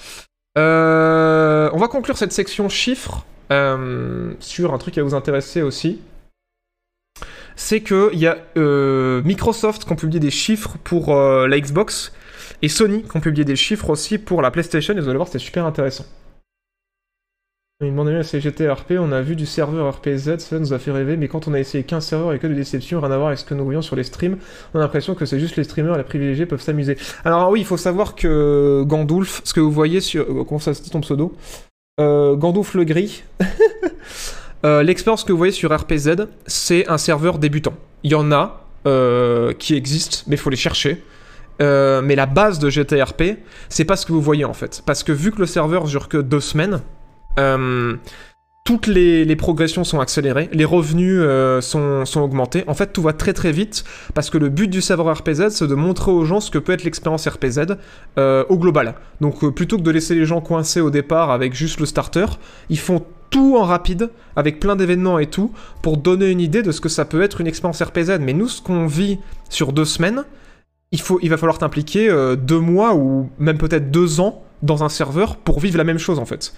euh, 0.58 1.70
on 1.74 1.78
va 1.78 1.88
conclure 1.88 2.18
cette 2.18 2.32
section 2.32 2.70
chiffres 2.70 3.26
euh, 3.52 4.34
sur 4.40 4.74
un 4.74 4.78
truc 4.78 4.94
qui 4.94 5.00
va 5.00 5.06
vous 5.06 5.16
intéresser 5.16 5.62
aussi. 5.62 6.00
C'est 7.56 7.82
qu'il 7.82 8.18
y 8.18 8.28
a 8.28 8.38
euh, 8.58 9.22
Microsoft 9.24 9.84
qui 9.86 9.92
ont 9.92 9.96
publié 9.96 10.20
des 10.20 10.32
chiffres 10.32 10.78
pour 10.84 11.16
euh, 11.16 11.48
la 11.48 11.60
Xbox 11.60 12.14
et 12.62 12.70
Sony 12.70 13.04
qui 13.04 13.18
ont 13.18 13.20
publié 13.20 13.44
des 13.44 13.58
chiffres 13.58 13.90
aussi 13.90 14.18
pour 14.18 14.42
la 14.42 14.52
PlayStation. 14.52 14.96
Et 14.96 15.02
vous 15.02 15.10
allez 15.10 15.18
voir, 15.18 15.28
c'était 15.28 15.40
super 15.40 15.66
intéressant. 15.66 16.06
Il 17.84 17.90
demandait 17.90 18.12
bien 18.12 18.22
GTA 18.22 18.76
RP, 18.76 18.92
on 19.00 19.12
a 19.12 19.22
vu 19.22 19.36
du 19.36 19.48
serveur 19.48 19.92
RPZ, 19.96 20.38
cela 20.38 20.62
nous 20.62 20.72
a 20.72 20.78
fait 20.78 20.92
rêver, 20.92 21.18
mais 21.18 21.28
quand 21.28 21.48
on 21.48 21.54
a 21.56 21.60
essayé 21.60 21.84
15 21.84 22.06
serveurs 22.06 22.34
et 22.34 22.38
que 22.38 22.46
de 22.46 22.54
déception, 22.54 23.02
rien 23.02 23.10
à 23.10 23.18
voir 23.18 23.30
avec 23.30 23.40
ce 23.40 23.44
que 23.44 23.56
nous 23.56 23.64
voyons 23.64 23.82
sur 23.82 23.96
les 23.96 24.04
streams, 24.04 24.38
on 24.76 24.78
a 24.78 24.84
l'impression 24.84 25.16
que 25.16 25.26
c'est 25.26 25.40
juste 25.40 25.56
les 25.56 25.64
streamers 25.64 25.98
les 25.98 26.04
privilégiés 26.04 26.46
peuvent 26.46 26.62
s'amuser. 26.62 26.96
Alors 27.26 27.50
oui, 27.50 27.62
il 27.62 27.66
faut 27.66 27.78
savoir 27.78 28.14
que 28.14 28.84
Gandulf, 28.86 29.42
ce 29.46 29.56
que 29.56 29.60
vous 29.60 29.72
voyez 29.72 30.00
sur... 30.00 30.28
Comment 30.46 30.60
ça 30.60 30.76
se 30.76 30.84
dit 30.84 30.92
ton 30.92 31.02
pseudo? 31.02 31.36
Euh, 32.00 32.36
gris. 32.84 33.24
Euh, 34.64 34.84
L'expérience 34.84 35.24
que 35.24 35.32
vous 35.32 35.40
voyez 35.40 35.52
sur 35.52 35.76
RPZ, 35.76 36.28
c'est 36.46 36.88
un 36.88 37.00
serveur 37.00 37.40
débutant. 37.40 37.74
Il 38.04 38.12
y 38.12 38.14
en 38.14 38.32
a 38.32 38.64
euh, 38.86 39.54
qui 39.54 39.74
existent, 39.74 40.20
mais 40.28 40.36
il 40.36 40.38
faut 40.38 40.52
les 40.52 40.56
chercher. 40.56 41.04
Euh, 41.64 42.04
mais 42.04 42.14
la 42.14 42.28
base 42.28 42.60
de 42.60 42.70
GTRP, 42.70 43.40
c'est 43.70 43.86
pas 43.86 43.96
ce 43.96 44.06
que 44.06 44.12
vous 44.12 44.22
voyez 44.22 44.46
en 44.46 44.54
fait. 44.54 44.84
Parce 44.86 45.02
que 45.02 45.12
vu 45.12 45.32
que 45.32 45.40
le 45.40 45.48
serveur 45.48 45.86
dure 45.86 46.08
que 46.08 46.18
deux 46.18 46.40
semaines, 46.40 46.80
toutes 48.64 48.86
les, 48.88 49.36
progressions 49.36 49.84
sont 49.84 50.00
accélérées, 50.00 50.50
les 50.54 50.66
revenus 50.66 51.20
euh, 51.20 51.62
sont, 51.62 52.06
augmentés. 52.22 52.64
En 52.68 52.74
fait, 52.76 52.94
tout 52.94 53.02
va 53.02 53.12
très 53.12 53.34
très 53.34 53.52
vite 53.52 53.84
parce 54.14 54.30
que 54.30 54.38
le 54.38 54.50
but 54.50 54.68
du 54.68 54.82
serveur 54.82 55.18
RPZ, 55.18 55.50
c'est 55.50 55.68
de 55.68 55.76
montrer 55.76 56.12
aux 56.12 56.26
gens 56.26 56.40
ce 56.40 56.52
que 56.52 56.60
peut 56.60 56.72
être 56.72 56.84
l'expérience 56.84 57.28
RPZ 57.28 57.62
euh, 58.18 58.46
au 58.50 58.58
global. 58.58 58.96
Donc, 59.20 59.44
euh, 59.44 59.52
plutôt 59.52 59.78
que 59.78 59.82
de 59.82 59.92
laisser 59.92 60.14
les 60.14 60.26
gens 60.26 60.42
coincés 60.42 60.80
au 60.80 60.92
départ 60.92 61.32
avec 61.32 61.54
juste 61.56 61.80
le 61.80 61.88
starter, 61.88 62.28
ils 62.70 62.80
font 62.80 63.04
tout 63.32 63.58
en 63.58 63.64
rapide, 63.64 64.10
avec 64.36 64.60
plein 64.60 64.76
d'événements 64.76 65.18
et 65.18 65.28
tout, 65.28 65.52
pour 65.82 65.98
donner 65.98 66.30
une 66.30 66.42
idée 66.42 66.62
de 66.62 66.72
ce 66.72 66.82
que 66.82 66.90
ça 66.90 67.06
peut 67.06 67.24
être 67.24 67.42
une 67.42 67.48
expérience 67.48 67.82
RPZ. 67.82 68.20
Mais 68.20 68.34
nous, 68.34 68.48
ce 68.48 68.62
qu'on 68.62 68.86
vit 68.86 69.20
sur 69.50 69.74
deux 69.74 69.86
semaines, 69.86 70.24
il, 70.92 71.02
faut, 71.02 71.18
il 71.24 71.30
va 71.30 71.38
falloir 71.38 71.58
t'impliquer 71.58 72.14
deux 72.38 72.60
mois 72.60 72.94
ou 72.94 73.30
même 73.40 73.58
peut-être 73.58 73.90
deux 73.90 74.20
ans 74.20 74.44
dans 74.62 74.84
un 74.84 74.90
serveur 74.90 75.38
pour 75.38 75.62
vivre 75.62 75.78
la 75.78 75.86
même 75.86 75.98
chose 75.98 76.20
en 76.20 76.26
fait. 76.26 76.54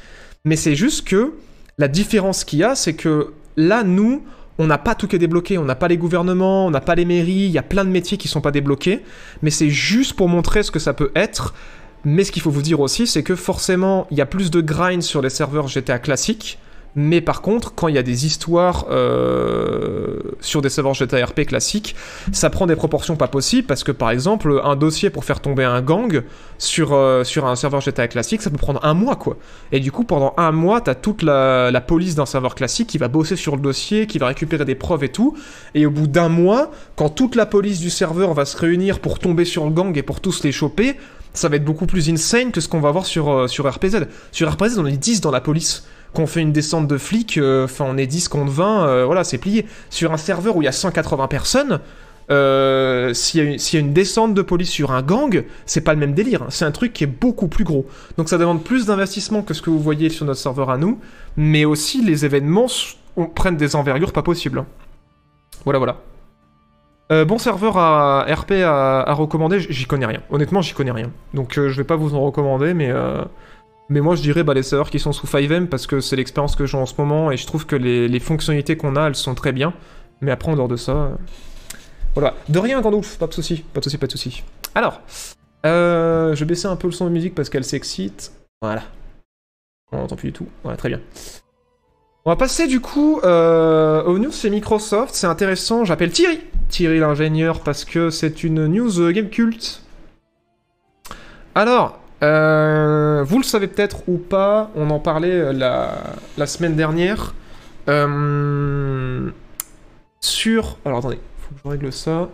Mais 0.45 0.55
c'est 0.55 0.75
juste 0.75 1.07
que 1.07 1.33
la 1.77 1.87
différence 1.87 2.43
qu'il 2.43 2.59
y 2.59 2.63
a, 2.63 2.75
c'est 2.75 2.93
que 2.93 3.33
là, 3.57 3.83
nous, 3.83 4.23
on 4.59 4.67
n'a 4.67 4.77
pas 4.77 4.95
tout 4.95 5.07
qui 5.07 5.15
est 5.15 5.19
débloqué, 5.19 5.57
on 5.57 5.65
n'a 5.65 5.75
pas 5.75 5.87
les 5.87 5.97
gouvernements, 5.97 6.67
on 6.67 6.71
n'a 6.71 6.81
pas 6.81 6.95
les 6.95 7.05
mairies, 7.05 7.45
il 7.45 7.51
y 7.51 7.57
a 7.57 7.63
plein 7.63 7.85
de 7.85 7.89
métiers 7.89 8.17
qui 8.17 8.27
sont 8.27 8.41
pas 8.41 8.51
débloqués, 8.51 9.03
mais 9.41 9.49
c'est 9.49 9.69
juste 9.69 10.13
pour 10.13 10.29
montrer 10.29 10.63
ce 10.63 10.71
que 10.71 10.79
ça 10.79 10.93
peut 10.93 11.11
être. 11.15 11.53
Mais 12.05 12.25
ce 12.25 12.31
qu'il 12.31 12.41
faut 12.41 12.51
vous 12.51 12.61
dire 12.61 12.81
aussi, 12.81 13.07
c'est 13.07 13.23
que 13.23 13.35
forcément, 13.35 14.07
il 14.11 14.17
y 14.17 14.21
a 14.21 14.25
plus 14.25 14.51
de 14.51 14.61
grind 14.61 15.01
sur 15.01 15.21
les 15.21 15.29
serveurs 15.29 15.67
GTA 15.67 15.99
classiques, 15.99 16.59
mais 16.95 17.21
par 17.21 17.41
contre, 17.41 17.73
quand 17.73 17.87
il 17.87 17.95
y 17.95 17.97
a 17.97 18.03
des 18.03 18.25
histoires 18.25 18.85
euh, 18.91 20.19
sur 20.41 20.61
des 20.61 20.69
serveurs 20.69 20.93
GTA 20.93 21.25
RP 21.25 21.41
classiques, 21.45 21.95
ça 22.31 22.49
prend 22.49 22.67
des 22.67 22.75
proportions 22.75 23.15
pas 23.15 23.27
possibles, 23.27 23.67
parce 23.67 23.83
que 23.83 23.91
par 23.91 24.11
exemple, 24.11 24.61
un 24.63 24.75
dossier 24.75 25.09
pour 25.09 25.25
faire 25.25 25.39
tomber 25.39 25.63
un 25.63 25.81
gang 25.81 26.23
sur, 26.57 26.93
euh, 26.93 27.23
un 27.43 27.55
serveur 27.55 27.81
GTA 27.81 28.07
classique, 28.07 28.41
ça 28.41 28.49
peut 28.49 28.57
prendre 28.57 28.79
un 28.83 28.93
mois, 28.93 29.15
quoi. 29.15 29.37
Et 29.71 29.79
du 29.79 29.91
coup, 29.91 30.03
pendant 30.03 30.33
un 30.37 30.51
mois, 30.51 30.81
t'as 30.81 30.95
toute 30.95 31.23
la, 31.23 31.71
la 31.71 31.81
police 31.81 32.15
d'un 32.15 32.25
serveur 32.25 32.55
classique 32.55 32.87
qui 32.87 32.97
va 32.97 33.07
bosser 33.07 33.35
sur 33.35 33.55
le 33.55 33.61
dossier, 33.61 34.05
qui 34.05 34.19
va 34.19 34.27
récupérer 34.27 34.65
des 34.65 34.75
preuves 34.75 35.03
et 35.03 35.09
tout. 35.09 35.35
Et 35.73 35.85
au 35.85 35.91
bout 35.91 36.07
d'un 36.07 36.29
mois, 36.29 36.71
quand 36.95 37.09
toute 37.09 37.35
la 37.35 37.45
police 37.45 37.79
du 37.79 37.89
serveur 37.89 38.33
va 38.33 38.45
se 38.45 38.57
réunir 38.57 38.99
pour 38.99 39.19
tomber 39.19 39.45
sur 39.45 39.65
le 39.65 39.71
gang 39.71 39.97
et 39.97 40.03
pour 40.03 40.21
tous 40.21 40.43
les 40.43 40.51
choper, 40.51 40.95
ça 41.33 41.49
va 41.49 41.55
être 41.55 41.65
beaucoup 41.65 41.87
plus 41.87 42.09
insane 42.09 42.51
que 42.51 42.61
ce 42.61 42.67
qu'on 42.67 42.79
va 42.79 42.91
voir 42.91 43.05
sur, 43.05 43.31
euh, 43.31 43.47
sur 43.47 43.69
RPZ. 43.69 44.05
Sur 44.31 44.51
RPZ, 44.51 44.77
on 44.77 44.85
est 44.85 44.97
10 44.97 45.21
dans 45.21 45.31
la 45.31 45.41
police. 45.41 45.85
Quand 46.13 46.23
on 46.23 46.27
fait 46.27 46.41
une 46.41 46.51
descente 46.51 46.87
de 46.87 46.97
flics, 46.97 47.37
euh, 47.37 47.65
enfin 47.65 47.85
on 47.87 47.97
est 47.97 48.05
10 48.07 48.27
contre 48.27 48.51
20, 48.51 48.87
euh, 48.87 49.05
voilà, 49.05 49.23
c'est 49.23 49.37
plié. 49.39 49.65
Sur 49.89 50.13
un 50.13 50.17
serveur 50.17 50.55
où 50.55 50.61
il 50.61 50.65
y 50.65 50.67
a 50.67 50.71
180 50.71 51.27
personnes, 51.27 51.79
euh, 52.31 53.13
s'il 53.13 53.43
y, 53.43 53.77
a 53.77 53.79
une- 53.79 53.93
descente 53.93 54.33
de 54.33 54.41
police 54.41 54.69
sur 54.69 54.91
un 54.91 55.01
gang, 55.01 55.43
c'est 55.65 55.81
pas 55.81 55.93
le 55.93 55.99
même 55.99 56.13
délire. 56.13 56.43
hein. 56.43 56.47
C'est 56.49 56.65
un 56.65 56.71
truc 56.71 56.93
qui 56.93 57.03
est 57.03 57.07
beaucoup 57.07 57.47
plus 57.47 57.63
gros. 57.63 57.85
Donc 58.17 58.29
ça 58.29 58.37
demande 58.37 58.63
plus 58.63 58.85
d'investissement 58.85 59.41
que 59.41 59.53
ce 59.53 59.61
que 59.61 59.69
vous 59.69 59.79
voyez 59.79 60.09
sur 60.09 60.25
notre 60.25 60.39
serveur 60.39 60.69
à 60.69 60.77
nous, 60.77 60.99
mais 61.35 61.65
aussi 61.65 62.03
les 62.03 62.25
événements 62.25 62.67
prennent 63.35 63.57
des 63.57 63.75
envergures 63.75 64.13
pas 64.13 64.21
possibles. 64.23 64.59
hein. 64.59 64.65
Voilà, 65.65 65.79
voilà. 65.79 65.97
Bon 67.25 67.37
serveur 67.37 67.77
à 67.77 68.25
RP 68.27 68.53
à, 68.65 69.13
recommander, 69.13 69.59
j'y 69.59 69.85
connais 69.85 70.07
rien. 70.07 70.21
Honnêtement, 70.31 70.61
j'y 70.63 70.73
connais 70.73 70.89
rien. 70.91 71.11
Donc 71.35 71.53
je 71.55 71.77
vais 71.77 71.83
pas 71.83 71.95
vous 71.95 72.15
en 72.15 72.21
recommander, 72.21 72.73
mais 72.73 72.91
mais 73.89 74.01
moi 74.01 74.15
je 74.15 74.21
dirais 74.21 74.43
bah, 74.43 74.53
les 74.53 74.63
serveurs 74.63 74.89
qui 74.89 74.99
sont 74.99 75.11
sous 75.11 75.27
5M 75.27 75.67
parce 75.67 75.87
que 75.87 75.99
c'est 75.99 76.15
l'expérience 76.15 76.55
que 76.55 76.65
j'ai 76.65 76.77
en 76.77 76.85
ce 76.85 76.93
moment 76.97 77.31
et 77.31 77.37
je 77.37 77.45
trouve 77.45 77.65
que 77.65 77.75
les, 77.75 78.19
fonctionnalités 78.19 78.77
qu'on 78.77 78.95
a 78.95 79.07
elles 79.07 79.15
sont 79.15 79.35
très 79.35 79.51
bien. 79.51 79.73
Mais 80.21 80.31
après 80.31 80.51
en 80.51 80.55
dehors 80.55 80.67
de 80.67 80.77
ça, 80.77 80.91
euh, 80.93 81.15
voilà. 82.15 82.35
De 82.47 82.59
rien, 82.59 82.81
Gandalf, 82.81 83.17
pas 83.17 83.27
de 83.27 83.33
souci, 83.33 83.63
pas 83.73 83.79
de 83.79 83.83
souci, 83.83 83.97
pas 83.97 84.07
de 84.07 84.11
souci. 84.11 84.43
Alors, 84.75 85.01
euh, 85.65 86.35
je 86.35 86.39
vais 86.41 86.45
baisser 86.45 86.67
un 86.67 86.75
peu 86.75 86.87
le 86.87 86.93
son 86.93 87.05
de 87.05 87.11
musique 87.11 87.35
parce 87.35 87.49
qu'elle 87.49 87.63
s'excite. 87.63 88.31
Voilà. 88.61 88.83
On 89.91 89.97
n'entend 89.97 90.15
plus 90.15 90.29
du 90.29 90.33
tout. 90.33 90.47
Voilà, 90.63 90.77
très 90.77 90.89
bien. 90.89 90.99
On 92.25 92.29
va 92.29 92.35
passer 92.35 92.67
du 92.67 92.79
coup 92.79 93.19
euh, 93.23 94.03
aux 94.03 94.17
news 94.17 94.31
chez 94.31 94.49
Microsoft. 94.49 95.13
C'est 95.13 95.27
intéressant. 95.27 95.85
J'appelle 95.85 96.11
Thierry. 96.11 96.39
Thierry 96.69 96.99
l'ingénieur 96.99 97.59
parce 97.61 97.83
que 97.83 98.09
c'est 98.09 98.43
une 98.43 98.67
news 98.67 98.99
euh, 98.99 99.11
game 99.11 99.29
culte. 99.29 99.81
Alors, 101.55 101.99
euh, 102.23 103.23
vous 103.23 103.37
le 103.37 103.43
savez 103.43 103.67
peut-être 103.67 104.07
ou 104.07 104.17
pas, 104.17 104.71
on 104.75 104.89
en 104.89 104.99
parlait 104.99 105.31
euh, 105.31 105.93
la, 106.37 106.47
semaine 106.47 106.75
dernière. 106.75 107.33
Euh, 107.89 109.29
sur. 110.21 110.77
Alors 110.85 110.99
attendez, 110.99 111.19
faut 111.37 111.53
que 111.53 111.61
je 111.63 111.69
règle 111.69 111.91
ça. 111.91 112.29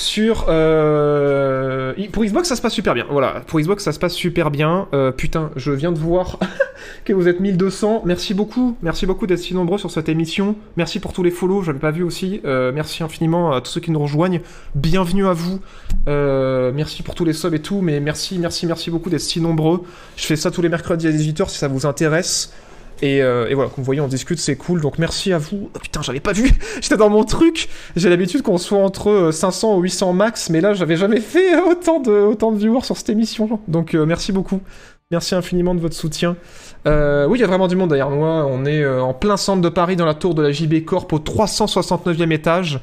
Sur. 0.00 0.46
euh, 0.48 1.92
Pour 2.10 2.24
Xbox, 2.24 2.48
ça 2.48 2.56
se 2.56 2.62
passe 2.62 2.72
super 2.72 2.94
bien. 2.94 3.04
Voilà, 3.10 3.42
pour 3.46 3.60
Xbox, 3.60 3.84
ça 3.84 3.92
se 3.92 3.98
passe 3.98 4.14
super 4.14 4.50
bien. 4.50 4.88
Euh, 4.94 5.12
putain, 5.12 5.50
je 5.56 5.72
viens 5.72 5.92
de 5.92 5.98
voir 5.98 6.38
que 7.04 7.12
vous 7.12 7.28
êtes 7.28 7.38
1200. 7.38 8.04
Merci 8.06 8.32
beaucoup. 8.32 8.78
Merci 8.80 9.04
beaucoup 9.04 9.26
d'être 9.26 9.40
si 9.40 9.54
nombreux 9.54 9.76
sur 9.76 9.90
cette 9.90 10.08
émission. 10.08 10.56
Merci 10.78 11.00
pour 11.00 11.12
tous 11.12 11.22
les 11.22 11.30
follow, 11.30 11.62
j'avais 11.62 11.78
pas 11.78 11.90
vu 11.90 12.02
aussi. 12.02 12.40
Euh, 12.46 12.72
merci 12.74 13.02
infiniment 13.02 13.52
à 13.52 13.60
tous 13.60 13.72
ceux 13.72 13.80
qui 13.82 13.90
nous 13.90 14.00
rejoignent. 14.00 14.40
Bienvenue 14.74 15.26
à 15.26 15.34
vous. 15.34 15.60
Merci 16.06 17.02
pour 17.02 17.14
tous 17.14 17.26
les 17.26 17.34
subs 17.34 17.52
et 17.54 17.60
tout, 17.60 17.82
mais 17.82 18.00
merci, 18.00 18.38
merci, 18.38 18.66
merci 18.66 18.90
beaucoup 18.90 19.10
d'être 19.10 19.20
si 19.20 19.38
nombreux. 19.38 19.82
Je 20.16 20.24
fais 20.24 20.36
ça 20.36 20.50
tous 20.50 20.62
les 20.62 20.70
mercredis 20.70 21.08
à 21.08 21.10
18h 21.10 21.50
si 21.50 21.58
ça 21.58 21.68
vous 21.68 21.84
intéresse. 21.84 22.54
Et, 23.02 23.22
euh, 23.22 23.48
et 23.48 23.54
voilà, 23.54 23.70
comme 23.70 23.78
vous 23.78 23.84
voyez, 23.84 24.00
on 24.00 24.08
discute, 24.08 24.38
c'est 24.38 24.56
cool. 24.56 24.80
Donc 24.80 24.98
merci 24.98 25.32
à 25.32 25.38
vous. 25.38 25.70
Oh, 25.74 25.78
putain, 25.78 26.02
j'avais 26.02 26.20
pas 26.20 26.32
vu. 26.32 26.50
J'étais 26.80 26.96
dans 26.96 27.10
mon 27.10 27.24
truc. 27.24 27.68
J'ai 27.96 28.10
l'habitude 28.10 28.42
qu'on 28.42 28.58
soit 28.58 28.78
entre 28.78 29.10
euh, 29.10 29.32
500 29.32 29.76
ou 29.76 29.80
800 29.80 30.12
max, 30.12 30.50
mais 30.50 30.60
là, 30.60 30.74
j'avais 30.74 30.96
jamais 30.96 31.20
fait 31.20 31.54
euh, 31.54 31.70
autant 31.70 32.00
de, 32.00 32.12
autant 32.12 32.50
viewers 32.50 32.82
sur 32.82 32.96
cette 32.96 33.10
émission. 33.10 33.60
Donc 33.68 33.94
euh, 33.94 34.04
merci 34.04 34.32
beaucoup. 34.32 34.60
Merci 35.12 35.34
infiniment 35.34 35.74
de 35.74 35.80
votre 35.80 35.96
soutien. 35.96 36.36
Euh, 36.86 37.26
oui, 37.26 37.38
il 37.38 37.40
y 37.40 37.44
a 37.44 37.48
vraiment 37.48 37.66
du 37.66 37.74
monde 37.74 37.88
derrière 37.88 38.10
moi. 38.10 38.46
On 38.48 38.64
est 38.64 38.80
euh, 38.80 39.02
en 39.02 39.12
plein 39.12 39.36
centre 39.36 39.60
de 39.60 39.68
Paris, 39.68 39.96
dans 39.96 40.06
la 40.06 40.14
tour 40.14 40.36
de 40.36 40.42
la 40.42 40.52
JB 40.52 40.84
Corp, 40.84 41.12
au 41.12 41.18
369e 41.18 42.30
étage. 42.30 42.78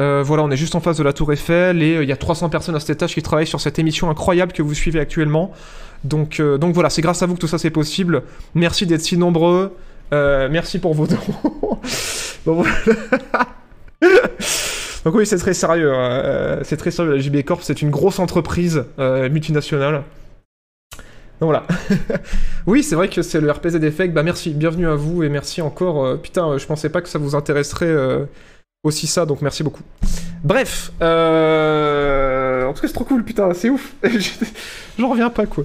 Euh, 0.00 0.22
voilà, 0.24 0.42
on 0.42 0.50
est 0.50 0.56
juste 0.56 0.74
en 0.74 0.80
face 0.80 0.96
de 0.96 1.02
la 1.02 1.12
Tour 1.12 1.32
Eiffel 1.32 1.82
et 1.82 1.96
euh, 1.96 2.02
il 2.02 2.08
y 2.08 2.12
a 2.12 2.16
300 2.16 2.48
personnes 2.48 2.74
à 2.74 2.80
cet 2.80 2.90
étage 2.90 3.14
qui 3.14 3.22
travaillent 3.22 3.46
sur 3.46 3.60
cette 3.60 3.78
émission 3.78 4.08
incroyable 4.10 4.52
que 4.52 4.62
vous 4.62 4.74
suivez 4.74 4.98
actuellement. 4.98 5.52
Donc, 6.04 6.40
euh, 6.40 6.58
donc 6.58 6.74
voilà, 6.74 6.90
c'est 6.90 7.02
grâce 7.02 7.22
à 7.22 7.26
vous 7.26 7.34
que 7.34 7.40
tout 7.40 7.46
ça 7.46 7.58
c'est 7.58 7.70
possible. 7.70 8.22
Merci 8.54 8.86
d'être 8.86 9.02
si 9.02 9.16
nombreux. 9.16 9.76
Euh, 10.12 10.48
merci 10.50 10.78
pour 10.78 10.94
vos 10.94 11.06
dons. 11.06 11.16
Voilà. 12.46 12.70
donc 15.04 15.14
oui, 15.14 15.26
c'est 15.26 15.36
très 15.36 15.52
sérieux. 15.52 15.92
hein. 15.92 16.22
Euh, 16.24 16.60
c'est 16.64 16.78
très 16.78 16.90
sérieux. 16.90 17.12
La 17.12 17.18
JB 17.18 17.42
Corp, 17.44 17.60
c'est 17.62 17.82
une 17.82 17.90
grosse 17.90 18.18
entreprise 18.18 18.82
multinationale. 18.98 20.04
Donc 21.38 21.50
voilà. 21.50 21.66
oui, 22.66 22.82
c'est 22.82 22.94
vrai 22.94 23.08
que 23.10 23.20
c'est 23.20 23.42
le 23.42 23.50
RPZ 23.50 23.76
Effect. 23.84 24.14
Bah 24.14 24.22
merci, 24.22 24.54
bienvenue 24.54 24.88
à 24.88 24.94
vous 24.94 25.22
et 25.22 25.28
merci 25.28 25.60
encore. 25.60 26.18
putain, 26.22 26.56
je 26.56 26.64
pensais 26.64 26.88
pas 26.88 27.02
que 27.02 27.10
ça 27.10 27.18
vous 27.18 27.34
intéresserait 27.34 27.94
aussi 28.82 29.06
ça, 29.06 29.26
donc 29.26 29.42
merci 29.42 29.62
beaucoup. 29.62 29.82
Bref, 30.42 30.92
euh... 31.02 32.66
en 32.66 32.72
tout 32.72 32.80
cas 32.80 32.88
c'est 32.88 32.94
trop 32.94 33.04
cool, 33.04 33.24
putain, 33.24 33.52
c'est 33.52 33.68
ouf. 33.68 33.92
J'en 34.98 35.10
reviens 35.10 35.30
pas 35.30 35.46
quoi. 35.46 35.64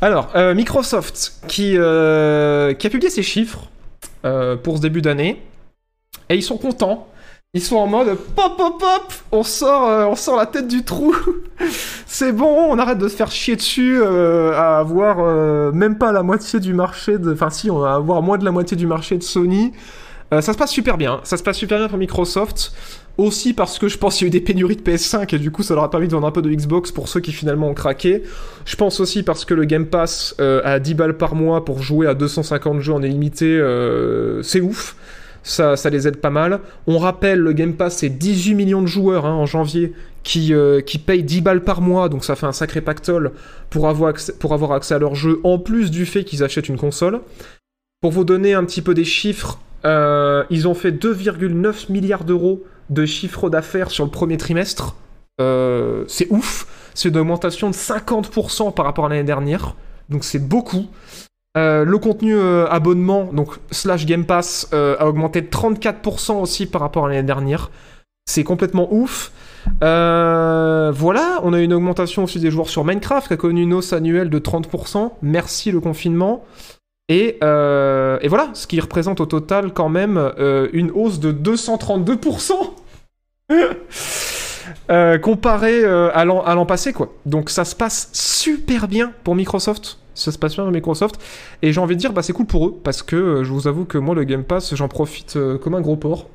Alors, 0.00 0.30
euh, 0.34 0.54
Microsoft 0.54 1.40
qui, 1.46 1.74
euh, 1.76 2.74
qui 2.74 2.86
a 2.86 2.90
publié 2.90 3.10
ses 3.10 3.22
chiffres 3.22 3.70
pour 4.64 4.78
ce 4.78 4.82
début 4.82 5.02
d'année. 5.02 5.40
Et 6.28 6.34
ils 6.34 6.42
sont 6.42 6.58
contents. 6.58 7.06
Ils 7.54 7.62
sont 7.62 7.76
en 7.76 7.86
mode 7.86 8.16
pop 8.16 8.56
pop 8.56 8.80
pop, 8.80 9.12
on 9.30 9.44
sort, 9.44 10.10
on 10.10 10.16
sort 10.16 10.36
la 10.36 10.46
tête 10.46 10.66
du 10.66 10.82
trou. 10.82 11.14
c'est 12.06 12.32
bon, 12.32 12.66
on 12.68 12.78
arrête 12.80 12.98
de 12.98 13.06
se 13.06 13.14
faire 13.14 13.30
chier 13.30 13.54
dessus 13.54 14.02
à 14.02 14.78
avoir 14.78 15.72
même 15.72 15.96
pas 15.96 16.10
la 16.10 16.24
moitié 16.24 16.58
du 16.58 16.74
marché 16.74 17.18
de, 17.18 17.32
enfin 17.32 17.50
si, 17.50 17.70
on 17.70 17.78
va 17.78 17.94
avoir 17.94 18.20
moins 18.20 18.36
de 18.36 18.44
la 18.44 18.50
moitié 18.50 18.76
du 18.76 18.88
marché 18.88 19.16
de 19.16 19.22
Sony. 19.22 19.72
Euh, 20.32 20.40
ça 20.40 20.52
se 20.52 20.58
passe 20.58 20.70
super 20.70 20.98
bien, 20.98 21.20
ça 21.24 21.36
se 21.36 21.42
passe 21.42 21.56
super 21.56 21.78
bien 21.78 21.88
pour 21.88 21.98
Microsoft. 21.98 22.72
Aussi 23.18 23.54
parce 23.54 23.78
que 23.78 23.88
je 23.88 23.96
pense 23.96 24.16
qu'il 24.16 24.26
y 24.26 24.26
a 24.26 24.28
eu 24.28 24.30
des 24.30 24.42
pénuries 24.42 24.76
de 24.76 24.82
PS5 24.82 25.34
et 25.34 25.38
du 25.38 25.50
coup 25.50 25.62
ça 25.62 25.74
leur 25.74 25.84
a 25.84 25.90
permis 25.90 26.06
de 26.06 26.12
vendre 26.12 26.26
un 26.26 26.32
peu 26.32 26.42
de 26.42 26.50
Xbox 26.50 26.92
pour 26.92 27.08
ceux 27.08 27.20
qui 27.20 27.32
finalement 27.32 27.68
ont 27.68 27.74
craqué. 27.74 28.22
Je 28.66 28.76
pense 28.76 29.00
aussi 29.00 29.22
parce 29.22 29.46
que 29.46 29.54
le 29.54 29.64
Game 29.64 29.86
Pass 29.86 30.34
euh, 30.38 30.60
à 30.64 30.78
10 30.80 30.94
balles 30.94 31.16
par 31.16 31.34
mois 31.34 31.64
pour 31.64 31.82
jouer 31.82 32.06
à 32.06 32.14
250 32.14 32.80
jeux 32.80 32.92
en 32.92 33.02
illimité, 33.02 33.46
euh, 33.46 34.42
c'est 34.42 34.60
ouf. 34.60 34.96
Ça, 35.42 35.76
ça 35.76 35.88
les 35.90 36.08
aide 36.08 36.16
pas 36.16 36.28
mal. 36.28 36.60
On 36.88 36.98
rappelle, 36.98 37.38
le 37.38 37.52
Game 37.52 37.74
Pass, 37.74 37.98
c'est 37.98 38.08
18 38.08 38.54
millions 38.54 38.82
de 38.82 38.88
joueurs 38.88 39.24
hein, 39.24 39.32
en 39.32 39.46
janvier 39.46 39.92
qui, 40.24 40.52
euh, 40.52 40.80
qui 40.80 40.98
payent 40.98 41.22
10 41.22 41.40
balles 41.40 41.62
par 41.62 41.80
mois, 41.80 42.08
donc 42.08 42.24
ça 42.24 42.34
fait 42.34 42.46
un 42.46 42.52
sacré 42.52 42.80
pactole 42.80 43.30
pour 43.70 43.88
avoir 43.88 44.10
accès, 44.10 44.32
pour 44.32 44.52
avoir 44.52 44.72
accès 44.72 44.92
à 44.92 44.98
leurs 44.98 45.14
jeux, 45.14 45.40
en 45.44 45.60
plus 45.60 45.92
du 45.92 46.04
fait 46.04 46.24
qu'ils 46.24 46.42
achètent 46.42 46.68
une 46.68 46.76
console. 46.76 47.20
Pour 48.02 48.10
vous 48.10 48.24
donner 48.24 48.52
un 48.54 48.64
petit 48.64 48.82
peu 48.82 48.92
des 48.92 49.04
chiffres, 49.04 49.60
euh, 49.84 50.44
ils 50.50 50.66
ont 50.68 50.74
fait 50.74 50.92
2,9 50.92 51.90
milliards 51.92 52.24
d'euros 52.24 52.64
de 52.90 53.04
chiffre 53.04 53.50
d'affaires 53.50 53.90
sur 53.90 54.04
le 54.04 54.10
premier 54.10 54.36
trimestre. 54.36 54.96
Euh, 55.40 56.04
c'est 56.08 56.28
ouf. 56.30 56.66
C'est 56.94 57.10
une 57.10 57.18
augmentation 57.18 57.68
de 57.68 57.74
50% 57.74 58.72
par 58.72 58.84
rapport 58.84 59.06
à 59.06 59.08
l'année 59.08 59.24
dernière. 59.24 59.74
Donc 60.08 60.24
c'est 60.24 60.38
beaucoup. 60.38 60.86
Euh, 61.58 61.84
le 61.84 61.98
contenu 61.98 62.38
abonnement, 62.38 63.24
donc 63.32 63.58
slash 63.70 64.06
Game 64.06 64.24
Pass, 64.24 64.68
a 64.72 65.06
augmenté 65.06 65.40
de 65.40 65.48
34% 65.48 66.40
aussi 66.40 66.66
par 66.66 66.80
rapport 66.80 67.06
à 67.06 67.08
l'année 67.08 67.22
dernière. 67.22 67.70
C'est 68.24 68.44
complètement 68.44 68.88
ouf. 68.92 69.32
Voilà, 69.80 71.40
on 71.42 71.52
a 71.52 71.60
une 71.60 71.72
augmentation 71.72 72.24
aussi 72.24 72.40
des 72.40 72.50
joueurs 72.50 72.68
sur 72.68 72.84
Minecraft 72.84 73.28
qui 73.28 73.34
a 73.34 73.36
connu 73.36 73.62
une 73.62 73.74
hausse 73.74 73.92
annuelle 73.92 74.30
de 74.30 74.38
30%. 74.38 75.12
Merci 75.22 75.70
le 75.70 75.80
confinement. 75.80 76.44
Et, 77.08 77.38
euh, 77.44 78.18
et 78.20 78.28
voilà, 78.28 78.50
ce 78.54 78.66
qui 78.66 78.80
représente 78.80 79.20
au 79.20 79.26
total 79.26 79.72
quand 79.72 79.88
même 79.88 80.16
euh, 80.18 80.68
une 80.72 80.90
hausse 80.90 81.20
de 81.20 81.32
232% 81.32 82.52
euh, 84.90 85.18
comparé 85.18 85.84
euh, 85.84 86.10
à 86.14 86.24
l'an 86.24 86.66
passé, 86.66 86.92
quoi. 86.92 87.12
Donc 87.24 87.50
ça 87.50 87.64
se 87.64 87.76
passe 87.76 88.10
super 88.12 88.88
bien 88.88 89.12
pour 89.22 89.36
Microsoft. 89.36 89.98
Ça 90.14 90.32
se 90.32 90.38
passe 90.38 90.54
bien 90.56 90.64
pour 90.64 90.72
Microsoft. 90.72 91.20
Et 91.62 91.72
j'ai 91.72 91.80
envie 91.80 91.94
de 91.94 92.00
dire, 92.00 92.12
bah 92.12 92.22
c'est 92.22 92.32
cool 92.32 92.46
pour 92.46 92.66
eux, 92.66 92.80
parce 92.82 93.02
que 93.02 93.44
je 93.44 93.52
vous 93.52 93.68
avoue 93.68 93.84
que 93.84 93.98
moi, 93.98 94.14
le 94.14 94.24
Game 94.24 94.44
Pass, 94.44 94.74
j'en 94.74 94.88
profite 94.88 95.38
comme 95.62 95.74
un 95.74 95.80
gros 95.80 95.96
porc. 95.96 96.28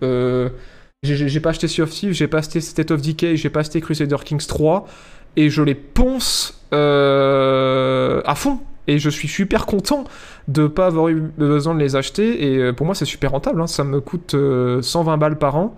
J'ai- 1.04 1.40
pas 1.40 1.50
acheté 1.50 1.68
Sea 1.68 1.82
of 1.82 1.90
Thieves, 1.90 2.14
j'ai 2.14 2.28
pas 2.28 2.38
acheté 2.38 2.62
State 2.62 2.92
of 2.92 3.02
Decay, 3.02 3.36
j'ai 3.36 3.50
pas 3.50 3.62
acheté 3.62 3.82
Crusader 3.82 4.18
Kings 4.24 4.46
3, 4.46 4.88
et 5.36 5.50
je 5.50 5.64
les 5.64 5.74
ponce 5.74 6.62
à 6.72 8.36
fond. 8.36 8.60
Et 8.88 9.00
je 9.00 9.10
suis 9.10 9.28
super 9.28 9.66
content 9.66 10.04
de 10.48 10.68
pas 10.68 10.88
avoir 10.88 11.10
eu 11.10 11.16
besoin 11.38 11.76
de 11.76 11.80
les 11.80 11.96
acheter. 11.96 12.52
Et 12.54 12.58
euh, 12.58 12.74
pour 12.74 12.86
moi, 12.86 12.96
c'est 12.96 13.06
super 13.06 13.32
rentable. 13.32 13.62
hein. 13.62 13.68
Ça 13.68 13.84
me 13.84 14.02
coûte 14.02 14.34
euh, 14.34 14.82
120 14.82 15.18
balles 15.18 15.38
par 15.38 15.56
an. 15.56 15.76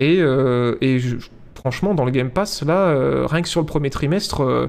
Et, 0.00 0.18
euh, 0.20 0.76
et 0.80 0.98
franchement, 1.54 1.94
dans 1.94 2.04
le 2.04 2.10
Game 2.10 2.30
Pass, 2.30 2.62
là, 2.62 2.86
euh, 2.88 3.26
rien 3.26 3.42
que 3.42 3.48
sur 3.48 3.60
le 3.60 3.66
premier 3.66 3.90
trimestre, 3.90 4.42
euh, 4.42 4.66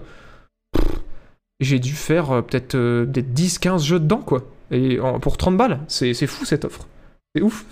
j'ai 1.59 1.79
dû 1.79 1.93
faire 1.93 2.31
euh, 2.31 2.41
peut-être 2.41 2.75
euh, 2.75 3.05
des 3.05 3.23
10-15 3.23 3.83
jeux 3.83 3.99
dedans, 3.99 4.17
quoi. 4.17 4.43
Et 4.71 4.97
pour 5.21 5.37
30 5.37 5.55
balles, 5.55 5.81
c'est 5.87 6.15
c'est 6.15 6.25
fou 6.25 6.45
cette 6.45 6.65
offre. 6.65 6.87
C'est 7.35 7.43
ouf. 7.43 7.63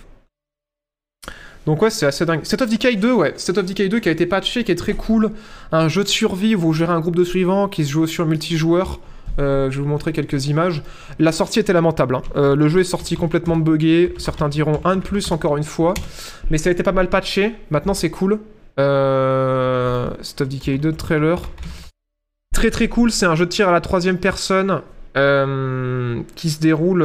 Donc 1.66 1.82
ouais, 1.82 1.90
c'est 1.90 2.06
assez 2.06 2.26
dingue. 2.26 2.44
State 2.44 2.62
of 2.62 2.70
Decay 2.70 2.96
2, 2.96 3.12
ouais. 3.14 3.34
State 3.38 3.58
of 3.58 3.66
Decay 3.66 3.90
2 3.90 4.00
qui 4.00 4.10
a 4.10 4.12
été 4.12 4.28
patché, 4.28 4.64
qui 4.64 4.72
est 4.72 4.76
très 4.76 4.94
cool. 4.94 5.32
Un 5.72 5.88
jeu 5.88 6.04
de 6.04 6.08
survie 6.10 6.56
où 6.56 6.60
vous 6.60 6.74
gérez 6.74 6.94
un 6.94 7.00
groupe 7.00 7.16
de 7.16 7.24
suivants 7.24 7.68
qui 7.68 7.86
se 7.86 7.92
joue 7.92 8.06
sur 8.06 8.26
multijoueur. 8.28 9.00
Euh, 9.40 9.72
je 9.72 9.78
vais 9.78 9.84
vous 9.84 9.90
montrer 9.90 10.14
quelques 10.14 10.48
images. 10.48 10.84
La 11.20 11.32
sortie 11.32 11.60
était 11.60 11.74
lamentable. 11.74 12.16
hein. 12.16 12.22
Euh, 12.36 12.56
le 12.56 12.68
jeu 12.68 12.82
est 12.82 12.86
sorti 12.86 13.16
complètement 13.16 13.56
buggé. 13.58 14.14
Certains 14.18 14.50
diront 14.50 14.82
un 14.84 14.98
de 14.98 15.02
plus 15.02 15.32
encore 15.32 15.58
une 15.58 15.64
fois. 15.64 15.94
Mais 16.50 16.58
ça 16.58 16.70
a 16.70 16.74
été 16.74 16.84
pas 16.84 16.92
mal 16.92 17.10
patché. 17.10 17.56
Maintenant 17.70 17.94
c'est 17.94 18.10
cool. 18.10 18.40
Euh... 18.80 20.10
Of 20.40 20.48
Decay 20.48 20.78
2 20.78 20.94
trailer. 20.94 21.42
Très 22.54 22.72
très 22.72 22.88
cool. 22.88 23.12
C'est 23.12 23.26
un 23.26 23.36
jeu 23.36 23.46
de 23.46 23.52
tir 23.52 23.70
à 23.70 23.72
la 23.72 23.82
troisième 23.82 24.18
personne 24.18 24.82
euh, 25.18 26.22
qui 26.36 26.50
se 26.50 26.60
déroule 26.60 27.04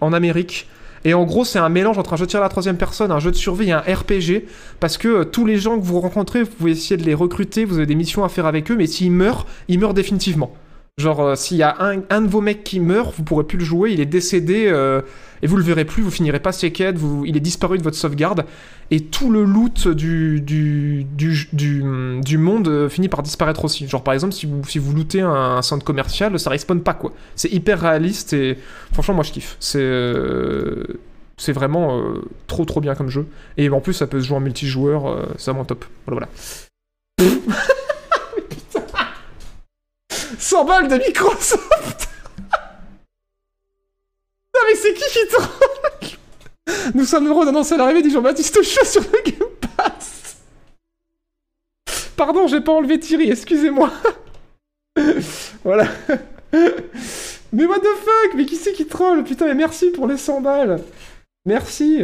en 0.00 0.12
Amérique. 0.12 0.68
Et 1.04 1.14
en 1.14 1.24
gros, 1.24 1.44
c'est 1.44 1.58
un 1.58 1.68
mélange 1.68 1.98
entre 1.98 2.14
un 2.14 2.16
jeu 2.16 2.26
de 2.26 2.30
tir 2.30 2.40
à 2.40 2.42
la 2.42 2.48
troisième 2.48 2.76
personne, 2.76 3.10
un 3.10 3.18
jeu 3.18 3.30
de 3.30 3.36
survie 3.36 3.68
et 3.68 3.72
un 3.72 3.80
RPG. 3.80 4.44
Parce 4.80 4.98
que 4.98 5.08
euh, 5.08 5.24
tous 5.24 5.46
les 5.46 5.58
gens 5.58 5.78
que 5.78 5.84
vous 5.84 6.00
rencontrez, 6.00 6.42
vous 6.42 6.50
pouvez 6.50 6.72
essayer 6.72 6.96
de 6.96 7.04
les 7.04 7.14
recruter, 7.14 7.64
vous 7.64 7.76
avez 7.76 7.86
des 7.86 7.94
missions 7.94 8.24
à 8.24 8.28
faire 8.28 8.46
avec 8.46 8.70
eux, 8.70 8.76
mais 8.76 8.86
s'ils 8.86 9.12
meurent, 9.12 9.46
ils 9.68 9.78
meurent 9.78 9.94
définitivement. 9.94 10.52
Genre, 10.98 11.20
euh, 11.20 11.34
s'il 11.36 11.56
y 11.58 11.62
a 11.62 11.76
un, 11.78 12.02
un 12.10 12.22
de 12.22 12.26
vos 12.26 12.40
mecs 12.40 12.64
qui 12.64 12.80
meurt, 12.80 13.14
vous 13.16 13.22
pourrez 13.22 13.44
plus 13.44 13.56
le 13.56 13.64
jouer, 13.64 13.92
il 13.92 14.00
est 14.00 14.06
décédé, 14.06 14.66
euh, 14.66 15.00
et 15.42 15.46
vous 15.46 15.56
le 15.56 15.62
verrez 15.62 15.84
plus, 15.84 16.02
vous 16.02 16.10
finirez 16.10 16.40
pas 16.40 16.50
ses 16.50 16.72
quêtes, 16.72 16.96
il 17.24 17.36
est 17.36 17.40
disparu 17.40 17.78
de 17.78 17.84
votre 17.84 17.96
sauvegarde, 17.96 18.44
et 18.90 19.04
tout 19.04 19.30
le 19.30 19.44
loot 19.44 19.86
du, 19.86 20.40
du, 20.40 21.06
du, 21.12 21.48
du, 21.52 22.38
monde 22.38 22.66
euh, 22.66 22.88
finit 22.88 23.08
par 23.08 23.22
disparaître 23.22 23.64
aussi. 23.64 23.86
Genre, 23.86 24.02
par 24.02 24.12
exemple, 24.12 24.32
si 24.32 24.46
vous, 24.46 24.64
si 24.64 24.80
vous 24.80 24.92
lootez 24.92 25.20
un, 25.20 25.30
un 25.30 25.62
centre 25.62 25.84
commercial, 25.84 26.36
ça 26.40 26.50
respawn 26.50 26.82
pas, 26.82 26.94
quoi. 26.94 27.12
C'est 27.36 27.52
hyper 27.52 27.80
réaliste, 27.80 28.32
et 28.32 28.58
franchement, 28.92 29.14
moi 29.14 29.22
je 29.22 29.30
kiffe. 29.30 29.56
C'est. 29.60 29.88
c'est 31.36 31.52
vraiment 31.52 32.02
trop 32.48 32.64
trop 32.64 32.80
bien 32.80 32.96
comme 32.96 33.08
jeu. 33.08 33.28
Et 33.56 33.70
en 33.70 33.80
plus, 33.80 33.92
ça 33.92 34.08
peut 34.08 34.20
se 34.20 34.26
jouer 34.26 34.38
en 34.38 34.40
multijoueur, 34.40 35.28
c'est 35.36 35.52
vraiment 35.52 35.64
top. 35.64 35.84
Voilà, 36.06 36.26
voilà. 37.18 37.67
Putain. 40.38 40.56
100 40.56 40.64
balles 40.64 40.88
de 40.88 40.96
Microsoft 40.96 42.08
Non 44.54 44.60
mais 44.66 44.74
c'est 44.74 44.94
qui 44.94 45.04
qui 45.10 45.26
troll? 45.28 46.88
Nous 46.94 47.04
sommes 47.04 47.26
heureux 47.26 47.44
d'annoncer 47.44 47.76
l'arrivée 47.76 48.02
du 48.02 48.10
Jean-Baptiste 48.10 48.62
Chaud 48.62 48.84
sur 48.84 49.02
le 49.02 49.30
Game 49.30 49.48
Pass 49.76 50.36
Pardon, 52.16 52.46
j'ai 52.46 52.60
pas 52.60 52.72
enlevé 52.72 52.98
Thierry, 52.98 53.30
excusez-moi. 53.30 53.90
voilà. 55.64 55.86
mais 57.52 57.64
what 57.64 57.78
the 57.78 57.96
fuck? 57.96 58.34
Mais 58.34 58.44
qui 58.44 58.56
c'est 58.56 58.72
qui 58.72 58.86
troll? 58.86 59.22
Putain, 59.24 59.46
mais 59.46 59.54
merci 59.54 59.90
pour 59.90 60.06
les 60.06 60.16
100 60.16 60.40
balles 60.40 60.82
Merci 61.46 62.02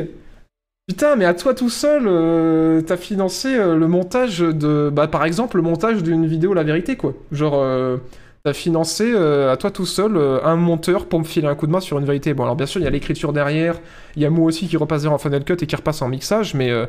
Putain, 0.87 1.17
mais 1.17 1.25
à 1.25 1.33
toi 1.33 1.55
tout 1.55 1.71
seul, 1.71 2.05
euh, 2.07 2.83
t'as 2.83 2.99
financé 2.99 3.55
euh, 3.55 3.75
le 3.75 3.89
montage 3.89 4.41
de... 4.41 4.91
Bah, 4.93 5.09
par 5.09 5.25
exemple, 5.25 5.57
le 5.57 5.63
montage 5.63 6.03
d'une 6.03 6.27
vidéo 6.27 6.53
La 6.53 6.63
Vérité, 6.63 6.97
quoi. 6.97 7.15
Genre, 7.33 7.55
euh, 7.57 7.97
t'as 8.45 8.53
financé 8.53 9.11
euh, 9.15 9.51
à 9.51 9.57
toi 9.57 9.71
tout 9.71 9.87
seul 9.87 10.19
euh, 10.19 10.45
un 10.45 10.57
monteur 10.57 11.07
pour 11.07 11.19
me 11.19 11.25
filer 11.25 11.47
un 11.49 11.55
coup 11.55 11.67
de 11.67 11.73
main 11.73 11.81
sur 11.81 11.99
une 11.99 12.05
vérité. 12.05 12.35
Bon, 12.35 12.45
alors 12.45 12.57
bien 12.57 12.67
sûr, 12.67 12.81
il 12.81 12.85
y 12.85 12.87
a 12.87 12.91
l'écriture 12.91 13.33
derrière, 13.33 13.81
il 14.17 14.23
y 14.23 14.27
a 14.27 14.31
moi 14.31 14.45
aussi 14.47 14.69
qui 14.69 14.77
repasse 14.77 15.07
en 15.07 15.17
Final 15.17 15.45
Cut 15.45 15.57
et 15.63 15.67
qui 15.67 15.77
repasse 15.77 16.03
en 16.03 16.09
mixage, 16.09 16.55
mais... 16.55 16.71
euh, 16.71 16.87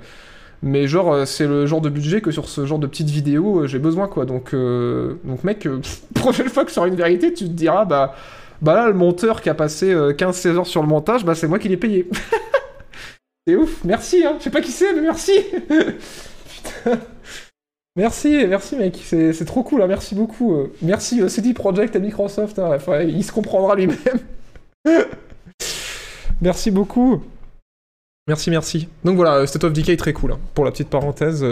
mais 0.64 0.88
genre, 0.88 1.28
c'est 1.28 1.45
le 1.47 1.66
genre 1.68 1.82
de 1.82 1.89
budget 1.89 2.22
que 2.22 2.32
sur 2.32 2.49
ce 2.49 2.66
genre 2.66 2.80
de 2.80 2.88
petites 2.88 3.10
vidéos, 3.10 3.68
j'ai 3.68 3.78
besoin, 3.78 4.08
quoi. 4.08 4.26
Donc, 4.26 4.56
donc 4.56 5.43
mec, 5.43 5.68
prochaine 6.16 6.49
fois 6.49 6.66
que 6.66 6.72
sur 6.72 6.86
une 6.86 6.95
vérité, 6.95 7.34
tu 7.34 7.45
te 7.45 7.49
diras, 7.51 7.86
bah... 7.86 8.16
Bah 8.62 8.74
là, 8.74 8.88
le 8.88 8.93
monteur 8.93 9.41
qui 9.41 9.49
a 9.49 9.53
passé 9.53 9.93
euh, 9.93 10.14
15-16 10.14 10.47
heures 10.56 10.68
sur 10.68 10.82
le 10.82 10.88
montage, 10.88 11.26
bah 11.26 11.36
c'est 11.36 11.47
moi 11.47 11.60
qui 11.60 11.68
l'ai 11.68 11.78
payé. 11.78 12.10
c'est 13.47 13.56
ouf, 13.56 13.84
merci, 13.84 14.26
hein. 14.26 14.36
Je 14.39 14.45
sais 14.45 14.49
pas 14.49 14.62
qui 14.62 14.72
c'est, 14.72 14.93
mais 14.93 15.01
merci. 15.01 15.34
Putain. 16.84 16.99
Merci, 17.97 18.45
merci 18.45 18.75
mec, 18.75 18.99
c'est 19.05 19.45
trop 19.45 19.63
cool, 19.63 19.81
hein. 19.81 19.87
merci 19.87 20.15
beaucoup. 20.15 20.53
euh. 20.53 20.73
Merci 20.81 21.21
euh, 21.21 21.29
CD 21.29 21.53
Projekt 21.53 21.95
à 21.95 21.99
Microsoft, 21.99 22.59
hein. 22.59 22.77
Il 23.07 23.23
se 23.23 23.31
comprendra 23.31 23.75
lui-même. 23.75 24.19
merci 26.41 26.71
beaucoup. 26.71 27.23
Merci, 28.27 28.49
merci. 28.49 28.89
Donc 29.05 29.15
voilà, 29.15 29.35
euh, 29.35 29.45
State 29.45 29.63
of 29.63 29.71
Decay 29.71 29.95
très 29.95 30.11
cool, 30.11 30.33
hein, 30.33 30.39
pour 30.53 30.65
la 30.65 30.71
petite 30.71 30.89
parenthèse. 30.89 31.45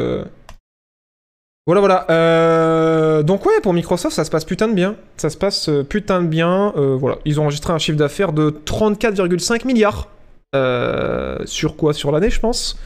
Voilà, 1.66 1.80
voilà. 1.80 3.24
Donc 3.24 3.46
ouais, 3.46 3.62
pour 3.62 3.74
Microsoft, 3.74 4.14
ça 4.14 4.26
se 4.26 4.30
passe 4.30 4.44
putain 4.44 4.68
de 4.68 4.74
bien. 4.74 4.98
Ça 5.16 5.30
se 5.30 5.38
passe 5.38 5.70
putain 5.88 6.22
de 6.22 6.28
bien. 6.28 6.74
Voilà, 6.76 7.20
ils 7.24 7.40
ont 7.40 7.44
enregistré 7.44 7.72
un 7.72 7.78
chiffre 7.78 7.98
d'affaires 7.98 8.34
de 8.34 8.50
34,5 8.66 9.66
milliards. 9.66 10.10
Sur 11.46 11.78
quoi? 11.78 11.94
Sur 11.94 12.12
l'année, 12.12 12.30
je 12.30 12.42
pense. 12.42 12.78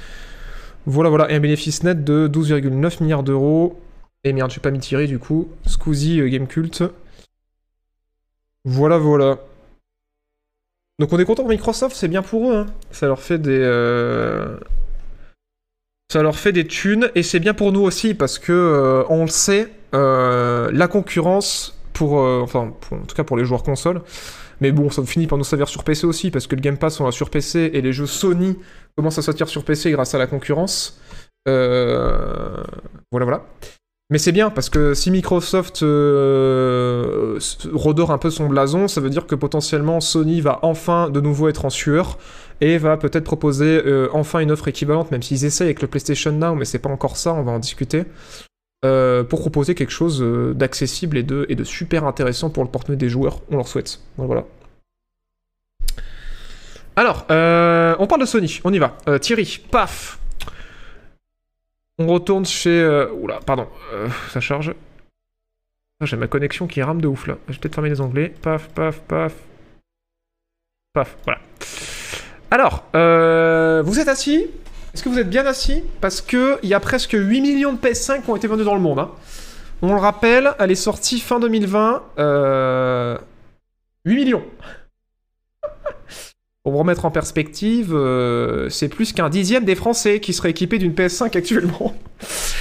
Voilà, 0.88 1.10
voilà. 1.10 1.30
Et 1.32 1.36
un 1.36 1.40
bénéfice 1.40 1.84
net 1.84 2.04
de 2.04 2.28
12,9 2.28 3.04
milliards 3.04 3.24
d'euros. 3.24 3.80
Et 4.24 4.34
merde, 4.34 4.50
j'ai 4.52 4.60
pas 4.62 4.72
mis 4.72 4.80
Thierry 4.80 5.08
du 5.08 5.20
coup. 5.20 5.48
Scusi, 5.68 6.20
euh, 6.20 6.30
Game 6.30 6.48
Cult. 6.48 6.84
Voilà, 8.66 8.98
voilà. 8.98 9.38
Donc 11.00 11.14
on 11.14 11.20
est 11.20 11.26
content 11.26 11.44
pour 11.44 11.52
Microsoft, 11.52 11.96
c'est 11.96 12.08
bien 12.08 12.24
pour 12.24 12.52
eux. 12.52 12.56
hein. 12.56 12.66
Ça 12.92 13.06
leur 13.08 13.20
fait 13.22 13.38
des... 13.38 13.60
euh, 13.62 14.58
Ça 16.12 16.24
leur 16.24 16.36
fait 16.36 16.52
des 16.52 16.66
thunes 16.66 17.12
et 17.16 17.22
c'est 17.22 17.40
bien 17.40 17.54
pour 17.54 17.72
nous 17.72 17.82
aussi 17.82 18.14
parce 18.16 18.40
que 18.40 18.52
euh, 18.52 19.04
on 19.10 19.22
le 19.24 19.30
sait, 19.30 19.70
euh, 19.94 20.70
la 20.74 20.88
concurrence 20.88 21.78
pour, 21.94 22.14
enfin 22.14 22.74
en 22.92 23.06
tout 23.06 23.16
cas 23.16 23.24
pour 23.24 23.38
les 23.38 23.46
joueurs 23.46 23.64
console, 23.64 24.02
Mais 24.62 24.72
bon, 24.72 24.90
ça 24.90 25.04
finit 25.04 25.28
par 25.28 25.38
nous 25.38 25.44
servir 25.44 25.68
sur 25.68 25.84
PC 25.84 26.06
aussi, 26.08 26.32
parce 26.32 26.48
que 26.48 26.56
le 26.56 26.62
Game 26.62 26.78
Pass, 26.78 27.00
on 27.00 27.06
l'a 27.06 27.12
sur 27.12 27.30
PC, 27.32 27.72
et 27.74 27.82
les 27.82 27.92
jeux 27.94 28.06
Sony 28.08 28.58
commencent 28.98 29.20
à 29.20 29.22
sortir 29.22 29.48
sur 29.48 29.64
PC 29.64 29.92
grâce 29.92 30.14
à 30.16 30.18
la 30.18 30.28
concurrence. 30.28 31.00
Euh, 31.48 32.58
Voilà, 33.12 33.26
voilà. 33.26 33.46
Mais 34.10 34.18
c'est 34.18 34.32
bien, 34.32 34.50
parce 34.50 34.70
que 34.70 34.94
si 34.94 35.12
Microsoft 35.12 35.84
euh, 35.84 37.38
redore 37.74 38.12
un 38.12 38.18
peu 38.18 38.30
son 38.30 38.48
blason, 38.48 38.88
ça 38.88 39.02
veut 39.02 39.10
dire 39.10 39.28
que 39.28 39.36
potentiellement 39.36 40.00
Sony 40.00 40.40
va 40.40 40.60
enfin 40.62 41.10
de 41.10 41.20
nouveau 41.20 41.50
être 41.50 41.66
en 41.66 41.70
sueur, 41.70 42.18
et 42.62 42.78
va 42.78 42.96
peut-être 42.98 43.26
proposer 43.26 43.84
euh, 43.86 44.08
enfin 44.14 44.40
une 44.40 44.52
offre 44.52 44.70
équivalente, 44.70 45.12
même 45.12 45.22
s'ils 45.22 45.44
essayent 45.44 45.68
avec 45.68 45.82
le 45.82 45.90
PlayStation 45.90 46.32
Now, 46.32 46.56
mais 46.56 46.64
c'est 46.64 46.80
pas 46.80 46.90
encore 46.90 47.18
ça, 47.18 47.34
on 47.34 47.44
va 47.44 47.52
en 47.52 47.60
discuter. 47.60 48.06
pour 48.82 49.40
proposer 49.40 49.76
quelque 49.76 49.92
chose 49.92 50.24
d'accessible 50.56 51.18
et 51.18 51.24
de, 51.24 51.64
super 51.66 52.06
intéressant 52.06 52.50
pour 52.50 52.64
le 52.64 52.70
porte-monnaie 52.70 52.98
des 52.98 53.10
joueurs. 53.10 53.42
On 53.52 53.58
leur 53.58 53.68
souhaite. 53.68 54.00
Voilà. 54.18 54.46
Alors, 56.98 57.26
euh, 57.30 57.96
on 58.00 58.08
parle 58.08 58.22
de 58.22 58.26
Sony, 58.26 58.60
on 58.64 58.74
y 58.74 58.80
va. 58.80 58.98
Euh, 59.08 59.20
Thierry, 59.20 59.62
paf 59.72 60.18
On 62.00 62.08
retourne 62.08 62.44
chez... 62.46 62.82
euh, 62.82 63.12
Oula, 63.14 63.40
pardon, 63.46 63.68
ça 64.30 64.40
charge. 64.40 64.74
Ah, 66.02 66.06
J'ai 66.06 66.18
ma 66.18 66.28
connexion 66.28 66.66
qui 66.68 66.82
rame 66.82 67.00
de 67.00 67.08
ouf 67.08 67.28
là. 67.28 67.38
Je 67.48 67.54
vais 67.54 67.60
peut-être 67.60 67.76
fermer 67.76 67.90
les 67.90 68.02
onglets. 68.02 68.34
Paf, 68.42 68.68
paf, 68.70 69.00
paf. 69.02 69.34
Paf, 70.94 71.16
voilà. 71.24 71.40
Alors, 72.50 72.84
vous 73.86 74.00
êtes 74.00 74.08
assis 74.08 74.48
Est-ce 74.94 75.04
que 75.04 75.10
vous 75.10 75.20
êtes 75.20 75.30
bien 75.30 75.46
assis? 75.46 75.84
Parce 76.02 76.20
que 76.22 76.58
il 76.64 76.70
y 76.70 76.74
a 76.74 76.80
presque 76.80 77.14
8 77.14 77.42
millions 77.42 77.74
de 77.74 77.78
PS5 77.80 78.24
qui 78.24 78.30
ont 78.32 78.36
été 78.36 78.48
vendus 78.48 78.64
dans 78.64 78.74
le 78.76 78.82
monde. 78.82 79.00
hein. 79.00 79.12
On 79.84 79.94
le 79.94 80.00
rappelle, 80.00 80.56
elle 80.58 80.72
est 80.72 80.76
sortie 80.76 81.20
fin 81.20 81.40
2020. 81.40 82.04
Euh... 82.18 83.18
8 84.06 84.16
millions. 84.16 84.44
Pour 86.68 86.74
vous 86.74 86.80
remettre 86.80 87.06
en 87.06 87.12
perspective, 87.12 87.94
euh, 87.96 88.68
c'est 88.68 88.90
plus 88.90 89.14
qu'un 89.14 89.30
dixième 89.30 89.64
des 89.64 89.74
Français 89.74 90.20
qui 90.20 90.34
seraient 90.34 90.50
équipés 90.50 90.80
d'une 90.80 90.92
PS5 90.92 91.38
actuellement. 91.38 91.96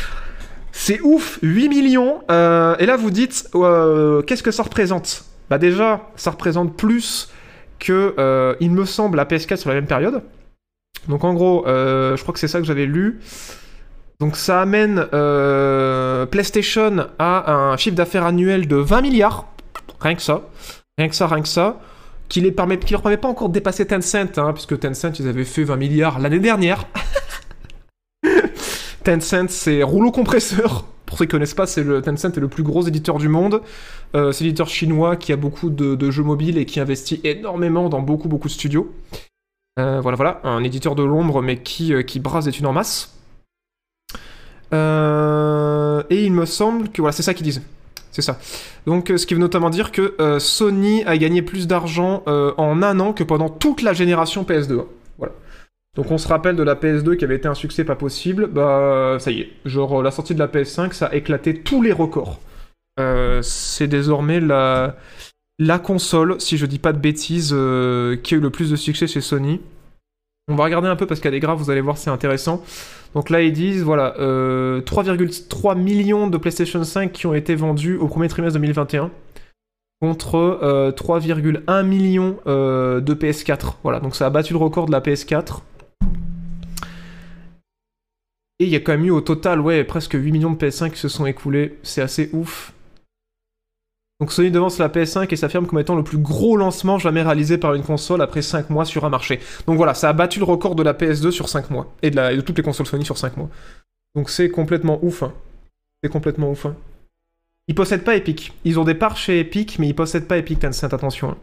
C'est 0.70 1.00
ouf, 1.00 1.40
8 1.42 1.68
millions. 1.68 2.20
euh, 2.30 2.76
et 2.78 2.86
là, 2.86 2.96
vous 2.96 3.10
dites, 3.10 3.48
euh, 3.56 4.22
qu'est-ce 4.22 4.44
que 4.44 4.52
ça 4.52 4.62
représente? 4.62 5.24
Bah 5.50 5.58
déjà, 5.58 6.08
ça 6.14 6.30
représente 6.30 6.76
plus 6.76 7.32
que, 7.80 8.54
il 8.60 8.70
me 8.70 8.84
semble, 8.84 9.16
la 9.16 9.24
PS4 9.24 9.56
sur 9.56 9.70
la 9.70 9.74
même 9.74 9.88
période. 9.88 10.22
Donc 11.08 11.24
en 11.24 11.34
gros, 11.34 11.64
je 11.66 12.22
crois 12.22 12.32
que 12.32 12.38
c'est 12.38 12.46
ça 12.46 12.60
que 12.60 12.64
j'avais 12.64 12.86
lu. 12.86 13.18
Donc 14.20 14.36
ça 14.36 14.62
amène 14.62 15.04
PlayStation 16.30 17.08
à 17.18 17.52
un 17.52 17.76
chiffre 17.76 17.96
d'affaires 17.96 18.24
annuel 18.24 18.68
de 18.68 18.76
20 18.76 19.00
milliards. 19.00 19.48
Rien 19.98 20.14
que 20.14 20.22
ça. 20.22 20.42
Rien 20.96 21.08
que 21.08 21.16
ça, 21.16 21.26
rien 21.26 21.42
que 21.42 21.48
ça. 21.48 21.80
Qui, 22.28 22.40
les 22.40 22.50
permet, 22.50 22.78
qui 22.78 22.92
leur 22.92 23.02
permet 23.02 23.16
pas 23.16 23.28
encore 23.28 23.48
de 23.48 23.54
dépasser 23.54 23.86
Tencent, 23.86 24.38
hein, 24.38 24.52
puisque 24.52 24.78
Tencent, 24.78 25.18
ils 25.18 25.28
avaient 25.28 25.44
fait 25.44 25.62
20 25.64 25.76
milliards 25.76 26.18
l'année 26.18 26.40
dernière. 26.40 26.86
Tencent, 29.04 29.48
c'est 29.48 29.82
rouleau 29.82 30.10
compresseur. 30.10 30.84
Pour 31.06 31.18
ceux 31.18 31.26
qui 31.26 31.30
connaissent 31.30 31.54
pas, 31.54 31.66
c'est 31.66 31.84
le 31.84 32.02
Tencent 32.02 32.36
est 32.36 32.40
le 32.40 32.48
plus 32.48 32.64
gros 32.64 32.82
éditeur 32.86 33.18
du 33.18 33.28
monde. 33.28 33.62
Euh, 34.16 34.32
c'est 34.32 34.42
l'éditeur 34.44 34.68
chinois 34.68 35.16
qui 35.16 35.32
a 35.32 35.36
beaucoup 35.36 35.70
de, 35.70 35.94
de 35.94 36.10
jeux 36.10 36.24
mobiles 36.24 36.58
et 36.58 36.66
qui 36.66 36.80
investit 36.80 37.20
énormément 37.22 37.88
dans 37.88 38.02
beaucoup 38.02 38.28
beaucoup 38.28 38.48
de 38.48 38.52
studios. 38.52 38.92
Euh, 39.78 40.00
voilà, 40.00 40.16
voilà, 40.16 40.40
un 40.42 40.64
éditeur 40.64 40.96
de 40.96 41.04
l'ombre, 41.04 41.42
mais 41.42 41.58
qui, 41.62 41.94
euh, 41.94 42.02
qui 42.02 42.18
brasse 42.18 42.46
des 42.46 42.50
thunes 42.50 42.66
en 42.66 42.72
masse. 42.72 43.12
Et 44.72 46.24
il 46.24 46.32
me 46.32 46.44
semble 46.44 46.88
que 46.88 47.00
voilà, 47.00 47.12
c'est 47.12 47.22
ça 47.22 47.34
qu'ils 47.34 47.44
disent. 47.44 47.62
C'est 48.16 48.22
ça. 48.22 48.38
Donc, 48.86 49.10
euh, 49.10 49.18
ce 49.18 49.26
qui 49.26 49.34
veut 49.34 49.40
notamment 49.40 49.68
dire 49.68 49.92
que 49.92 50.14
euh, 50.22 50.38
Sony 50.38 51.04
a 51.04 51.18
gagné 51.18 51.42
plus 51.42 51.66
d'argent 51.66 52.22
euh, 52.28 52.54
en 52.56 52.82
un 52.82 52.98
an 52.98 53.12
que 53.12 53.22
pendant 53.22 53.50
toute 53.50 53.82
la 53.82 53.92
génération 53.92 54.42
PS2. 54.42 54.78
hein. 54.80 54.86
Voilà. 55.18 55.34
Donc, 55.96 56.10
on 56.10 56.16
se 56.16 56.26
rappelle 56.26 56.56
de 56.56 56.62
la 56.62 56.76
PS2 56.76 57.18
qui 57.18 57.26
avait 57.26 57.36
été 57.36 57.46
un 57.46 57.52
succès 57.52 57.84
pas 57.84 57.94
possible. 57.94 58.46
Bah, 58.46 59.18
ça 59.20 59.30
y 59.30 59.40
est. 59.42 59.50
Genre, 59.66 60.02
la 60.02 60.10
sortie 60.10 60.32
de 60.32 60.38
la 60.38 60.46
PS5, 60.48 60.94
ça 60.94 61.06
a 61.08 61.14
éclaté 61.14 61.60
tous 61.60 61.82
les 61.82 61.92
records. 61.92 62.40
C'est 63.42 63.86
désormais 63.86 64.40
la, 64.40 64.96
la 65.58 65.78
console, 65.78 66.40
si 66.40 66.56
je 66.56 66.64
dis 66.64 66.78
pas 66.78 66.94
de 66.94 66.98
bêtises, 66.98 67.48
qui 67.48 68.34
a 68.34 68.38
eu 68.38 68.40
le 68.40 68.48
plus 68.48 68.70
de 68.70 68.76
succès 68.76 69.06
chez 69.06 69.20
Sony. 69.20 69.60
On 70.48 70.54
va 70.54 70.62
regarder 70.62 70.86
un 70.86 70.94
peu 70.94 71.06
parce 71.06 71.18
qu'il 71.18 71.32
y 71.32 71.36
a 71.36 71.40
des 71.40 71.46
vous 71.46 71.70
allez 71.70 71.80
voir, 71.80 71.98
c'est 71.98 72.10
intéressant. 72.10 72.62
Donc 73.14 73.30
là, 73.30 73.42
ils 73.42 73.52
disent, 73.52 73.82
voilà, 73.82 74.14
euh, 74.20 74.80
3,3 74.80 75.76
millions 75.76 76.28
de 76.28 76.38
PlayStation 76.38 76.84
5 76.84 77.10
qui 77.10 77.26
ont 77.26 77.34
été 77.34 77.56
vendus 77.56 77.96
au 77.96 78.06
premier 78.06 78.28
trimestre 78.28 78.60
2021 78.60 79.10
contre 80.00 80.36
euh, 80.36 80.92
3,1 80.92 81.84
millions 81.84 82.36
euh, 82.46 83.00
de 83.00 83.14
PS4. 83.14 83.74
Voilà, 83.82 83.98
donc 83.98 84.14
ça 84.14 84.26
a 84.26 84.30
battu 84.30 84.52
le 84.52 84.60
record 84.60 84.86
de 84.86 84.92
la 84.92 85.00
PS4. 85.00 85.62
Et 88.58 88.64
il 88.64 88.68
y 88.68 88.76
a 88.76 88.80
quand 88.80 88.92
même 88.92 89.04
eu 89.04 89.10
au 89.10 89.22
total, 89.22 89.60
ouais, 89.60 89.82
presque 89.82 90.12
8 90.14 90.30
millions 90.30 90.52
de 90.52 90.56
PS5 90.56 90.92
qui 90.92 91.00
se 91.00 91.08
sont 91.08 91.26
écoulés. 91.26 91.78
C'est 91.82 92.02
assez 92.02 92.30
ouf. 92.32 92.72
Donc 94.20 94.32
Sony 94.32 94.50
devance 94.50 94.78
la 94.78 94.88
PS5 94.88 95.30
et 95.30 95.36
s'affirme 95.36 95.66
comme 95.66 95.78
étant 95.78 95.94
le 95.94 96.02
plus 96.02 96.16
gros 96.18 96.56
lancement 96.56 96.98
jamais 96.98 97.22
réalisé 97.22 97.58
par 97.58 97.74
une 97.74 97.82
console 97.82 98.22
après 98.22 98.40
5 98.40 98.70
mois 98.70 98.86
sur 98.86 99.04
un 99.04 99.10
marché. 99.10 99.40
Donc 99.66 99.76
voilà, 99.76 99.92
ça 99.92 100.08
a 100.08 100.12
battu 100.14 100.38
le 100.38 100.46
record 100.46 100.74
de 100.74 100.82
la 100.82 100.94
PS2 100.94 101.30
sur 101.30 101.48
5 101.48 101.70
mois. 101.70 101.92
Et 102.02 102.10
de, 102.10 102.40
toutes 102.40 102.56
les 102.56 102.64
consoles 102.64 102.86
Sony 102.86 103.04
sur 103.04 103.18
5 103.18 103.36
mois. 103.36 103.50
Donc 104.14 104.30
c'est 104.30 104.48
complètement 104.50 104.98
ouf. 105.02 105.22
hein. 105.22 105.32
C'est 106.02 106.10
complètement 106.10 106.50
ouf. 106.50 106.64
hein. 106.66 106.74
Ils 107.68 107.74
possèdent 107.74 108.04
pas 108.04 108.16
Epic. 108.16 108.54
Ils 108.64 108.80
ont 108.80 108.84
des 108.84 108.94
parts 108.94 109.16
chez 109.18 109.40
Epic, 109.40 109.78
mais 109.78 109.88
ils 109.88 109.94
possèdent 109.94 110.28
pas 110.28 110.38
Epic 110.38 110.60
Tencent, 110.60 110.84
attention. 110.84 111.30
hein. 111.32 111.36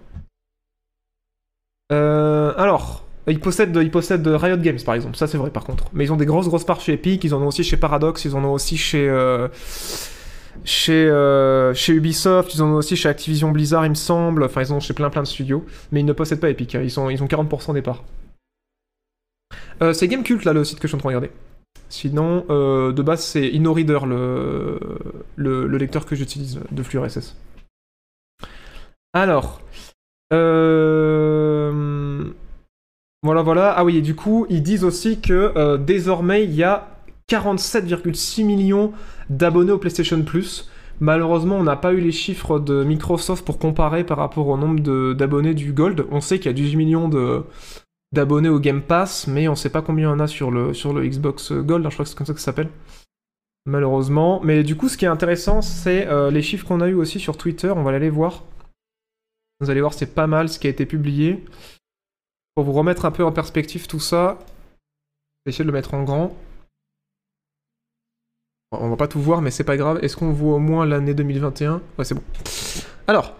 Euh, 1.91 2.53
alors, 2.57 3.03
ils 3.27 3.39
possèdent, 3.39 3.75
ils 3.75 4.35
Riot 4.35 4.57
Games 4.57 4.79
par 4.83 4.95
exemple, 4.95 5.15
ça 5.15 5.27
c'est 5.27 5.37
vrai 5.37 5.51
par 5.51 5.63
contre. 5.63 5.85
Mais 5.93 6.05
ils 6.05 6.13
ont 6.13 6.17
des 6.17 6.25
grosses 6.25 6.47
grosses 6.47 6.63
parts 6.63 6.81
chez 6.81 6.93
Epic, 6.93 7.23
ils 7.23 7.33
en 7.35 7.41
ont 7.41 7.47
aussi 7.47 7.63
chez 7.63 7.77
Paradox, 7.77 8.25
ils 8.25 8.35
en 8.35 8.43
ont 8.43 8.53
aussi 8.53 8.77
chez... 8.77 9.07
euh, 9.07 9.47
chez, 10.63 11.07
euh, 11.09 11.73
chez 11.73 11.93
Ubisoft, 11.93 12.53
ils 12.55 12.61
en 12.61 12.69
ont 12.69 12.75
aussi 12.75 12.95
chez 12.95 13.09
Activision 13.09 13.51
Blizzard, 13.51 13.85
il 13.85 13.89
me 13.89 13.95
semble. 13.95 14.43
Enfin, 14.43 14.61
ils 14.61 14.71
en 14.71 14.77
ont 14.77 14.79
chez 14.79 14.93
plein 14.93 15.09
plein 15.09 15.23
de 15.23 15.27
studios. 15.27 15.65
Mais 15.91 15.99
ils 16.01 16.05
ne 16.05 16.13
possèdent 16.13 16.39
pas 16.39 16.49
Epic. 16.49 16.75
hein. 16.75 16.81
Ils, 16.81 16.87
ils 17.11 17.23
ont 17.23 17.27
40% 17.27 17.73
des 17.73 17.81
parts. 17.81 18.03
Euh, 19.81 19.93
c'est 19.93 20.07
Gamecult, 20.07 20.45
là, 20.45 20.53
le 20.53 20.63
site 20.63 20.79
que 20.79 20.87
je 20.87 20.89
suis 20.89 20.95
en 20.95 20.99
train 20.99 21.09
de 21.11 21.15
regarder. 21.15 21.31
Sinon, 21.89 22.45
euh, 22.49 22.91
de 22.91 23.01
base, 23.01 23.23
c'est 23.23 23.49
InnoReader, 23.53 23.99
le, 24.05 24.79
le, 25.35 25.67
le 25.67 25.77
lecteur 25.77 26.05
que 26.05 26.15
j'utilise 26.15 26.59
de 26.71 26.83
flux 26.83 26.99
RSS. 26.99 27.35
Alors. 29.13 29.61
Voilà, 33.21 33.41
voilà. 33.41 33.71
Ah 33.71 33.83
oui, 33.85 33.97
et 33.97 34.01
du 34.01 34.15
coup, 34.15 34.45
ils 34.49 34.63
disent 34.63 34.83
aussi 34.83 35.21
que 35.21 35.77
désormais, 35.77 36.43
il 36.43 36.53
y 36.53 36.63
a 36.63 36.92
47,6 37.33 38.45
millions 38.45 38.93
d'abonnés 39.29 39.71
au 39.71 39.79
PlayStation 39.79 40.21
Plus. 40.21 40.69
Malheureusement, 40.99 41.57
on 41.57 41.63
n'a 41.63 41.75
pas 41.75 41.93
eu 41.93 41.99
les 41.99 42.11
chiffres 42.11 42.59
de 42.59 42.83
Microsoft 42.83 43.43
pour 43.43 43.57
comparer 43.57 44.03
par 44.03 44.17
rapport 44.17 44.47
au 44.47 44.57
nombre 44.57 45.13
d'abonnés 45.13 45.55
du 45.55 45.73
Gold. 45.73 46.05
On 46.11 46.21
sait 46.21 46.37
qu'il 46.37 46.45
y 46.45 46.49
a 46.49 46.53
18 46.53 46.75
millions 46.75 47.09
d'abonnés 48.11 48.49
au 48.49 48.59
Game 48.59 48.81
Pass, 48.81 49.27
mais 49.27 49.47
on 49.47 49.55
sait 49.55 49.71
pas 49.71 49.81
combien 49.81 50.09
il 50.09 50.11
y 50.11 50.13
en 50.13 50.19
a 50.19 50.27
sur 50.27 50.51
le, 50.51 50.71
Xbox 50.71 51.51
Gold, 51.51 51.83
je 51.89 51.93
crois 51.93 52.05
que 52.05 52.09
c'est 52.09 52.17
comme 52.17 52.27
ça 52.27 52.33
que 52.33 52.39
ça 52.39 52.45
s'appelle. 52.45 52.69
Malheureusement. 53.65 54.39
Mais 54.43 54.63
du 54.63 54.75
coup, 54.75 54.87
ce 54.87 54.97
qui 54.97 55.05
est 55.05 55.09
intéressant, 55.09 55.61
c'est 55.61 56.07
euh, 56.07 56.29
les 56.29 56.41
chiffres 56.41 56.67
qu'on 56.67 56.81
a 56.81 56.87
eu 56.87 56.93
aussi 56.93 57.19
sur 57.19 57.37
Twitter. 57.37 57.71
On 57.71 57.83
va 57.83 57.91
aller 57.91 58.09
voir. 58.09 58.43
Vous 59.59 59.71
allez 59.71 59.81
voir, 59.81 59.93
c'est 59.93 60.13
pas 60.13 60.27
mal 60.27 60.49
ce 60.49 60.59
qui 60.59 60.67
a 60.67 60.69
été 60.69 60.85
publié. 60.85 61.43
Pour 62.53 62.65
vous 62.65 62.73
remettre 62.73 63.05
un 63.05 63.11
peu 63.11 63.23
en 63.23 63.31
perspective 63.31 63.87
tout 63.87 63.99
ça, 63.99 64.37
je 64.39 64.45
vais 65.45 65.49
essayer 65.49 65.65
de 65.65 65.69
le 65.69 65.73
mettre 65.73 65.95
en 65.95 66.03
grand. 66.03 66.35
On 68.81 68.89
va 68.89 68.95
pas 68.95 69.07
tout 69.07 69.19
voir, 69.19 69.41
mais 69.41 69.51
c'est 69.51 69.63
pas 69.63 69.77
grave. 69.77 69.99
Est-ce 70.01 70.15
qu'on 70.17 70.31
voit 70.31 70.55
au 70.55 70.59
moins 70.59 70.85
l'année 70.85 71.13
2021 71.13 71.81
Ouais, 71.97 72.05
c'est 72.05 72.15
bon. 72.15 72.21
Alors, 73.07 73.35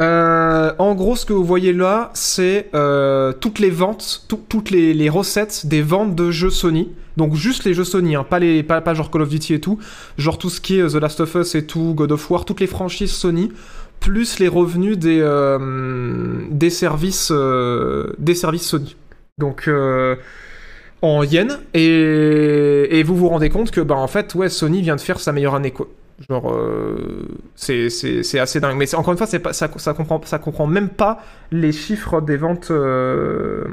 euh, 0.00 0.72
en 0.78 0.94
gros, 0.94 1.16
ce 1.16 1.26
que 1.26 1.32
vous 1.32 1.44
voyez 1.44 1.72
là, 1.72 2.10
c'est 2.14 2.70
euh, 2.74 3.32
toutes 3.32 3.58
les 3.58 3.70
ventes, 3.70 4.24
tout- 4.28 4.40
toutes 4.48 4.70
les, 4.70 5.08
recettes 5.08 5.66
des 5.66 5.82
ventes 5.82 6.14
de 6.14 6.30
jeux 6.30 6.50
Sony. 6.50 6.90
Donc 7.16 7.34
juste 7.34 7.64
les 7.64 7.74
jeux 7.74 7.84
Sony, 7.84 8.16
hein, 8.16 8.24
pas, 8.24 8.38
les, 8.38 8.62
pas, 8.62 8.82
genre 8.94 9.10
Call 9.10 9.22
of 9.22 9.28
Duty 9.28 9.54
et 9.54 9.60
tout. 9.60 9.78
Genre 10.16 10.38
tout 10.38 10.50
ce 10.50 10.60
qui 10.60 10.78
est 10.78 10.82
euh, 10.82 10.88
The 10.88 10.94
Last 11.02 11.20
of 11.20 11.34
Us 11.34 11.54
et 11.54 11.66
tout, 11.66 11.94
God 11.94 12.12
of 12.12 12.30
War, 12.30 12.44
toutes 12.44 12.60
les 12.60 12.66
franchises 12.66 13.12
Sony, 13.12 13.52
plus 14.00 14.38
les 14.38 14.48
revenus 14.48 14.98
des, 14.98 15.20
des, 16.50 16.70
services, 16.70 17.30
des 18.18 18.34
services 18.34 18.66
Sony. 18.66 18.96
Donc... 19.38 19.70
en 21.02 21.22
yens 21.22 21.58
et, 21.74 23.02
vous 23.04 23.16
vous 23.16 23.28
rendez 23.28 23.50
compte 23.50 23.70
que 23.70 23.80
bah 23.80 23.96
en 23.96 24.06
fait 24.06 24.34
ouais 24.34 24.48
Sony 24.48 24.80
vient 24.80 24.96
de 24.96 25.00
faire 25.00 25.20
sa 25.20 25.32
meilleure 25.32 25.54
année 25.54 25.72
quoi. 25.72 25.88
Genre 26.28 26.52
euh, 26.52 27.26
c'est 27.56 28.38
assez 28.38 28.60
dingue 28.60 28.76
mais 28.76 28.94
encore 28.94 29.12
une 29.12 29.18
fois 29.18 29.26
c'est 29.26 29.40
pas 29.40 29.52
ça 29.52 29.68
ça 29.76 29.92
comprend 29.92 30.20
ça 30.24 30.38
comprend 30.38 30.68
même 30.68 30.88
pas 30.88 31.20
les 31.50 31.72
chiffres 31.72 32.20
des 32.20 32.36
ventes 32.36 32.70
euh, 32.70 33.64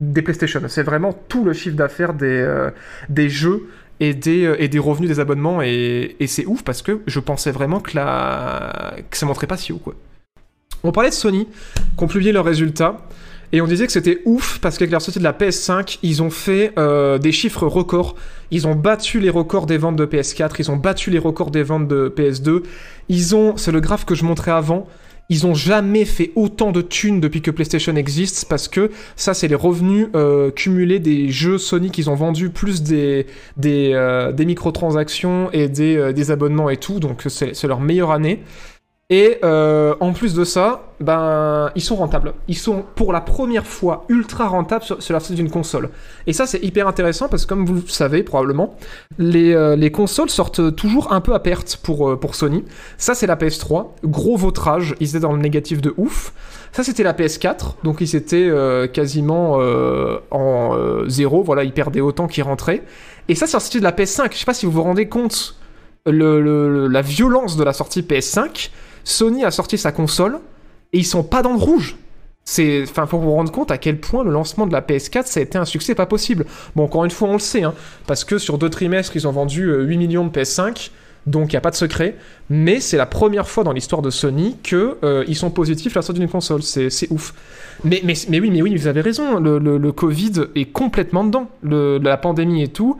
des 0.00 0.22
PlayStation. 0.22 0.60
C'est 0.68 0.84
vraiment 0.84 1.12
tout 1.28 1.44
le 1.44 1.52
chiffre 1.52 1.76
d'affaires 1.76 2.14
des 2.14 2.40
euh, 2.40 2.70
des 3.08 3.28
jeux 3.28 3.68
et 3.98 4.14
des, 4.14 4.44
euh, 4.44 4.62
et 4.62 4.68
des 4.68 4.78
revenus 4.78 5.10
des 5.10 5.20
abonnements 5.20 5.62
et, 5.62 6.16
et 6.20 6.26
c'est 6.28 6.46
ouf 6.46 6.62
parce 6.62 6.82
que 6.82 7.00
je 7.06 7.18
pensais 7.18 7.50
vraiment 7.50 7.80
que 7.80 7.96
la 7.96 8.94
que 9.10 9.16
ça 9.16 9.26
montrait 9.26 9.48
pas 9.48 9.56
si 9.56 9.72
haut 9.72 9.78
quoi. 9.78 9.94
On 10.82 10.92
parlait 10.92 11.10
de 11.10 11.14
Sony, 11.14 11.46
qui 11.96 12.04
ont 12.04 12.08
publié 12.08 12.32
leurs 12.32 12.44
résultats. 12.44 12.96
Et 13.52 13.60
on 13.60 13.66
disait 13.66 13.86
que 13.86 13.92
c'était 13.92 14.20
ouf 14.24 14.58
parce 14.60 14.78
qu'avec 14.78 14.92
la 14.92 15.00
sortie 15.00 15.18
de 15.18 15.24
la 15.24 15.32
PS5, 15.32 15.98
ils 16.02 16.22
ont 16.22 16.30
fait 16.30 16.72
euh, 16.78 17.18
des 17.18 17.32
chiffres 17.32 17.66
records. 17.66 18.14
Ils 18.50 18.66
ont 18.66 18.74
battu 18.74 19.20
les 19.20 19.30
records 19.30 19.66
des 19.66 19.78
ventes 19.78 19.96
de 19.96 20.06
PS4, 20.06 20.56
ils 20.58 20.70
ont 20.70 20.76
battu 20.76 21.10
les 21.10 21.18
records 21.18 21.50
des 21.50 21.62
ventes 21.62 21.88
de 21.88 22.12
PS2. 22.16 22.62
Ils 23.08 23.34
ont, 23.34 23.56
c'est 23.56 23.72
le 23.72 23.80
graphe 23.80 24.04
que 24.04 24.14
je 24.14 24.24
montrais 24.24 24.52
avant, 24.52 24.86
ils 25.30 25.46
ont 25.46 25.54
jamais 25.54 26.04
fait 26.04 26.32
autant 26.34 26.72
de 26.72 26.82
thunes 26.82 27.20
depuis 27.20 27.40
que 27.40 27.52
PlayStation 27.52 27.94
existe 27.94 28.46
parce 28.48 28.66
que 28.66 28.90
ça, 29.14 29.32
c'est 29.32 29.46
les 29.46 29.54
revenus 29.54 30.08
euh, 30.16 30.50
cumulés 30.50 30.98
des 30.98 31.30
jeux 31.30 31.56
Sony 31.56 31.92
qu'ils 31.92 32.10
ont 32.10 32.16
vendus 32.16 32.50
plus 32.50 32.82
des, 32.82 33.26
des, 33.56 33.92
euh, 33.94 34.32
des 34.32 34.44
microtransactions 34.44 35.48
et 35.52 35.68
des, 35.68 35.96
euh, 35.96 36.12
des 36.12 36.32
abonnements 36.32 36.68
et 36.68 36.76
tout. 36.76 36.98
Donc 36.98 37.22
c'est 37.28 37.54
c'est 37.54 37.68
leur 37.68 37.80
meilleure 37.80 38.10
année. 38.10 38.42
Et 39.12 39.38
euh, 39.42 39.96
en 39.98 40.12
plus 40.12 40.34
de 40.34 40.44
ça, 40.44 40.84
ben 41.00 41.72
ils 41.74 41.82
sont 41.82 41.96
rentables. 41.96 42.32
Ils 42.46 42.56
sont 42.56 42.84
pour 42.94 43.12
la 43.12 43.20
première 43.20 43.66
fois 43.66 44.04
ultra 44.08 44.46
rentables 44.46 44.84
sur, 44.84 44.96
la 44.96 45.18
sortie 45.18 45.34
d'une 45.34 45.50
console. 45.50 45.90
Et 46.28 46.32
ça 46.32 46.46
c'est 46.46 46.62
hyper 46.62 46.86
intéressant 46.86 47.28
parce 47.28 47.44
que 47.44 47.48
comme 47.48 47.66
vous 47.66 47.74
le 47.74 47.88
savez 47.88 48.22
probablement, 48.22 48.76
les, 49.18 49.52
euh, 49.52 49.74
les 49.74 49.90
consoles 49.90 50.30
sortent 50.30 50.76
toujours 50.76 51.12
un 51.12 51.20
peu 51.20 51.34
à 51.34 51.40
perte 51.40 51.80
pour, 51.82 52.08
euh, 52.08 52.16
pour 52.16 52.36
Sony. 52.36 52.64
Ça 52.98 53.16
c'est 53.16 53.26
la 53.26 53.34
PS3, 53.34 53.96
gros 54.04 54.36
vautrage, 54.36 54.94
ils 55.00 55.08
étaient 55.08 55.18
dans 55.18 55.32
le 55.32 55.40
négatif 55.40 55.80
de 55.80 55.92
ouf. 55.96 56.32
Ça 56.70 56.84
c'était 56.84 57.02
la 57.02 57.12
PS4, 57.12 57.82
donc 57.82 58.00
ils 58.00 58.14
étaient 58.14 58.48
quasiment 58.92 59.58
en 60.30 60.76
zéro, 61.08 61.42
voilà, 61.42 61.64
ils 61.64 61.72
perdaient 61.72 62.00
autant 62.00 62.28
qu'ils 62.28 62.44
rentraient. 62.44 62.84
Et 63.26 63.34
ça 63.34 63.48
c'est 63.48 63.56
la 63.56 63.60
sortie 63.60 63.80
de 63.80 63.84
la 63.84 63.90
PS5, 63.90 64.28
je 64.30 64.38
sais 64.38 64.44
pas 64.44 64.54
si 64.54 64.66
vous 64.66 64.72
vous 64.72 64.84
rendez 64.84 65.08
compte 65.08 65.56
la 66.06 67.02
violence 67.02 67.56
de 67.56 67.64
la 67.64 67.72
sortie 67.72 68.02
PS5. 68.02 68.70
Sony 69.04 69.44
a 69.44 69.50
sorti 69.50 69.78
sa 69.78 69.92
console 69.92 70.40
et 70.92 70.98
ils 70.98 71.06
sont 71.06 71.22
pas 71.22 71.42
dans 71.42 71.52
le 71.52 71.58
rouge. 71.58 71.96
C'est, 72.44 72.82
enfin, 72.82 73.06
faut 73.06 73.18
vous 73.18 73.32
rendre 73.32 73.52
compte 73.52 73.70
à 73.70 73.78
quel 73.78 74.00
point 74.00 74.24
le 74.24 74.30
lancement 74.30 74.66
de 74.66 74.72
la 74.72 74.80
PS4 74.80 75.26
ça 75.26 75.40
a 75.40 75.42
été 75.42 75.58
un 75.58 75.64
succès 75.64 75.94
pas 75.94 76.06
possible. 76.06 76.46
Bon, 76.74 76.84
encore 76.84 77.04
une 77.04 77.10
fois, 77.10 77.28
on 77.28 77.34
le 77.34 77.38
sait, 77.38 77.62
hein, 77.62 77.74
parce 78.06 78.24
que 78.24 78.38
sur 78.38 78.58
deux 78.58 78.70
trimestres, 78.70 79.14
ils 79.14 79.28
ont 79.28 79.32
vendu 79.32 79.68
euh, 79.68 79.84
8 79.84 79.98
millions 79.98 80.26
de 80.26 80.30
PS5, 80.30 80.90
donc 81.26 81.52
il 81.52 81.54
y 81.54 81.56
a 81.56 81.60
pas 81.60 81.70
de 81.70 81.76
secret. 81.76 82.16
Mais 82.48 82.80
c'est 82.80 82.96
la 82.96 83.06
première 83.06 83.48
fois 83.48 83.62
dans 83.62 83.72
l'histoire 83.72 84.02
de 84.02 84.10
Sony 84.10 84.56
que 84.62 84.96
euh, 85.04 85.24
ils 85.28 85.36
sont 85.36 85.50
positifs 85.50 85.96
à 85.96 86.00
la 86.00 86.02
sortie 86.02 86.20
d'une 86.20 86.30
console. 86.30 86.62
C'est, 86.62 86.90
c'est 86.90 87.10
ouf. 87.10 87.34
Mais, 87.84 88.00
mais, 88.04 88.14
mais 88.28 88.40
oui, 88.40 88.50
mais 88.50 88.62
oui, 88.62 88.74
vous 88.76 88.88
avez 88.88 89.00
raison. 89.00 89.38
Le, 89.38 89.92
Covid 89.92 90.32
est 90.54 90.72
complètement 90.72 91.24
dedans. 91.24 91.48
La 91.62 92.16
pandémie 92.16 92.62
et 92.62 92.68
tout 92.68 92.98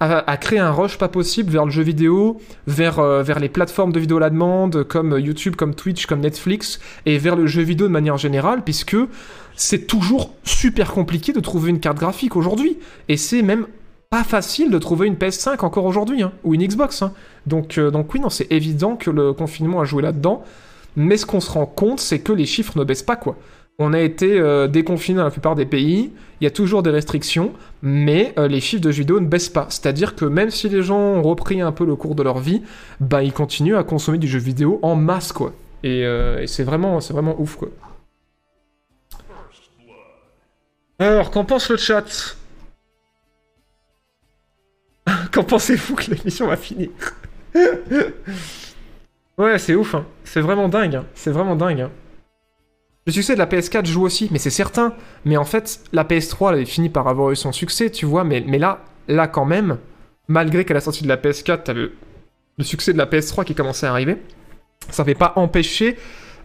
a 0.00 0.36
créé 0.38 0.58
un 0.58 0.70
rush 0.70 0.96
pas 0.96 1.08
possible 1.08 1.50
vers 1.50 1.66
le 1.66 1.70
jeu 1.70 1.82
vidéo, 1.82 2.40
vers, 2.66 2.98
euh, 2.98 3.22
les 3.38 3.48
plateformes 3.50 3.92
de 3.92 4.00
vidéo 4.00 4.16
à 4.16 4.20
la 4.20 4.30
demande, 4.30 4.84
comme 4.84 5.18
YouTube, 5.18 5.56
comme 5.56 5.74
Twitch, 5.74 6.06
comme 6.06 6.20
Netflix, 6.20 6.80
et 7.04 7.18
vers 7.18 7.36
le 7.36 7.46
jeu 7.46 7.62
vidéo 7.62 7.86
de 7.86 7.92
manière 7.92 8.16
générale, 8.16 8.62
puisque 8.64 8.96
c'est 9.56 9.86
toujours 9.86 10.34
super 10.42 10.92
compliqué 10.92 11.32
de 11.32 11.40
trouver 11.40 11.70
une 11.70 11.80
carte 11.80 11.98
graphique 11.98 12.34
aujourd'hui. 12.34 12.78
Et 13.08 13.18
c'est 13.18 13.42
même 13.42 13.66
pas 14.08 14.24
facile 14.24 14.70
de 14.70 14.78
trouver 14.78 15.06
une 15.06 15.14
PS5 15.16 15.64
encore 15.64 15.84
aujourd'hui, 15.84 16.22
hein, 16.22 16.32
ou 16.44 16.54
une 16.54 16.66
Xbox. 16.66 17.02
hein. 17.02 17.12
Donc, 17.46 17.76
euh, 17.78 17.90
donc 17.90 18.12
oui, 18.14 18.20
non, 18.20 18.30
c'est 18.30 18.50
évident 18.50 18.96
que 18.96 19.10
le 19.10 19.32
confinement 19.34 19.80
a 19.80 19.84
joué 19.84 20.02
là-dedans. 20.02 20.42
Mais 20.96 21.16
ce 21.16 21.26
qu'on 21.26 21.40
se 21.40 21.50
rend 21.50 21.66
compte, 21.66 22.00
c'est 22.00 22.18
que 22.18 22.32
les 22.32 22.46
chiffres 22.46 22.76
ne 22.76 22.84
baissent 22.84 23.02
pas, 23.04 23.16
quoi. 23.16 23.36
On 23.82 23.94
a 23.94 23.98
été 24.00 24.38
euh, 24.38 24.68
déconfinés 24.68 25.16
dans 25.16 25.24
la 25.24 25.30
plupart 25.30 25.54
des 25.54 25.64
pays, 25.64 26.12
il 26.40 26.44
y 26.44 26.46
a 26.46 26.50
toujours 26.50 26.82
des 26.82 26.90
restrictions, 26.90 27.54
mais 27.80 28.34
euh, 28.38 28.46
les 28.46 28.60
chiffres 28.60 28.82
de 28.82 28.90
jeux 28.90 29.00
vidéo 29.00 29.20
ne 29.20 29.26
baissent 29.26 29.48
pas. 29.48 29.66
C'est-à-dire 29.70 30.14
que 30.14 30.26
même 30.26 30.50
si 30.50 30.68
les 30.68 30.82
gens 30.82 30.98
ont 30.98 31.22
repris 31.22 31.62
un 31.62 31.72
peu 31.72 31.86
le 31.86 31.96
cours 31.96 32.14
de 32.14 32.22
leur 32.22 32.40
vie, 32.40 32.62
bah 33.00 33.22
ils 33.22 33.32
continuent 33.32 33.76
à 33.76 33.82
consommer 33.82 34.18
du 34.18 34.28
jeu 34.28 34.38
vidéo 34.38 34.80
en 34.82 34.96
masse, 34.96 35.32
quoi. 35.32 35.54
Et, 35.82 36.04
euh, 36.04 36.46
c'est 36.46 36.62
vraiment, 36.62 36.98
vraiment 36.98 37.40
ouf, 37.40 37.56
quoi. 37.56 37.70
Alors, 40.98 41.30
qu'en 41.30 41.46
pense 41.46 41.70
le 41.70 41.78
chat? 41.78 42.36
Qu'en 45.32 45.42
pensez-vous 45.44 45.94
que 45.94 46.10
l'émission 46.10 46.46
va 46.48 46.58
finir? 46.58 46.90
Ouais, 49.38 49.58
c'est 49.58 49.74
ouf, 49.74 49.94
hein. 49.94 50.04
c'est 50.22 50.42
vraiment 50.42 50.68
dingue, 50.68 50.96
hein. 50.96 51.06
c'est 51.14 51.30
vraiment 51.30 51.56
dingue. 51.56 51.80
hein. 51.80 51.90
Le 53.06 53.12
succès 53.12 53.34
de 53.34 53.38
la 53.38 53.46
PS4 53.46 53.86
joue 53.86 54.02
aussi, 54.02 54.28
mais 54.30 54.38
c'est 54.38 54.50
certain. 54.50 54.94
Mais 55.24 55.36
en 55.36 55.44
fait, 55.44 55.80
la 55.92 56.04
PS3 56.04 56.48
elle 56.50 56.54
avait 56.56 56.64
fini 56.66 56.88
par 56.88 57.08
avoir 57.08 57.30
eu 57.30 57.36
son 57.36 57.52
succès, 57.52 57.90
tu 57.90 58.06
vois. 58.06 58.24
Mais, 58.24 58.40
là, 58.58 58.84
là 59.08 59.26
quand 59.26 59.44
même, 59.44 59.78
malgré 60.28 60.64
qu'à 60.64 60.74
la 60.74 60.80
sortie 60.80 61.02
de 61.02 61.08
la 61.08 61.16
PS4, 61.16 61.62
t'avais 61.64 61.88
le 62.58 62.64
succès 62.64 62.92
de 62.92 62.98
la 62.98 63.06
PS3 63.06 63.44
qui 63.44 63.54
commençait 63.54 63.86
à 63.86 63.90
arriver, 63.90 64.18
ça 64.90 65.02
n'avait 65.02 65.14
pas 65.14 65.32
empêché 65.36 65.96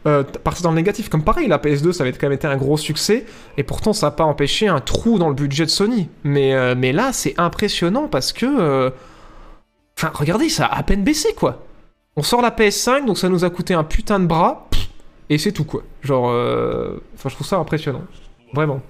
euh, 0.07 0.23
partir 0.23 0.63
dans 0.63 0.69
le 0.69 0.75
négatif. 0.77 1.09
Comme 1.09 1.23
pareil, 1.23 1.47
la 1.47 1.57
PS2, 1.57 1.91
ça 1.91 2.03
avait 2.03 2.13
quand 2.13 2.27
même 2.27 2.33
été 2.33 2.47
un 2.47 2.57
gros 2.57 2.77
succès, 2.77 3.25
et 3.57 3.63
pourtant 3.63 3.91
ça 3.91 4.07
n'a 4.07 4.11
pas 4.11 4.23
empêché 4.23 4.67
un 4.67 4.79
trou 4.79 5.19
dans 5.19 5.27
le 5.29 5.35
budget 5.35 5.65
de 5.65 5.69
Sony. 5.69 6.09
Mais, 6.23 6.53
euh, 6.53 6.73
là, 6.93 7.11
c'est 7.11 7.33
impressionnant 7.37 8.07
parce 8.07 8.31
que... 8.33 8.45
euh, 8.45 8.89
Enfin, 9.97 10.11
regardez, 10.13 10.49
ça 10.49 10.65
a 10.65 10.79
à 10.79 10.83
peine 10.83 11.03
baissé, 11.03 11.33
quoi. 11.35 11.65
On 12.17 12.23
sort 12.23 12.41
la 12.41 12.51
PS5, 12.51 13.05
donc 13.05 13.17
ça 13.17 13.29
nous 13.29 13.45
a 13.45 13.49
coûté 13.49 13.73
un 13.73 13.83
putain 13.83 14.19
de 14.19 14.25
bras, 14.25 14.67
et 15.29 15.37
c'est 15.37 15.51
tout, 15.51 15.65
quoi. 15.65 15.83
Genre, 16.01 16.29
euh, 16.29 16.97
je 17.23 17.29
trouve 17.29 17.47
ça 17.47 17.57
impressionnant. 17.57 18.03
Vraiment. 18.53 18.81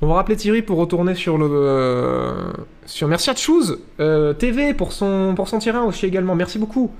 On 0.00 0.06
va 0.06 0.14
rappeler 0.14 0.36
Thierry 0.36 0.62
pour 0.62 0.78
retourner 0.78 1.14
sur 1.14 1.38
le... 1.38 1.48
euh, 1.50 2.52
sur 2.86 3.08
Merci 3.08 3.30
à 3.30 3.34
Choose 3.34 3.80
euh, 3.98 4.32
TV 4.32 4.72
pour 4.72 4.92
son, 4.92 5.34
pour 5.34 5.48
son 5.48 5.58
terrain 5.58 5.82
aussi 5.82 6.06
également. 6.06 6.36
Merci 6.36 6.58
beaucoup. 6.58 6.92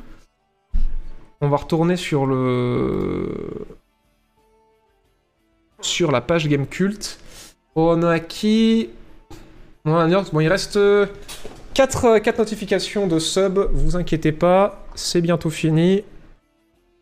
On 1.41 1.49
va 1.49 1.57
retourner 1.59 1.97
sur 1.97 2.27
le... 2.27 3.33
Sur 5.81 6.11
la 6.11 6.21
page 6.21 6.49
Game 6.49 6.67
Cult. 6.67 7.21
On 7.77 8.03
a 8.03 8.19
qui... 8.19 8.91
Bon, 9.85 10.41
il 10.41 10.49
reste 10.49 10.79
4, 11.75 12.39
notifications 12.39 13.07
de 13.07 13.21
sub. 13.21 13.61
Vous 13.73 13.95
inquiétez 13.95 14.33
pas, 14.33 14.85
c'est 14.97 15.21
bientôt 15.21 15.49
fini. 15.49 16.03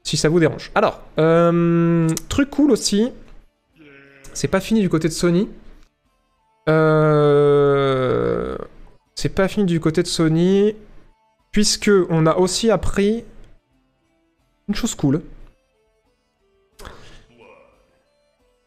Si 0.06 0.16
ça 0.16 0.28
vous 0.28 0.38
dérange. 0.38 0.70
Alors, 0.76 1.00
euh, 1.18 2.08
truc 2.28 2.48
cool 2.50 2.70
aussi. 2.70 3.10
C'est 4.34 4.46
pas 4.46 4.60
fini 4.60 4.80
du 4.80 4.88
côté 4.88 5.08
de 5.08 5.12
Sony. 5.12 5.48
Euh, 6.68 8.56
c'est 9.16 9.30
pas 9.30 9.48
fini 9.48 9.66
du 9.66 9.80
côté 9.80 10.04
de 10.04 10.06
Sony. 10.06 10.76
Puisque 11.50 11.90
on 12.08 12.24
a 12.26 12.36
aussi 12.36 12.70
appris 12.70 13.24
une 14.68 14.76
chose 14.76 14.94
cool. 14.94 15.22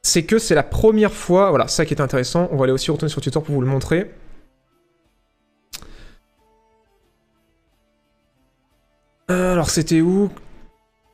C'est 0.04 0.26
que 0.26 0.40
c'est 0.40 0.56
la 0.56 0.64
première 0.64 1.14
fois. 1.14 1.52
Voilà, 1.52 1.70
ça 1.70 1.86
qui 1.86 1.94
est 1.94 2.02
intéressant. 2.02 2.50
On 2.52 2.58
va 2.58 2.66
aller 2.66 2.74
aussi 2.74 2.92
retourner 2.92 3.12
sur 3.12 3.22
Twitter 3.22 3.40
pour 3.40 3.56
vous 3.56 3.62
le 3.62 3.68
montrer. 3.68 4.12
Euh, 9.32 9.54
alors 9.54 9.70
c'était 9.70 10.02
où? 10.02 10.30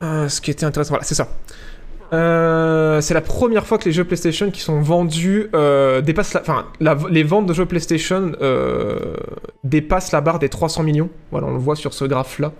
Euh, 0.02 0.28
Ce 0.28 0.40
qui 0.40 0.50
était 0.50 0.66
intéressant, 0.66 0.90
voilà, 0.90 1.04
c'est 1.04 1.14
ça. 1.14 1.28
Euh, 2.12 3.00
c'est 3.00 3.14
la 3.14 3.20
première 3.20 3.66
fois 3.66 3.78
que 3.78 3.84
les 3.86 3.92
jeux 3.92 4.04
PlayStation 4.04 4.50
qui 4.52 4.60
sont 4.60 4.80
vendus 4.80 5.48
euh, 5.54 6.00
dépassent 6.00 6.36
enfin, 6.36 6.66
les 7.10 7.24
ventes 7.24 7.46
de 7.46 7.52
jeux 7.52 7.66
PlayStation 7.66 8.32
dépassent 9.64 10.12
la 10.12 10.20
barre 10.20 10.38
des 10.38 10.48
300 10.48 10.82
millions. 10.84 11.10
Voilà, 11.32 11.48
on 11.48 11.52
le 11.52 11.58
voit 11.58 11.76
sur 11.76 11.94
ce 11.94 12.04
graphe-là. 12.04 12.52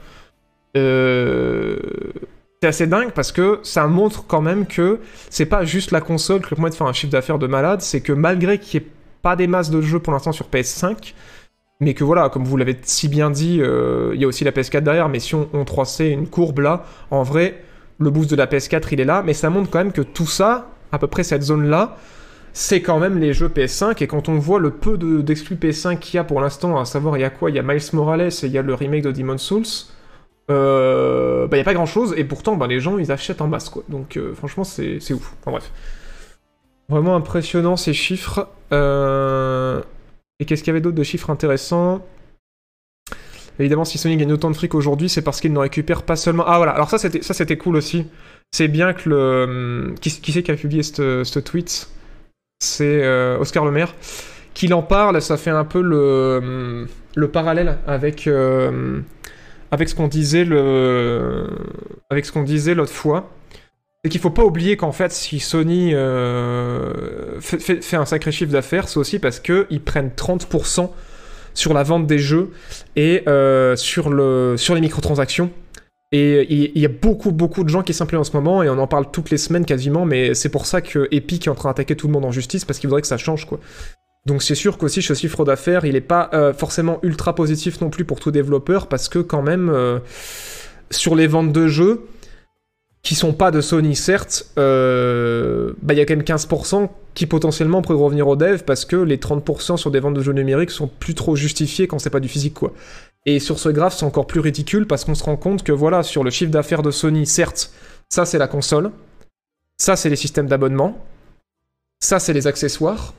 C'est 2.62 2.68
assez 2.68 2.86
dingue 2.86 3.12
parce 3.12 3.32
que 3.32 3.60
ça 3.62 3.86
montre 3.86 4.26
quand 4.26 4.40
même 4.40 4.66
que 4.66 4.98
c'est 5.30 5.46
pas 5.46 5.64
juste 5.64 5.90
la 5.90 6.00
console 6.00 6.40
qui 6.42 6.54
permet 6.54 6.70
de 6.70 6.74
faire 6.74 6.86
un 6.86 6.92
chiffre 6.92 7.12
d'affaires 7.12 7.38
de 7.38 7.46
malade, 7.46 7.82
c'est 7.82 8.00
que 8.00 8.12
malgré 8.12 8.58
qu'il 8.58 8.80
n'y 8.80 8.86
ait 8.86 8.90
pas 9.22 9.36
des 9.36 9.46
masses 9.46 9.70
de 9.70 9.80
jeux 9.82 9.98
pour 9.98 10.12
l'instant 10.12 10.32
sur 10.32 10.46
PS5, 10.46 11.12
mais 11.80 11.94
que 11.94 12.04
voilà, 12.04 12.28
comme 12.28 12.44
vous 12.44 12.56
l'avez 12.56 12.76
si 12.82 13.08
bien 13.08 13.30
dit, 13.30 13.58
euh, 13.60 14.12
il 14.14 14.20
y 14.20 14.24
a 14.24 14.28
aussi 14.28 14.44
la 14.44 14.52
PS4 14.52 14.80
derrière, 14.82 15.08
mais 15.08 15.20
si 15.20 15.34
on, 15.34 15.48
on 15.52 15.64
traçait 15.64 16.10
une 16.10 16.28
courbe 16.28 16.60
là, 16.60 16.84
en 17.10 17.22
vrai, 17.22 17.62
le 17.98 18.10
boost 18.10 18.30
de 18.30 18.36
la 18.36 18.46
PS4 18.46 18.88
il 18.92 19.00
est 19.00 19.04
là, 19.04 19.22
mais 19.24 19.34
ça 19.34 19.50
montre 19.50 19.70
quand 19.70 19.78
même 19.78 19.92
que 19.92 20.02
tout 20.02 20.26
ça, 20.26 20.68
à 20.92 20.98
peu 20.98 21.06
près 21.06 21.22
cette 21.22 21.42
zone-là, 21.42 21.96
c'est 22.54 22.80
quand 22.80 22.98
même 22.98 23.18
les 23.18 23.34
jeux 23.34 23.48
PS5, 23.48 24.02
et 24.02 24.06
quand 24.06 24.28
on 24.30 24.38
voit 24.38 24.58
le 24.58 24.70
peu 24.70 24.96
de- 24.96 25.20
d'exclus 25.20 25.56
PS5 25.56 25.98
qu'il 25.98 26.16
y 26.16 26.18
a 26.18 26.24
pour 26.24 26.40
l'instant, 26.40 26.78
à 26.80 26.86
savoir 26.86 27.18
il 27.18 27.20
y 27.20 27.24
a 27.24 27.30
quoi? 27.30 27.50
Il 27.50 27.56
y 27.56 27.58
a 27.58 27.62
Miles 27.62 27.82
Morales 27.92 28.28
et 28.28 28.46
il 28.46 28.52
y 28.52 28.58
a 28.58 28.62
le 28.62 28.72
remake 28.74 29.02
de 29.02 29.12
Demon's 29.12 29.42
Souls, 29.42 29.64
euh, 30.50 31.46
bah 31.48 31.56
il 31.56 31.60
y 31.60 31.62
a 31.62 31.64
pas 31.64 31.74
grand-chose, 31.74 32.14
et 32.16 32.24
pourtant 32.24 32.56
bah, 32.56 32.66
les 32.66 32.80
gens 32.80 32.96
ils 32.98 33.12
achètent 33.12 33.40
en 33.42 33.48
masse 33.48 33.68
quoi, 33.68 33.82
donc 33.88 34.16
euh, 34.16 34.32
franchement 34.34 34.64
c'est 34.64 34.96
ouf, 35.12 35.34
enfin 35.42 35.50
bref. 35.50 35.70
Vraiment 36.88 37.16
impressionnant 37.16 37.76
ces 37.76 37.92
chiffres. 37.92 38.48
Euh... 38.72 39.82
Et 40.38 40.44
qu'est-ce 40.44 40.62
qu'il 40.62 40.68
y 40.68 40.74
avait 40.74 40.80
d'autre 40.80 40.96
de 40.96 41.02
chiffres 41.02 41.30
intéressants? 41.30 42.04
Évidemment, 43.58 43.84
si 43.84 43.96
Sony 43.96 44.16
gagne 44.16 44.32
autant 44.32 44.50
de 44.50 44.56
fric 44.56 44.74
aujourd'hui, 44.74 45.08
c'est 45.08 45.22
parce 45.22 45.40
qu'il 45.40 45.52
ne 45.52 45.58
récupère 45.58 46.02
pas 46.02 46.16
seulement. 46.16 46.44
Ah 46.46 46.58
voilà, 46.58 46.72
alors 46.72 46.90
ça 46.90 46.98
c'était 46.98 47.22
ça 47.22 47.32
c'était 47.32 47.56
cool 47.56 47.76
aussi. 47.76 48.06
C'est 48.52 48.68
bien 48.68 48.92
que 48.92 49.08
le 49.08 49.94
qui, 50.00 50.10
qui 50.20 50.32
c'est 50.32 50.42
qui 50.42 50.50
a 50.50 50.56
publié 50.56 50.82
ce 50.82 51.38
tweet? 51.38 51.88
C'est 52.60 53.02
euh, 53.02 53.38
Oscar 53.38 53.64
Le 53.64 53.70
Maire 53.70 53.94
qu'il 54.54 54.74
en 54.74 54.82
parle. 54.82 55.20
Ça 55.22 55.36
fait 55.36 55.50
un 55.50 55.64
peu 55.64 55.80
le 55.80 56.86
le 57.14 57.28
parallèle 57.28 57.78
avec 57.86 58.26
euh, 58.26 59.00
avec 59.70 59.88
ce 59.88 59.94
qu'on 59.94 60.08
disait 60.08 60.44
le 60.44 61.46
avec 62.10 62.26
ce 62.26 62.32
qu'on 62.32 62.42
disait 62.42 62.74
l'autre 62.74 62.92
fois. 62.92 63.30
C'est 64.06 64.10
qu'il 64.10 64.20
faut 64.20 64.30
pas 64.30 64.44
oublier 64.44 64.76
qu'en 64.76 64.92
fait, 64.92 65.10
si 65.10 65.40
Sony 65.40 65.92
euh, 65.92 67.40
fait, 67.40 67.96
un 67.96 68.04
sacré 68.04 68.30
chiffre 68.30 68.52
d'affaires, 68.52 68.88
c'est 68.88 69.00
aussi 69.00 69.18
parce 69.18 69.40
qu'ils 69.40 69.80
prennent 69.84 70.12
30% 70.16 70.90
sur 71.54 71.74
la 71.74 71.82
vente 71.82 72.06
des 72.06 72.20
jeux 72.20 72.52
et 72.94 73.24
euh, 73.26 73.74
sur, 73.74 74.08
le, 74.10 74.54
sur 74.56 74.76
les 74.76 74.80
microtransactions. 74.80 75.50
Et 76.12 76.46
il 76.48 76.80
y 76.80 76.84
a 76.84 76.88
beaucoup, 76.88 77.32
beaucoup 77.32 77.64
de 77.64 77.68
gens 77.68 77.82
qui 77.82 77.94
s'impliquent 77.94 78.20
en 78.20 78.24
ce 78.24 78.30
moment, 78.30 78.62
et 78.62 78.68
on 78.68 78.78
en 78.78 78.86
parle 78.86 79.10
toutes 79.10 79.30
les 79.30 79.38
semaines 79.38 79.64
quasiment, 79.64 80.04
mais 80.04 80.34
c'est 80.34 80.50
pour 80.50 80.66
ça 80.66 80.80
que 80.80 81.08
Epic 81.10 81.48
est 81.48 81.50
en 81.50 81.56
train 81.56 81.70
d'attaquer 81.70 81.96
tout 81.96 82.06
le 82.06 82.12
monde 82.12 82.24
en 82.24 82.30
justice, 82.30 82.64
parce 82.64 82.78
qu'il 82.78 82.88
voudrait 82.88 83.02
que 83.02 83.08
ça 83.08 83.18
change, 83.18 83.44
quoi. 83.44 83.58
Donc 84.24 84.44
c'est 84.44 84.54
sûr 84.54 84.78
qu'aussi 84.78 85.02
ce 85.02 85.14
chiffre 85.14 85.44
d'affaires, 85.44 85.84
il 85.84 85.94
n'est 85.94 86.00
pas 86.00 86.30
euh, 86.32 86.54
forcément 86.54 87.00
ultra 87.02 87.34
positif 87.34 87.80
non 87.80 87.90
plus 87.90 88.04
pour 88.04 88.20
tout 88.20 88.30
développeur, 88.30 88.86
parce 88.86 89.08
que 89.08 89.18
quand 89.18 89.42
même, 89.42 90.00
sur 90.92 91.16
les 91.16 91.26
ventes 91.26 91.52
de 91.52 91.66
jeux, 91.66 92.06
qui 93.06 93.14
sont 93.14 93.32
pas 93.32 93.52
de 93.52 93.60
Sony 93.60 93.94
certes, 93.94 94.50
euh, 94.58 95.74
bah, 95.80 95.94
il 95.94 95.96
y 95.96 96.00
a 96.00 96.04
quand 96.04 96.16
même 96.16 96.24
15% 96.24 96.88
qui 97.14 97.26
potentiellement 97.26 97.80
pourraient 97.80 97.96
revenir 97.96 98.26
aux 98.26 98.34
devs, 98.34 98.64
parce 98.64 98.84
que 98.84 98.96
les 98.96 99.16
30% 99.16 99.76
sur 99.76 99.92
des 99.92 100.00
ventes 100.00 100.14
de 100.14 100.22
jeux 100.22 100.32
numériques 100.32 100.72
sont 100.72 100.88
plus 100.88 101.14
trop 101.14 101.36
justifiés 101.36 101.86
quand 101.86 102.00
c'est 102.00 102.10
pas 102.10 102.18
du 102.18 102.26
physique, 102.26 102.54
quoi. 102.54 102.72
Et 103.24 103.38
sur 103.38 103.60
ce 103.60 103.68
graphe, 103.68 103.96
c'est 103.96 104.04
encore 104.04 104.26
plus 104.26 104.40
ridicule 104.40 104.88
parce 104.88 105.04
qu'on 105.04 105.14
se 105.14 105.22
rend 105.22 105.36
compte 105.36 105.62
que 105.62 105.70
voilà, 105.70 106.02
sur 106.02 106.24
le 106.24 106.30
chiffre 106.30 106.50
d'affaires 106.50 106.82
de 106.82 106.90
Sony, 106.90 107.26
certes, 107.26 107.70
ça 108.08 108.24
c'est 108.24 108.38
la 108.38 108.48
console, 108.48 108.90
ça 109.78 109.94
c'est 109.94 110.10
les 110.10 110.16
systèmes 110.16 110.48
d'abonnement, 110.48 110.98
ça 112.00 112.18
c'est 112.18 112.32
les 112.32 112.48
accessoires, 112.48 113.14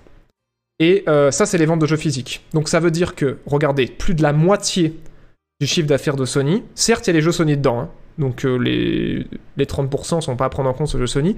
et 0.80 1.06
euh, 1.08 1.32
ça 1.32 1.46
c'est 1.46 1.58
les 1.58 1.66
ventes 1.66 1.80
de 1.80 1.88
jeux 1.88 1.96
physiques. 1.96 2.44
Donc 2.54 2.68
ça 2.68 2.82
veut 2.82 2.92
dire 2.92 3.16
que, 3.16 3.38
regardez, 3.46 3.86
plus 3.88 4.16
de 4.16 4.22
la 4.22 4.34
moitié 4.34 5.00
du 5.62 5.66
chiffre 5.66 5.88
d'affaires 5.88 6.18
de 6.18 6.26
Sony, 6.26 6.66
certes 6.76 7.08
il 7.08 7.12
y 7.12 7.12
a 7.12 7.14
les 7.14 7.22
jeux 7.22 7.32
Sony 7.32 7.56
dedans, 7.56 7.80
hein, 7.80 7.90
donc 8.18 8.46
euh, 8.46 8.58
les, 8.58 9.28
les 9.58 9.66
30% 9.66 10.22
sont 10.22 10.36
pas 10.36 10.46
à 10.46 10.50
prendre 10.50 10.70
en 10.70 10.74
compte 10.74 10.88
ce 10.88 10.98
jeu 10.98 11.08
Sony, 11.08 11.36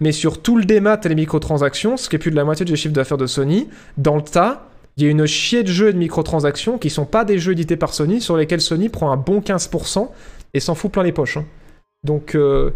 mais 0.00 0.12
sur 0.12 0.42
tout 0.42 0.56
le 0.56 0.64
démat 0.64 1.00
et 1.04 1.08
les 1.08 1.14
microtransactions, 1.14 1.96
ce 1.96 2.08
qui 2.08 2.16
est 2.16 2.18
plus 2.18 2.30
de 2.30 2.36
la 2.36 2.44
moitié 2.44 2.64
du 2.64 2.76
chiffre 2.76 2.94
d'affaires 2.94 3.18
de 3.18 3.26
Sony, 3.26 3.68
dans 3.96 4.16
le 4.16 4.22
tas, 4.22 4.68
il 4.96 5.04
y 5.04 5.06
a 5.06 5.10
une 5.10 5.26
chier 5.26 5.62
de 5.62 5.68
jeux 5.68 5.88
et 5.88 5.92
de 5.92 5.98
microtransactions 5.98 6.78
qui 6.78 6.90
sont 6.90 7.04
pas 7.04 7.24
des 7.24 7.38
jeux 7.38 7.52
édités 7.52 7.76
par 7.76 7.92
Sony, 7.92 8.20
sur 8.20 8.36
lesquels 8.36 8.60
Sony 8.60 8.88
prend 8.88 9.12
un 9.12 9.16
bon 9.16 9.40
15% 9.40 10.08
et 10.54 10.60
s'en 10.60 10.74
fout 10.74 10.90
plein 10.90 11.02
les 11.02 11.12
poches. 11.12 11.36
hein. 11.36 11.44
Donc, 12.02 12.34
euh, 12.34 12.70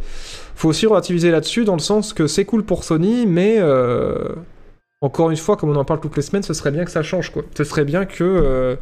faut 0.54 0.68
aussi 0.68 0.86
relativiser 0.86 1.30
là-dessus, 1.30 1.64
dans 1.64 1.74
le 1.74 1.80
sens 1.80 2.12
que 2.12 2.26
c'est 2.26 2.44
cool 2.44 2.64
pour 2.64 2.84
Sony, 2.84 3.26
mais 3.26 3.56
euh, 3.58 4.34
encore 5.00 5.30
une 5.30 5.36
fois, 5.36 5.56
comme 5.56 5.70
on 5.70 5.76
en 5.76 5.84
parle 5.84 6.00
toutes 6.00 6.16
les 6.16 6.22
semaines, 6.22 6.42
ce 6.42 6.52
serait 6.52 6.72
bien 6.72 6.84
que 6.84 6.90
ça 6.90 7.02
change, 7.02 7.30
quoi. 7.30 7.42
Ce 7.56 7.64
serait 7.64 7.84
bien 7.84 8.04
que. 8.04 8.76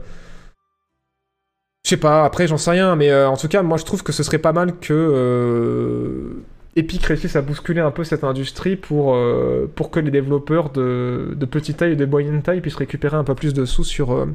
Je 1.89 1.95
sais 1.95 1.97
pas, 1.97 2.27
après 2.27 2.47
j'en 2.47 2.59
sais 2.59 2.73
rien, 2.73 2.97
mais 2.97 3.11
euh, 3.11 3.31
en 3.31 3.39
tout 3.39 3.49
cas, 3.49 3.63
moi 3.63 3.79
je 3.79 3.85
trouve 3.87 4.03
que 4.03 4.13
ce 4.13 4.23
serait 4.23 4.37
pas 4.37 4.53
mal 4.53 4.79
que 4.79 4.93
euh, 4.93 6.45
Epic 6.77 7.03
réussisse 7.07 7.35
à 7.35 7.41
bousculer 7.41 7.81
un 7.81 7.91
peu 7.91 8.05
cette 8.05 8.25
industrie 8.25 8.77
pour, 8.77 9.15
euh, 9.15 9.67
pour 9.75 9.91
que 9.91 9.99
les 9.99 10.11
développeurs 10.11 10.69
de, 10.69 11.33
de 11.35 11.47
petite 11.47 11.79
taille 11.79 11.93
et 11.93 11.97
de 11.97 12.05
moyenne 12.05 12.43
taille 12.43 12.61
puissent 12.61 12.77
récupérer 12.77 13.17
un 13.17 13.25
peu 13.25 13.35
plus 13.35 13.55
de 13.55 13.65
sous 13.65 13.85
sur, 13.85 14.27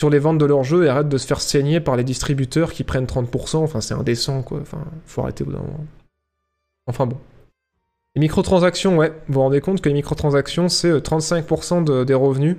sur 0.00 0.08
les 0.08 0.18
ventes 0.18 0.38
de 0.38 0.46
leurs 0.46 0.64
jeux 0.64 0.86
et 0.86 0.88
arrêtent 0.88 1.10
de 1.10 1.18
se 1.18 1.26
faire 1.26 1.42
saigner 1.42 1.78
par 1.78 1.94
les 1.96 2.04
distributeurs 2.04 2.72
qui 2.72 2.84
prennent 2.84 3.04
30%. 3.04 3.56
Enfin, 3.58 3.82
c'est 3.82 3.92
indécent 3.92 4.42
quoi. 4.42 4.58
Enfin, 4.62 4.82
faut 5.04 5.20
arrêter 5.20 5.44
au 5.44 5.48
bout 5.48 5.52
d'un 5.52 5.58
moment. 5.58 5.84
Enfin 6.86 7.04
bon. 7.04 7.18
Les 8.16 8.20
microtransactions, 8.20 8.96
ouais, 8.96 9.12
vous 9.28 9.34
vous 9.34 9.40
rendez 9.40 9.60
compte 9.60 9.82
que 9.82 9.90
les 9.90 9.94
microtransactions 9.94 10.70
c'est 10.70 10.88
euh, 10.90 11.00
35% 11.00 11.84
de- 11.84 12.04
des 12.04 12.14
revenus. 12.14 12.56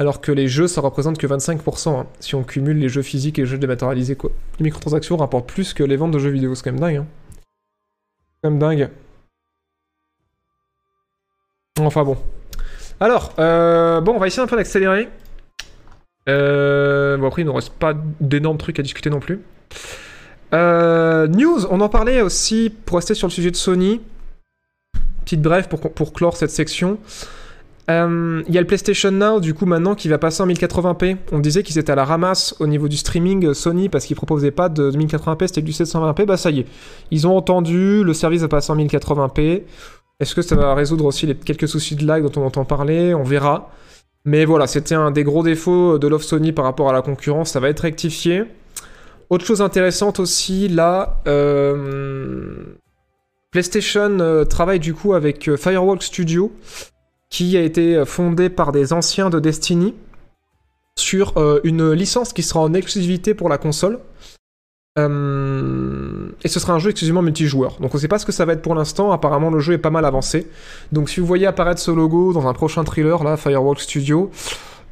Alors 0.00 0.20
que 0.20 0.30
les 0.30 0.46
jeux, 0.46 0.68
ça 0.68 0.80
représente 0.80 1.18
que 1.18 1.26
25%, 1.26 1.88
hein, 1.88 2.06
si 2.20 2.36
on 2.36 2.44
cumule 2.44 2.78
les 2.78 2.88
jeux 2.88 3.02
physiques 3.02 3.38
et 3.40 3.42
les 3.42 3.48
jeux 3.48 3.58
dématérialisés, 3.58 4.14
quoi. 4.14 4.30
Les 4.60 4.64
microtransactions 4.64 5.16
rapportent 5.16 5.48
plus 5.48 5.74
que 5.74 5.82
les 5.82 5.96
ventes 5.96 6.12
de 6.12 6.20
jeux 6.20 6.30
vidéo, 6.30 6.54
c'est 6.54 6.62
quand 6.62 6.70
même 6.70 6.80
dingue, 6.80 6.96
hein. 6.98 7.06
C'est 7.34 8.42
quand 8.42 8.50
même 8.50 8.60
dingue. 8.60 8.90
Enfin 11.80 12.04
bon. 12.04 12.16
Alors, 13.00 13.32
euh, 13.40 14.00
bon, 14.00 14.14
on 14.14 14.18
va 14.18 14.28
essayer 14.28 14.42
un 14.42 14.46
peu 14.46 14.56
d'accélérer. 14.56 15.08
Euh, 16.28 17.16
bon, 17.16 17.26
après, 17.26 17.42
il 17.42 17.44
ne 17.44 17.50
nous 17.50 17.56
reste 17.56 17.72
pas 17.72 17.94
d'énormes 18.20 18.58
trucs 18.58 18.78
à 18.78 18.82
discuter 18.82 19.10
non 19.10 19.20
plus. 19.20 19.40
Euh, 20.54 21.26
news, 21.26 21.66
on 21.70 21.80
en 21.80 21.88
parlait 21.88 22.22
aussi 22.22 22.72
pour 22.84 22.96
rester 22.96 23.14
sur 23.14 23.26
le 23.26 23.32
sujet 23.32 23.50
de 23.50 23.56
Sony. 23.56 24.00
Petite 25.24 25.42
brève 25.42 25.68
pour 25.68 26.12
clore 26.12 26.36
cette 26.36 26.50
section. 26.50 26.98
Euh, 27.90 28.42
Il 28.48 28.54
y 28.54 28.58
a 28.58 28.60
le 28.60 28.66
PlayStation 28.66 29.10
Now, 29.10 29.40
du 29.40 29.54
coup, 29.54 29.66
maintenant, 29.66 29.94
qui 29.94 30.08
va 30.08 30.18
passer 30.18 30.42
en 30.42 30.46
1080p. 30.46 31.16
On 31.32 31.38
disait 31.38 31.62
qu'ils 31.62 31.78
étaient 31.78 31.92
à 31.92 31.96
la 31.96 32.04
ramasse 32.04 32.54
au 32.60 32.66
niveau 32.66 32.88
du 32.88 32.96
streaming 32.96 33.46
euh, 33.46 33.54
Sony 33.54 33.88
parce 33.88 34.04
qu'ils 34.04 34.16
proposaient 34.16 34.50
pas 34.50 34.68
de, 34.68 34.90
de 34.90 34.98
1080p, 34.98 35.46
c'était 35.46 35.62
du 35.62 35.72
720p. 35.72 36.26
Bah, 36.26 36.36
ça 36.36 36.50
y 36.50 36.60
est. 36.60 36.66
Ils 37.10 37.26
ont 37.26 37.36
entendu, 37.36 38.04
le 38.04 38.12
service 38.12 38.42
va 38.42 38.48
passer 38.48 38.72
en 38.72 38.76
1080p. 38.76 39.62
Est-ce 40.20 40.34
que 40.34 40.42
ça 40.42 40.56
va 40.56 40.74
résoudre 40.74 41.04
aussi 41.04 41.26
les 41.26 41.34
quelques 41.34 41.68
soucis 41.68 41.94
de 41.96 42.04
lag 42.06 42.22
dont 42.22 42.40
on 42.40 42.46
entend 42.46 42.64
parler? 42.64 43.14
On 43.14 43.22
verra. 43.22 43.70
Mais 44.24 44.44
voilà, 44.44 44.66
c'était 44.66 44.94
un 44.94 45.10
des 45.10 45.24
gros 45.24 45.42
défauts 45.42 45.98
de 45.98 46.06
l'offre 46.08 46.24
Sony 46.24 46.52
par 46.52 46.64
rapport 46.64 46.90
à 46.90 46.92
la 46.92 47.02
concurrence. 47.02 47.50
Ça 47.50 47.60
va 47.60 47.68
être 47.68 47.80
rectifié. 47.80 48.44
Autre 49.30 49.44
chose 49.44 49.62
intéressante 49.62 50.20
aussi, 50.20 50.68
là, 50.68 51.20
euh, 51.26 52.64
PlayStation 53.50 54.18
euh, 54.20 54.44
travaille 54.44 54.80
du 54.80 54.94
coup 54.94 55.12
avec 55.14 55.48
euh, 55.48 55.56
Firewalk 55.56 56.02
Studio, 56.02 56.50
qui 57.30 57.56
a 57.56 57.60
été 57.60 58.04
fondé 58.06 58.48
par 58.48 58.72
des 58.72 58.92
anciens 58.92 59.30
de 59.30 59.38
Destiny, 59.40 59.94
sur 60.98 61.34
euh, 61.36 61.60
une 61.64 61.92
licence 61.92 62.32
qui 62.32 62.42
sera 62.42 62.60
en 62.60 62.74
exclusivité 62.74 63.32
pour 63.34 63.48
la 63.48 63.56
console. 63.56 64.00
Euh, 64.98 66.30
et 66.42 66.48
ce 66.48 66.58
sera 66.58 66.72
un 66.72 66.78
jeu 66.78 66.90
exclusivement 66.90 67.22
multijoueur. 67.22 67.78
Donc 67.80 67.94
on 67.94 67.98
sait 67.98 68.08
pas 68.08 68.18
ce 68.18 68.26
que 68.26 68.32
ça 68.32 68.44
va 68.44 68.54
être 68.54 68.62
pour 68.62 68.74
l'instant. 68.74 69.12
Apparemment 69.12 69.50
le 69.50 69.60
jeu 69.60 69.74
est 69.74 69.78
pas 69.78 69.90
mal 69.90 70.04
avancé. 70.04 70.48
Donc 70.90 71.08
si 71.08 71.20
vous 71.20 71.26
voyez 71.26 71.46
apparaître 71.46 71.80
ce 71.80 71.92
logo 71.92 72.32
dans 72.32 72.48
un 72.48 72.52
prochain 72.52 72.82
thriller, 72.82 73.22
là, 73.22 73.36
Firewalk 73.36 73.78
Studio, 73.78 74.30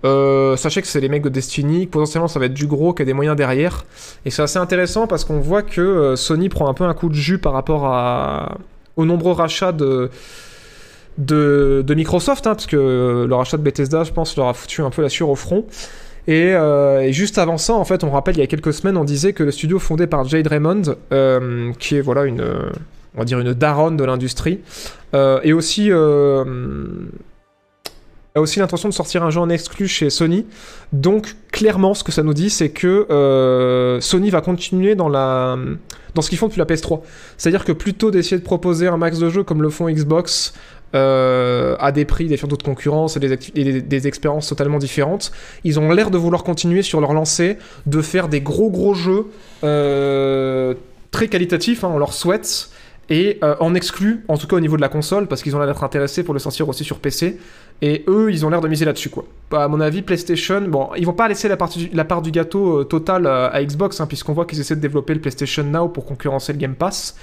euh, 0.04 0.56
sachez 0.56 0.80
que 0.80 0.86
c'est 0.86 1.00
les 1.00 1.08
mecs 1.08 1.22
de 1.22 1.28
Destiny. 1.28 1.86
Potentiellement 1.88 2.28
ça 2.28 2.38
va 2.38 2.46
être 2.46 2.54
du 2.54 2.68
gros, 2.68 2.92
qu'il 2.92 3.00
y 3.00 3.06
a 3.08 3.10
des 3.10 3.14
moyens 3.14 3.36
derrière. 3.36 3.84
Et 4.24 4.30
c'est 4.30 4.42
assez 4.42 4.58
intéressant 4.58 5.08
parce 5.08 5.24
qu'on 5.24 5.40
voit 5.40 5.62
que 5.62 5.80
euh, 5.80 6.16
Sony 6.16 6.48
prend 6.48 6.68
un 6.68 6.74
peu 6.74 6.84
un 6.84 6.94
coup 6.94 7.08
de 7.08 7.14
jus 7.14 7.38
par 7.38 7.52
rapport 7.52 7.86
à... 7.86 8.58
aux 8.96 9.04
nombreux 9.04 9.32
rachats 9.32 9.72
de 9.72 10.10
de, 11.18 11.94
Microsoft, 11.94 12.46
hein, 12.46 12.54
parce 12.54 12.66
que 12.66 12.76
euh, 12.76 13.26
le 13.26 13.34
rachat 13.34 13.56
de 13.56 13.62
Bethesda, 13.62 14.04
je 14.04 14.12
pense, 14.12 14.36
leur 14.36 14.48
a 14.48 14.54
foutu 14.54 14.82
un 14.82 14.90
peu 14.90 15.02
la 15.02 15.08
sueur 15.08 15.28
au 15.28 15.36
front. 15.36 15.64
Et, 16.28 16.52
euh, 16.54 17.02
et 17.02 17.12
juste 17.12 17.38
avant 17.38 17.56
ça, 17.56 17.74
en 17.74 17.84
fait, 17.84 18.02
on 18.02 18.10
rappelle, 18.10 18.36
il 18.36 18.40
y 18.40 18.42
a 18.42 18.48
quelques 18.48 18.72
semaines, 18.72 18.96
on 18.96 19.04
disait 19.04 19.32
que 19.32 19.44
le 19.44 19.52
studio 19.52 19.78
fondé 19.78 20.06
par 20.06 20.24
Jade 20.24 20.46
Raymond, 20.46 20.82
euh, 21.12 21.72
qui 21.78 21.96
est 21.96 22.00
voilà 22.00 22.24
une, 22.24 22.42
on 23.14 23.18
va 23.18 23.24
dire 23.24 23.38
une 23.38 23.54
daronne 23.54 23.96
de 23.96 24.04
l'industrie, 24.04 24.60
et 25.14 25.52
aussi 25.52 25.90
a 28.36 28.40
aussi 28.40 28.58
l'intention 28.58 28.88
de 28.88 28.94
sortir 28.94 29.22
un 29.24 29.30
jeu 29.30 29.40
en 29.40 29.48
exclu 29.48 29.88
chez 29.88 30.10
Sony. 30.10 30.46
Donc 30.92 31.34
clairement, 31.52 31.94
ce 31.94 32.04
que 32.04 32.12
ça 32.12 32.22
nous 32.22 32.34
dit, 32.34 32.50
c'est 32.50 32.68
que 32.70 33.06
euh, 33.10 34.00
Sony 34.00 34.30
va 34.30 34.40
continuer 34.40 34.94
dans 34.94 35.08
la 35.08 35.56
dans 36.14 36.22
ce 36.22 36.28
qu'ils 36.30 36.38
font 36.38 36.46
depuis 36.46 36.58
la 36.58 36.64
PS3. 36.64 37.00
C'est-à-dire 37.36 37.64
que 37.64 37.72
plutôt 37.72 38.10
d'essayer 38.10 38.38
de 38.38 38.44
proposer 38.44 38.86
un 38.88 38.96
max 38.96 39.18
de 39.18 39.28
jeux 39.28 39.42
comme 39.42 39.60
le 39.62 39.68
font 39.70 39.88
Xbox 39.90 40.54
euh, 40.94 41.76
à 41.78 41.92
des 41.92 42.04
prix 42.04 42.26
des 42.26 42.36
d'autres 42.36 42.64
concurrences 42.64 43.16
et 43.16 43.20
des, 43.20 43.32
et 43.32 43.64
des- 43.64 43.82
des 43.82 44.06
expériences 44.06 44.48
totalement 44.48 44.78
différentes, 44.78 45.32
ils 45.64 45.78
ont 45.80 45.90
l'air 45.90 46.10
de 46.10 46.16
vouloir 46.16 46.42
continuer 46.44 46.82
sur 46.82 47.00
leur 47.00 47.12
lancée, 47.12 47.58
de 47.86 48.00
faire 48.00 48.28
des 48.28 48.40
gros 48.40 48.70
gros 48.70 48.94
jeux 48.94 49.26
euh, 49.64 50.74
très 51.10 51.28
qualitatifs, 51.28 51.84
hein, 51.84 51.90
on 51.92 51.98
leur 51.98 52.12
souhaite, 52.12 52.70
et 53.10 53.38
en 53.60 53.74
exclu, 53.74 54.24
en 54.28 54.36
tout 54.36 54.46
cas 54.48 54.56
au 54.56 54.60
niveau 54.60 54.76
de 54.76 54.80
la 54.80 54.88
console, 54.88 55.28
parce 55.28 55.42
qu'ils 55.42 55.54
ont 55.54 55.58
l'air 55.60 55.68
d'être 55.68 55.84
intéressés 55.84 56.24
pour 56.24 56.34
le 56.34 56.40
sortir 56.40 56.68
aussi 56.68 56.82
sur 56.82 56.98
PC. 56.98 57.38
Et 57.82 58.04
eux, 58.08 58.30
ils 58.30 58.46
ont 58.46 58.50
l'air 58.50 58.60
de 58.60 58.68
miser 58.68 58.84
là-dessus, 58.84 59.10
quoi. 59.10 59.24
Bah, 59.50 59.64
à 59.64 59.68
mon 59.68 59.80
avis, 59.80 60.02
PlayStation, 60.02 60.62
bon, 60.62 60.88
ils 60.96 61.04
vont 61.06 61.12
pas 61.12 61.28
laisser 61.28 61.46
la, 61.48 61.56
partie 61.56 61.88
du- 61.88 62.04
part 62.04 62.22
du 62.22 62.30
gâteau 62.30 62.80
euh, 62.80 62.84
total 62.84 63.26
euh, 63.26 63.50
à 63.50 63.62
Xbox, 63.62 64.00
hein, 64.00 64.06
puisqu'on 64.06 64.32
voit 64.32 64.46
qu'ils 64.46 64.60
essaient 64.60 64.76
de 64.76 64.80
développer 64.80 65.14
le 65.14 65.20
PlayStation 65.20 65.62
Now 65.62 65.88
pour 65.88 66.06
concurrencer 66.06 66.52
le 66.52 66.58
Game 66.58 66.74
Pass. 66.74 67.16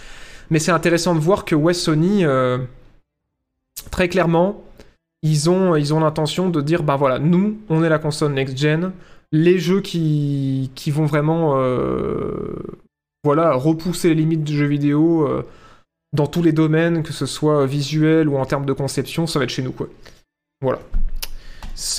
Mais 0.49 0.59
c'est 0.59 0.71
intéressant 0.71 1.15
de 1.15 1.19
voir 1.19 1.45
que 1.45 1.55
ouais, 1.55 1.73
Sony, 1.73 2.23
euh, 2.23 2.59
très 3.91 4.09
clairement, 4.09 4.63
ils 5.23 5.49
ont 5.49 5.75
ils 5.75 5.93
ont 5.93 5.99
l'intention 5.99 6.49
de 6.49 6.61
dire, 6.61 6.83
bah 6.83 6.97
voilà, 6.97 7.17
nous, 7.19 7.57
on 7.69 7.83
est 7.83 7.89
la 7.89 7.99
console 7.99 8.33
next-gen. 8.33 8.91
Les 9.31 9.57
jeux 9.57 9.81
qui, 9.81 10.69
qui 10.75 10.91
vont 10.91 11.05
vraiment 11.05 11.55
euh, 11.57 12.55
voilà, 13.23 13.53
repousser 13.53 14.09
les 14.09 14.15
limites 14.15 14.43
du 14.43 14.55
jeu 14.55 14.65
vidéo 14.67 15.27
euh, 15.27 15.43
dans 16.13 16.27
tous 16.27 16.43
les 16.43 16.51
domaines, 16.51 17.01
que 17.01 17.13
ce 17.13 17.25
soit 17.25 17.65
visuel 17.65 18.29
ou 18.29 18.37
en 18.37 18.45
termes 18.45 18.65
de 18.65 18.73
conception, 18.73 19.25
ça 19.25 19.39
va 19.39 19.45
être 19.45 19.51
chez 19.51 19.63
nous, 19.63 19.71
quoi. 19.71 19.87
Voilà. 20.63 20.79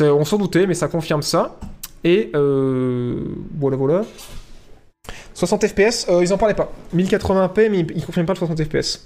On 0.00 0.24
s'en 0.24 0.38
doutait, 0.38 0.66
mais 0.66 0.74
ça 0.74 0.88
confirme 0.88 1.22
ça. 1.22 1.58
Et 2.02 2.30
euh, 2.34 3.16
voilà, 3.58 3.76
voilà. 3.76 4.04
60 5.34 5.66
FPS, 5.66 6.06
euh, 6.08 6.22
ils 6.22 6.32
en 6.32 6.38
parlaient 6.38 6.54
pas. 6.54 6.72
1080p, 6.96 7.68
mais 7.70 7.80
ils, 7.94 8.04
confirment 8.04 8.26
pas 8.26 8.32
le 8.32 8.38
60 8.38 8.64
FPS. 8.64 9.04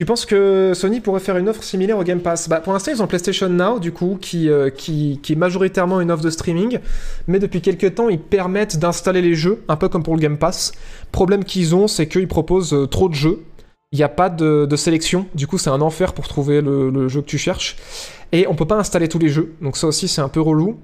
Tu 0.00 0.06
penses 0.06 0.26
que 0.26 0.72
Sony 0.74 1.00
pourrait 1.00 1.20
faire 1.20 1.38
une 1.38 1.48
offre 1.48 1.62
similaire 1.62 1.98
au 1.98 2.04
Game 2.04 2.20
Pass? 2.20 2.48
Bah, 2.48 2.60
Pour 2.60 2.72
l'instant, 2.72 2.92
ils 2.92 3.02
ont 3.02 3.06
PlayStation 3.06 3.48
Now, 3.48 3.78
du 3.78 3.92
coup, 3.92 4.18
qui, 4.20 4.50
euh, 4.50 4.68
qui, 4.70 5.18
qui 5.22 5.32
est 5.32 5.36
majoritairement 5.36 6.00
une 6.00 6.10
offre 6.10 6.22
de 6.22 6.30
streaming, 6.30 6.78
mais 7.26 7.38
depuis 7.38 7.62
quelques 7.62 7.94
temps, 7.94 8.08
ils 8.08 8.20
permettent 8.20 8.78
d'installer 8.78 9.22
les 9.22 9.34
jeux, 9.34 9.64
un 9.68 9.76
peu 9.76 9.88
comme 9.88 10.02
pour 10.02 10.14
le 10.14 10.20
Game 10.20 10.38
Pass. 10.38 10.72
Problème 11.10 11.42
qu'ils 11.44 11.74
ont, 11.74 11.88
c'est 11.88 12.06
qu'ils 12.06 12.28
proposent 12.28 12.76
trop 12.90 13.08
de 13.08 13.14
jeux. 13.14 13.44
Il 13.92 13.98
n'y 13.98 14.04
a 14.04 14.08
pas 14.08 14.28
de, 14.28 14.76
sélection, 14.76 15.26
du 15.34 15.46
coup 15.46 15.56
c'est 15.56 15.70
un 15.70 15.80
enfer 15.80 16.12
pour 16.12 16.28
trouver 16.28 16.60
le, 16.60 17.08
jeu 17.08 17.22
que 17.22 17.26
tu 17.26 17.38
cherches. 17.38 17.76
Et 18.32 18.46
on 18.46 18.54
peut 18.54 18.66
pas 18.66 18.76
installer 18.76 19.08
tous 19.08 19.18
les 19.18 19.30
jeux, 19.30 19.54
donc 19.62 19.76
ça 19.76 19.86
aussi 19.86 20.08
c'est 20.08 20.20
un 20.20 20.28
peu 20.28 20.40
relou. 20.40 20.78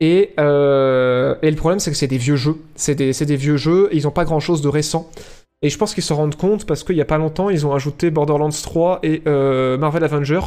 Et, 0.00 0.32
euh, 0.40 1.36
et 1.42 1.50
le 1.50 1.56
problème 1.56 1.78
c'est 1.78 1.90
que 1.90 1.96
c'est 1.96 2.08
des 2.08 2.18
vieux 2.18 2.36
jeux, 2.36 2.56
c'est 2.74 2.94
des, 2.94 3.12
des 3.12 3.36
vieux 3.36 3.56
jeux, 3.56 3.88
ils 3.92 4.08
ont 4.08 4.10
pas 4.10 4.24
grand 4.24 4.40
chose 4.40 4.62
de 4.62 4.68
récent. 4.68 5.10
Et 5.62 5.68
je 5.68 5.76
pense 5.78 5.94
qu'ils 5.94 6.02
se 6.02 6.12
rendent 6.12 6.36
compte 6.36 6.66
parce 6.66 6.82
qu'il 6.84 6.96
y 6.96 7.02
a 7.02 7.04
pas 7.04 7.18
longtemps 7.18 7.50
ils 7.50 7.66
ont 7.66 7.74
ajouté 7.74 8.10
Borderlands 8.10 8.48
3 8.48 9.00
et 9.02 9.22
euh, 9.26 9.78
Marvel 9.78 10.02
Avenger. 10.02 10.40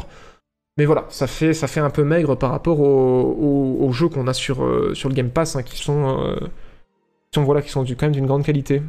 Mais 0.77 0.85
voilà, 0.85 1.05
ça 1.09 1.27
fait, 1.27 1.53
ça 1.53 1.67
fait 1.67 1.79
un 1.79 1.91
peu 1.91 2.03
maigre 2.03 2.35
par 2.35 2.49
rapport 2.49 2.79
aux, 2.79 3.91
jeux 3.91 4.09
qu'on 4.09 4.27
a 4.27 4.33
sur, 4.33 4.63
euh, 4.63 4.95
sur 4.95 5.07
le 5.07 5.13
Game 5.13 5.29
Pass, 5.29 5.55
hein, 5.55 5.61
qui 5.61 5.77
sont, 5.77 6.35
qui 7.31 7.39
voilà, 7.39 7.61
qui 7.61 7.69
sont 7.69 7.83
du- 7.83 7.95
quand 7.95 8.07
même 8.07 8.13
d'une 8.13 8.25
grande 8.25 8.43
qualité. 8.43 8.81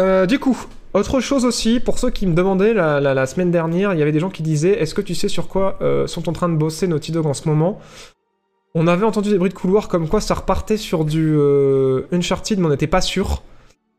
Euh, 0.00 0.26
du 0.26 0.38
coup, 0.38 0.56
autre 0.94 1.20
chose 1.20 1.44
aussi, 1.44 1.80
pour 1.80 1.98
ceux 1.98 2.10
qui 2.10 2.26
me 2.26 2.34
demandaient 2.34 2.74
la, 2.74 3.26
semaine 3.26 3.50
dernière, 3.50 3.92
il 3.92 3.98
y 3.98 4.02
avait 4.02 4.12
des 4.12 4.20
gens 4.20 4.30
qui 4.30 4.42
disaient 4.42 4.80
Est-ce 4.80 4.94
que 4.94 5.00
tu 5.00 5.14
sais 5.14 5.28
sur 5.28 5.48
quoi 5.48 5.78
euh, 5.80 6.06
sont 6.06 6.28
en 6.28 6.32
train 6.32 6.48
de 6.48 6.56
bosser 6.56 6.86
Naughty 6.86 7.12
Dog 7.12 7.26
en 7.26 7.34
ce 7.34 7.48
moment? 7.48 7.78
On 8.74 8.86
avait 8.86 9.04
entendu 9.04 9.30
des 9.30 9.38
bruits 9.38 9.50
de 9.50 9.54
couloir 9.54 9.88
comme 9.88 10.08
quoi 10.08 10.20
ça 10.20 10.34
repartait 10.34 10.78
sur 10.78 11.04
du 11.04 11.34
euh, 11.36 12.06
Uncharted, 12.12 12.58
mais 12.58 12.66
on 12.66 12.70
n'était 12.70 12.86
pas 12.86 13.02
sûr. 13.02 13.42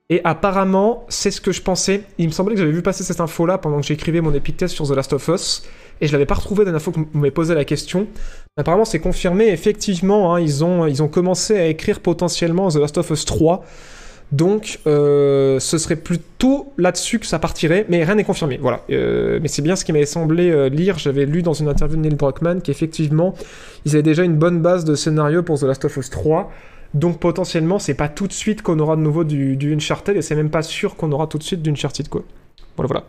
Et 0.10 0.22
apparemment, 0.24 1.06
c'est 1.10 1.32
ce 1.32 1.40
que 1.40 1.52
je 1.52 1.62
pensais. 1.62 2.04
Il 2.18 2.28
me 2.28 2.32
semblait 2.32 2.56
que 2.56 2.60
j'avais 2.60 2.74
vu 2.74 2.82
passer 2.82 3.04
cette 3.04 3.22
info-là 3.22 3.58
pendant 3.58 3.80
que 3.80 3.86
j'écrivais 3.86 4.20
mon 4.22 4.34
epic 4.34 4.68
sur 4.68 4.88
The 4.88 4.92
Last 4.92 5.14
of 5.14 5.28
Us. 5.30 5.64
Et 6.02 6.08
je 6.08 6.12
l'avais 6.12 6.26
pas 6.26 6.36
retrouvé 6.36 6.66
dernière 6.66 6.82
fois 6.82 6.92
que 6.92 7.00
vous 7.00 7.08
m'avez 7.14 7.32
posé 7.32 7.56
la 7.56 7.66
question. 7.66 8.08
Apparemment, 8.58 8.86
c'est 8.86 9.00
confirmé. 9.00 9.48
Effectivement, 9.48 10.36
hein, 10.36 10.40
ils, 10.40 10.64
ont, 10.64 10.86
ils 10.86 11.02
ont 11.02 11.08
commencé 11.08 11.58
à 11.58 11.68
écrire 11.68 12.00
potentiellement 12.00 12.70
The 12.70 12.76
Last 12.76 12.98
of 12.98 13.10
Us 13.12 13.26
3. 13.26 13.64
Donc, 14.34 14.80
euh, 14.88 15.60
ce 15.60 15.78
serait 15.78 15.96
plutôt 15.96 16.74
là-dessus 16.80 17.20
que 17.20 17.28
ça 17.28 17.38
partirait, 17.38 17.86
mais 17.88 18.04
rien 18.04 18.16
n'est 18.16 18.24
confirmé. 18.24 18.58
Voilà. 18.60 18.82
Euh, 18.90 19.38
mais 19.40 19.48
c'est 19.48 19.62
bien 19.62 19.76
ce 19.76 19.86
qui 19.86 19.94
m'avait 19.94 20.08
semblé 20.08 20.50
euh, 20.50 20.70
lire. 20.70 20.98
J'avais 20.98 21.28
lu 21.28 21.44
dans 21.44 21.54
une 21.54 21.68
interview 21.68 21.98
de 21.98 22.02
Neil 22.02 22.16
Druckmann 22.16 22.64
qu'effectivement, 22.64 23.36
ils 23.86 23.92
avaient 23.94 24.02
déjà 24.02 24.24
une 24.24 24.36
bonne 24.36 24.60
base 24.60 24.86
de 24.86 24.96
scénario 24.96 25.44
pour 25.44 25.60
The 25.60 25.64
Last 25.64 25.86
of 25.86 25.96
Us 25.98 26.10
3. 26.10 26.52
Donc, 26.96 27.20
potentiellement, 27.20 27.78
c'est 27.78 27.94
pas 27.94 28.10
tout 28.10 28.28
de 28.28 28.34
suite 28.34 28.64
qu'on 28.64 28.80
aura 28.80 28.96
de 28.96 29.02
nouveau 29.02 29.24
du, 29.24 29.56
du 29.56 29.72
Uncharted, 29.72 30.18
et 30.18 30.24
c'est 30.24 30.36
même 30.36 30.50
pas 30.50 30.64
sûr 30.64 30.96
qu'on 30.96 31.12
aura 31.12 31.28
tout 31.28 31.38
de 31.38 31.44
suite 31.44 31.62
d'Uncharted, 31.62 32.10
quoi. 32.10 32.24
Voilà, 32.76 32.88
voilà. 32.88 33.04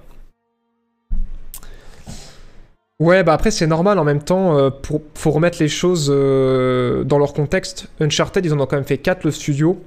Ouais, 3.01 3.25
bah 3.25 3.33
après, 3.33 3.51
c'est 3.51 3.67
normal 3.67 3.99
en 3.99 4.05
même 4.05 4.23
temps, 4.23 4.71
faut 5.15 5.31
remettre 5.31 5.57
les 5.61 5.69
choses 5.69 6.09
dans 6.09 7.19
leur 7.19 7.33
contexte. 7.33 7.89
Uncharted, 8.01 8.45
ils 8.45 8.53
en 8.53 8.61
ont 8.61 8.67
quand 8.67 8.77
même 8.77 8.85
fait 8.85 8.99
4, 8.99 9.25
le 9.25 9.31
studio. 9.31 9.83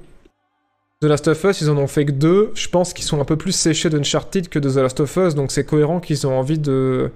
The 1.00 1.04
Last 1.04 1.28
of 1.28 1.44
Us, 1.44 1.60
ils 1.60 1.70
en 1.70 1.76
ont 1.76 1.86
fait 1.86 2.06
que 2.06 2.10
deux. 2.10 2.50
Je 2.54 2.68
pense 2.68 2.92
qu'ils 2.92 3.04
sont 3.04 3.20
un 3.20 3.24
peu 3.24 3.36
plus 3.36 3.52
séchés 3.52 3.88
d'Uncharted 3.88 4.48
que 4.48 4.58
de 4.58 4.68
The 4.68 4.76
Last 4.78 4.98
of 4.98 5.16
Us, 5.16 5.34
donc 5.36 5.52
c'est 5.52 5.64
cohérent 5.64 6.00
qu'ils 6.00 6.26
ont 6.26 6.36
envie 6.36 6.58
de 6.58 7.12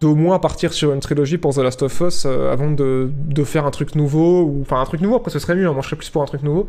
d'au 0.00 0.14
moins 0.14 0.38
partir 0.38 0.72
sur 0.72 0.94
une 0.94 1.00
trilogie 1.00 1.36
pour 1.36 1.52
The 1.52 1.58
Last 1.58 1.82
of 1.82 2.00
Us 2.00 2.24
euh, 2.24 2.50
avant 2.50 2.70
de, 2.70 3.10
de 3.26 3.44
faire 3.44 3.66
un 3.66 3.70
truc 3.70 3.94
nouveau, 3.94 4.44
ou 4.44 4.62
enfin 4.62 4.80
un 4.80 4.86
truc 4.86 5.02
nouveau, 5.02 5.16
après 5.16 5.30
ce 5.30 5.38
serait 5.38 5.54
mieux, 5.54 5.66
hein, 5.68 5.74
moi 5.74 5.82
je 5.82 5.88
serais 5.88 5.96
plus 5.96 6.08
pour 6.08 6.22
un 6.22 6.24
truc 6.24 6.42
nouveau, 6.42 6.68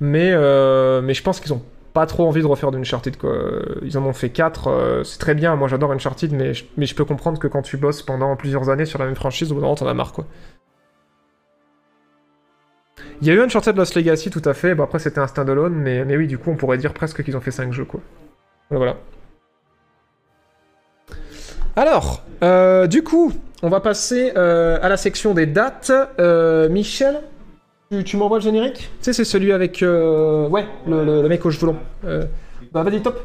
mais, 0.00 0.32
euh, 0.32 1.00
mais 1.00 1.14
je 1.14 1.22
pense 1.22 1.38
qu'ils 1.38 1.52
ont 1.52 1.62
pas 1.92 2.06
trop 2.06 2.26
envie 2.26 2.42
de 2.42 2.46
refaire 2.48 2.72
d'Uncharted 2.72 3.16
quoi. 3.16 3.32
Ils 3.82 3.96
en 3.96 4.04
ont 4.04 4.12
fait 4.12 4.30
4, 4.30 5.02
c'est 5.04 5.18
très 5.18 5.36
bien, 5.36 5.54
moi 5.54 5.68
j'adore 5.68 5.92
Uncharted, 5.92 6.32
mais 6.32 6.54
je, 6.54 6.64
mais 6.76 6.86
je 6.86 6.96
peux 6.96 7.04
comprendre 7.04 7.38
que 7.38 7.46
quand 7.46 7.62
tu 7.62 7.76
bosses 7.76 8.02
pendant 8.02 8.34
plusieurs 8.34 8.68
années 8.68 8.86
sur 8.86 8.98
la 8.98 9.04
même 9.04 9.14
franchise, 9.14 9.52
au 9.52 9.54
bout 9.54 9.60
d'un 9.60 9.66
moment 9.66 9.76
t'en 9.76 9.86
as 9.86 9.94
marre 9.94 10.12
quoi. 10.12 10.26
Il 13.22 13.28
y 13.28 13.30
a 13.30 13.34
eu 13.34 13.40
Uncharted 13.40 13.76
Lost 13.76 13.94
Legacy, 13.94 14.30
tout 14.30 14.42
à 14.44 14.52
fait. 14.52 14.74
Bon, 14.74 14.82
après, 14.82 14.98
c'était 14.98 15.20
un 15.20 15.28
standalone, 15.28 15.74
mais, 15.74 16.04
mais 16.04 16.16
oui, 16.16 16.26
du 16.26 16.38
coup, 16.38 16.50
on 16.50 16.56
pourrait 16.56 16.76
dire 16.76 16.92
presque 16.92 17.22
qu'ils 17.22 17.36
ont 17.36 17.40
fait 17.40 17.52
5 17.52 17.72
jeux, 17.72 17.84
quoi. 17.84 18.00
Voilà. 18.68 18.96
Alors, 21.76 22.24
euh, 22.42 22.88
du 22.88 23.04
coup, 23.04 23.32
on 23.62 23.68
va 23.68 23.78
passer 23.78 24.32
euh, 24.36 24.76
à 24.82 24.88
la 24.88 24.96
section 24.96 25.34
des 25.34 25.46
dates. 25.46 25.92
Euh, 26.18 26.68
Michel, 26.68 27.20
tu, 28.04 28.16
m'envoies 28.16 28.38
le 28.38 28.42
générique? 28.42 28.90
Tu 28.98 29.04
sais, 29.04 29.12
c'est 29.12 29.24
celui 29.24 29.52
avec... 29.52 29.82
ouais, 29.82 30.66
le, 30.88 31.28
mec 31.28 31.46
aux 31.46 31.52
cheveux 31.52 31.68
longs. 31.68 31.78
Bah, 32.72 32.82
vas-y, 32.82 33.02
top. 33.02 33.20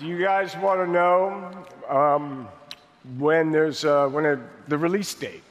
Do 0.00 0.06
you 0.06 0.18
guys 0.18 0.56
want 0.60 0.84
know 0.88 1.30
um, 1.88 2.48
when 3.20 3.52
there's 3.52 3.84
uh, 3.84 4.08
when 4.10 4.40
the 4.68 4.76
release 4.76 5.14
date? 5.14 5.45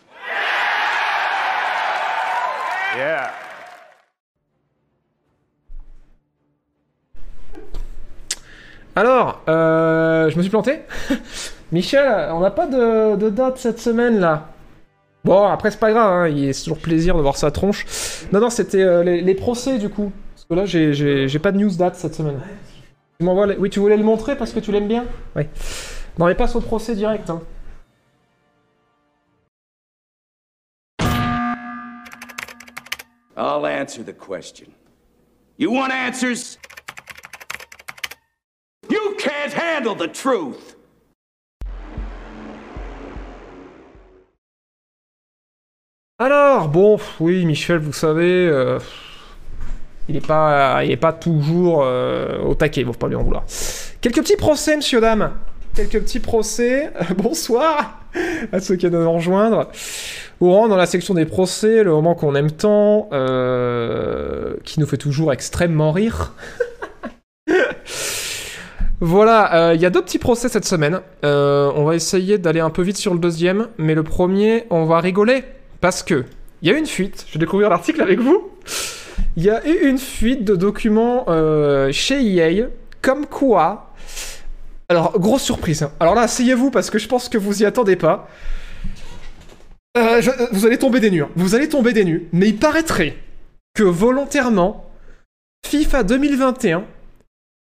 Yeah. 2.96 3.32
Alors, 8.96 9.42
euh, 9.50 10.30
je 10.30 10.38
me 10.38 10.42
suis 10.42 10.50
planté. 10.50 10.80
Michel, 11.72 12.30
on 12.32 12.40
n'a 12.40 12.52
pas 12.52 12.68
de, 12.68 13.16
de 13.16 13.30
date 13.30 13.58
cette 13.58 13.80
semaine 13.80 14.20
là. 14.20 14.50
Bon, 15.26 15.44
après 15.48 15.72
c'est 15.72 15.80
pas 15.80 15.92
grave, 15.92 16.12
hein, 16.12 16.28
il- 16.28 16.54
c'est 16.54 16.64
toujours 16.66 16.78
plaisir 16.78 17.16
de 17.18 17.22
voir 17.22 17.36
sa 17.36 17.50
tronche. 17.52 17.86
Non, 18.32 18.40
non, 18.40 18.50
c'était 18.50 18.84
euh, 18.84 19.04
les, 19.04 19.22
les 19.22 19.36
procès 19.36 19.78
du 19.80 19.90
coup. 19.90 20.12
Parce 20.36 20.46
que 20.46 20.54
là, 20.54 20.66
j'ai- 20.66 21.40
pas 21.40 21.52
de 21.52 21.58
news 21.58 21.72
date 21.76 21.96
cette 21.96 22.14
semaine. 22.16 22.40
Tu 23.20 23.26
m'envoies 23.26 23.48
les- 23.48 23.58
Oui, 23.58 23.70
tu 23.70 23.80
voulais 23.80 23.98
le 23.98 24.04
montrer 24.04 24.38
parce 24.38 24.52
que 24.54 24.60
tu 24.60 24.72
l'aimes 24.72 24.88
bien? 24.88 25.06
Oui. 25.36 25.44
Non, 26.20 26.28
mais 26.28 26.36
passe 26.36 26.56
au 26.56 26.62
procès 26.62 26.96
direct. 26.96 27.30
Hein. 27.30 27.42
I'll 33.38 33.66
answer 33.66 34.02
the 34.04 34.14
question. 34.14 34.74
You 35.58 35.72
want 35.72 35.92
answers? 35.92 36.58
You 38.90 39.16
can't 39.18 39.54
handle 39.54 39.96
the 39.96 40.08
truth! 40.08 40.76
Alors, 46.18 46.70
bon, 46.70 46.98
oui, 47.20 47.46
Michel, 47.46 47.80
vous 47.80 47.92
savez, 47.92 48.48
euh, 48.48 48.80
il 50.08 50.16
est 50.16 50.26
pas, 50.26 50.86
il 50.86 50.92
est 50.92 50.98
pas 50.98 51.12
toujours 51.12 51.84
euh, 51.84 52.42
au 52.42 52.56
taquet, 52.56 52.82
il 52.82 52.88
faut 52.88 52.94
pas 52.94 53.10
lui 53.10 53.16
en 53.16 53.24
vouloir. 53.24 53.44
Quelques 54.00 54.22
petits 54.22 54.38
procès, 54.38 54.78
monsieur, 54.78 55.02
dame. 55.02 55.34
Quelques 55.76 56.00
petits 56.00 56.20
procès. 56.20 56.92
Euh, 57.02 57.14
bonsoir 57.18 58.00
à 58.54 58.62
ceux 58.62 58.76
qui 58.76 58.88
viennent 58.88 59.04
nous 59.04 59.12
rejoindre. 59.12 59.70
Au 60.40 60.54
rang 60.54 60.70
dans 60.70 60.78
la 60.78 60.86
section 60.86 61.14
des 61.14 61.26
procès, 61.26 61.84
le 61.84 61.92
moment 61.92 62.16
qu'on 62.16 62.34
aime 62.36 62.52
tant, 62.52 63.10
euh, 63.12 64.56
qui 64.64 64.80
nous 64.80 64.86
fait 64.86 64.98
toujours 64.98 65.34
extrêmement 65.34 65.92
rire. 65.92 66.34
Voilà, 69.02 69.54
euh, 69.72 69.76
il 69.76 69.82
y 69.82 69.86
a 69.86 69.90
deux 69.90 70.02
petits 70.02 70.20
procès 70.20 70.48
cette 70.48 70.64
semaine. 70.64 71.02
Euh, 71.26 71.70
on 71.76 71.84
va 71.84 71.96
essayer 71.96 72.38
d'aller 72.38 72.62
un 72.62 72.70
peu 72.70 72.82
vite 72.82 72.96
sur 72.96 73.14
le 73.14 73.20
deuxième, 73.20 73.68
mais 73.78 73.94
le 73.94 74.04
premier, 74.04 74.64
on 74.70 74.86
va 74.86 75.02
rigoler 75.02 75.44
parce 75.82 76.02
que 76.02 76.24
il 76.62 76.70
y 76.70 76.72
a 76.72 76.76
eu 76.76 76.80
une 76.80 76.86
fuite. 76.86 77.26
Je 77.28 77.34
vais 77.34 77.40
découvrir 77.40 77.70
l'article 77.70 78.02
avec 78.02 78.20
vous. 78.22 78.52
Il 79.36 79.44
y 79.44 79.50
a 79.50 79.68
eu 79.68 79.90
une 79.90 79.98
fuite 79.98 80.46
de 80.46 80.56
documents 80.56 81.26
chez 81.92 82.26
EA, 82.26 82.68
comme 83.02 83.26
quoi. 83.26 83.94
Alors, 84.90 85.20
grosse 85.20 85.42
surprise. 85.44 85.84
hein. 85.84 85.92
Alors 86.00 86.16
là, 86.16 86.22
asseyez-vous 86.22 86.72
parce 86.72 86.90
que 86.90 87.00
je 87.00 87.08
pense 87.08 87.30
que 87.30 87.38
vous 87.38 87.62
y 87.62 87.66
attendez 87.66 87.96
pas. 87.96 88.30
Euh, 89.98 90.22
je- 90.22 90.32
vous 90.52 90.66
allez 90.66 90.78
tomber 90.78 91.00
des 91.00 91.10
nues. 91.10 91.24
hein. 91.24 91.30
Vous 91.36 91.56
allez 91.56 91.70
tomber 91.70 91.94
des 91.94 92.04
nues. 92.06 92.28
Mais 92.34 92.50
il 92.50 92.58
paraîtrait 92.58 93.16
que 93.74 93.84
volontairement, 93.84 94.90
FIFA 95.66 96.04
2021 96.04 96.84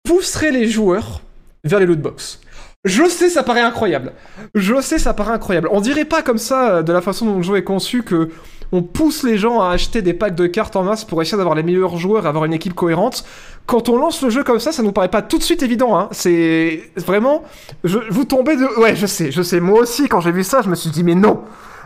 pousserait 0.04 0.52
les 0.52 0.68
joueurs 0.68 1.22
vers 1.64 1.80
les 1.80 1.86
lootbox. 1.86 2.40
Je 2.85 3.10
sais, 3.10 3.30
ça 3.30 3.43
paraît 3.43 3.61
incroyable. 3.61 4.14
Je 4.56 4.80
sais, 4.80 4.99
ça 4.99 5.14
paraît 5.14 5.34
incroyable. 5.34 5.68
On 5.72 5.81
dirait 5.81 6.06
pas 6.06 6.22
comme 6.22 6.38
ça, 6.38 6.69
euh, 6.69 6.81
de 6.81 6.93
la 6.93 7.01
façon 7.01 7.26
dont 7.26 7.35
le 7.38 7.43
jeu 7.43 7.57
est 7.57 7.64
conçu, 7.64 8.03
que 8.03 8.30
on 8.72 8.84
pousse 8.84 9.23
les 9.23 9.38
gens 9.38 9.61
à 9.61 9.72
acheter 9.72 10.01
des 10.01 10.14
packs 10.14 10.35
de 10.35 10.47
cartes 10.47 10.76
en 10.76 10.84
masse 10.84 11.03
pour 11.03 11.22
essayer 11.22 11.38
d'avoir 11.38 11.56
les 11.56 11.64
meilleurs 11.64 11.97
joueurs 11.97 12.26
et 12.26 12.30
avoir 12.30 12.45
une 12.45 12.53
équipe 12.53 12.76
cohérente. 12.76 13.26
Quand 13.65 13.89
on 13.89 13.97
lance 13.97 14.22
le 14.22 14.30
jeu 14.30 14.43
comme 14.43 14.60
ça, 14.60 14.72
ça 14.72 14.81
nous 14.84 14.93
paraît 14.93 15.10
pas 15.10 15.22
tout 15.22 15.38
de 15.38 15.43
suite 15.43 15.61
évident. 15.61 15.97
Hein. 15.97 16.07
C'est 16.11 16.91
vraiment, 16.95 17.43
je, 17.84 17.97
vous 18.10 18.23
tombez 18.23 18.56
de, 18.56 18.80
ouais, 18.80 18.95
je 18.95 19.07
sais, 19.07 19.31
je 19.31 19.41
sais. 19.41 19.60
Moi 19.60 19.81
aussi, 19.81 20.07
quand 20.07 20.22
j'ai 20.22 20.31
vu 20.31 20.45
ça, 20.45 20.61
je 20.61 20.69
me 20.69 20.76
suis 20.76 20.89
dit 20.89 21.03
mais 21.03 21.15
non, 21.15 21.41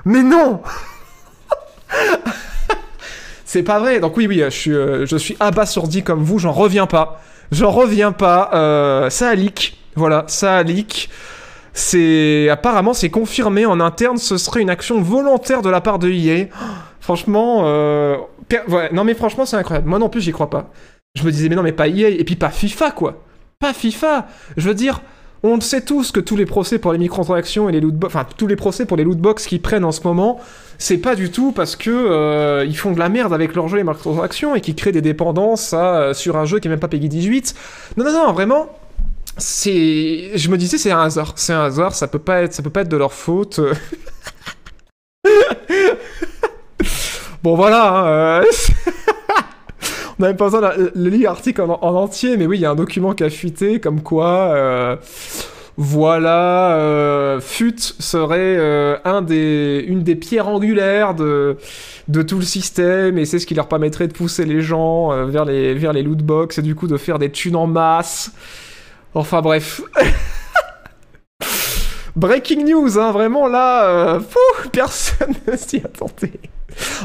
mais 0.06 0.22
non. 0.22 0.62
C'est 3.46 3.64
pas 3.64 3.80
vrai. 3.80 4.00
Donc 4.00 4.16
oui, 4.18 4.28
oui, 4.28 4.42
je 4.46 4.50
suis, 4.50 4.74
euh, 4.74 5.06
je 5.08 5.18
suis 5.18 5.38
abasourdi 5.40 6.04
comme 6.04 6.24
vous. 6.24 6.38
J'en 6.38 6.52
reviens 6.52 6.86
pas. 6.86 7.22
J'en 7.52 7.72
reviens 7.72 8.12
pas. 8.12 8.52
Euh, 8.54 9.10
ça 9.10 9.30
a 9.30 9.36
leak. 9.36 9.83
Voilà, 9.96 10.26
ça 10.28 10.58
a 10.58 10.64
leak. 10.64 11.10
C'est 11.74 12.50
apparemment 12.50 12.94
c'est 12.94 13.10
confirmé 13.10 13.66
en 13.66 13.80
interne. 13.80 14.18
Ce 14.18 14.38
serait 14.38 14.62
une 14.62 14.70
action 14.70 15.02
volontaire 15.02 15.62
de 15.62 15.70
la 15.70 15.82
part 15.82 16.00
de 16.00 16.10
EA. 16.10 16.48
Franchement, 17.00 17.64
euh, 17.66 18.18
ouais, 18.70 18.90
non 18.94 19.04
mais 19.04 19.14
franchement 19.14 19.46
c'est 19.46 19.58
incroyable. 19.58 19.90
Moi 19.90 20.00
non 20.00 20.10
plus 20.10 20.22
j'y 20.22 20.32
crois 20.32 20.50
pas. 20.50 20.70
Je 21.16 21.24
me 21.24 21.32
disais 21.32 21.50
mais 21.50 21.56
non 21.56 21.64
mais 21.64 21.74
pas 21.74 21.88
EA 21.88 22.10
et 22.10 22.24
puis 22.24 22.36
pas 22.36 22.50
FIFA 22.50 22.92
quoi. 22.92 23.24
Pas 23.60 23.74
FIFA. 23.74 24.28
Je 24.56 24.68
veux 24.68 24.76
dire, 24.76 25.02
On 25.46 25.56
le 25.56 25.62
sait 25.62 25.82
tous 25.82 26.14
que 26.14 26.22
tous 26.22 26.38
les 26.38 26.46
procès 26.46 26.80
pour 26.80 26.94
les 26.94 26.98
microtransactions 26.98 27.68
et 27.68 27.74
les 27.74 27.82
loot 27.82 27.96
enfin 28.06 28.26
tous 28.38 28.48
les 28.48 28.56
procès 28.56 28.86
pour 28.86 28.96
les 28.96 29.04
lootbox 29.04 29.46
qu'ils 29.46 29.62
prennent 29.62 29.84
en 29.84 29.92
ce 29.92 30.00
moment, 30.08 30.40
c'est 30.78 31.00
pas 31.00 31.16
du 31.16 31.32
tout 31.32 31.52
parce 31.52 31.76
que 31.76 31.90
euh, 31.92 32.64
ils 32.66 32.78
font 32.78 32.92
de 32.94 33.00
la 33.00 33.10
merde 33.10 33.34
avec 33.34 33.54
leur 33.54 33.68
jeu 33.68 33.76
les 33.76 33.84
microtransactions 33.84 34.56
et 34.56 34.62
qu'ils 34.62 34.76
créent 34.76 34.94
des 34.94 35.02
dépendances 35.02 35.74
euh, 35.78 36.14
sur 36.14 36.38
un 36.38 36.46
jeu 36.46 36.60
qui 36.60 36.70
est 36.70 36.72
même 36.72 36.80
pas 36.80 36.88
Peggy 36.88 37.10
18. 37.10 37.56
Non 37.98 38.06
non 38.06 38.14
non, 38.14 38.32
vraiment 38.32 38.70
c'est 39.38 40.38
je 40.38 40.50
me 40.50 40.58
disais 40.58 40.78
c'est 40.78 40.92
un 40.92 41.02
hasard, 41.02 41.34
c'est 41.36 41.54
un 41.54 41.64
hasard, 41.64 41.96
ça 41.96 42.08
peut 42.08 42.20
pas 42.20 42.44
être 42.44 42.54
ça 42.54 42.62
peut 42.62 42.70
pas 42.70 42.82
être 42.82 42.90
de 42.90 42.98
leur 42.98 43.14
faute. 43.14 43.60
bon 47.44 47.56
voilà, 47.56 47.90
hein, 47.90 48.06
euh, 48.08 48.44
on 50.20 50.22
n'a 50.22 50.28
même 50.28 50.38
pas 50.38 50.46
besoin 50.46 50.62
de 50.62 51.10
lire 51.10 51.32
l'article 51.32 51.62
en, 51.62 51.80
en 51.82 51.96
entier, 51.96 52.38
mais 52.38 52.46
oui, 52.46 52.58
il 52.58 52.62
y 52.62 52.66
a 52.66 52.72
un 52.72 52.76
document 52.76 53.14
qui 53.14 53.24
a 53.24 53.30
fuité 53.30 53.80
comme 53.80 54.02
quoi 54.02 54.54
euh, 54.54 54.96
voilà, 55.78 56.76
euh, 56.78 57.40
FUT 57.42 57.80
serait 57.80 58.38
euh, 58.38 58.98
un 59.06 59.24
des, 59.24 59.84
une 59.88 60.04
des 60.04 60.16
pierres 60.16 60.48
angulaires 60.48 61.16
de, 61.16 61.58
de 62.08 62.22
tout 62.22 62.38
le 62.38 62.44
système, 62.44 63.18
et 63.18 63.26
c'est 63.26 63.40
ce 63.40 63.48
qui 63.48 63.56
leur 63.56 63.68
permettrait 63.68 64.08
de 64.08 64.14
pousser 64.14 64.46
les 64.46 64.62
gens 64.62 65.26
vers 65.26 65.46
les, 65.46 65.74
vers 65.74 65.94
les 65.94 66.04
lootbox, 66.04 66.60
et 66.60 66.62
du 66.62 66.76
coup 66.76 66.88
de 66.88 66.98
faire 66.98 67.18
des 67.18 67.32
thunes 67.32 67.56
en 67.56 67.66
masse. 67.66 68.32
Enfin 69.16 69.42
bref. 69.42 69.82
Breaking 72.16 72.66
news, 72.66 73.00
hein, 73.00 73.12
vraiment 73.12 73.48
là, 73.48 73.86
euh, 73.86 74.20
pouf, 74.20 74.70
personne 74.72 75.34
ne 75.48 75.58
s'y 75.58 75.78
attendait. 75.78 76.40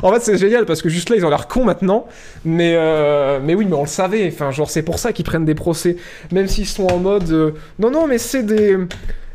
En 0.02 0.12
fait, 0.12 0.20
c'est 0.20 0.38
génial 0.38 0.66
parce 0.66 0.82
que 0.82 0.88
juste 0.88 1.10
là, 1.10 1.16
ils 1.16 1.24
ont 1.24 1.30
l'air 1.30 1.48
cons 1.48 1.64
maintenant. 1.64 2.06
Mais, 2.44 2.74
euh, 2.76 3.38
mais 3.42 3.54
oui, 3.54 3.66
mais 3.66 3.74
on 3.74 3.82
le 3.82 3.88
savait. 3.88 4.30
Enfin, 4.32 4.50
genre, 4.50 4.70
c'est 4.70 4.82
pour 4.82 4.98
ça 4.98 5.12
qu'ils 5.12 5.24
prennent 5.24 5.44
des 5.44 5.54
procès. 5.54 5.96
Même 6.32 6.46
s'ils 6.46 6.66
sont 6.66 6.86
en 6.86 6.98
mode. 6.98 7.30
euh, 7.30 7.52
non, 7.78 7.90
non, 7.90 8.06
mais 8.06 8.18
c'est 8.18 8.42
des. 8.42 8.76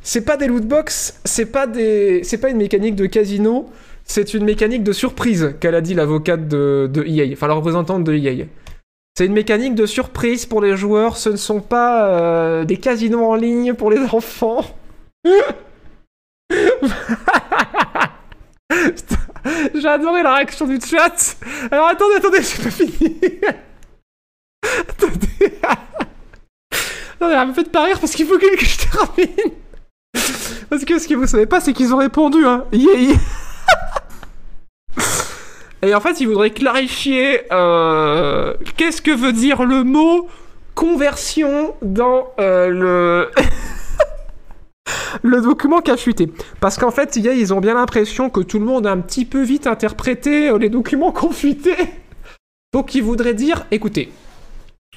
C'est 0.02 0.22
pas 0.22 0.38
des 0.38 0.48
lootbox. 0.48 1.20
C'est 1.24 1.46
pas 1.48 1.68
des. 1.68 2.22
C'est 2.24 2.40
pas 2.40 2.50
une 2.50 2.58
mécanique 2.58 2.96
de 2.96 3.06
casino. 3.06 3.70
C'est 4.06 4.34
une 4.34 4.44
mécanique 4.44 4.84
de 4.84 4.92
surprise 4.92 5.56
qu'elle 5.60 5.76
a 5.76 5.82
dit 5.82 5.94
l'avocate 5.94 6.48
de, 6.48 6.90
de 6.92 7.04
EA. 7.04 7.32
Enfin, 7.34 7.48
la 7.48 7.54
représentante 7.54 8.04
de 8.04 8.14
EA. 8.14 8.46
C'est 9.16 9.28
une 9.28 9.34
mécanique 9.34 9.76
de 9.76 9.86
surprise 9.86 10.48
pour 10.48 10.60
les 10.62 10.76
joueurs. 10.76 11.18
Ce 11.18 11.30
ne 11.30 11.36
sont 11.36 11.62
pas 11.62 12.08
euh, 12.08 12.66
des 12.66 12.78
casinos 12.78 13.24
en 13.24 13.36
ligne 13.36 13.76
pour 13.76 13.92
les 13.92 14.00
enfants. 14.00 14.66
J'ai 19.76 19.88
adoré 19.88 20.24
la 20.24 20.36
réaction 20.36 20.66
du 20.66 20.80
chat. 20.80 21.36
Alors 21.70 21.88
attendez, 21.88 22.16
attendez, 22.16 22.42
j'ai 22.42 22.64
pas 22.64 22.72
fini. 22.72 23.20
attendez. 24.90 25.60
elle 27.20 27.48
me 27.48 27.54
fait 27.54 27.70
pas 27.70 27.84
rire 27.84 28.00
parce 28.00 28.14
qu'il 28.14 28.26
faut 28.26 28.40
que 28.40 28.56
que 28.56 28.66
je 28.66 28.78
termine. 28.90 29.54
Parce 30.70 30.86
que 30.86 30.98
ce 30.98 31.08
que 31.08 31.14
vous 31.14 31.28
savez 31.28 31.46
pas, 31.46 31.60
c'est 31.60 31.74
qu'ils 31.74 31.94
ont 31.94 31.98
répondu, 31.98 32.46
hein. 32.46 32.66
Yeah, 32.72 32.96
yeah. 32.96 33.18
Et 35.84 35.94
en 35.94 36.00
fait, 36.00 36.22
ils 36.22 36.28
voudraient 36.28 36.52
clarifier 36.52 37.42
euh, 37.52 38.54
qu'est-ce 38.78 39.02
que 39.02 39.12
veut 39.12 39.34
dire 39.34 39.66
le 39.66 39.84
mot 39.84 40.28
conversion 40.76 41.76
dans 41.82 42.30
euh, 42.40 42.70
le 42.70 43.30
le 45.24 45.42
document 45.42 45.82
qui 45.82 45.92
a 45.92 45.98
fuité. 45.98 46.32
Parce 46.62 46.78
qu'en 46.78 46.92
fait, 46.92 47.18
ils 47.18 47.54
ont 47.54 47.60
bien 47.60 47.74
l'impression 47.74 48.30
que 48.30 48.40
tout 48.40 48.60
le 48.60 48.66
monde 48.66 48.88
a 48.88 48.92
un 48.92 49.00
petit 49.00 49.26
peu 49.26 49.44
vite 49.44 49.68
interprété 49.68 50.50
euh, 50.50 50.58
les 50.58 50.70
documents 50.70 51.12
qui 51.12 51.26
ont 51.26 51.32
fuité. 51.32 51.76
Donc, 52.74 52.96
ils 52.96 53.04
voudraient 53.04 53.34
dire, 53.34 53.66
écoutez, 53.70 54.12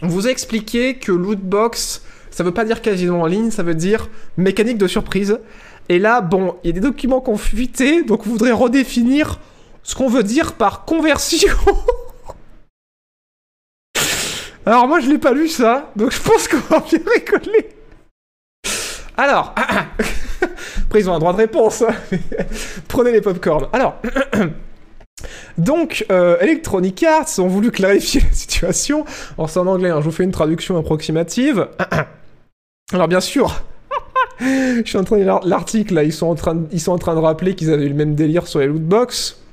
on 0.02 0.06
vous 0.06 0.28
a 0.28 0.30
expliqué 0.30 0.94
que 0.94 1.10
lootbox, 1.10 2.02
ça 2.30 2.44
veut 2.44 2.54
pas 2.54 2.64
dire 2.64 2.80
casino 2.80 3.20
en 3.20 3.26
ligne, 3.26 3.50
ça 3.50 3.64
veut 3.64 3.74
dire 3.74 4.08
mécanique 4.36 4.78
de 4.78 4.86
surprise. 4.86 5.40
Et 5.88 5.98
là, 5.98 6.20
bon, 6.20 6.56
il 6.62 6.68
y 6.68 6.70
a 6.70 6.74
des 6.74 6.80
documents 6.80 7.20
qui 7.20 7.30
ont 7.30 7.36
fuité, 7.36 8.02
donc 8.02 8.26
on 8.26 8.30
voudrait 8.30 8.52
redéfinir 8.52 9.40
ce 9.86 9.94
qu'on 9.94 10.08
veut 10.08 10.24
dire 10.24 10.54
par 10.54 10.84
conversion. 10.84 11.54
Alors 14.66 14.88
moi, 14.88 14.98
je 14.98 15.08
l'ai 15.08 15.18
pas 15.18 15.32
lu 15.32 15.48
ça, 15.48 15.92
donc 15.94 16.10
je 16.10 16.20
pense 16.20 16.48
qu'on 16.48 16.56
va 16.56 16.80
bien 16.80 16.98
rigoler. 16.98 17.68
Alors, 19.16 19.54
après 19.56 21.00
ils 21.00 21.08
ont 21.08 21.14
un 21.14 21.20
droit 21.20 21.32
de 21.32 21.38
réponse. 21.38 21.82
hein. 21.82 21.94
Prenez 22.88 23.12
les 23.12 23.20
popcorn. 23.20 23.68
Alors, 23.72 23.94
donc 25.58 26.04
euh, 26.10 26.36
Electronic 26.40 27.04
Arts 27.04 27.38
ont 27.38 27.46
voulu 27.46 27.70
clarifier 27.70 28.22
la 28.22 28.32
situation. 28.32 29.04
Alors 29.38 29.48
c'est 29.48 29.60
en 29.60 29.68
anglais, 29.68 29.90
hein, 29.90 30.00
je 30.00 30.06
vous 30.06 30.10
fais 30.10 30.24
une 30.24 30.32
traduction 30.32 30.76
approximative. 30.76 31.68
Alors 32.92 33.06
bien 33.06 33.20
sûr, 33.20 33.62
je 34.40 34.82
suis 34.84 34.98
en 34.98 35.04
train 35.04 35.18
de 35.18 35.48
l'article 35.48 35.94
là, 35.94 36.02
ils 36.02 36.12
sont 36.12 36.26
en 36.26 36.34
train 36.34 36.56
de, 36.56 36.66
ils 36.72 36.80
sont 36.80 36.92
en 36.92 36.98
train 36.98 37.14
de 37.14 37.20
rappeler 37.20 37.54
qu'ils 37.54 37.72
avaient 37.72 37.86
eu 37.86 37.88
le 37.88 37.94
même 37.94 38.16
délire 38.16 38.48
sur 38.48 38.58
les 38.58 38.66
lootbox. 38.66 39.45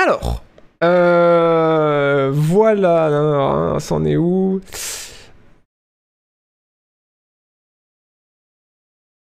Alors, 0.00 0.44
euh, 0.84 2.30
voilà, 2.32 3.78
c'en 3.80 4.04
est 4.04 4.16
où 4.16 4.60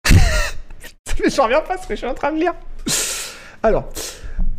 Mais 1.23 1.31
j'en 1.31 1.45
reviens 1.45 1.61
pas 1.61 1.77
parce 1.77 1.87
que 1.87 1.95
je 1.95 1.99
suis 1.99 2.09
en 2.09 2.15
train 2.15 2.33
de 2.33 2.39
lire. 2.41 2.55
Alors, 3.63 3.89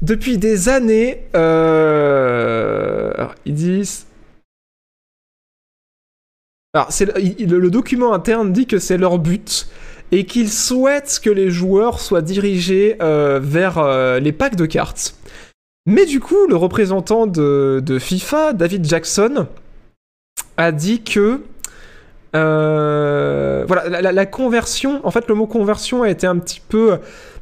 depuis 0.01 0.37
des 0.37 0.69
années, 0.69 1.25
euh... 1.35 3.11
alors, 3.17 3.35
ils 3.45 3.53
disent. 3.53 4.07
Alors, 6.73 6.87
il- 7.17 7.49
le 7.49 7.69
document 7.69 8.13
interne 8.13 8.53
dit 8.53 8.67
que 8.67 8.79
c'est 8.79 8.97
leur 8.97 9.19
but 9.19 9.67
et 10.13 10.25
qu'ils 10.25 10.51
souhaitent 10.51 11.19
que 11.21 11.29
les 11.29 11.49
joueurs 11.49 11.99
soient 11.99 12.21
dirigés 12.21 12.95
euh, 13.01 13.41
vers 13.43 13.79
euh, 13.79 14.19
les 14.19 14.31
packs 14.31 14.55
de 14.55 14.65
cartes. 14.65 15.15
Mais 15.85 16.05
du 16.05 16.19
coup, 16.19 16.47
le 16.47 16.55
représentant 16.55 17.27
de, 17.27 17.97
FIFA, 17.99 18.53
David 18.53 18.85
Jackson, 18.85 19.47
a 20.57 20.71
dit 20.71 21.03
que 21.03 21.41
euh, 22.35 23.63
voilà, 23.67 24.11
la 24.11 24.25
conversion, 24.25 25.05
en 25.05 25.11
fait, 25.11 25.27
le 25.27 25.35
mot 25.35 25.47
conversion 25.47 26.03
a 26.03 26.09
été 26.09 26.27
un 26.27 26.37
petit 26.37 26.59
peu 26.59 26.97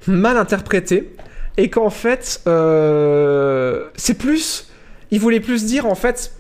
mal 0.08 0.38
interprété 0.38 1.16
et 1.58 1.70
qu'en 1.70 1.90
fait, 1.90 2.42
euh, 2.48 3.88
c'est 3.96 4.16
plus, 4.16 4.70
il 5.12 5.20
voulait 5.20 5.40
plus 5.40 5.66
dire 5.66 5.86
en 5.86 5.96
fait 5.96 6.34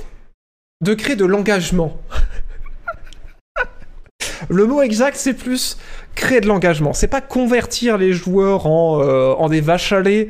de 0.81 0.93
créer 0.93 1.15
de 1.15 1.25
l'engagement. 1.25 1.99
le 4.49 4.65
mot 4.65 4.81
exact, 4.81 5.15
c'est 5.17 5.33
plus 5.33 5.77
créer 6.15 6.41
de 6.41 6.47
l'engagement. 6.47 6.93
C'est 6.93 7.07
pas 7.07 7.21
convertir 7.21 7.97
les 7.97 8.13
joueurs 8.13 8.67
en, 8.67 9.01
euh, 9.01 9.33
en 9.33 9.49
des 9.49 9.61
vaches 9.61 9.93
à 9.93 10.01
lait 10.01 10.29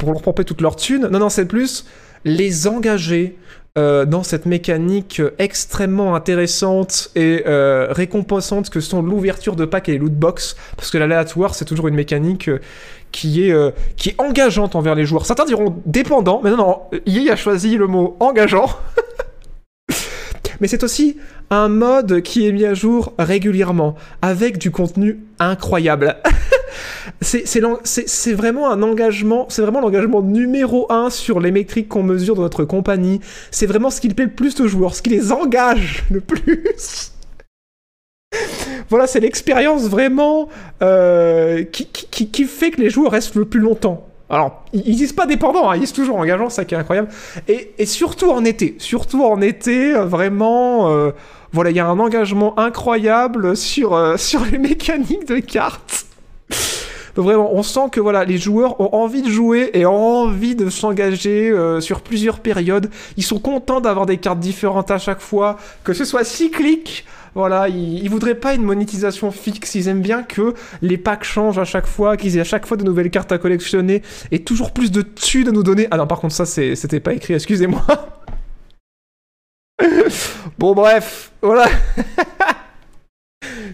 pour 0.00 0.12
leur 0.12 0.22
pomper 0.22 0.44
toute 0.44 0.60
leur 0.60 0.74
thune. 0.74 1.06
Non, 1.08 1.20
non, 1.20 1.28
c'est 1.28 1.44
plus 1.44 1.84
les 2.24 2.66
engager 2.66 3.38
euh, 3.78 4.04
dans 4.04 4.24
cette 4.24 4.46
mécanique 4.46 5.22
extrêmement 5.38 6.16
intéressante 6.16 7.10
et 7.14 7.44
euh, 7.46 7.86
récompensante 7.90 8.68
que 8.68 8.80
sont 8.80 9.00
l'ouverture 9.00 9.54
de 9.54 9.64
packs 9.64 9.88
et 9.88 9.92
les 9.92 9.98
loot 9.98 10.12
box, 10.12 10.56
parce 10.76 10.90
que 10.90 10.98
l'aléatoire 10.98 11.54
c'est 11.54 11.64
toujours 11.64 11.86
une 11.86 11.94
mécanique 11.94 12.48
euh, 12.48 12.58
qui 13.12 13.44
est 13.44 13.54
qui 13.96 14.10
est 14.10 14.20
engageante 14.20 14.74
envers 14.74 14.94
les 14.94 15.04
joueurs. 15.04 15.26
Certains 15.26 15.44
diront 15.44 15.76
dépendant, 15.86 16.40
mais 16.42 16.50
non 16.50 16.56
non, 16.56 16.80
EA 17.06 17.32
a 17.32 17.36
choisi 17.36 17.76
le 17.76 17.86
mot 17.86 18.16
engageant. 18.20 18.70
mais 20.60 20.68
c'est 20.68 20.82
aussi 20.82 21.16
un 21.50 21.68
mode 21.68 22.22
qui 22.22 22.46
est 22.46 22.52
mis 22.52 22.64
à 22.64 22.74
jour 22.74 23.12
régulièrement 23.18 23.94
avec 24.22 24.58
du 24.58 24.70
contenu 24.70 25.20
incroyable. 25.38 26.16
c'est 27.20 28.32
vraiment 28.32 28.70
un 28.70 28.82
engagement, 28.82 29.46
c'est 29.48 29.62
vraiment 29.62 29.80
l'engagement 29.80 30.22
numéro 30.22 30.90
un 30.90 31.10
sur 31.10 31.40
les 31.40 31.50
métriques 31.50 31.88
qu'on 31.88 32.02
mesure 32.02 32.34
dans 32.34 32.42
notre 32.42 32.64
compagnie. 32.64 33.20
C'est 33.50 33.66
vraiment 33.66 33.90
ce 33.90 34.00
qui 34.00 34.08
plaît 34.08 34.26
le 34.26 34.32
plus 34.32 34.60
aux 34.60 34.68
joueurs, 34.68 34.94
ce 34.94 35.02
qui 35.02 35.10
les 35.10 35.32
engage 35.32 36.04
le 36.10 36.20
plus. 36.20 37.12
voilà, 38.88 39.06
c'est 39.06 39.20
l'expérience 39.20 39.88
vraiment 39.88 40.48
euh, 40.82 41.64
qui, 41.64 42.44
fait 42.44 42.70
que 42.70 42.80
les 42.80 42.90
joueurs 42.90 43.12
restent 43.12 43.34
le 43.34 43.44
plus 43.44 43.60
longtemps. 43.60 44.06
Alors, 44.28 44.64
ils 44.72 44.94
disent 44.94 45.12
pas 45.12 45.26
dépendants, 45.26 45.68
hein, 45.68 45.74
ils 45.74 45.80
disent 45.80 45.92
toujours 45.92 46.16
engageants, 46.16 46.50
ça 46.50 46.64
qui 46.64 46.74
est 46.74 46.78
incroyable. 46.78 47.08
Et, 47.48 47.84
surtout 47.84 48.30
en 48.30 48.44
été, 48.44 48.76
surtout 48.78 49.24
en 49.24 49.40
été, 49.40 49.92
euh, 49.92 50.04
vraiment, 50.04 50.88
euh, 50.88 51.10
voilà, 51.52 51.70
il 51.70 51.76
y 51.76 51.80
a 51.80 51.86
un 51.86 51.98
engagement 51.98 52.56
incroyable 52.56 53.56
sur 53.56 53.96
les 54.52 54.58
mécaniques 54.58 55.26
de 55.26 55.40
cartes. 55.40 56.06
Vraiment, 57.20 57.52
on 57.52 57.62
sent 57.62 57.90
que 57.92 58.00
voilà, 58.00 58.24
les 58.24 58.38
joueurs 58.38 58.80
ont 58.80 58.94
envie 58.94 59.20
de 59.20 59.28
jouer 59.28 59.70
et 59.74 59.84
ont 59.84 60.22
envie 60.22 60.54
de 60.54 60.70
s'engager 60.70 61.50
euh, 61.50 61.80
sur 61.80 62.00
plusieurs 62.00 62.40
périodes. 62.40 62.90
Ils 63.16 63.22
sont 63.22 63.38
contents 63.38 63.80
d'avoir 63.80 64.06
des 64.06 64.16
cartes 64.16 64.40
différentes 64.40 64.90
à 64.90 64.98
chaque 64.98 65.20
fois, 65.20 65.58
que 65.84 65.92
ce 65.92 66.04
soit 66.04 66.24
cyclique. 66.24 67.04
Voilà, 67.34 67.68
ils, 67.68 68.02
ils 68.02 68.08
voudraient 68.08 68.34
pas 68.34 68.54
une 68.54 68.62
monétisation 68.62 69.30
fixe. 69.30 69.74
Ils 69.74 69.88
aiment 69.88 70.00
bien 70.00 70.22
que 70.22 70.54
les 70.80 70.96
packs 70.96 71.24
changent 71.24 71.58
à 71.58 71.64
chaque 71.64 71.86
fois, 71.86 72.16
qu'ils 72.16 72.38
aient 72.38 72.40
à 72.40 72.44
chaque 72.44 72.66
fois 72.66 72.78
de 72.78 72.84
nouvelles 72.84 73.10
cartes 73.10 73.32
à 73.32 73.38
collectionner 73.38 74.02
et 74.30 74.42
toujours 74.42 74.72
plus 74.72 74.90
de 74.90 75.02
thunes 75.02 75.48
à 75.48 75.52
nous 75.52 75.62
donner. 75.62 75.88
Ah 75.90 75.98
non, 75.98 76.06
par 76.06 76.20
contre, 76.20 76.34
ça, 76.34 76.46
c'était 76.46 77.00
pas 77.00 77.12
écrit, 77.12 77.34
excusez-moi. 77.34 77.84
bon, 80.58 80.74
bref, 80.74 81.32
voilà. 81.42 81.64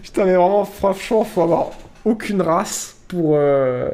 Putain, 0.03 0.25
mais 0.25 0.35
vraiment, 0.35 0.65
franchement, 0.65 1.23
faut 1.23 1.41
avoir 1.41 1.71
aucune 2.03 2.41
race 2.41 2.96
pour. 3.07 3.35
euh, 3.35 3.89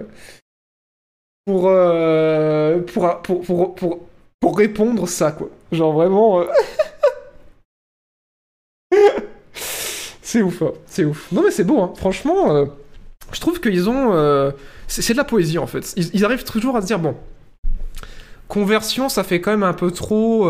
euh, 1.49 2.79
pour, 2.81 3.21
pour, 3.21 3.41
pour, 3.41 3.75
pour, 3.75 3.99
pour 4.39 4.57
répondre 4.57 5.07
ça, 5.07 5.31
quoi. 5.31 5.49
Genre 5.71 5.93
vraiment. 5.93 6.41
euh, 6.41 6.47
c'est 9.53 10.41
ouf, 10.41 10.61
hein, 10.61 10.71
c'est 10.85 11.05
ouf. 11.05 11.31
Non, 11.31 11.43
mais 11.43 11.51
c'est 11.51 11.63
beau, 11.63 11.81
hein. 11.81 11.93
franchement. 11.97 12.65
je 13.31 13.39
trouve 13.39 13.59
qu'ils 13.59 13.89
ont. 13.89 14.53
c'est 14.87 15.13
de 15.13 15.17
la 15.17 15.23
poésie, 15.23 15.57
en 15.57 15.67
fait. 15.67 15.93
Ils, 15.95 16.25
arrivent 16.25 16.43
toujours 16.43 16.75
à 16.75 16.81
se 16.81 16.87
dire 16.87 16.99
bon. 16.99 17.15
Conversion, 18.47 19.09
ça 19.09 19.23
fait 19.23 19.41
quand 19.41 19.51
même 19.51 19.63
un 19.63 19.73
peu 19.73 19.91
trop. 19.91 20.47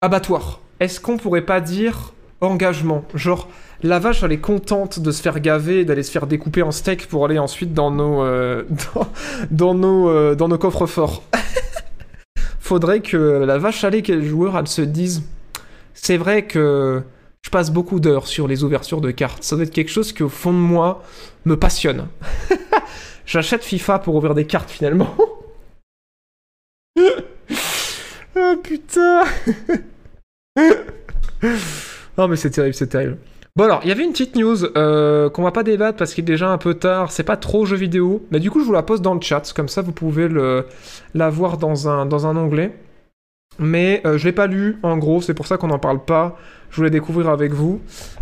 abattoir. 0.00 0.60
Est-ce 0.80 1.00
qu'on 1.00 1.16
pourrait 1.18 1.44
pas 1.44 1.60
dire 1.60 2.12
engagement? 2.40 3.04
Genre, 3.14 3.48
la 3.82 3.98
vache, 3.98 4.22
elle 4.22 4.32
est 4.32 4.38
contente 4.38 5.00
de 5.00 5.10
se 5.10 5.22
faire 5.22 5.40
gaver, 5.40 5.84
d'aller 5.84 6.02
se 6.02 6.10
faire 6.10 6.26
découper 6.26 6.62
en 6.62 6.70
steak 6.70 7.06
pour 7.06 7.24
aller 7.24 7.38
ensuite 7.38 7.72
dans 7.72 7.90
nos, 7.90 8.22
euh, 8.22 8.64
dans, 9.50 9.74
nos, 9.74 10.10
euh, 10.10 10.34
dans 10.34 10.48
nos 10.48 10.58
coffres 10.58 10.86
forts. 10.86 11.22
Faudrait 12.60 13.00
que 13.00 13.16
la 13.16 13.58
vache 13.58 13.82
allée 13.84 14.02
qu'est 14.02 14.16
le 14.16 14.24
joueur, 14.24 14.56
elle 14.56 14.68
se 14.68 14.82
dise 14.82 15.22
c'est 15.94 16.16
vrai 16.16 16.46
que 16.46 17.02
je 17.42 17.50
passe 17.50 17.70
beaucoup 17.70 18.00
d'heures 18.00 18.26
sur 18.26 18.46
les 18.46 18.64
ouvertures 18.64 19.00
de 19.00 19.10
cartes. 19.10 19.42
Ça 19.42 19.56
doit 19.56 19.64
être 19.64 19.72
quelque 19.72 19.90
chose 19.90 20.12
qui, 20.12 20.22
au 20.22 20.28
fond 20.28 20.52
de 20.52 20.58
moi, 20.58 21.02
me 21.46 21.56
passionne. 21.56 22.08
J'achète 23.26 23.64
FIFA 23.64 24.00
pour 24.00 24.14
ouvrir 24.14 24.34
des 24.34 24.46
cartes 24.46 24.70
finalement. 24.70 25.14
oh 28.36 28.56
putain 28.62 29.24
Non 32.18 32.28
mais 32.28 32.36
c'est 32.36 32.50
terrible, 32.50 32.74
c'est 32.74 32.88
terrible. 32.88 33.18
Bon 33.56 33.64
alors, 33.64 33.80
il 33.82 33.88
y 33.88 33.92
avait 33.92 34.04
une 34.04 34.12
petite 34.12 34.36
news 34.36 34.64
euh, 34.76 35.28
qu'on 35.28 35.42
va 35.42 35.50
pas 35.50 35.62
débattre 35.62 35.98
parce 35.98 36.14
qu'il 36.14 36.22
est 36.22 36.26
déjà 36.26 36.48
un 36.50 36.58
peu 36.58 36.74
tard, 36.74 37.10
c'est 37.10 37.24
pas 37.24 37.36
trop 37.36 37.66
jeu 37.66 37.76
vidéo, 37.76 38.24
mais 38.30 38.38
du 38.38 38.50
coup 38.50 38.60
je 38.60 38.64
vous 38.64 38.72
la 38.72 38.82
pose 38.82 39.02
dans 39.02 39.14
le 39.14 39.20
chat, 39.20 39.52
comme 39.54 39.68
ça 39.68 39.82
vous 39.82 39.92
pouvez 39.92 40.28
la 41.14 41.30
voir 41.30 41.58
dans 41.58 41.88
un, 41.88 42.06
dans 42.06 42.26
un 42.26 42.36
onglet. 42.36 42.72
Mais 43.58 44.00
euh, 44.06 44.16
je 44.16 44.24
l'ai 44.24 44.32
pas 44.32 44.46
lu, 44.46 44.78
en 44.82 44.96
gros, 44.96 45.20
c'est 45.20 45.34
pour 45.34 45.46
ça 45.46 45.58
qu'on 45.58 45.66
n'en 45.66 45.78
parle 45.78 46.02
pas, 46.04 46.38
je 46.70 46.76
voulais 46.76 46.90
découvrir 46.90 47.28
avec 47.28 47.52
vous. 47.52 47.80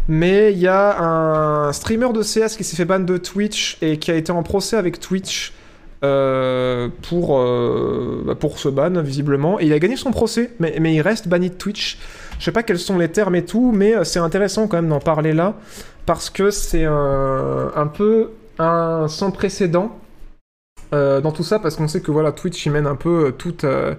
Mais 0.09 0.53
il 0.53 0.59
y 0.59 0.67
a 0.67 0.99
un 0.99 1.73
streamer 1.73 2.13
de 2.13 2.23
CS 2.23 2.57
qui 2.57 2.65
s'est 2.65 2.77
fait 2.77 2.85
ban 2.85 2.99
de 2.99 3.17
Twitch 3.19 3.79
et 3.81 3.99
qui 3.99 4.11
a 4.11 4.15
été 4.15 4.33
en 4.33 4.43
procès 4.43 4.77
avec 4.77 4.99
Twitch 4.99 5.53
euh, 6.03 6.89
pour, 7.09 7.39
euh, 7.39 8.25
bah, 8.27 8.35
pour 8.35 8.59
ce 8.59 8.69
ban, 8.69 9.01
visiblement. 9.03 9.61
Et 9.61 9.67
il 9.67 9.73
a 9.73 9.79
gagné 9.79 9.97
son 9.97 10.11
procès, 10.11 10.51
mais 10.59 10.95
il 10.95 11.01
reste 11.03 11.29
banni 11.29 11.51
de 11.51 11.55
Twitch. 11.55 11.99
Je 12.39 12.45
sais 12.45 12.53
pas 12.53 12.63
quels 12.63 12.79
sont 12.79 12.99
les 12.99 13.11
termes 13.11 13.35
et 13.35 13.45
tout, 13.45 13.73
mais 13.73 13.95
euh, 13.95 14.05
c'est 14.05 14.21
intéressant 14.21 14.69
quand 14.69 14.77
même 14.77 14.89
d'en 14.89 15.01
parler 15.01 15.33
là, 15.33 15.55
parce 16.07 16.31
que 16.31 16.51
c'est 16.51 16.85
un, 16.85 17.73
un 17.75 17.87
peu 17.87 18.31
un 18.59 19.07
sans 19.09 19.31
précédent 19.31 19.99
euh, 20.93 21.21
dans 21.21 21.33
tout 21.33 21.43
ça, 21.43 21.59
parce 21.59 21.77
qu'on 21.77 21.89
sait 21.89 22.01
que 22.01 22.11
voilà, 22.11 22.33
Twitch 22.33 22.65
il 22.67 22.73
mène 22.73 22.87
un 22.87 22.97
peu 22.97 23.35
euh, 23.65 23.95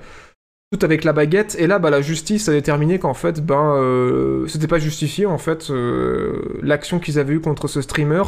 tout, 0.72 0.84
euh, 0.84 0.86
avec 0.86 1.04
la 1.04 1.14
baguette, 1.14 1.56
et 1.58 1.66
là, 1.66 1.80
bah, 1.80 1.90
la 1.90 2.02
justice 2.02 2.48
a 2.48 2.52
déterminé 2.52 3.00
qu'en 3.00 3.16
fait, 3.16 3.44
ben, 3.44 3.74
euh, 3.76 4.46
c'était 4.48 4.68
pas 4.68 4.78
justifié 4.78 5.26
en 5.26 5.40
fait 5.40 5.70
euh, 5.72 6.60
l'action 6.62 7.00
qu'ils 7.00 7.18
avaient 7.18 7.34
eue 7.34 7.40
contre 7.40 7.68
ce 7.68 7.82
streamer, 7.82 8.22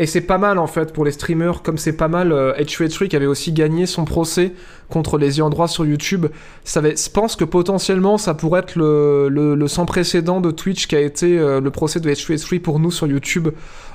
et 0.00 0.06
c'est 0.06 0.20
pas 0.22 0.38
mal 0.38 0.58
en 0.58 0.66
fait 0.66 0.92
pour 0.92 1.04
les 1.04 1.12
streamers, 1.12 1.62
comme 1.62 1.78
c'est 1.78 1.96
pas 1.96 2.08
mal 2.08 2.32
euh, 2.32 2.52
H3 2.58 3.06
qui 3.06 3.14
avait 3.14 3.26
aussi 3.26 3.52
gagné 3.52 3.86
son 3.86 4.04
procès 4.04 4.54
contre 4.88 5.18
les 5.18 5.36
ayants 5.36 5.66
sur 5.68 5.86
YouTube. 5.86 6.26
Ça 6.64 6.80
va- 6.80 6.90
je 6.96 7.10
pense 7.10 7.36
que 7.36 7.44
potentiellement 7.44 8.18
ça 8.18 8.34
pourrait 8.34 8.60
être 8.60 8.74
le, 8.74 9.28
le- 9.28 9.54
le 9.54 9.68
sans 9.68 9.86
précédent 9.86 10.40
de 10.40 10.50
Twitch 10.50 10.88
qui 10.88 10.96
a 10.96 11.00
été 11.00 11.38
euh, 11.38 11.60
le 11.60 11.70
procès 11.70 12.00
de 12.00 12.10
H3 12.10 12.58
pour 12.60 12.80
nous 12.80 12.90
sur 12.90 13.06
YouTube 13.06 13.48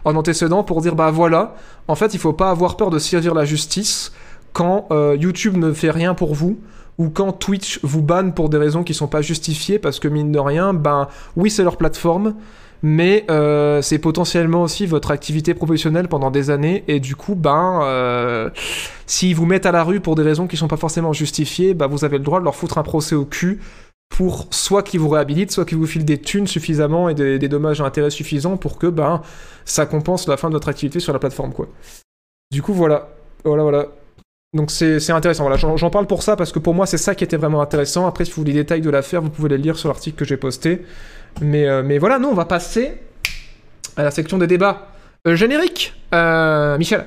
en 0.05 0.15
antécédent 0.15 0.63
pour 0.63 0.81
dire 0.81 0.95
bah 0.95 1.11
voilà, 1.11 1.55
en 1.89 1.95
fait 1.95 2.13
il 2.13 2.19
faut 2.19 2.31
pas 2.33 2.49
avoir 2.49 2.77
peur 2.77 2.91
de 2.91 2.99
servir 2.99 3.33
la 3.33 3.43
justice 3.43 4.13
quand 4.53 4.87
euh, 4.91 5.17
YouTube 5.19 5.57
ne 5.57 5.73
fait 5.73 5.91
rien 5.91 6.13
pour 6.15 6.33
vous 6.33 6.59
ou 6.99 7.09
quand 7.09 7.31
Twitch 7.31 7.79
vous 7.81 8.03
banne 8.03 8.33
pour 8.33 8.49
des 8.49 8.57
raisons 8.57 8.83
qui 8.83 8.93
sont 8.93 9.07
pas 9.07 9.21
justifiées 9.21 9.79
parce 9.79 9.99
que 9.99 10.07
mine 10.07 10.31
de 10.31 10.37
rien, 10.37 10.73
ben 10.73 11.07
oui 11.35 11.49
c'est 11.49 11.63
leur 11.63 11.77
plateforme, 11.77 12.35
mais 12.83 13.25
euh, 13.31 13.81
c'est 13.81 13.99
potentiellement 13.99 14.61
aussi 14.61 14.85
votre 14.85 15.09
activité 15.09 15.53
professionnelle 15.53 16.09
pendant 16.09 16.29
des 16.29 16.49
années 16.49 16.83
et 16.87 16.99
du 16.99 17.15
coup 17.15 17.35
ben 17.35 17.79
euh, 17.83 18.49
s'ils 19.07 19.33
vous 19.33 19.45
mettent 19.45 19.65
à 19.65 19.71
la 19.71 19.83
rue 19.83 20.01
pour 20.01 20.15
des 20.15 20.23
raisons 20.23 20.45
qui 20.45 20.57
sont 20.57 20.67
pas 20.67 20.77
forcément 20.77 21.13
justifiées, 21.13 21.73
ben 21.73 21.87
vous 21.87 22.03
avez 22.03 22.17
le 22.17 22.23
droit 22.23 22.39
de 22.39 22.43
leur 22.43 22.55
foutre 22.55 22.77
un 22.77 22.83
procès 22.83 23.15
au 23.15 23.25
cul 23.25 23.61
pour 24.09 24.47
soit 24.51 24.83
qu'ils 24.83 24.99
vous 24.99 25.09
réhabilitent, 25.09 25.51
soit 25.51 25.65
qu'ils 25.65 25.77
vous 25.77 25.87
filent 25.87 26.03
des 26.03 26.19
thunes 26.19 26.47
suffisamment 26.47 27.07
et 27.07 27.13
des, 27.13 27.39
des 27.39 27.47
dommages 27.47 27.79
à 27.79 27.85
intérêt 27.85 28.09
suffisants 28.09 28.57
pour 28.57 28.77
que 28.77 28.87
ben 28.87 29.21
ça 29.63 29.85
compense 29.85 30.27
la 30.27 30.35
fin 30.35 30.49
de 30.49 30.53
votre 30.53 30.67
activité 30.67 30.99
sur 30.99 31.13
la 31.13 31.19
plateforme 31.19 31.53
quoi. 31.53 31.69
Du 32.51 32.61
coup 32.61 32.73
voilà, 32.73 33.07
voilà 33.45 33.63
voilà. 33.63 33.87
Donc 34.53 34.71
c'est 34.71 35.11
intéressant, 35.11 35.43
voilà, 35.43 35.57
j'en 35.57 35.77
j'en 35.77 35.91
parle 35.91 36.07
pour 36.07 36.23
ça 36.23 36.35
parce 36.35 36.51
que 36.51 36.57
pour 36.57 36.73
moi 36.73 36.87
c'est 36.87 36.97
ça 36.97 37.13
qui 37.13 37.23
était 37.23 37.37
vraiment 37.37 37.61
intéressant. 37.61 38.07
Après 38.07 38.25
si 38.25 38.31
vous 38.31 38.41
voulez 38.41 38.53
les 38.53 38.63
détails 38.63 38.81
de 38.81 38.89
l'affaire, 38.89 39.21
vous 39.21 39.29
pouvez 39.29 39.49
les 39.49 39.59
lire 39.59 39.77
sur 39.77 39.89
l'article 39.89 40.17
que 40.17 40.25
j'ai 40.25 40.37
posté. 40.37 40.85
Mais, 41.41 41.67
euh, 41.67 41.83
mais 41.83 41.99
voilà, 41.99 42.17
nous 42.17 42.29
on 42.29 42.33
va 42.33 42.45
passer 42.45 42.99
à 43.95 44.03
la 44.03 44.09
section 44.09 44.39
des 44.39 44.47
débats. 44.47 44.87
Euh, 45.27 45.35
générique, 45.35 45.93
euh, 46.15 46.77
Michel. 46.79 47.05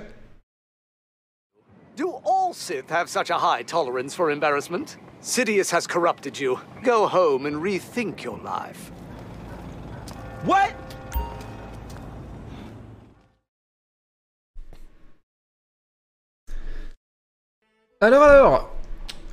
Do 1.96 2.12
all 2.24 2.54
Sith 2.54 2.90
have 2.90 3.08
such 3.08 3.30
a 3.30 3.38
high 3.38 3.64
tolerance 3.64 4.14
for 4.14 4.30
embarrassment? 4.30 4.96
Sidious 5.20 5.72
has 5.72 5.86
corrupted 5.88 6.38
you. 6.38 6.58
Go 6.84 7.08
home 7.08 7.46
and 7.46 7.60
rethink 7.60 8.22
your 8.22 8.38
life. 8.38 8.92
What? 10.44 10.74
Alors 18.02 18.22
alors, 18.24 18.70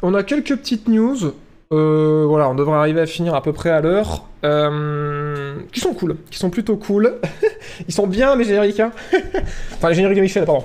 on 0.04 0.14
a 0.14 0.22
quelques 0.22 0.56
petites 0.56 0.88
news. 0.88 1.34
Euh, 1.72 2.26
voilà, 2.28 2.48
on 2.50 2.54
devrait 2.54 2.78
arriver 2.78 3.02
à 3.02 3.08
finir 3.08 3.34
à 3.34 3.42
peu 3.42 3.52
près 3.52 3.72
à 3.72 3.82
l'heure. 3.82 4.26
Euh, 4.44 5.56
qui 5.72 5.80
sont 5.80 5.96
cool, 5.96 6.18
qui 6.30 6.38
sont 6.38 6.52
plutôt 6.52 6.78
cool. 6.78 7.16
Ils 7.88 7.94
sont 7.94 8.06
bien 8.06 8.36
mes 8.36 8.44
génériques, 8.44 8.80
hein. 8.80 8.92
enfin 9.74 9.90
les 9.90 9.96
génériques 9.96 10.18
de 10.18 10.22
Michel, 10.22 10.46
pardon. 10.46 10.64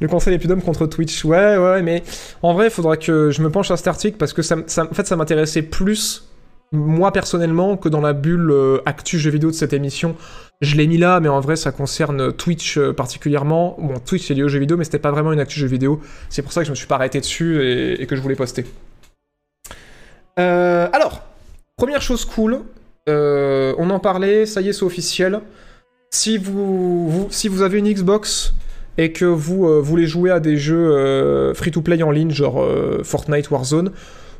Le 0.00 0.08
conseil 0.08 0.38
d'hommes 0.38 0.62
contre 0.62 0.86
Twitch. 0.86 1.26
Ouais, 1.26 1.58
ouais, 1.58 1.82
mais 1.82 2.04
en 2.40 2.54
vrai, 2.54 2.68
il 2.68 2.70
faudra 2.70 2.96
que 2.96 3.30
je 3.30 3.42
me 3.42 3.50
penche 3.50 3.70
à 3.70 3.76
cet 3.76 3.86
article 3.86 4.16
parce 4.16 4.32
que 4.32 4.40
ça, 4.40 4.56
fait, 4.94 5.06
ça 5.06 5.16
m'intéressait 5.16 5.60
plus, 5.60 6.26
moi 6.72 7.12
personnellement, 7.12 7.76
que 7.76 7.90
dans 7.90 8.00
la 8.00 8.14
bulle 8.14 8.50
euh, 8.50 8.78
actu 8.86 9.18
jeux 9.18 9.30
vidéo 9.30 9.50
de 9.50 9.56
cette 9.56 9.74
émission. 9.74 10.16
Je 10.60 10.76
l'ai 10.76 10.86
mis 10.86 10.98
là, 10.98 11.20
mais 11.20 11.28
en 11.28 11.40
vrai, 11.40 11.56
ça 11.56 11.72
concerne 11.72 12.32
Twitch 12.34 12.76
euh, 12.76 12.92
particulièrement. 12.92 13.76
Bon, 13.78 13.98
Twitch, 13.98 14.28
c'est 14.28 14.34
lié 14.34 14.42
aux 14.42 14.48
jeux 14.48 14.58
vidéo, 14.58 14.76
mais 14.76 14.84
c'était 14.84 14.98
pas 14.98 15.10
vraiment 15.10 15.32
une 15.32 15.40
actu 15.40 15.58
jeux 15.58 15.66
vidéo. 15.66 16.00
C'est 16.28 16.42
pour 16.42 16.52
ça 16.52 16.60
que 16.60 16.66
je 16.66 16.70
me 16.70 16.76
suis 16.76 16.86
pas 16.86 16.96
arrêté 16.96 17.18
dessus 17.18 17.62
et, 17.98 18.06
que 18.06 18.14
je 18.14 18.20
voulais 18.20 18.34
poster. 18.34 18.66
Euh, 20.38 20.86
alors, 20.92 21.22
première 21.78 22.02
chose 22.02 22.26
cool, 22.26 22.60
euh, 23.08 23.74
on 23.78 23.88
en 23.88 24.00
parlait, 24.00 24.44
ça 24.44 24.60
y 24.60 24.68
est, 24.68 24.74
c'est 24.74 24.82
officiel. 24.82 25.40
Si 26.10 26.36
vous, 26.36 27.28
si 27.30 27.48
vous 27.48 27.62
avez 27.62 27.78
une 27.78 27.90
Xbox 27.90 28.52
et 28.98 29.12
que 29.12 29.24
vous 29.24 29.82
voulez 29.82 30.06
jouer 30.06 30.30
à 30.30 30.40
des 30.40 30.58
jeux 30.58 31.54
free-to-play 31.54 32.02
en 32.02 32.10
ligne, 32.10 32.32
genre 32.32 32.66
Fortnite, 33.04 33.50
Warzone, 33.50 33.92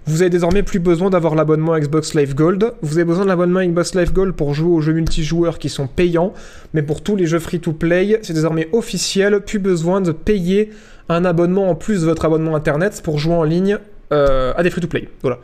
vous 0.06 0.22
avez 0.22 0.31
désormais 0.31 0.62
plus 0.62 0.78
besoin 0.78 1.10
d'avoir 1.10 1.35
l'abonnement 1.35 1.78
Xbox 1.78 2.14
Live 2.14 2.35
Gold. 2.35 2.72
Vous 2.82 2.97
avez 2.97 3.05
besoin 3.05 3.24
de 3.24 3.28
l'abonnement 3.28 3.62
Xbox 3.62 3.94
Live 3.94 4.12
Gold 4.12 4.35
pour 4.35 4.55
jouer 4.55 4.70
aux 4.70 4.81
jeux 4.81 4.93
multijoueurs 4.93 5.59
qui 5.59 5.68
sont 5.68 5.86
payants, 5.86 6.32
mais 6.74 6.82
pour 6.82 7.02
tous 7.02 7.16
les 7.16 7.27
jeux 7.27 7.39
free-to-play, 7.39 8.18
c'est 8.22 8.32
désormais 8.32 8.68
officiel, 8.72 9.40
plus 9.40 9.59
besoin 9.59 10.01
de 10.01 10.12
payer 10.12 10.70
un 11.09 11.24
abonnement 11.24 11.70
en 11.70 11.74
plus 11.74 12.02
de 12.02 12.06
votre 12.06 12.24
abonnement 12.24 12.56
internet 12.56 13.01
pour 13.05 13.18
jouer 13.18 13.35
en 13.35 13.44
ligne 13.44 13.78
euh, 14.12 14.52
à 14.56 14.62
des 14.62 14.70
free-to-play. 14.70 15.09
Voilà. 15.22 15.39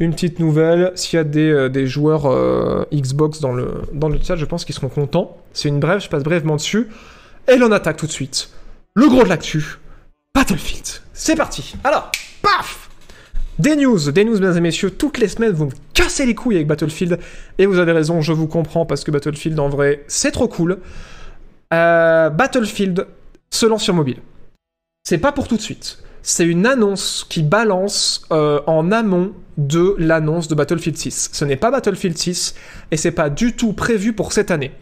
Une 0.00 0.12
petite 0.12 0.40
nouvelle, 0.40 0.92
s'il 0.94 1.18
y 1.18 1.20
a 1.20 1.24
des, 1.24 1.50
euh, 1.50 1.68
des 1.68 1.86
joueurs 1.86 2.26
euh, 2.26 2.84
Xbox 2.92 3.40
dans 3.40 3.52
le, 3.52 3.82
dans 3.92 4.08
le 4.08 4.18
chat, 4.20 4.36
je 4.36 4.44
pense 4.44 4.64
qu'ils 4.64 4.74
seront 4.74 4.88
contents. 4.88 5.36
C'est 5.52 5.68
une 5.68 5.78
brève, 5.78 6.00
je 6.00 6.08
passe 6.08 6.22
brièvement 6.22 6.56
dessus. 6.56 6.88
Et 7.48 7.56
l'on 7.56 7.70
attaque 7.70 7.98
tout 7.98 8.06
de 8.06 8.12
suite. 8.12 8.50
Le 8.94 9.08
gros 9.08 9.22
de 9.22 9.28
l'actu, 9.28 9.78
Battlefield. 10.34 10.86
C'est 11.12 11.36
parti. 11.36 11.74
Alors, 11.84 12.10
paf 12.42 12.83
Des 13.58 13.76
news, 13.76 14.10
des 14.10 14.24
news, 14.24 14.34
mesdames 14.34 14.56
et 14.56 14.60
messieurs. 14.60 14.90
Toutes 14.90 15.18
les 15.18 15.28
semaines, 15.28 15.52
vous 15.52 15.66
me 15.66 15.72
cassez 15.92 16.26
les 16.26 16.34
couilles 16.34 16.56
avec 16.56 16.66
Battlefield. 16.66 17.18
Et 17.58 17.66
vous 17.66 17.78
avez 17.78 17.92
raison, 17.92 18.20
je 18.20 18.32
vous 18.32 18.48
comprends, 18.48 18.84
parce 18.84 19.04
que 19.04 19.10
Battlefield, 19.10 19.58
en 19.60 19.68
vrai, 19.68 20.04
c'est 20.08 20.32
trop 20.32 20.48
cool. 20.48 20.78
Euh, 21.72 22.30
Battlefield 22.30 23.06
se 23.50 23.66
lance 23.66 23.84
sur 23.84 23.94
mobile. 23.94 24.18
C'est 25.04 25.18
pas 25.18 25.32
pour 25.32 25.46
tout 25.46 25.56
de 25.56 25.62
suite. 25.62 26.02
C'est 26.22 26.46
une 26.46 26.66
annonce 26.66 27.26
qui 27.28 27.42
balance 27.42 28.26
euh, 28.32 28.60
en 28.66 28.90
amont 28.90 29.32
de 29.58 29.94
l'annonce 29.98 30.48
de 30.48 30.54
Battlefield 30.54 30.96
6. 30.96 31.30
Ce 31.32 31.44
n'est 31.44 31.56
pas 31.56 31.70
Battlefield 31.70 32.16
6 32.16 32.54
et 32.90 32.96
c'est 32.96 33.12
pas 33.12 33.30
du 33.30 33.54
tout 33.54 33.74
prévu 33.74 34.14
pour 34.14 34.32
cette 34.32 34.50
année. 34.50 34.72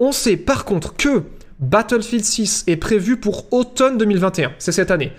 On 0.00 0.10
sait 0.10 0.36
par 0.36 0.64
contre 0.64 0.96
que 0.96 1.22
Battlefield 1.60 2.24
6 2.24 2.64
est 2.66 2.76
prévu 2.76 3.16
pour 3.16 3.52
automne 3.52 3.96
2021. 3.96 4.52
C'est 4.58 4.72
cette 4.72 4.90
année. 4.90 5.12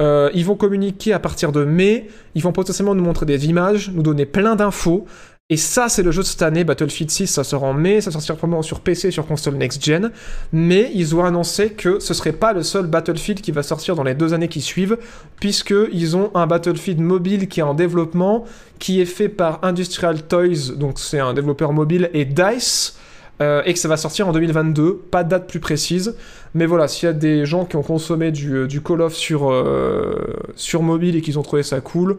Euh, 0.00 0.30
ils 0.34 0.44
vont 0.44 0.56
communiquer 0.56 1.12
à 1.12 1.18
partir 1.18 1.52
de 1.52 1.64
mai. 1.64 2.08
Ils 2.34 2.42
vont 2.42 2.52
potentiellement 2.52 2.94
nous 2.94 3.04
montrer 3.04 3.26
des 3.26 3.46
images, 3.46 3.90
nous 3.94 4.02
donner 4.02 4.26
plein 4.26 4.56
d'infos. 4.56 5.06
Et 5.52 5.56
ça, 5.56 5.88
c'est 5.88 6.04
le 6.04 6.12
jeu 6.12 6.22
de 6.22 6.26
cette 6.28 6.42
année, 6.42 6.62
Battlefield 6.62 7.10
6, 7.10 7.26
ça 7.26 7.42
sort 7.42 7.64
en 7.64 7.74
mai, 7.74 8.00
ça 8.00 8.12
sortira 8.12 8.36
probablement 8.36 8.62
sur 8.62 8.78
PC, 8.78 9.10
sur 9.10 9.26
console 9.26 9.56
next-gen, 9.56 10.12
mais 10.52 10.92
ils 10.94 11.16
ont 11.16 11.24
annoncé 11.24 11.70
que 11.70 11.98
ce 11.98 12.14
serait 12.14 12.32
pas 12.32 12.52
le 12.52 12.62
seul 12.62 12.86
Battlefield 12.86 13.40
qui 13.40 13.50
va 13.50 13.64
sortir 13.64 13.96
dans 13.96 14.04
les 14.04 14.14
deux 14.14 14.32
années 14.32 14.46
qui 14.46 14.60
suivent, 14.60 14.96
puisqu'ils 15.40 16.16
ont 16.16 16.30
un 16.36 16.46
Battlefield 16.46 17.00
mobile 17.00 17.48
qui 17.48 17.58
est 17.58 17.64
en 17.64 17.74
développement, 17.74 18.44
qui 18.78 19.00
est 19.00 19.06
fait 19.06 19.28
par 19.28 19.58
Industrial 19.64 20.22
Toys, 20.22 20.76
donc 20.76 21.00
c'est 21.00 21.18
un 21.18 21.34
développeur 21.34 21.72
mobile, 21.72 22.10
et 22.14 22.24
DICE, 22.24 22.96
euh, 23.40 23.62
et 23.64 23.72
que 23.72 23.78
ça 23.78 23.88
va 23.88 23.96
sortir 23.96 24.28
en 24.28 24.32
2022, 24.32 24.96
pas 25.10 25.24
de 25.24 25.30
date 25.30 25.46
plus 25.48 25.60
précise, 25.60 26.14
mais 26.54 26.66
voilà, 26.66 26.88
s'il 26.88 27.06
y 27.06 27.10
a 27.10 27.12
des 27.12 27.46
gens 27.46 27.64
qui 27.64 27.76
ont 27.76 27.82
consommé 27.82 28.30
du, 28.32 28.66
du 28.68 28.82
Call 28.82 29.00
of 29.00 29.14
sur, 29.14 29.50
euh, 29.50 30.14
sur 30.56 30.82
mobile 30.82 31.16
et 31.16 31.20
qu'ils 31.22 31.38
ont 31.38 31.42
trouvé 31.42 31.62
ça 31.62 31.80
cool, 31.80 32.18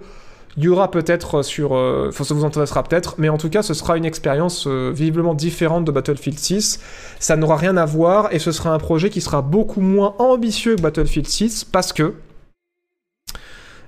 il 0.58 0.64
y 0.64 0.68
aura 0.68 0.92
peut-être 0.92 1.44
sur... 1.44 1.74
euh, 1.76 2.08
Enfin, 2.10 2.24
ça 2.24 2.34
vous 2.34 2.44
intéressera 2.44 2.84
peut-être, 2.84 3.16
mais 3.18 3.30
en 3.30 3.38
tout 3.38 3.50
cas, 3.50 3.62
ce 3.62 3.74
sera 3.74 3.96
une 3.98 4.04
expérience 4.06 4.66
euh, 4.68 4.92
visiblement 4.94 5.34
différente 5.34 5.86
de 5.86 5.92
Battlefield 5.92 6.38
6. 6.38 6.80
Ça 7.20 7.38
n'aura 7.38 7.56
rien 7.56 7.78
à 7.78 7.86
voir, 7.86 8.34
et 8.34 8.40
ce 8.40 8.52
sera 8.52 8.74
un 8.74 8.80
projet 8.80 9.10
qui 9.10 9.22
sera 9.22 9.42
beaucoup 9.42 9.80
moins 9.80 10.14
ambitieux 10.20 10.76
que 10.76 10.82
Battlefield 10.82 11.28
6, 11.28 11.66
parce 11.66 11.94
que... 11.94 12.14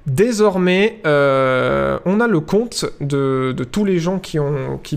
Désormais, 0.05 0.99
euh, 1.05 1.97
on 2.05 2.19
a 2.19 2.27
le 2.27 2.41
compte 2.41 2.85
de, 2.99 3.55
tous 3.71 3.85
les 3.85 3.99
gens 3.99 4.19
qui, 4.19 4.37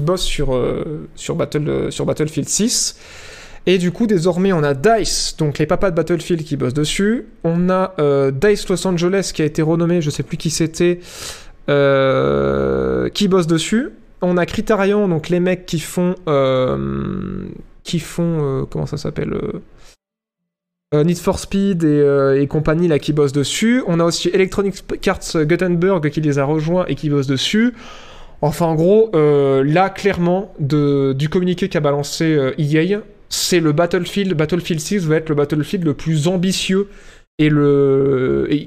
bossent 0.01 0.24
sur, 0.24 0.55
euh, 0.55 1.07
euh, 1.31 2.05
Battlefield 2.05 2.49
6. 2.49 2.99
Et 3.66 3.78
du 3.78 3.93
coup, 3.93 4.07
désormais, 4.09 4.53
on 4.53 4.65
a 4.65 4.74
DICE, 4.74 5.37
donc 5.39 5.59
les 5.59 5.66
papas 5.66 5.91
de 5.91 5.97
Battlefield 5.97 6.43
qui 6.43 6.57
bossent 6.57 6.74
dessus. 6.74 7.27
On 7.45 7.70
a 7.70 7.95
DICE 8.33 8.69
Los 8.69 8.87
Angeles 8.87 9.31
qui 9.35 9.43
a 9.43 9.45
été 9.45 9.62
renommé, 9.62 10.03
je 10.03 10.11
sais 10.11 10.23
plus 10.23 10.37
qui 10.37 10.51
c'était, 10.51 11.01
qui 11.66 13.28
bosse 13.28 13.47
dessus. 13.47 13.91
On 14.23 14.37
a 14.37 14.47
Criterion, 14.47 15.09
donc 15.09 15.28
les 15.28 15.41
mecs 15.41 15.66
qui 15.66 15.78
font. 15.78 16.15
qui 17.85 17.99
font. 18.01 18.66
comment 18.70 18.87
ça 18.87 18.97
s'appelle 18.97 19.37
Need 21.05 21.18
for 21.18 21.39
Speed 21.39 21.85
et, 21.85 21.86
euh, 21.86 22.47
compagnie 22.47 22.89
qui 22.98 23.12
bossent 23.12 23.32
dessus. 23.32 23.82
On 23.86 24.01
a 24.01 24.05
aussi 24.05 24.28
Electronic 24.32 24.74
Arts 25.06 25.44
Gothenburg 25.44 26.09
qui 26.10 26.20
les 26.20 26.39
a 26.39 26.44
rejoints 26.44 26.86
et 26.86 26.94
qui 26.94 27.10
bosse 27.10 27.27
dessus. 27.27 27.74
Enfin, 28.43 28.66
en 28.66 28.74
gros, 28.74 29.10
euh, 29.14 29.64
là, 29.64 29.89
clairement, 29.89 30.52
du 30.59 31.28
communiqué 31.28 31.68
qu'a 31.68 31.81
balancé 31.81 32.24
euh, 32.24 32.52
EA, 32.59 33.01
c'est 33.28 33.60
le 33.60 33.73
Battlefield. 33.73 34.35
Battlefield 34.35 34.81
6 34.81 35.06
va 35.06 35.16
être 35.16 35.28
le 35.28 35.35
Battlefield 35.35 35.85
le 35.85 35.94
plus 35.94 36.28
ambitieux 36.28 36.89
et 37.39 37.51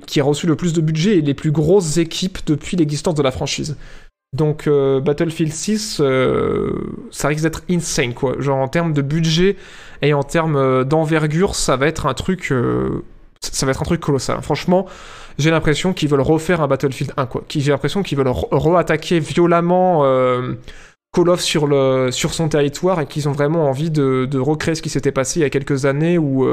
qui 0.06 0.20
a 0.20 0.24
reçu 0.24 0.46
le 0.46 0.56
plus 0.56 0.74
de 0.74 0.82
budget 0.82 1.18
et 1.18 1.22
les 1.22 1.34
plus 1.34 1.52
grosses 1.52 1.98
équipes 1.98 2.38
depuis 2.46 2.78
l'existence 2.78 3.16
de 3.16 3.24
la 3.24 3.32
franchise. 3.32 3.78
Donc 4.34 4.68
euh, 4.68 5.00
Battlefield 5.00 5.52
6, 5.52 6.02
euh, 6.02 6.72
ça 7.10 7.30
risque 7.30 7.44
d'être 7.44 7.64
insane 7.70 8.14
quoi. 8.14 8.36
Genre 8.40 8.58
en 8.58 8.68
termes 8.68 8.94
de 8.94 9.02
budget 9.02 9.56
et 10.04 10.14
en 10.14 10.22
termes 10.24 10.56
euh, 10.56 10.84
d'envergure, 10.84 11.56
ça 11.56 11.78
va 11.78 11.88
être 11.88 12.06
un 12.06 12.14
truc, 12.14 12.54
ça 13.42 13.66
va 13.66 13.72
être 13.72 13.82
un 13.82 13.86
truc 13.86 14.02
colossal. 14.02 14.40
Franchement, 14.44 14.86
j'ai 15.40 15.50
l'impression 15.50 15.94
qu'ils 15.94 16.10
veulent 16.10 16.22
refaire 16.22 16.62
un 16.62 16.68
Battlefield 16.68 17.14
1 17.18 17.26
quoi. 17.26 17.44
J'ai 17.50 17.72
l'impression 17.72 18.04
qu'ils 18.04 18.18
veulent 18.20 18.28
re- 18.28 18.48
re-attaquer 18.52 19.20
violemment 19.20 20.04
Call 21.12 21.30
of 21.30 21.42
sur 21.42 21.66
le 21.66 22.12
sur 22.12 22.36
son 22.36 22.50
territoire 22.50 23.02
et 23.02 23.08
qu'ils 23.08 23.28
ont 23.28 23.32
vraiment 23.32 23.68
envie 23.68 23.90
de, 23.90 24.30
recréer 24.38 24.76
ce 24.76 24.84
qui 24.84 24.90
s'était 24.90 25.12
passé 25.12 25.40
il 25.40 25.44
y 25.44 25.46
a 25.46 25.50
quelques 25.50 25.86
années 25.86 26.20
où 26.20 26.48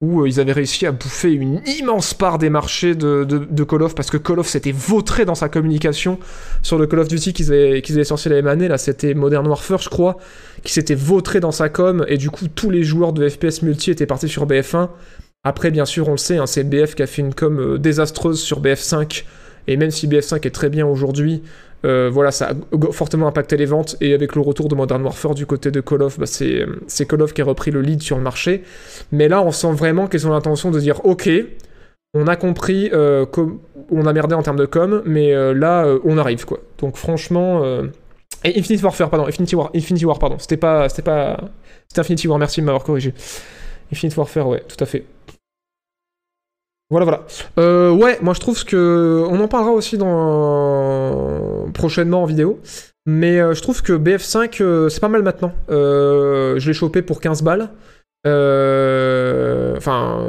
où 0.00 0.22
euh, 0.22 0.28
ils 0.28 0.38
avaient 0.38 0.52
réussi 0.52 0.86
à 0.86 0.92
bouffer 0.92 1.32
une 1.32 1.60
immense 1.66 2.14
part 2.14 2.38
des 2.38 2.50
marchés 2.50 2.94
de, 2.94 3.64
Call 3.64 3.82
of 3.82 3.94
parce 3.94 4.10
que 4.10 4.16
Call 4.16 4.38
of 4.38 4.46
s'était 4.46 4.72
vautré 4.72 5.24
dans 5.24 5.34
sa 5.34 5.48
communication 5.48 6.18
sur 6.62 6.78
le 6.78 6.86
Call 6.86 7.00
of 7.00 7.08
Duty 7.08 7.32
qu'ils 7.32 7.52
avaient, 7.52 7.82
qu'ils 7.82 8.04
sorti 8.04 8.28
la 8.28 8.36
même 8.36 8.46
année, 8.46 8.68
là 8.68 8.78
c'était 8.78 9.14
Modern 9.14 9.46
Warfare 9.46 9.82
je 9.82 9.88
crois, 9.88 10.18
qui 10.62 10.72
s'était 10.72 10.94
vautré 10.94 11.40
dans 11.40 11.50
sa 11.50 11.68
com 11.68 12.04
et 12.08 12.16
du 12.16 12.30
coup 12.30 12.46
tous 12.46 12.70
les 12.70 12.84
joueurs 12.84 13.12
de 13.12 13.28
FPS 13.28 13.62
multi 13.62 13.90
étaient 13.90 14.06
partis 14.06 14.28
sur 14.28 14.46
BF1. 14.46 14.88
Après 15.42 15.72
bien 15.72 15.84
sûr 15.84 16.08
on 16.08 16.12
le 16.12 16.16
sait, 16.16 16.36
hein, 16.36 16.46
c'est 16.46 16.62
BF 16.62 16.94
qui 16.94 17.02
a 17.02 17.06
fait 17.08 17.22
une 17.22 17.34
com 17.34 17.58
euh, 17.58 17.78
désastreuse 17.78 18.40
sur 18.40 18.62
BF5 18.62 19.24
et 19.66 19.76
même 19.76 19.90
si 19.90 20.06
BF5 20.06 20.46
est 20.46 20.54
très 20.54 20.70
bien 20.70 20.86
aujourd'hui, 20.86 21.42
euh, 21.84 22.10
voilà, 22.12 22.30
ça 22.30 22.50
a 22.50 22.92
fortement 22.92 23.28
impacté 23.28 23.56
les 23.56 23.66
ventes. 23.66 23.96
Et 24.00 24.14
avec 24.14 24.34
le 24.34 24.40
retour 24.40 24.68
de 24.68 24.74
Modern 24.74 25.02
Warfare 25.02 25.34
du 25.34 25.46
côté 25.46 25.70
de 25.70 25.80
Call 25.80 26.02
of, 26.02 26.18
bah, 26.18 26.26
c'est 26.26 26.66
c'est 26.86 27.06
Call 27.06 27.22
of 27.22 27.32
qui 27.32 27.42
a 27.42 27.44
repris 27.44 27.70
le 27.70 27.80
lead 27.80 28.02
sur 28.02 28.16
le 28.16 28.22
marché. 28.22 28.62
Mais 29.12 29.28
là, 29.28 29.42
on 29.42 29.52
sent 29.52 29.72
vraiment 29.72 30.06
qu'ils 30.06 30.26
ont 30.26 30.30
l'intention 30.30 30.70
de 30.70 30.80
dire 30.80 31.04
Ok, 31.04 31.28
on 32.14 32.26
a 32.26 32.36
compris, 32.36 32.90
euh, 32.92 33.26
on 33.90 34.06
a 34.06 34.12
merdé 34.12 34.34
en 34.34 34.42
termes 34.42 34.56
de 34.56 34.66
com, 34.66 35.02
mais 35.04 35.34
euh, 35.34 35.52
là, 35.52 35.84
euh, 35.84 35.98
on 36.04 36.18
arrive 36.18 36.44
quoi. 36.44 36.60
Donc 36.78 36.96
franchement. 36.96 37.62
Et 38.44 38.58
Infinity 38.58 38.84
Warfare, 38.84 39.10
pardon, 39.10 39.26
Infinity 39.26 39.56
War, 39.56 39.70
Infinity 39.74 40.04
War, 40.04 40.18
pardon. 40.18 40.36
C'était 40.38 40.56
pas. 40.56 40.88
C'était 40.88 41.02
pas. 41.02 41.38
C'était 41.88 42.00
Infinity 42.00 42.28
War, 42.28 42.38
merci 42.38 42.60
de 42.60 42.66
m'avoir 42.66 42.84
corrigé. 42.84 43.14
Infinity 43.92 44.18
Warfare, 44.18 44.48
ouais, 44.48 44.62
tout 44.68 44.82
à 44.82 44.86
fait. 44.86 45.04
Voilà, 46.90 47.04
voilà. 47.04 47.26
Euh, 47.58 47.90
ouais, 47.90 48.18
moi 48.22 48.32
je 48.32 48.40
trouve 48.40 48.64
que. 48.64 49.24
On 49.28 49.40
en 49.40 49.48
parlera 49.48 49.72
aussi 49.72 49.98
dans... 49.98 51.66
prochainement 51.74 52.22
en 52.22 52.26
vidéo. 52.26 52.60
Mais 53.06 53.40
euh, 53.40 53.54
je 53.54 53.62
trouve 53.62 53.82
que 53.82 53.92
BF5, 53.92 54.62
euh, 54.62 54.88
c'est 54.88 55.00
pas 55.00 55.08
mal 55.08 55.22
maintenant. 55.22 55.52
Je 55.68 56.66
l'ai 56.66 56.72
chopé 56.72 57.02
pour 57.02 57.20
15 57.20 57.42
balles. 57.42 57.70
Enfin. 58.24 60.24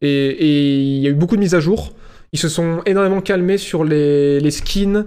et 0.00 0.44
il 0.44 0.98
y 0.98 1.06
a 1.06 1.10
eu 1.10 1.14
beaucoup 1.14 1.36
de 1.36 1.40
mises 1.40 1.54
à 1.54 1.60
jour. 1.60 1.92
Ils 2.32 2.38
se 2.38 2.48
sont 2.48 2.82
énormément 2.86 3.20
calmés 3.20 3.58
sur 3.58 3.84
les, 3.84 4.50
skins. 4.50 5.06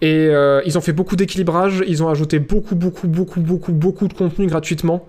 Et 0.00 0.30
ils 0.64 0.78
ont 0.78 0.80
fait 0.80 0.92
beaucoup 0.92 1.16
d'équilibrage. 1.16 1.84
Ils 1.86 2.02
ont 2.02 2.08
ajouté 2.08 2.38
beaucoup, 2.38 2.74
beaucoup, 2.74 3.06
beaucoup, 3.06 3.40
beaucoup, 3.40 3.72
beaucoup 3.72 4.08
de 4.08 4.14
contenu 4.14 4.46
gratuitement. 4.46 5.06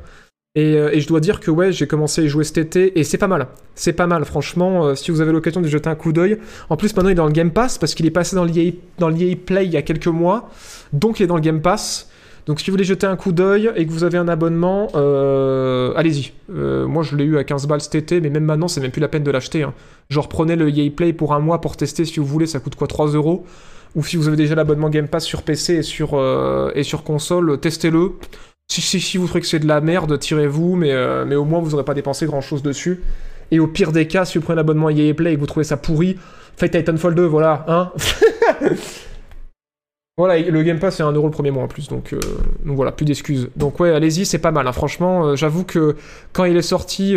Et, 0.55 0.75
euh, 0.75 0.89
et 0.93 1.01
je 1.01 1.07
dois 1.07 1.19
dire 1.19 1.41
que 1.41 1.51
ouais, 1.51 1.73
j'ai 1.73 1.85
commencé 1.85 2.23
à 2.23 2.27
jouer 2.27 2.45
cet 2.45 2.57
été 2.57 2.97
et 2.97 3.03
c'est 3.03 3.17
pas 3.17 3.27
mal. 3.27 3.47
C'est 3.75 3.91
pas 3.93 4.07
mal, 4.07 4.23
franchement. 4.23 4.85
euh, 4.85 4.95
si 4.95 5.11
vous 5.11 5.19
avez 5.19 5.33
l'occasion 5.33 5.59
de 5.61 5.67
jeter 5.67 5.89
un 5.89 5.95
coup 5.95 6.13
d'œil. 6.13 6.37
En 6.69 6.77
plus, 6.77 6.95
maintenant 6.95 7.09
il 7.09 7.13
est 7.13 7.15
dans 7.15 7.25
le 7.25 7.33
Game 7.33 7.51
Pass 7.51 7.77
parce 7.77 7.93
qu'il 7.93 8.05
est 8.05 8.11
passé 8.11 8.35
dans 8.37 8.45
l'EA 8.45 8.71
dans 8.97 9.09
l'EA 9.09 9.35
Play 9.35 9.65
il 9.65 9.73
y 9.73 9.77
a 9.77 9.81
quelques 9.81 10.07
mois. 10.07 10.49
Donc 10.93 11.19
il 11.19 11.23
est 11.23 11.27
dans 11.27 11.35
le 11.35 11.41
Game 11.41 11.61
Pass. 11.61 12.09
Donc 12.45 12.59
si 12.61 12.67
vous 12.67 12.73
voulez 12.75 12.83
jeter 12.85 13.07
un 13.07 13.15
coup 13.15 13.31
d'œil 13.31 13.71
et 13.75 13.85
que 13.85 13.91
vous 13.91 14.03
avez 14.03 14.17
un 14.19 14.27
abonnement, 14.27 14.89
euh, 14.95 15.91
allez-y. 15.95 16.31
Moi 16.47 17.01
je 17.03 17.15
l'ai 17.15 17.23
eu 17.25 17.37
à 17.37 17.43
15 17.43 17.67
balles 17.67 17.81
cet 17.81 17.95
été, 17.95 18.21
mais 18.21 18.29
même 18.29 18.45
maintenant 18.45 18.67
c'est 18.67 18.79
même 18.81 18.91
plus 18.91 19.01
la 19.01 19.07
peine 19.07 19.23
de 19.23 19.31
l'acheter. 19.31 19.63
hein. 19.63 19.73
Genre 20.09 20.29
prenez 20.29 20.55
le 20.55 20.69
EA 20.69 20.89
Play 20.95 21.11
pour 21.11 21.33
un 21.33 21.39
mois 21.39 21.59
pour 21.59 21.75
tester 21.75 22.05
si 22.05 22.19
vous 22.19 22.25
voulez, 22.27 22.45
ça 22.45 22.59
coûte 22.59 22.75
quoi 22.75 22.87
3 22.87 23.07
euros? 23.07 23.45
Ou 23.95 24.03
si 24.05 24.15
vous 24.15 24.27
avez 24.27 24.37
déjà 24.37 24.53
l'abonnement 24.55 24.89
Game 24.89 25.07
Pass 25.07 25.25
sur 25.25 25.41
PC 25.41 25.79
et 25.79 26.83
sur 26.83 27.03
console, 27.03 27.57
testez-le. 27.59 28.11
Si, 28.67 28.81
si, 28.81 28.99
si 28.99 29.17
vous 29.17 29.25
trouvez 29.27 29.41
que 29.41 29.47
c'est 29.47 29.59
de 29.59 29.67
la 29.67 29.79
merde, 29.79 30.17
tirez-vous, 30.19 30.75
mais, 30.75 30.91
euh, 30.91 31.23
mais 31.25 31.35
au 31.35 31.45
moins 31.45 31.59
vous 31.59 31.71
n'aurez 31.71 31.85
pas 31.85 31.93
dépensé 31.93 32.25
grand-chose 32.25 32.63
dessus. 32.63 33.01
Et 33.51 33.59
au 33.59 33.67
pire 33.67 33.91
des 33.91 34.07
cas, 34.07 34.25
si 34.25 34.37
vous 34.37 34.43
prenez 34.43 34.55
l'abonnement 34.57 34.89
EA 34.89 35.13
Play 35.13 35.33
et 35.33 35.35
que 35.35 35.39
vous 35.39 35.45
trouvez 35.45 35.63
ça 35.63 35.77
pourri, 35.77 36.17
faites 36.57 36.71
Titanfall 36.71 37.13
2, 37.15 37.25
voilà, 37.25 37.63
hein 37.67 37.91
Voilà, 40.17 40.39
le 40.39 40.63
Game 40.63 40.79
Pass 40.79 40.95
c'est 40.95 41.03
1€ 41.03 41.11
le 41.25 41.29
premier 41.29 41.51
mois 41.51 41.63
en 41.63 41.67
plus, 41.67 41.89
donc, 41.89 42.13
euh, 42.13 42.19
donc 42.63 42.77
voilà, 42.77 42.93
plus 42.93 43.05
d'excuses. 43.05 43.49
Donc 43.57 43.79
ouais, 43.81 43.91
allez-y, 43.91 44.25
c'est 44.25 44.39
pas 44.39 44.51
mal, 44.51 44.65
hein. 44.65 44.71
franchement, 44.71 45.25
euh, 45.27 45.35
j'avoue 45.35 45.65
que 45.65 45.97
quand 46.31 46.45
il 46.45 46.55
est 46.55 46.61
sorti, 46.61 47.15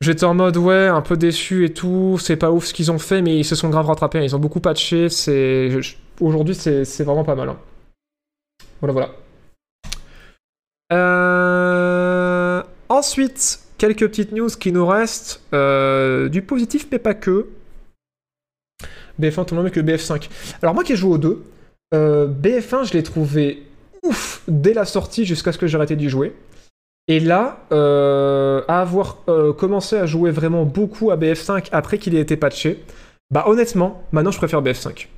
j'étais 0.00 0.24
en 0.24 0.34
mode 0.34 0.56
ouais, 0.56 0.86
un 0.86 1.00
peu 1.02 1.16
déçu 1.16 1.64
et 1.64 1.72
tout, 1.72 2.18
c'est 2.20 2.36
pas 2.36 2.52
ouf 2.52 2.66
ce 2.66 2.72
qu'ils 2.74 2.92
ont 2.92 3.00
fait, 3.00 3.20
mais 3.20 3.36
ils 3.36 3.44
se 3.44 3.56
sont 3.56 3.68
grave 3.68 3.86
rattrapés, 3.86 4.18
hein. 4.18 4.22
ils 4.22 4.36
ont 4.36 4.38
beaucoup 4.38 4.60
patché, 4.60 5.08
c'est... 5.08 5.70
Aujourd'hui 6.20 6.54
c'est 6.54 6.84
c'est 6.84 7.02
vraiment 7.02 7.24
pas 7.24 7.34
mal. 7.34 7.48
hein. 7.48 7.58
Voilà, 8.80 8.92
voilà. 8.92 9.10
Euh, 10.92 12.62
Ensuite, 12.88 13.60
quelques 13.78 14.06
petites 14.06 14.32
news 14.32 14.48
qui 14.48 14.70
nous 14.70 14.86
restent, 14.86 15.40
euh, 15.52 16.28
du 16.28 16.42
positif 16.42 16.86
mais 16.92 16.98
pas 16.98 17.14
que. 17.14 17.48
BF1 19.20 19.46
tout 19.46 19.54
le 19.54 19.62
monde 19.62 19.72
le 19.74 19.82
BF5. 19.82 20.28
Alors 20.62 20.74
moi 20.74 20.84
qui 20.84 20.92
ai 20.92 20.96
joué 20.96 21.14
aux 21.14 21.18
deux, 21.18 21.44
euh, 21.94 22.28
BF1 22.28 22.88
je 22.88 22.92
l'ai 22.92 23.02
trouvé 23.02 23.62
ouf 24.02 24.42
dès 24.48 24.74
la 24.74 24.84
sortie 24.84 25.24
jusqu'à 25.24 25.52
ce 25.52 25.58
que 25.58 25.66
j'ai 25.66 25.76
arrêté 25.76 25.96
d'y 25.96 26.08
jouer. 26.08 26.34
Et 27.08 27.20
là, 27.20 27.58
à 27.70 28.80
avoir 28.80 29.24
commencé 29.58 29.96
à 29.96 30.06
jouer 30.06 30.30
vraiment 30.30 30.64
beaucoup 30.64 31.10
à 31.10 31.16
BF5 31.16 31.68
après 31.72 31.98
qu'il 31.98 32.14
ait 32.14 32.20
été 32.20 32.36
patché, 32.36 32.82
bah 33.30 33.44
honnêtement, 33.46 34.02
maintenant 34.12 34.30
je 34.30 34.38
préfère 34.38 34.62
BF5. 34.62 35.08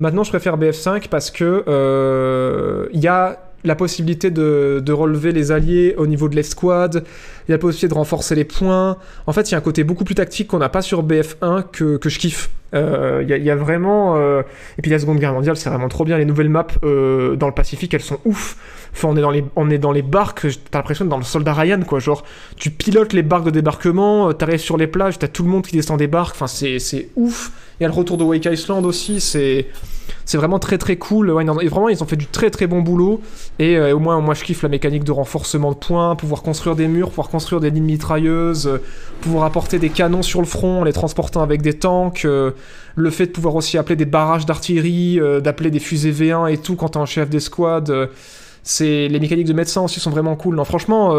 Maintenant 0.00 0.24
je 0.24 0.30
préfère 0.30 0.58
BF5 0.58 1.08
parce 1.08 1.30
que 1.30 2.88
il 2.92 3.00
y 3.00 3.08
a 3.08 3.49
la 3.64 3.74
possibilité 3.74 4.30
de, 4.30 4.80
de 4.84 4.92
relever 4.92 5.32
les 5.32 5.52
alliés 5.52 5.94
au 5.98 6.06
niveau 6.06 6.28
de 6.28 6.36
l'escouade, 6.36 7.04
il 7.46 7.50
y 7.50 7.52
a 7.52 7.56
la 7.56 7.58
possibilité 7.58 7.88
de 7.88 7.94
renforcer 7.94 8.34
les 8.34 8.44
points. 8.44 8.96
En 9.26 9.32
fait, 9.32 9.50
il 9.50 9.52
y 9.52 9.54
a 9.54 9.58
un 9.58 9.62
côté 9.62 9.84
beaucoup 9.84 10.04
plus 10.04 10.14
tactique 10.14 10.48
qu'on 10.48 10.58
n'a 10.58 10.68
pas 10.70 10.82
sur 10.82 11.04
BF1 11.04 11.64
que, 11.70 11.96
que 11.98 12.08
je 12.08 12.18
kiffe. 12.18 12.50
Euh, 12.72 13.22
Il 13.28 13.44
y, 13.44 13.50
a- 13.50 13.56
vraiment... 13.56 14.16
euh, 14.16 14.42
Et 14.78 14.82
puis 14.82 14.90
la 14.90 14.98
Seconde 14.98 15.18
Guerre 15.18 15.32
mondiale, 15.34 15.56
c'est 15.56 15.68
vraiment 15.68 15.88
trop 15.88 16.04
bien. 16.04 16.16
Les 16.16 16.24
nouvelles 16.24 16.48
maps 16.48 16.66
euh, 16.84 17.34
dans 17.36 17.48
le 17.48 17.52
Pacifique, 17.54 17.92
elles 17.92 18.00
sont 18.00 18.18
ouf. 18.24 18.56
Enfin, 18.92 19.08
on 19.08 19.16
est 19.16 19.20
dans 19.20 19.30
les, 19.30 19.44
on 19.56 19.68
est 19.70 19.78
dans 19.78 19.92
les 19.92 20.02
barques, 20.02 20.46
t'as 20.70 20.78
l'impression 20.78 21.04
d'être 21.04 21.10
dans 21.10 21.18
le 21.18 21.24
soldat 21.24 21.52
Ryan, 21.52 21.80
quoi. 21.86 21.98
Genre, 21.98 22.24
tu 22.56 22.70
pilotes 22.70 23.12
les 23.12 23.22
barques 23.22 23.44
de 23.44 23.50
débarquement, 23.50 24.32
t'arrives 24.32 24.58
sur 24.60 24.76
les 24.76 24.86
plages, 24.86 25.18
t'as 25.18 25.28
tout 25.28 25.42
le 25.42 25.48
monde 25.50 25.66
qui 25.66 25.76
descend 25.76 25.98
des 25.98 26.06
barques. 26.06 26.34
Enfin, 26.34 26.46
c'est 26.46 26.78
ouf. 27.16 27.50
Il 27.78 27.82
y 27.82 27.86
a 27.86 27.88
le 27.88 27.94
retour 27.94 28.16
de 28.18 28.24
Wake 28.24 28.46
Island 28.46 28.84
aussi, 28.86 29.20
c'est 29.20 29.66
C'est 30.30 30.38
vraiment 30.38 30.60
très 30.60 30.78
très 30.78 30.94
cool. 30.94 31.28
Et 31.60 31.66
vraiment, 31.68 31.88
ils 31.88 32.04
ont 32.04 32.06
fait 32.06 32.14
du 32.14 32.28
très 32.28 32.50
très 32.50 32.68
bon 32.68 32.82
boulot. 32.82 33.20
Et 33.58 33.76
euh, 33.76 33.96
au 33.96 33.98
moins, 33.98 34.20
moi, 34.20 34.34
je 34.34 34.44
kiffe 34.44 34.62
la 34.62 34.68
mécanique 34.68 35.02
de 35.02 35.10
renforcement 35.10 35.72
de 35.72 35.76
points, 35.76 36.14
pouvoir 36.14 36.42
construire 36.42 36.76
des 36.76 36.86
murs, 36.86 37.08
pouvoir 37.08 37.30
construire 37.30 37.60
des 37.60 37.70
lignes 37.70 37.82
mitrailleuses, 37.82 38.68
euh, 38.68 38.80
pouvoir 39.22 39.42
apporter 39.42 39.80
des 39.80 39.88
canons 39.88 40.22
sur 40.22 40.38
le 40.38 40.46
front 40.46 40.84
les 40.84 40.92
transportant 40.92 41.42
avec 41.42 41.62
des 41.62 41.72
tanks. 41.72 42.24
euh, 42.26 42.52
le 42.94 43.10
fait 43.10 43.26
de 43.26 43.32
pouvoir 43.32 43.56
aussi 43.56 43.76
appeler 43.76 43.96
des 43.96 44.04
barrages 44.04 44.46
d'artillerie, 44.46 45.18
d'appeler 45.42 45.72
des 45.72 45.80
fusées 45.80 46.12
V1 46.12 46.52
et 46.52 46.58
tout 46.58 46.76
quand 46.76 46.90
t'es 46.90 46.98
un 46.98 47.06
chef 47.06 47.28
d'escouade. 47.28 47.92
les 48.78 49.18
mécaniques 49.20 49.48
de 49.48 49.52
médecin 49.52 49.80
aussi 49.80 49.98
sont 49.98 50.10
vraiment 50.10 50.36
cool. 50.36 50.54
Non, 50.54 50.64
franchement, 50.64 51.12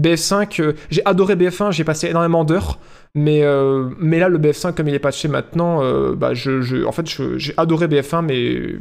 BF5, 0.00 0.60
euh, 0.60 0.72
j'ai 0.90 1.02
adoré 1.06 1.36
BF1, 1.36 1.72
j'ai 1.72 1.84
passé 1.84 2.08
énormément 2.08 2.44
d'heures. 2.44 2.78
Mais, 3.14 3.42
euh, 3.42 3.88
mais 3.98 4.18
là, 4.18 4.28
le 4.28 4.38
BF5, 4.38 4.74
comme 4.74 4.88
il 4.88 4.94
est 4.94 4.98
patché 4.98 5.28
maintenant, 5.28 5.82
euh, 5.82 6.14
bah, 6.14 6.34
je, 6.34 6.60
je- 6.60 6.84
en 6.84 6.92
fait, 6.92 7.06
j'ai 7.38 7.54
adoré 7.56 7.88
BF1, 7.88 8.22
mais 8.22 8.74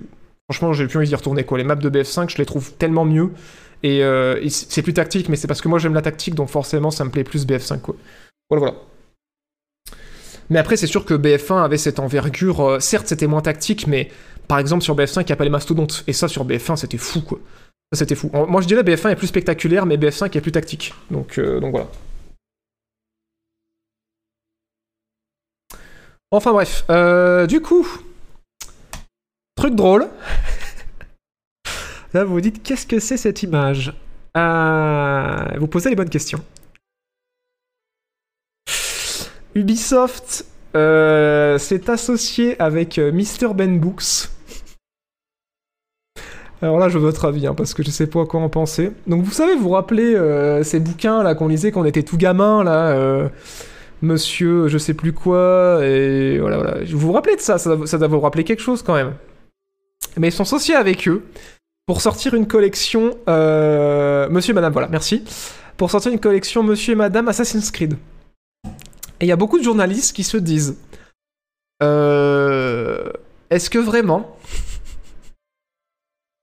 franchement, 0.49 0.73
j'ai 0.73 0.87
plus 0.87 0.97
envie 0.97 1.07
d'y 1.07 1.15
retourner. 1.15 1.43
Quoi. 1.45 1.57
Les 1.57 1.63
maps 1.63 1.75
de 1.75 1.89
BF5, 1.89 2.29
je 2.29 2.37
les 2.37 2.45
trouve 2.45 2.73
tellement 2.73 3.05
mieux. 3.05 3.29
Et, 3.83 4.01
c'est 4.49 4.81
plus 4.81 4.93
tactique, 4.93 5.29
mais 5.29 5.35
c'est 5.35 5.47
parce 5.47 5.61
que 5.61 5.67
moi, 5.69 5.79
j'aime 5.79 5.93
la 5.93 6.01
tactique, 6.01 6.35
donc 6.35 6.49
forcément, 6.49 6.91
ça 6.91 7.05
me 7.05 7.11
plaît 7.11 7.23
plus 7.23 7.45
BF5. 7.45 7.79
Quoi. 7.79 7.95
Voilà, 8.49 8.65
voilà. 8.65 8.75
Mais 10.49 10.59
après, 10.59 10.75
c'est 10.77 10.87
sûr 10.87 11.05
que 11.05 11.13
BF1 11.13 11.63
avait 11.63 11.77
cette 11.77 11.99
envergure. 11.99 12.77
certes, 12.81 13.07
c'était 13.07 13.27
moins 13.27 13.41
tactique, 13.41 13.87
mais 13.87 14.09
par 14.47 14.59
exemple, 14.59 14.83
sur 14.83 14.95
BF5, 14.95 15.21
il 15.21 15.25
n'y 15.27 15.31
a 15.31 15.35
pas 15.35 15.43
les 15.43 15.49
mastodontes. 15.49 16.03
Et 16.07 16.13
ça, 16.13 16.27
sur 16.27 16.45
BF1, 16.45 16.75
c'était 16.75 16.97
fou, 16.97 17.21
quoi. 17.21 17.39
Ça, 17.93 17.99
c'était 17.99 18.15
fou. 18.15 18.29
Moi, 18.33 18.61
je 18.61 18.67
dirais 18.67 18.83
BF1 18.83 19.11
est 19.11 19.15
plus 19.15 19.27
spectaculaire, 19.27 19.85
mais 19.85 19.97
BF5 19.97 20.35
est 20.35 20.41
plus 20.41 20.51
tactique. 20.51 20.93
Donc, 21.11 21.37
euh, 21.37 21.59
donc 21.59 21.71
voilà. 21.71 21.87
Enfin 26.31 26.51
bref, 26.51 26.83
Euh, 26.89 27.45
du 27.47 27.61
coup, 27.61 27.87
truc 29.55 29.75
drôle. 29.75 30.07
Là, 32.13 32.23
vous 32.23 32.33
vous 32.33 32.41
dites, 32.41 32.63
qu'est-ce 32.63 32.87
que 32.87 32.99
c'est 32.99 33.17
cette 33.17 33.43
image? 33.43 33.93
Euh, 34.35 35.45
Vous 35.59 35.67
posez 35.67 35.89
les 35.89 35.95
bonnes 35.95 36.09
questions. 36.09 36.43
Ubisoft 39.53 40.45
s'est 40.73 41.89
associé 41.89 42.59
avec 42.61 42.97
Mr. 42.97 43.53
Ben 43.53 43.79
Books. 43.79 44.29
Alors 46.61 46.79
là, 46.79 46.89
je 46.89 46.97
veux 46.97 47.05
votre 47.05 47.25
avis, 47.25 47.47
hein, 47.47 47.53
parce 47.53 47.73
que 47.73 47.83
je 47.83 47.91
sais 47.91 48.07
pas 48.07 48.25
quoi 48.25 48.39
en 48.39 48.49
penser. 48.49 48.91
Donc 49.07 49.23
vous 49.23 49.31
savez, 49.31 49.55
vous 49.55 49.63
vous 49.63 49.69
rappelez 49.71 50.15
euh, 50.15 50.63
ces 50.63 50.79
bouquins 50.79 51.21
là 51.21 51.35
qu'on 51.35 51.47
lisait 51.47 51.71
quand 51.71 51.81
on 51.81 51.85
était 51.85 52.03
tout 52.03 52.17
gamin, 52.17 52.63
là, 52.63 52.87
euh, 52.89 53.27
Monsieur, 54.01 54.67
je 54.67 54.77
sais 54.77 54.93
plus 54.93 55.13
quoi, 55.13 55.79
et 55.83 56.37
voilà, 56.39 56.57
voilà. 56.57 56.77
Vous 56.85 56.99
vous 56.99 57.11
rappelez 57.11 57.35
de 57.35 57.41
ça? 57.41 57.57
Ça 57.57 57.75
doit, 57.75 58.07
vous 58.07 58.19
rappeler 58.19 58.43
quelque 58.43 58.61
chose 58.61 58.83
quand 58.83 58.93
même. 58.93 59.13
Mais 60.17 60.29
ils 60.29 60.31
sont 60.31 60.43
associés 60.43 60.75
avec 60.75 61.07
eux 61.07 61.25
pour 61.87 62.01
sortir 62.01 62.33
une 62.33 62.47
collection, 62.47 63.15
euh, 63.27 64.29
Monsieur 64.29 64.51
et 64.51 64.55
Madame, 64.55 64.73
voilà, 64.73 64.87
merci, 64.87 65.23
pour 65.77 65.91
sortir 65.91 66.11
une 66.11 66.19
collection 66.19 66.63
Monsieur 66.63 66.93
et 66.93 66.95
Madame 66.95 67.27
Assassin's 67.27 67.69
Creed. 67.71 67.95
Et 69.19 69.25
il 69.25 69.27
y 69.27 69.31
a 69.31 69.37
beaucoup 69.37 69.57
de 69.57 69.63
journalistes 69.63 70.15
qui 70.15 70.23
se 70.23 70.37
disent, 70.37 70.77
est-ce 71.81 73.69
que 73.69 73.79
vraiment 73.79 74.37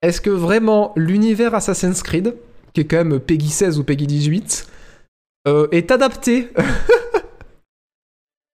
est-ce 0.03 0.21
que 0.21 0.31
vraiment 0.31 0.93
l'univers 0.97 1.55
Assassin's 1.55 2.03
Creed, 2.03 2.35
qui 2.75 2.81
est 2.81 2.85
quand 2.85 3.05
même 3.05 3.21
Peggy 3.21 3.49
16 3.49 3.79
ou 3.79 3.85
Peggy 3.85 4.09
18, 4.09 4.67
euh, 5.47 5.69
est 5.71 5.91
adapté 5.91 6.49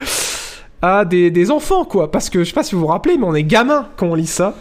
à 0.82 1.06
des, 1.06 1.50
enfants, 1.50 1.84
quoi? 1.86 2.10
Parce 2.10 2.28
que 2.28 2.40
je 2.40 2.48
sais 2.50 2.54
pas 2.54 2.62
si 2.62 2.74
vous 2.74 2.82
vous 2.82 2.86
rappelez, 2.86 3.16
mais 3.16 3.24
on 3.24 3.34
est 3.34 3.44
gamin 3.44 3.88
quand 3.96 4.06
on 4.06 4.14
lit 4.14 4.26
ça. 4.26 4.56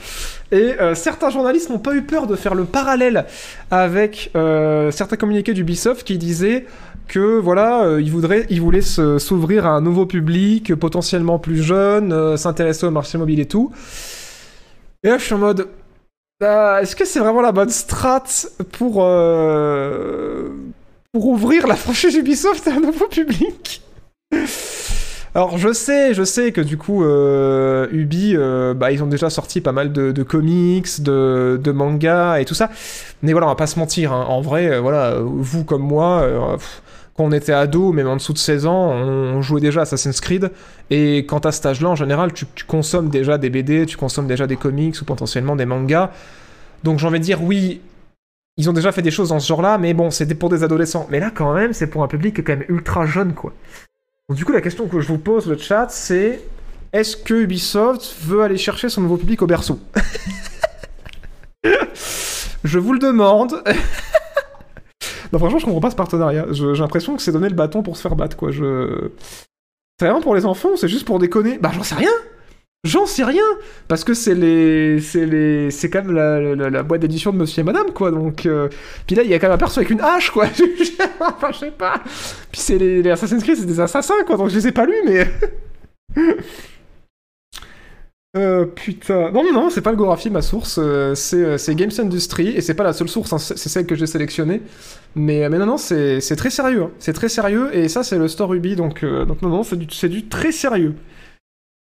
Et 0.54 0.76
euh, 0.80 0.96
certains 0.96 1.30
journalistes 1.30 1.70
n'ont 1.70 1.78
pas 1.78 1.94
eu 1.94 2.04
peur 2.04 2.26
de 2.26 2.38
faire 2.38 2.56
le 2.56 2.64
parallèle 2.64 3.26
avec 3.70 4.32
euh, 4.36 4.90
certains 4.92 5.18
communiqués 5.18 5.54
d'Ubisoft 5.54 6.08
qui 6.08 6.18
disaient 6.18 6.66
que 7.10 7.38
voilà, 7.40 7.98
ils, 8.00 8.12
voudraient, 8.12 8.46
ils 8.50 8.62
voulaient 8.62 8.82
s'ouvrir 8.82 9.66
à 9.66 9.70
un 9.70 9.82
nouveau 9.82 10.06
public, 10.06 10.76
potentiellement 10.76 11.40
plus 11.40 11.62
jeune, 11.64 12.38
s'intéresser 12.38 12.86
au 12.86 12.92
marché 12.92 13.18
mobile 13.18 13.40
et 13.40 13.46
tout. 13.46 13.72
Et 15.04 15.10
là, 15.10 15.18
je 15.18 15.24
suis 15.24 15.34
en 15.34 15.38
mode, 15.38 15.70
ah, 16.42 16.80
est-ce 16.82 16.96
que 16.96 17.06
c'est 17.06 17.20
vraiment 17.20 17.42
la 17.42 17.52
bonne 17.52 17.70
strat 17.70 18.24
pour, 18.74 19.04
euh, 19.04 20.50
pour 21.12 21.28
ouvrir 21.28 21.68
la 21.68 21.76
franchise 21.76 22.16
Ubisoft 22.16 22.68
à 22.68 22.76
un 22.76 22.80
nouveau 22.80 23.08
public? 23.08 23.82
Alors 25.36 25.58
je 25.58 25.72
sais, 25.72 26.14
je 26.14 26.24
sais 26.24 26.52
que 26.52 26.62
du 26.62 26.78
coup 26.78 27.04
euh, 27.04 27.88
Ubi, 27.92 28.34
euh, 28.36 28.74
bah, 28.74 28.92
ils 28.92 29.04
ont 29.04 29.08
déjà 29.08 29.30
sorti 29.30 29.62
pas 29.62 29.72
mal 29.72 29.92
de, 29.94 30.24
comics, 30.24 31.02
de, 31.02 31.60
de 31.64 31.72
mangas 31.72 32.40
et 32.40 32.46
tout 32.46 32.56
ça. 32.56 32.70
Mais 33.22 33.32
voilà, 33.32 33.48
on 33.48 33.50
va 33.50 33.56
pas 33.56 33.68
se 33.68 33.78
mentir. 33.78 34.14
hein. 34.14 34.26
En 34.30 34.42
vrai, 34.42 34.80
voilà, 34.80 35.16
vous 35.20 35.64
comme 35.64 35.84
moi, 35.84 36.58
quand 37.18 37.24
on 37.24 37.32
était 37.32 37.52
ado, 37.52 37.92
même 37.92 38.08
en 38.08 38.16
dessous 38.16 38.34
de 38.34 38.38
16 38.38 38.68
ans, 38.68 38.92
on 38.92 39.42
jouait 39.42 39.60
déjà 39.60 39.82
Assassin's 39.82 40.22
Creed. 40.22 40.52
Et 40.92 41.26
quand 41.26 41.46
à 41.48 41.52
cet 41.52 41.66
âge-là, 41.66 41.90
en 41.90 41.96
général, 41.96 42.32
tu, 42.32 42.46
consommes 42.68 43.10
déjà 43.10 43.40
des 43.40 43.50
BD, 43.50 43.88
tu 43.88 43.98
consommes 43.98 44.28
déjà 44.28 44.46
des 44.46 44.56
comics 44.56 45.02
ou 45.02 45.06
potentiellement 45.06 45.56
des 45.56 45.66
mangas. 45.66 46.12
Donc 46.84 47.00
j'ai 47.00 47.08
envie 47.08 47.20
de 47.20 47.24
dire, 47.24 47.42
oui, 47.42 47.82
ils 48.58 48.70
ont 48.70 48.74
déjà 48.74 48.92
fait 48.92 49.02
des 49.02 49.10
choses 49.10 49.30
dans 49.30 49.40
ce 49.40 49.48
genre-là, 49.48 49.80
mais 49.80 49.96
bon, 49.96 50.12
c'était 50.12 50.36
pour 50.36 50.50
des 50.50 50.64
adolescents. 50.64 51.08
Mais 51.10 51.20
là, 51.20 51.32
quand 51.34 51.54
même, 51.54 51.74
c'est 51.74 51.88
pour 51.88 52.04
un 52.04 52.08
public 52.08 52.36
qui 52.36 52.42
est 52.42 52.44
quand 52.44 52.56
même 52.56 52.66
ultra 52.70 53.08
jeune, 53.08 53.34
quoi. 53.34 53.52
Du 54.30 54.46
coup, 54.46 54.52
la 54.52 54.62
question 54.62 54.88
que 54.88 55.00
je 55.00 55.08
vous 55.08 55.18
pose, 55.18 55.48
le 55.48 55.58
chat, 55.58 55.88
c'est 55.90 56.42
est-ce 56.94 57.18
que 57.18 57.34
Ubisoft 57.34 58.16
veut 58.22 58.44
aller 58.44 58.58
chercher 58.58 58.90
son 58.90 59.02
nouveau 59.02 59.18
public 59.18 59.42
au 59.42 59.48
berceau? 59.48 59.80
Je 62.64 62.80
vous 62.80 62.94
le 62.94 63.00
demande. 63.00 63.64
non, 65.34 65.40
franchement, 65.40 65.60
je 65.60 65.66
comprends 65.66 65.82
pas 65.82 65.92
ce 65.92 65.96
partenariat. 65.96 66.46
J'ai 66.52 66.74
l'impression 66.74 67.16
que 67.16 67.22
c'est 67.22 67.32
donner 67.32 67.50
le 67.50 67.56
bâton 67.56 67.84
pour 67.84 67.98
se 67.98 68.02
faire 68.02 68.16
battre, 68.16 68.38
quoi. 68.38 68.52
Je... 68.52 69.10
C'est 70.00 70.06
vraiment 70.06 70.22
pour 70.22 70.36
les 70.36 70.46
enfants 70.46 70.76
c'est 70.76 70.88
juste 70.88 71.06
pour 71.06 71.20
déconner? 71.20 71.58
Bah, 71.58 71.72
j'en 71.74 71.84
sais 71.84 71.96
rien. 71.96 72.12
J'en 72.84 73.06
sais 73.06 73.24
rien. 73.24 73.44
Parce 73.88 74.04
que 74.04 74.14
c'est 74.14 74.36
les... 74.36 75.00
C'est 75.02 75.26
les... 75.26 75.72
C'est 75.72 75.90
quand 75.90 76.04
même 76.04 76.16
la 76.58 76.84
boîte 76.84 77.02
d'édition 77.02 77.32
de 77.32 77.38
Monsieur 77.38 77.62
et 77.62 77.64
Madame, 77.64 77.92
quoi, 77.92 78.12
donc... 78.12 78.46
euh, 78.46 78.70
Puis 79.08 79.16
là, 79.16 79.24
il 79.24 79.30
y 79.30 79.34
a 79.34 79.40
quand 79.40 79.48
même 79.48 79.56
un 79.56 79.58
perso 79.58 79.80
avec 79.80 79.90
une 79.90 80.02
hache, 80.02 80.32
quoi. 80.32 80.46
Enfin, 81.20 81.52
je 81.52 81.58
sais 81.58 81.72
pas. 81.72 82.02
Puis 82.52 82.62
c'est 82.62 82.78
les, 82.78 83.02
les 83.02 83.10
Assassin's 83.10 83.44
Creed, 83.44 83.58
c'est 83.58 83.66
des 83.66 83.80
assassins, 83.80 84.24
quoi, 84.26 84.38
donc 84.38 84.50
je 84.50 84.56
les 84.56 84.68
ai 84.68 84.72
pas 84.72 84.86
lus, 84.86 85.02
mais... 85.06 85.28
Euh, 88.38 88.66
putain. 88.66 89.32
Non, 89.32 89.44
non, 89.44 89.52
non, 89.54 89.70
c'est 89.70 89.82
pas 89.82 89.90
le 89.92 89.98
Gorafi, 89.98 90.30
ma 90.30 90.42
source. 90.42 90.78
euh, 90.80 91.16
c'est 91.16 91.38
euh, 91.44 91.58
c'est 91.58 91.74
Games 91.76 91.92
Industry, 91.98 92.50
et 92.50 92.62
c'est 92.62 92.76
pas 92.76 92.84
la 92.84 92.94
seule 92.94 93.10
source, 93.10 93.34
hein, 93.34 93.38
c'est 93.40 93.58
celle 93.58 93.86
que 93.86 93.96
j'ai 93.96 94.06
sélectionnée. 94.06 94.62
Mais, 95.16 95.50
mais 95.50 95.58
non, 95.58 95.66
non, 95.66 95.78
c'est 95.78 96.20
très 96.36 96.50
sérieux. 96.52 96.84
hein. 96.84 96.92
C'est 97.00 97.14
très 97.14 97.30
sérieux, 97.30 97.76
et 97.76 97.90
ça, 97.90 98.04
c'est 98.04 98.18
le 98.18 98.28
store 98.28 98.54
Ubi, 98.54 98.76
donc, 98.76 99.04
non, 99.04 99.36
non, 99.42 99.64
c'est 99.64 99.78
du, 100.10 100.28
très 100.28 100.52
sérieux. 100.52 100.94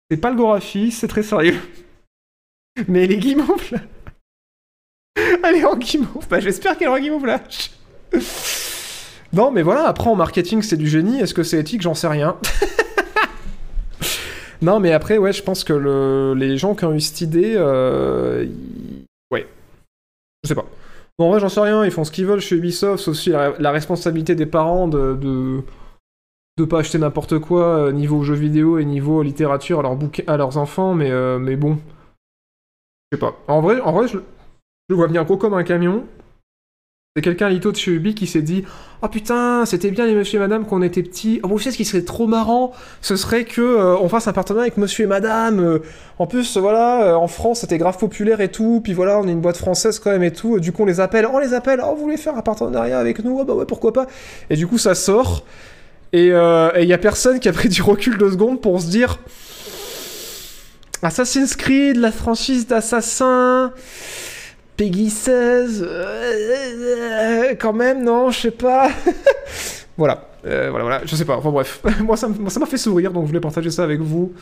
C'est 0.09 0.17
pas 0.17 0.31
le 0.31 0.37
Gorafi, 0.37 0.91
c'est 0.91 1.07
très 1.07 1.23
sérieux. 1.23 1.59
Mais 2.87 3.07
les 3.07 3.17
guimauves, 3.17 3.71
là. 3.71 3.79
Elle 5.43 5.65
en 5.65 5.75
guimauve. 5.77 6.27
Bah, 6.29 6.39
j'espère 6.39 6.77
qu'elle 6.77 6.87
est 6.87 6.91
en 6.91 6.99
guimauve, 6.99 7.25
là. 7.25 7.41
Non, 9.33 9.51
mais 9.51 9.61
voilà, 9.61 9.87
après, 9.89 10.09
en 10.09 10.15
marketing, 10.15 10.61
c'est 10.61 10.77
du 10.77 10.87
génie. 10.87 11.19
Est-ce 11.19 11.33
que 11.33 11.43
c'est 11.43 11.59
éthique? 11.59 11.81
J'en 11.81 11.93
sais 11.93 12.07
rien. 12.07 12.37
Non, 14.61 14.79
mais 14.79 14.91
après, 14.91 15.17
ouais, 15.17 15.33
je 15.33 15.43
pense 15.43 15.63
que 15.63 15.73
le- 15.73 16.33
les 16.35 16.57
gens 16.57 16.75
qui 16.75 16.85
ont 16.85 16.93
eu 16.93 16.99
cette 17.01 17.21
idée, 17.21 17.53
euh, 17.55 18.45
ouais, 19.31 19.47
je 20.43 20.49
sais 20.49 20.55
pas. 20.55 20.65
Bon, 21.17 21.25
en 21.27 21.29
vrai, 21.31 21.39
j'en 21.39 21.49
sais 21.49 21.61
rien. 21.61 21.83
Ils 21.85 21.91
font 21.91 22.03
ce 22.03 22.11
qu'ils 22.11 22.25
veulent 22.25 22.39
chez 22.41 22.55
Ubisoft. 22.55 23.03
C'est 23.03 23.09
aussi 23.11 23.29
la, 23.29 23.71
responsabilité 23.71 24.35
des 24.35 24.45
parents 24.45 24.87
de, 24.87 25.15
de 26.57 26.65
pas 26.65 26.79
acheter 26.79 26.97
n'importe 26.97 27.39
quoi 27.39 27.63
euh, 27.87 27.91
niveau 27.91 28.23
jeux 28.23 28.35
vidéo 28.35 28.79
et 28.79 28.85
niveau 28.85 29.21
littérature 29.21 29.85
à 29.85 29.97
à 30.27 30.37
leurs 30.37 30.57
enfants. 30.57 30.93
Mais 30.93 31.11
euh, 31.11 31.39
mais 31.39 31.55
bon, 31.55 31.77
je 33.11 33.17
sais 33.17 33.19
pas. 33.19 33.35
En 33.47 33.61
vrai, 33.61 33.79
en 33.81 33.91
vrai, 33.91 34.07
je, 34.07 34.17
je 34.89 34.95
vois 34.95 35.07
bien 35.07 35.23
gros 35.23 35.37
comme 35.37 35.53
un 35.53 35.63
camion. 35.63 36.05
C'est 37.17 37.23
quelqu'un 37.23 37.49
lito 37.49 37.71
de 37.71 37.75
chez 37.75 37.89
Ubi 37.89 38.13
qui 38.13 38.27
s'est 38.27 38.43
dit 38.43 38.63
Oh 39.01 39.07
putain, 39.07 39.65
c'était 39.65 39.89
bien 39.89 40.05
les 40.05 40.13
monsieur 40.13 40.37
et 40.37 40.39
madame 40.39 40.67
quand 40.67 40.77
on 40.77 40.83
était 40.83 41.01
petits. 41.01 41.39
Oh, 41.41 41.47
vous 41.47 41.57
savez 41.57 41.71
ce 41.71 41.77
qui 41.77 41.83
serait 41.83 42.03
trop 42.03 42.27
marrant 42.27 42.73
Ce 43.01 43.15
serait 43.15 43.43
que 43.43 43.59
euh, 43.59 43.97
on 43.97 44.07
fasse 44.07 44.27
un 44.27 44.33
partenariat 44.33 44.65
avec 44.65 44.77
monsieur 44.77 45.05
et 45.05 45.07
madame. 45.07 45.59
euh, 45.59 45.79
en 46.19 46.27
plus, 46.27 46.57
voilà, 46.57 47.05
euh, 47.05 47.13
en 47.15 47.27
France 47.27 47.61
c'était 47.61 47.79
grave 47.79 47.97
populaire 47.97 48.39
et 48.39 48.51
tout. 48.51 48.81
Puis 48.83 48.93
voilà, 48.93 49.17
on 49.17 49.27
est 49.27 49.31
une 49.31 49.41
boîte 49.41 49.57
française 49.57 49.97
quand 49.97 50.11
même 50.11 50.21
et 50.21 50.31
tout. 50.31 50.59
Du 50.59 50.71
coup, 50.71 50.83
on 50.83 50.85
les 50.85 50.99
appelle. 50.99 51.25
On 51.25 51.39
les 51.39 51.55
appelle. 51.55 51.81
Oh, 51.83 51.95
vous 51.95 52.03
voulez 52.03 52.17
faire 52.17 52.37
un 52.37 52.43
partenariat 52.43 52.99
avec 52.99 53.23
nous? 53.23 53.39
Ah 53.41 53.45
bah 53.45 53.55
ouais, 53.55 53.65
pourquoi 53.65 53.93
pas. 53.93 54.05
Et 54.51 54.55
du 54.55 54.67
coup, 54.67 54.77
ça 54.77 54.93
sort. 54.93 55.43
Et 56.13 56.27
il 56.27 56.87
y 56.87 56.93
a 56.93 56.97
personne 56.99 57.39
qui 57.39 57.49
a 57.49 57.51
pris 57.51 57.69
du 57.69 57.81
recul 57.81 58.19
deux 58.19 58.29
secondes 58.29 58.61
pour 58.61 58.79
se 58.79 58.91
dire 58.91 59.17
Assassin's 61.01 61.55
Creed, 61.55 61.97
la 61.97 62.11
franchise 62.11 62.67
d'Assassin. 62.67 63.73
Peggy 64.77 65.09
16, 65.09 65.83
euh, 65.89 67.55
quand 67.59 67.73
même, 67.73 68.03
non, 68.03 68.29
je 68.29 68.41
sais 68.41 68.51
pas. 68.51 68.91
voilà, 69.97 70.29
euh, 70.45 70.69
voilà, 70.69 70.83
voilà, 70.83 71.01
je 71.03 71.15
sais 71.15 71.25
pas, 71.25 71.35
enfin 71.35 71.49
bref. 71.49 71.81
moi, 72.01 72.15
ça 72.15 72.29
m'a 72.29 72.65
fait 72.67 72.77
sourire, 72.77 73.11
donc 73.11 73.23
je 73.23 73.29
voulais 73.29 73.39
partager 73.39 73.71
ça 73.71 73.83
avec 73.83 73.99
vous. 74.01 74.33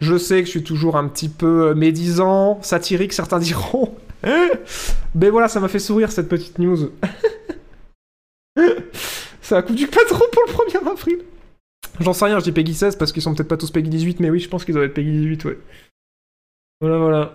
Je 0.00 0.18
sais 0.18 0.40
que 0.40 0.44
je 0.44 0.50
suis 0.50 0.62
toujours 0.62 0.96
un 0.96 1.08
petit 1.08 1.30
peu 1.30 1.68
euh, 1.68 1.74
médisant, 1.74 2.60
satirique, 2.60 3.14
certains 3.14 3.38
diront. 3.40 3.94
Mais 5.14 5.30
voilà, 5.30 5.48
ça 5.48 5.60
m'a 5.60 5.68
fait 5.68 5.78
sourire 5.78 6.12
cette 6.12 6.28
petite 6.28 6.58
news. 6.58 6.90
ça 9.40 9.56
a 9.56 9.62
coûté 9.62 9.86
pas 9.86 10.04
trop 10.06 10.26
pour 10.30 10.42
le 10.46 10.52
1er 10.52 10.90
avril. 10.90 11.20
J'en 12.00 12.12
sais 12.12 12.26
rien, 12.26 12.38
je 12.38 12.44
dis 12.44 12.52
Peggy 12.52 12.74
16 12.74 12.96
parce 12.96 13.12
qu'ils 13.12 13.22
sont 13.22 13.34
peut-être 13.34 13.48
pas 13.48 13.56
tous 13.56 13.70
Peggy 13.70 13.88
18, 13.88 14.20
mais 14.20 14.28
oui, 14.28 14.40
je 14.40 14.48
pense 14.50 14.66
qu'ils 14.66 14.74
doivent 14.74 14.86
être 14.86 14.94
Peggy 14.94 15.10
18, 15.10 15.44
ouais. 15.46 15.58
Voilà, 16.82 16.98
voilà. 16.98 17.34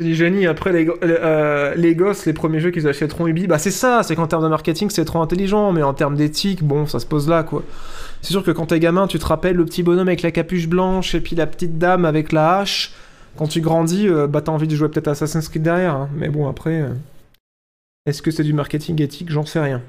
Du 0.00 0.14
génie. 0.14 0.46
Après, 0.46 0.72
les, 0.72 0.88
euh, 1.04 1.94
gosses, 1.94 2.26
les 2.26 2.32
premiers 2.32 2.58
jeux 2.58 2.72
qu'ils 2.72 2.88
achèteront 2.88 3.28
Ubi, 3.28 3.46
bah 3.46 3.58
c'est 3.58 3.70
ça, 3.70 4.02
c'est 4.02 4.16
qu'en 4.16 4.26
termes 4.26 4.42
de 4.42 4.48
marketing, 4.48 4.90
c'est 4.90 5.04
trop 5.04 5.20
intelligent, 5.22 5.70
mais 5.70 5.84
en 5.84 5.94
termes 5.94 6.16
d'éthique, 6.16 6.64
bon, 6.64 6.86
ça 6.86 6.98
se 6.98 7.06
pose 7.06 7.28
là, 7.28 7.44
quoi. 7.44 7.62
C'est 8.20 8.32
sûr 8.32 8.42
que 8.42 8.50
quand 8.50 8.66
t'es 8.66 8.80
gamin, 8.80 9.06
tu 9.06 9.20
te 9.20 9.26
rappelles 9.26 9.54
le 9.54 9.64
petit 9.64 9.84
bonhomme 9.84 10.08
avec 10.08 10.22
la 10.22 10.32
capuche 10.32 10.66
blanche 10.66 11.14
et 11.14 11.20
puis 11.20 11.36
la 11.36 11.46
petite 11.46 11.78
dame 11.78 12.04
avec 12.04 12.32
la 12.32 12.58
hache. 12.58 12.92
Quand 13.36 13.46
tu 13.46 13.60
grandis, 13.60 14.08
euh, 14.08 14.26
bah 14.26 14.40
t'as 14.40 14.52
envie 14.52 14.66
de 14.66 14.74
jouer 14.74 14.88
peut-être 14.88 15.08
Assassin's 15.08 15.48
Creed 15.48 15.62
derrière, 15.62 15.94
hein. 15.94 16.08
mais 16.16 16.28
bon, 16.28 16.48
après, 16.48 16.82
euh, 16.82 16.94
est-ce 18.06 18.20
que 18.20 18.32
c'est 18.32 18.44
du 18.44 18.52
marketing 18.52 19.00
éthique? 19.00 19.30
J'en 19.30 19.46
sais 19.46 19.60
rien. 19.60 19.80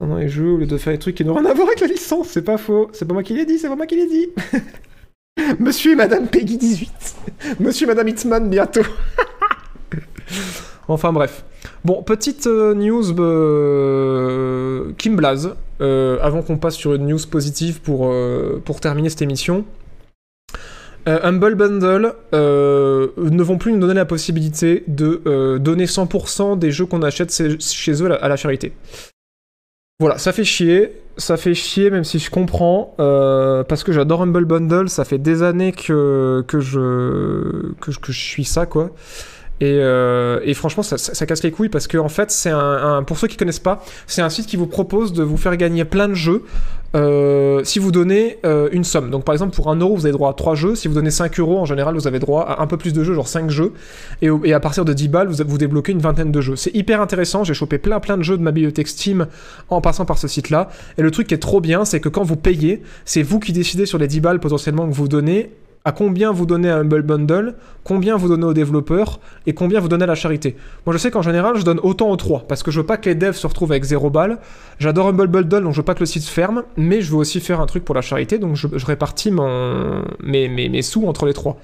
Dans 0.00 0.16
les 0.16 0.28
jeux, 0.28 0.50
au 0.50 0.56
lieu 0.56 0.66
de 0.66 0.76
faire 0.76 0.92
des 0.92 0.98
trucs 0.98 1.14
qui 1.14 1.24
n'ont 1.24 1.34
rien 1.34 1.46
à 1.46 1.54
voir 1.54 1.68
avec 1.68 1.78
la 1.78 1.86
licence, 1.86 2.28
c'est 2.28 2.42
pas 2.42 2.58
faux. 2.58 2.90
C'est 2.92 3.06
pas 3.06 3.14
moi 3.14 3.22
qui 3.22 3.34
l'ai 3.34 3.46
dit, 3.46 3.58
c'est 3.58 3.68
pas 3.68 3.76
moi 3.76 3.86
qui 3.86 3.94
l'ai 3.94 4.08
dit. 4.08 4.26
Monsieur 5.58 5.92
et 5.92 5.96
Madame 5.96 6.26
Peggy 6.28 6.58
18. 6.58 6.90
Monsieur 7.60 7.86
et 7.86 7.88
Madame 7.88 8.08
Hitman 8.08 8.48
bientôt. 8.48 8.82
enfin 10.88 11.12
bref. 11.12 11.44
Bon, 11.84 12.02
petite 12.02 12.46
euh, 12.46 12.74
news 12.74 13.12
euh, 13.18 14.92
euh, 15.80 16.18
avant 16.20 16.42
qu'on 16.42 16.58
passe 16.58 16.76
sur 16.76 16.94
une 16.94 17.06
news 17.06 17.18
positive 17.30 17.80
pour, 17.80 18.08
euh, 18.10 18.60
pour 18.64 18.80
terminer 18.80 19.08
cette 19.10 19.22
émission. 19.22 19.64
Humble 21.04 21.56
Bundle 21.56 22.14
ne 22.32 23.42
vont 23.42 23.58
plus 23.58 23.72
nous 23.72 23.80
donner 23.80 23.94
la 23.94 24.04
possibilité 24.04 24.84
de 24.86 25.58
donner 25.58 25.86
100% 25.86 26.56
des 26.60 26.70
jeux 26.70 26.86
qu'on 26.86 27.02
achète 27.02 27.32
chez 27.60 28.02
eux 28.04 28.22
à 28.22 28.28
la 28.28 28.36
charité. 28.36 28.72
Voilà, 29.98 30.18
ça 30.18 30.32
fait 30.32 30.44
chier. 30.44 31.01
Ça 31.16 31.36
fait 31.36 31.54
chier, 31.54 31.90
même 31.90 32.04
si 32.04 32.18
je 32.18 32.30
comprends, 32.30 32.94
euh, 32.98 33.64
parce 33.64 33.84
que 33.84 33.92
j'adore 33.92 34.22
Humble 34.22 34.44
Bundle. 34.44 34.88
Ça 34.88 35.04
fait 35.04 35.18
des 35.18 35.42
années 35.42 35.72
que, 35.72 36.44
que, 36.48 36.60
je, 36.60 37.72
que, 37.80 37.90
que 37.90 38.12
je 38.12 38.20
suis 38.20 38.44
ça, 38.44 38.66
quoi. 38.66 38.90
Et, 39.62 39.78
euh, 39.78 40.40
et 40.42 40.54
franchement, 40.54 40.82
ça, 40.82 41.26
casse 41.26 41.44
les 41.44 41.52
couilles 41.52 41.68
parce 41.68 41.86
que, 41.86 41.96
en 41.96 42.08
fait, 42.08 42.32
c'est 42.32 42.50
un, 42.50 43.04
Pour 43.04 43.16
ceux 43.16 43.28
qui 43.28 43.36
connaissent 43.36 43.60
pas, 43.60 43.84
c'est 44.08 44.20
un 44.20 44.28
site 44.28 44.46
qui 44.46 44.56
vous 44.56 44.66
propose 44.66 45.12
de 45.12 45.22
vous 45.22 45.36
faire 45.36 45.56
gagner 45.56 45.84
plein 45.84 46.08
de 46.08 46.14
jeux 46.14 46.42
euh, 46.96 47.62
si 47.62 47.78
vous 47.78 47.92
donnez 47.92 48.38
euh, 48.44 48.68
une 48.72 48.82
somme. 48.82 49.08
Donc, 49.10 49.24
par 49.24 49.34
exemple, 49.34 49.54
pour 49.54 49.70
1 49.70 49.76
euro, 49.76 49.94
vous 49.94 50.04
avez 50.04 50.12
droit 50.12 50.30
à 50.30 50.32
3 50.32 50.56
jeux. 50.56 50.74
Si 50.74 50.88
vous 50.88 50.94
donnez 50.94 51.12
5 51.12 51.38
euros, 51.38 51.60
en 51.60 51.64
général, 51.64 51.94
vous 51.94 52.08
avez 52.08 52.18
droit 52.18 52.42
à 52.42 52.60
un 52.60 52.66
peu 52.66 52.76
plus 52.76 52.92
de 52.92 53.04
jeux, 53.04 53.14
genre 53.14 53.28
5 53.28 53.50
jeux. 53.50 53.72
Et 54.20 54.52
à 54.52 54.58
partir 54.58 54.84
de 54.84 54.92
10 54.92 55.06
balles, 55.06 55.28
vous, 55.28 55.44
vous 55.46 55.58
débloquez 55.58 55.92
une 55.92 56.00
vingtaine 56.00 56.32
de 56.32 56.40
jeux. 56.40 56.56
C'est 56.56 56.74
hyper 56.74 57.00
intéressant. 57.00 57.44
J'ai 57.44 57.54
chopé 57.54 57.78
plein 57.78 58.00
plein 58.00 58.16
de 58.16 58.24
jeux 58.24 58.36
de 58.36 58.42
ma 58.42 58.50
bibliothèque 58.50 58.88
Steam 58.88 59.28
en 59.68 59.80
passant 59.80 60.06
par 60.06 60.18
ce 60.18 60.26
site-là. 60.26 60.70
Et 60.98 61.02
le 61.02 61.12
truc 61.12 61.28
qui 61.28 61.34
est 61.34 61.38
trop 61.38 61.60
bien, 61.60 61.84
c'est 61.84 62.00
que 62.00 62.08
quand 62.08 62.24
vous 62.24 62.36
payez, 62.36 62.82
c'est 63.04 63.22
vous 63.22 63.38
qui 63.38 63.52
décidez 63.52 63.86
sur 63.86 63.98
les 63.98 64.08
10 64.08 64.20
balles 64.20 64.40
potentiellement 64.40 64.88
que 64.88 64.92
vous 64.94 65.06
donnez, 65.06 65.52
à 65.84 65.92
combien 65.92 66.32
vous 66.32 66.46
donnez 66.46 66.70
à 66.70 66.78
Humble 66.78 67.02
Bundle, 67.02 67.54
combien 67.84 68.16
vous 68.16 68.28
donnez 68.28 68.44
aux 68.44 68.54
développeurs 68.54 69.20
et 69.46 69.54
combien 69.54 69.80
vous 69.80 69.88
donnez 69.88 70.04
à 70.04 70.06
la 70.06 70.14
charité. 70.14 70.56
Moi 70.86 70.92
je 70.92 70.98
sais 70.98 71.10
qu'en 71.10 71.22
général 71.22 71.56
je 71.56 71.64
donne 71.64 71.80
autant 71.82 72.10
aux 72.10 72.16
trois 72.16 72.44
parce 72.48 72.62
que 72.62 72.70
je 72.70 72.80
veux 72.80 72.86
pas 72.86 72.96
que 72.96 73.08
les 73.08 73.14
devs 73.14 73.34
se 73.34 73.46
retrouvent 73.46 73.72
avec 73.72 73.84
0 73.84 74.10
balles. 74.10 74.38
J'adore 74.78 75.08
Humble 75.08 75.26
Bundle 75.26 75.64
donc 75.64 75.72
je 75.72 75.78
veux 75.78 75.84
pas 75.84 75.94
que 75.94 76.00
le 76.00 76.06
site 76.06 76.24
ferme, 76.24 76.64
mais 76.76 77.02
je 77.02 77.10
veux 77.10 77.18
aussi 77.18 77.40
faire 77.40 77.60
un 77.60 77.66
truc 77.66 77.84
pour 77.84 77.94
la 77.94 78.02
charité 78.02 78.38
donc 78.38 78.56
je, 78.56 78.68
répartis 78.84 79.30
mon, 79.30 80.02
mes, 80.22 80.48
mes 80.48 80.82
sous 80.82 81.06
entre 81.06 81.26
les 81.26 81.34
trois. 81.34 81.58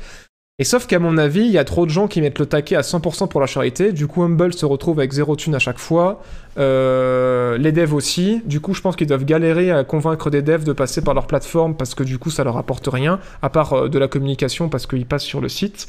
Et 0.61 0.65
sauf 0.65 0.89
qu'à 0.89 0.99
mon 0.99 1.19
avis, 1.19 1.43
il 1.43 1.53
y 1.53 1.59
a 1.59 1.65
trop 1.65 1.87
de 1.87 1.91
gens 1.91 2.09
qui 2.09 2.21
mettent 2.21 2.41
le 2.41 2.47
taquet 2.47 2.75
à 2.75 2.81
100% 2.81 3.29
pour 3.29 3.41
la 3.41 3.47
charité. 3.47 3.93
Du 3.93 4.09
coup, 4.09 4.25
Humble 4.25 4.53
se 4.53 4.67
retrouve 4.67 4.99
avec 4.99 5.13
zéro 5.13 5.37
thune 5.37 5.55
à 5.55 5.61
chaque 5.61 5.79
fois. 5.79 6.21
Euh, 6.59 7.57
les 7.59 7.71
devs 7.71 7.95
aussi. 7.95 8.43
Du 8.45 8.59
coup, 8.59 8.75
je 8.75 8.81
pense 8.81 8.97
qu'ils 8.97 9.07
doivent 9.07 9.25
galérer 9.25 9.71
à 9.71 9.85
convaincre 9.85 10.31
des 10.31 10.43
devs 10.43 10.65
de 10.65 10.73
passer 10.73 11.01
par 11.01 11.15
leur 11.15 11.29
plateforme 11.29 11.77
parce 11.77 11.95
que 11.95 12.03
du 12.03 12.19
coup, 12.19 12.31
ça 12.31 12.43
leur 12.43 12.57
apporte 12.57 12.89
rien, 12.89 13.21
à 13.41 13.51
part 13.51 13.73
euh, 13.73 13.89
de 13.89 14.01
la 14.01 14.09
communication 14.09 14.69
parce 14.69 14.89
qu'ils 14.89 15.07
passent 15.07 15.23
sur 15.23 15.41
le 15.41 15.49
site. 15.49 15.87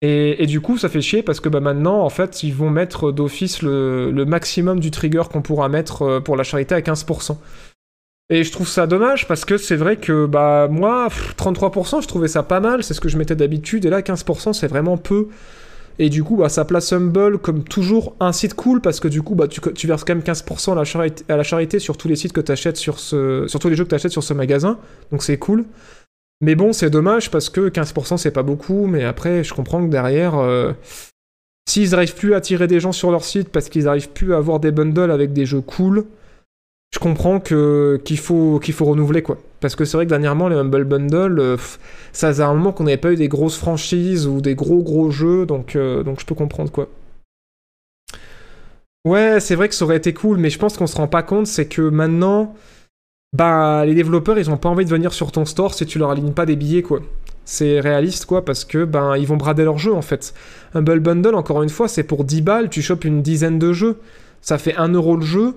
Et, 0.00 0.46
du 0.46 0.60
coup, 0.60 0.78
ça 0.78 0.88
fait 0.88 1.00
chier 1.00 1.24
parce 1.24 1.40
que 1.40 1.48
bah, 1.48 1.58
maintenant, 1.58 2.02
en 2.02 2.08
fait, 2.08 2.44
ils 2.44 2.54
vont 2.54 2.70
mettre 2.70 3.10
d'office 3.10 3.62
le, 3.62 4.12
le 4.12 4.24
maximum 4.24 4.78
du 4.78 4.92
trigger 4.92 5.24
qu'on 5.32 5.42
pourra 5.42 5.68
mettre 5.68 6.02
euh, 6.02 6.20
pour 6.20 6.36
la 6.36 6.44
charité 6.44 6.76
à 6.76 6.80
15%. 6.80 7.36
Et 8.30 8.44
je 8.44 8.52
trouve 8.52 8.68
ça 8.68 8.86
dommage 8.86 9.26
parce 9.26 9.46
que 9.46 9.56
c'est 9.56 9.76
vrai 9.76 9.96
que 9.96 10.26
bah 10.26 10.68
moi, 10.70 11.08
pff, 11.08 11.34
33%, 11.36 12.02
je 12.02 12.08
trouvais 12.08 12.28
ça 12.28 12.42
pas 12.42 12.60
mal, 12.60 12.82
c'est 12.82 12.92
ce 12.92 13.00
que 13.00 13.08
je 13.08 13.16
mettais 13.16 13.36
d'habitude, 13.36 13.86
et 13.86 13.90
là 13.90 14.02
15% 14.02 14.52
c'est 14.52 14.66
vraiment 14.66 14.98
peu. 14.98 15.28
Et 15.98 16.10
du 16.10 16.22
coup, 16.22 16.36
bah, 16.36 16.48
ça 16.48 16.64
place 16.64 16.92
Humble 16.92 17.38
comme 17.38 17.64
toujours 17.64 18.14
un 18.20 18.32
site 18.32 18.54
cool 18.54 18.80
parce 18.80 19.00
que 19.00 19.08
du 19.08 19.22
coup, 19.22 19.34
bah, 19.34 19.48
tu, 19.48 19.60
tu 19.74 19.86
verses 19.86 20.04
quand 20.04 20.14
même 20.14 20.22
15% 20.22 20.72
à 20.72 21.36
la, 21.36 21.42
charité, 21.42 21.78
sur 21.80 21.96
tous 21.96 22.06
les 22.06 22.14
sites 22.16 22.32
que 22.32 22.40
tu 22.40 22.76
sur 22.76 23.00
ce, 23.00 23.46
sur 23.48 23.58
tous 23.58 23.68
les 23.68 23.74
jeux 23.74 23.84
que 23.84 23.88
tu 23.88 23.94
achètes 23.94 24.12
sur 24.12 24.22
ce 24.22 24.34
magasin, 24.34 24.78
donc 25.10 25.22
c'est 25.22 25.38
cool. 25.38 25.64
Mais 26.40 26.54
bon, 26.54 26.72
c'est 26.72 26.90
dommage 26.90 27.30
parce 27.30 27.48
que 27.50 27.68
15% 27.68 28.16
c'est 28.18 28.30
pas 28.30 28.44
beaucoup, 28.44 28.86
mais 28.86 29.04
après, 29.04 29.42
je 29.42 29.54
comprends 29.54 29.84
que 29.84 29.90
derrière, 29.90 30.38
euh, 30.38 30.72
s'ils 31.68 31.94
arrivent 31.94 32.14
plus 32.14 32.34
à 32.34 32.36
attirer 32.36 32.68
des 32.68 32.78
gens 32.78 32.92
sur 32.92 33.10
leur 33.10 33.24
site 33.24 33.48
parce 33.48 33.68
qu'ils 33.68 33.88
arrivent 33.88 34.10
plus 34.10 34.34
à 34.34 34.36
avoir 34.36 34.60
des 34.60 34.70
bundles 34.70 35.10
avec 35.10 35.32
des 35.32 35.46
jeux 35.46 35.62
cool, 35.62 36.04
je 36.94 36.98
comprends 36.98 37.38
que 37.38 38.00
qu'il 38.04 38.18
faut 38.18 38.58
qu'il 38.60 38.74
faut 38.74 38.86
renouveler 38.86 39.22
quoi. 39.22 39.38
Parce 39.60 39.76
que 39.76 39.84
c'est 39.84 39.96
vrai 39.96 40.06
que 40.06 40.10
dernièrement 40.10 40.48
les 40.48 40.56
Humble 40.56 40.84
Bundle 40.84 41.38
euh, 41.38 41.56
ça 42.12 42.28
faisait 42.28 42.42
un 42.42 42.54
moment 42.54 42.72
qu'on 42.72 42.84
n'avait 42.84 42.96
pas 42.96 43.12
eu 43.12 43.16
des 43.16 43.28
grosses 43.28 43.58
franchises 43.58 44.26
ou 44.26 44.40
des 44.40 44.54
gros 44.54 44.82
gros 44.82 45.10
jeux 45.10 45.44
donc 45.44 45.76
euh, 45.76 46.02
donc 46.02 46.20
je 46.20 46.26
peux 46.26 46.34
comprendre 46.34 46.70
quoi. 46.70 46.88
Ouais 49.04 49.38
c'est 49.40 49.54
vrai 49.54 49.68
que 49.68 49.74
ça 49.74 49.84
aurait 49.84 49.96
été 49.96 50.14
cool 50.14 50.38
mais 50.38 50.50
je 50.50 50.58
pense 50.58 50.76
qu'on 50.76 50.86
se 50.86 50.96
rend 50.96 51.08
pas 51.08 51.22
compte 51.22 51.46
c'est 51.46 51.66
que 51.66 51.82
maintenant 51.82 52.54
bah 53.36 53.84
les 53.84 53.94
développeurs 53.94 54.38
ils 54.38 54.50
ont 54.50 54.56
pas 54.56 54.70
envie 54.70 54.86
de 54.86 54.90
venir 54.90 55.12
sur 55.12 55.30
ton 55.30 55.44
store 55.44 55.74
si 55.74 55.84
tu 55.84 55.98
leur 55.98 56.10
alignes 56.10 56.32
pas 56.32 56.46
des 56.46 56.56
billets 56.56 56.82
quoi. 56.82 57.00
C'est 57.44 57.80
réaliste 57.80 58.24
quoi 58.24 58.44
parce 58.44 58.64
que 58.64 58.84
ben 58.84 59.14
ils 59.16 59.26
vont 59.26 59.36
brader 59.36 59.64
leur 59.64 59.76
jeu 59.76 59.92
en 59.92 60.02
fait. 60.02 60.32
Humble 60.74 61.00
Bundle 61.00 61.34
encore 61.34 61.62
une 61.62 61.68
fois 61.68 61.86
c'est 61.86 62.02
pour 62.02 62.24
10 62.24 62.40
balles 62.40 62.70
tu 62.70 62.80
chopes 62.80 63.04
une 63.04 63.20
dizaine 63.20 63.58
de 63.58 63.74
jeux. 63.74 63.98
Ça 64.40 64.56
fait 64.56 64.74
1 64.76 64.88
euro 64.88 65.16
le 65.16 65.22
jeu 65.22 65.54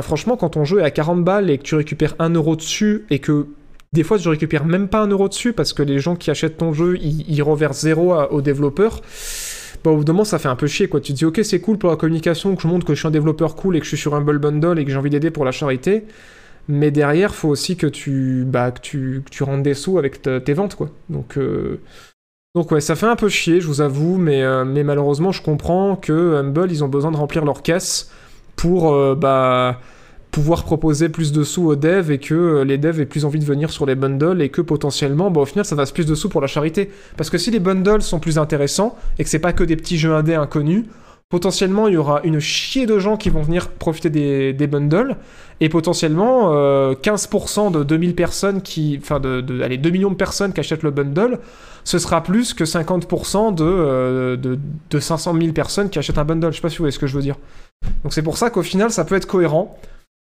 Franchement, 0.00 0.36
quand 0.36 0.50
ton 0.50 0.64
jeu 0.64 0.80
est 0.80 0.84
à 0.84 0.90
40 0.90 1.24
balles 1.24 1.50
et 1.50 1.58
que 1.58 1.62
tu 1.64 1.74
récupères 1.74 2.14
1 2.18 2.30
euro 2.30 2.56
dessus 2.56 3.04
et 3.10 3.18
que 3.18 3.46
des 3.92 4.04
fois 4.04 4.18
tu 4.18 4.28
récupères 4.28 4.64
même 4.64 4.88
pas 4.88 5.00
1 5.02 5.08
euro 5.08 5.28
dessus 5.28 5.52
parce 5.52 5.72
que 5.72 5.82
les 5.82 5.98
gens 5.98 6.16
qui 6.16 6.30
achètent 6.30 6.56
ton 6.56 6.72
jeu 6.72 6.96
ils, 7.02 7.28
ils 7.28 7.42
reversent 7.42 7.80
zéro 7.80 8.14
aux 8.14 8.40
développeurs, 8.40 9.00
bah, 9.84 9.90
au 9.90 9.96
bout 9.96 10.04
d'un 10.04 10.12
moment 10.12 10.24
ça 10.24 10.38
fait 10.38 10.48
un 10.48 10.56
peu 10.56 10.66
chier 10.66 10.88
quoi. 10.88 11.00
Tu 11.00 11.12
te 11.12 11.18
dis 11.18 11.24
ok, 11.24 11.40
c'est 11.42 11.60
cool 11.60 11.76
pour 11.78 11.90
la 11.90 11.96
communication 11.96 12.54
que 12.56 12.62
je 12.62 12.68
montre 12.68 12.86
que 12.86 12.94
je 12.94 13.00
suis 13.00 13.08
un 13.08 13.10
développeur 13.10 13.54
cool 13.56 13.76
et 13.76 13.80
que 13.80 13.84
je 13.84 13.88
suis 13.90 13.98
sur 13.98 14.14
Humble 14.14 14.38
Bundle 14.38 14.78
et 14.78 14.84
que 14.84 14.90
j'ai 14.90 14.96
envie 14.96 15.10
d'aider 15.10 15.30
pour 15.30 15.44
la 15.44 15.52
charité. 15.52 16.04
Mais 16.68 16.90
derrière, 16.92 17.34
faut 17.34 17.48
aussi 17.48 17.76
que 17.76 17.88
tu, 17.88 18.44
bah, 18.46 18.72
rendes 19.40 19.62
des 19.64 19.74
sous 19.74 19.98
avec 19.98 20.22
tes 20.22 20.52
ventes 20.54 20.76
quoi. 20.76 20.90
Donc. 21.08 21.36
euh, 21.36 21.80
donc 22.54 22.70
ouais, 22.70 22.82
ça 22.82 22.96
fait 22.96 23.06
un 23.06 23.16
peu 23.16 23.30
chier, 23.30 23.62
je 23.62 23.66
vous 23.66 23.80
avoue, 23.80 24.18
mais, 24.18 24.42
euh, 24.42 24.66
mais 24.66 24.84
malheureusement, 24.84 25.32
je 25.32 25.40
comprends 25.42 25.96
que 25.96 26.34
Humble, 26.36 26.70
ils 26.70 26.84
ont 26.84 26.88
besoin 26.88 27.10
de 27.10 27.16
remplir 27.16 27.46
leur 27.46 27.62
caisse 27.62 28.10
pour 28.56 28.92
euh, 28.92 29.14
bah, 29.14 29.80
pouvoir 30.30 30.64
proposer 30.64 31.08
plus 31.08 31.30
de 31.32 31.44
sous 31.44 31.66
aux 31.66 31.76
devs 31.76 32.10
et 32.10 32.18
que 32.18 32.34
euh, 32.34 32.64
les 32.64 32.78
devs 32.78 33.00
aient 33.00 33.06
plus 33.06 33.24
envie 33.24 33.38
de 33.38 33.44
venir 33.44 33.70
sur 33.70 33.86
les 33.86 33.94
bundles 33.94 34.40
et 34.40 34.48
que 34.48 34.60
potentiellement, 34.60 35.30
bah, 35.30 35.42
au 35.42 35.46
final, 35.46 35.64
ça 35.64 35.76
fasse 35.76 35.92
plus 35.92 36.06
de 36.06 36.14
sous 36.14 36.28
pour 36.28 36.40
la 36.40 36.46
charité. 36.46 36.90
Parce 37.16 37.30
que 37.30 37.38
si 37.38 37.50
les 37.50 37.60
bundles 37.60 38.02
sont 38.02 38.18
plus 38.18 38.38
intéressants 38.38 38.96
et 39.18 39.24
que 39.24 39.30
c'est 39.30 39.38
pas 39.38 39.52
que 39.52 39.64
des 39.64 39.76
petits 39.76 39.98
jeux 39.98 40.14
indés 40.14 40.34
inconnus, 40.34 40.84
potentiellement, 41.32 41.88
il 41.88 41.94
y 41.94 41.96
aura 41.96 42.20
une 42.24 42.40
chier 42.40 42.84
de 42.84 42.98
gens 42.98 43.16
qui 43.16 43.30
vont 43.30 43.40
venir 43.40 43.70
profiter 43.70 44.10
des, 44.10 44.66
bundles 44.66 45.16
et 45.60 45.70
potentiellement 45.70 46.52
euh, 46.52 46.92
15% 46.94 47.72
de 47.72 47.82
2000 47.84 48.14
personnes 48.14 48.60
qui... 48.60 48.98
Enfin, 49.00 49.18
de, 49.18 49.62
allez, 49.62 49.78
2 49.78 49.88
millions 49.88 50.10
de 50.10 50.14
personnes 50.14 50.52
qui 50.52 50.60
achètent 50.60 50.82
le 50.82 50.90
bundle, 50.90 51.38
ce 51.84 51.98
sera 51.98 52.22
plus 52.22 52.52
que 52.52 52.64
50% 52.64 53.54
de, 53.54 53.64
euh, 53.64 54.36
de, 54.36 54.58
de 54.90 55.00
500 55.00 55.34
000 55.40 55.52
personnes 55.54 55.88
qui 55.88 55.98
achètent 55.98 56.18
un 56.18 56.26
bundle. 56.26 56.50
Je 56.50 56.56
sais 56.56 56.60
pas 56.60 56.68
si 56.68 56.76
vous 56.76 56.82
voyez 56.82 56.92
ce 56.92 56.98
que 56.98 57.06
je 57.06 57.16
veux 57.16 57.22
dire. 57.22 57.36
Donc 58.02 58.12
c'est 58.12 58.20
pour 58.20 58.36
ça 58.36 58.50
qu'au 58.50 58.62
final, 58.62 58.90
ça 58.90 59.06
peut 59.06 59.14
être 59.14 59.26
cohérent. 59.26 59.78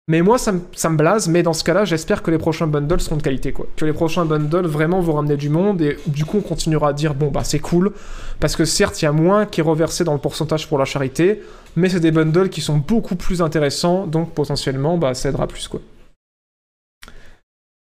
Mais 0.10 0.22
moi, 0.22 0.38
ça 0.38 0.52
me, 0.52 0.60
ça 0.74 0.90
blase, 0.90 1.30
mais 1.30 1.44
dans 1.44 1.54
ce 1.54 1.64
cas-là, 1.64 1.86
j'espère 1.86 2.24
que 2.24 2.30
les 2.30 2.38
prochains 2.38 2.68
bundles 2.68 3.00
seront 3.00 3.16
de 3.16 3.22
qualité, 3.22 3.54
quoi. 3.54 3.68
Que 3.78 3.86
les 3.86 3.94
prochains 3.94 4.26
bundles 4.26 4.68
vraiment 4.68 5.00
vont 5.00 5.14
ramener 5.14 5.38
du 5.38 5.48
monde, 5.48 5.82
et 5.82 5.98
du 6.08 6.26
coup, 6.26 6.40
on 6.40 6.42
continuera 6.42 6.90
à 6.90 6.94
dire, 6.94 7.14
bon, 7.14 7.32
bah, 7.32 7.46
c'est 7.46 7.60
cool, 7.60 7.94
parce 8.42 8.58
que 8.58 8.66
certes, 8.66 9.02
il 9.02 9.06
y 9.06 9.08
a 9.08 9.14
moins 9.14 9.46
qui 9.46 9.62
est 9.62 9.64
reversé 9.64 10.04
dans 10.04 10.12
le 10.12 10.20
pourcentage 10.20 10.68
pour 10.68 10.78
la 10.78 10.84
charité, 10.84 11.42
mais 11.78 11.88
c'est 11.88 12.02
des 12.02 12.12
bundles 12.12 12.50
qui 12.50 12.60
sont 12.60 12.78
beaucoup 12.78 13.16
plus 13.16 13.42
intéressants, 13.42 14.06
donc 14.06 14.34
potentiellement, 14.34 14.98
bah, 14.98 15.14
ça 15.14 15.30
aidera 15.30 15.48
plus, 15.48 15.70
quoi. 15.70 15.80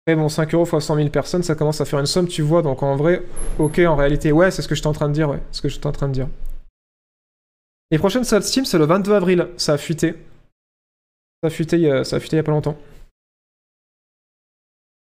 Mais 0.07 0.15
bon, 0.15 0.29
5 0.29 0.53
euros 0.53 0.69
x 0.71 0.85
100 0.85 0.97
000 0.97 1.09
personnes, 1.09 1.43
ça 1.43 1.55
commence 1.55 1.81
à 1.81 1.87
faire 1.87 2.01
une 2.01 2.07
somme, 2.07 2.29
tu 2.29 2.43
vois, 2.43 2.61
donc 2.61 2.83
en 2.83 2.97
vrai, 2.97 3.23
ok, 3.59 3.79
en 3.79 3.97
réalité, 3.97 4.31
ouais, 4.31 4.51
c'est 4.51 4.61
ce 4.61 4.69
que 4.69 4.75
j'étais 4.75 4.89
en 4.89 4.93
train 4.93 5.09
de 5.09 5.15
dire, 5.15 5.31
ouais, 5.31 5.41
ce 5.53 5.63
que 5.63 5.71
j'étais 5.71 5.87
en 5.87 5.93
train 5.93 6.09
de 6.09 6.13
dire. 6.13 6.29
Les 7.91 7.99
prochaines 7.99 8.25
salles 8.25 8.43
Steam, 8.43 8.67
c'est 8.67 8.79
le 8.79 8.85
22 8.85 9.15
avril, 9.15 9.49
ça 9.57 9.73
a 9.73 9.79
fuité. 9.79 10.15
Ça 11.43 11.47
a 11.47 11.51
fuité, 11.51 11.77
il 11.77 11.83
y 11.83 11.91
a- 11.91 12.05
ça 12.05 12.17
a 12.17 12.19
il 12.21 12.39
a 12.39 12.43
pas 12.43 12.53
longtemps. 12.53 12.77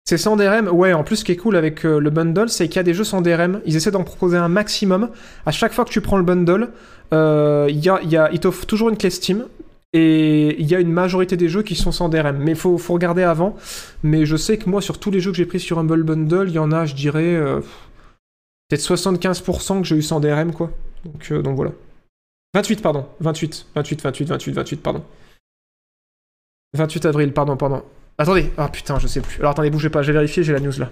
C'est 0.05 0.17
sans 0.17 0.37
DRM. 0.37 0.69
Ouais, 0.69 0.93
en 0.95 1.05
plus, 1.05 1.17
ce 1.17 1.25
qui 1.25 1.33
est 1.33 1.37
cool 1.37 1.57
avec 1.57 1.85
euh, 1.85 1.99
le 1.99 2.11
bundle, 2.11 2.49
c'est 2.49 2.67
qu'il 2.69 2.77
y 2.77 2.79
a 2.79 2.83
des 2.85 2.95
jeux 2.95 3.05
sans 3.05 3.21
DRM. 3.21 3.61
Ils 3.67 3.77
essaient 3.77 3.91
d'en 3.91 4.05
proposer 4.05 4.39
un 4.39 4.49
maximum. 4.49 5.11
À 5.45 5.51
chaque 5.51 5.73
fois 5.75 5.85
que 5.85 5.91
tu 5.91 6.01
prends 6.01 6.17
le 6.17 6.23
bundle, 6.23 6.71
euh, 7.13 7.67
y 7.71 7.91
a, 7.91 8.01
y 8.03 8.17
a, 8.17 8.31
ils 8.33 8.41
t'offrent 8.41 8.65
toujours 8.65 8.89
une 8.89 8.97
clé 8.97 9.11
Steam. 9.11 9.47
Et 9.93 10.59
il 10.61 10.67
y 10.67 10.75
a 10.75 10.81
une 10.81 10.93
majorité 10.93 11.37
des 11.37 11.49
jeux 11.49 11.63
qui 11.63 11.75
sont 11.75 11.93
sans 11.93 12.09
DRM. 12.09 12.39
Mais 12.39 12.53
il 12.53 12.57
faut, 12.57 12.79
regarder 12.89 13.23
avant. 13.23 13.57
Mais 14.03 14.25
je 14.25 14.37
sais 14.37 14.57
que 14.57 14.71
moi, 14.71 14.81
sur 14.81 14.99
tous 14.99 15.11
les 15.11 15.21
jeux 15.21 15.31
que 15.33 15.37
j'ai 15.37 15.47
pris 15.47 15.61
sur 15.61 15.79
Humble 15.79 16.05
Bundle, 16.05 16.47
il 16.49 16.55
y 16.55 16.59
en 16.59 16.73
a, 16.73 16.87
je 16.87 16.95
dirais, 16.95 17.35
euh, 17.35 17.61
peut-être 18.69 18.81
75% 18.83 19.83
que 19.83 19.87
j'ai 19.87 19.97
eu 19.97 20.03
sans 20.03 20.21
DRM, 20.21 20.53
quoi. 20.53 20.71
Donc, 21.05 21.29
euh, 21.33 21.43
donc 21.43 21.57
voilà. 21.57 21.73
28, 22.55 22.81
pardon. 22.81 23.07
28, 23.21 23.67
28, 23.75 24.03
28, 24.03 24.29
28, 24.29 24.53
28, 24.53 24.83
pardon. 24.83 25.03
28 26.75 27.07
avril, 27.07 27.33
pardon, 27.33 27.57
pardon. 27.57 27.85
Attendez, 28.19 28.53
ah 28.57 28.69
putain, 28.69 28.99
je 28.99 29.07
sais 29.07 29.21
plus. 29.21 29.39
Alors 29.39 29.53
attendez, 29.53 29.71
bougez 29.71 29.91
pas, 29.91 30.03
j'ai 30.03 30.13
vérifié, 30.13 30.43
j'ai 30.43 30.53
la 30.53 30.61
news 30.61 30.73
là. 30.79 30.91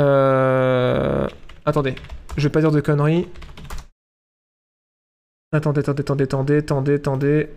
Euh... 0.00 1.28
Attendez, 1.66 1.94
je 2.36 2.42
vais 2.44 2.52
pas 2.52 2.60
dire 2.60 2.70
de 2.70 2.80
conneries. 2.80 3.28
Attendez, 5.52 5.80
attendez, 5.80 6.02
attendez, 6.02 6.24
attendez, 6.24 6.56
attendez, 6.58 6.94
attendez. 6.94 7.50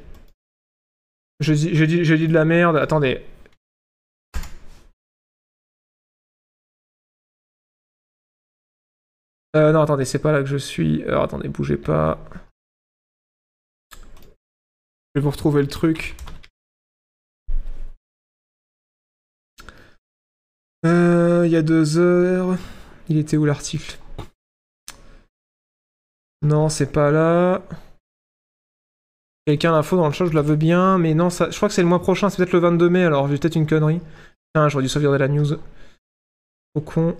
J'ai 1.39 1.55
dit, 1.55 1.75
j'ai 1.75 1.87
dit, 1.87 2.03
j'ai 2.05 2.17
dit 2.17 2.27
de 2.27 2.33
la 2.33 2.45
merde, 2.45 2.77
attendez. 2.77 3.23
Euh, 9.55 9.71
non, 9.71 9.81
attendez, 9.81 10.05
c'est 10.05 10.19
pas 10.19 10.31
là 10.31 10.41
que 10.41 10.47
je 10.47 10.57
suis. 10.57 11.03
Alors 11.03 11.23
attendez, 11.23 11.47
bougez 11.47 11.77
pas. 11.77 12.17
Je 15.13 15.19
vais 15.19 15.21
vous 15.21 15.29
retrouver 15.29 15.61
le 15.61 15.67
truc. 15.67 16.15
Euh, 20.85 21.43
il 21.45 21.51
y 21.51 21.55
a 21.55 21.61
deux 21.61 21.97
heures. 21.97 22.57
Il 23.09 23.17
était 23.17 23.37
où 23.37 23.45
l'article? 23.45 23.97
Non, 26.41 26.69
c'est 26.69 26.91
pas 26.91 27.11
là. 27.11 27.61
Quelqu'un 29.45 29.71
l'info 29.71 29.97
dans 29.97 30.07
le 30.07 30.13
chat, 30.13 30.25
je 30.25 30.33
la 30.33 30.41
veux 30.41 30.55
bien, 30.55 30.97
mais 30.97 31.13
non, 31.13 31.29
ça, 31.29 31.49
je 31.49 31.55
crois 31.55 31.67
que 31.67 31.75
c'est 31.75 31.81
le 31.81 31.87
mois 31.87 32.01
prochain, 32.01 32.29
c'est 32.29 32.37
peut-être 32.37 32.53
le 32.53 32.59
22 32.59 32.89
mai, 32.89 33.03
alors 33.03 33.27
j'ai 33.27 33.37
peut-être 33.37 33.55
une 33.55 33.67
connerie. 33.67 33.99
Putain, 33.99 34.69
j'aurais 34.69 34.83
dû 34.83 34.89
sauvegarder 34.89 35.17
la 35.19 35.27
news. 35.27 35.53
Au 36.75 36.81
con. 36.81 37.17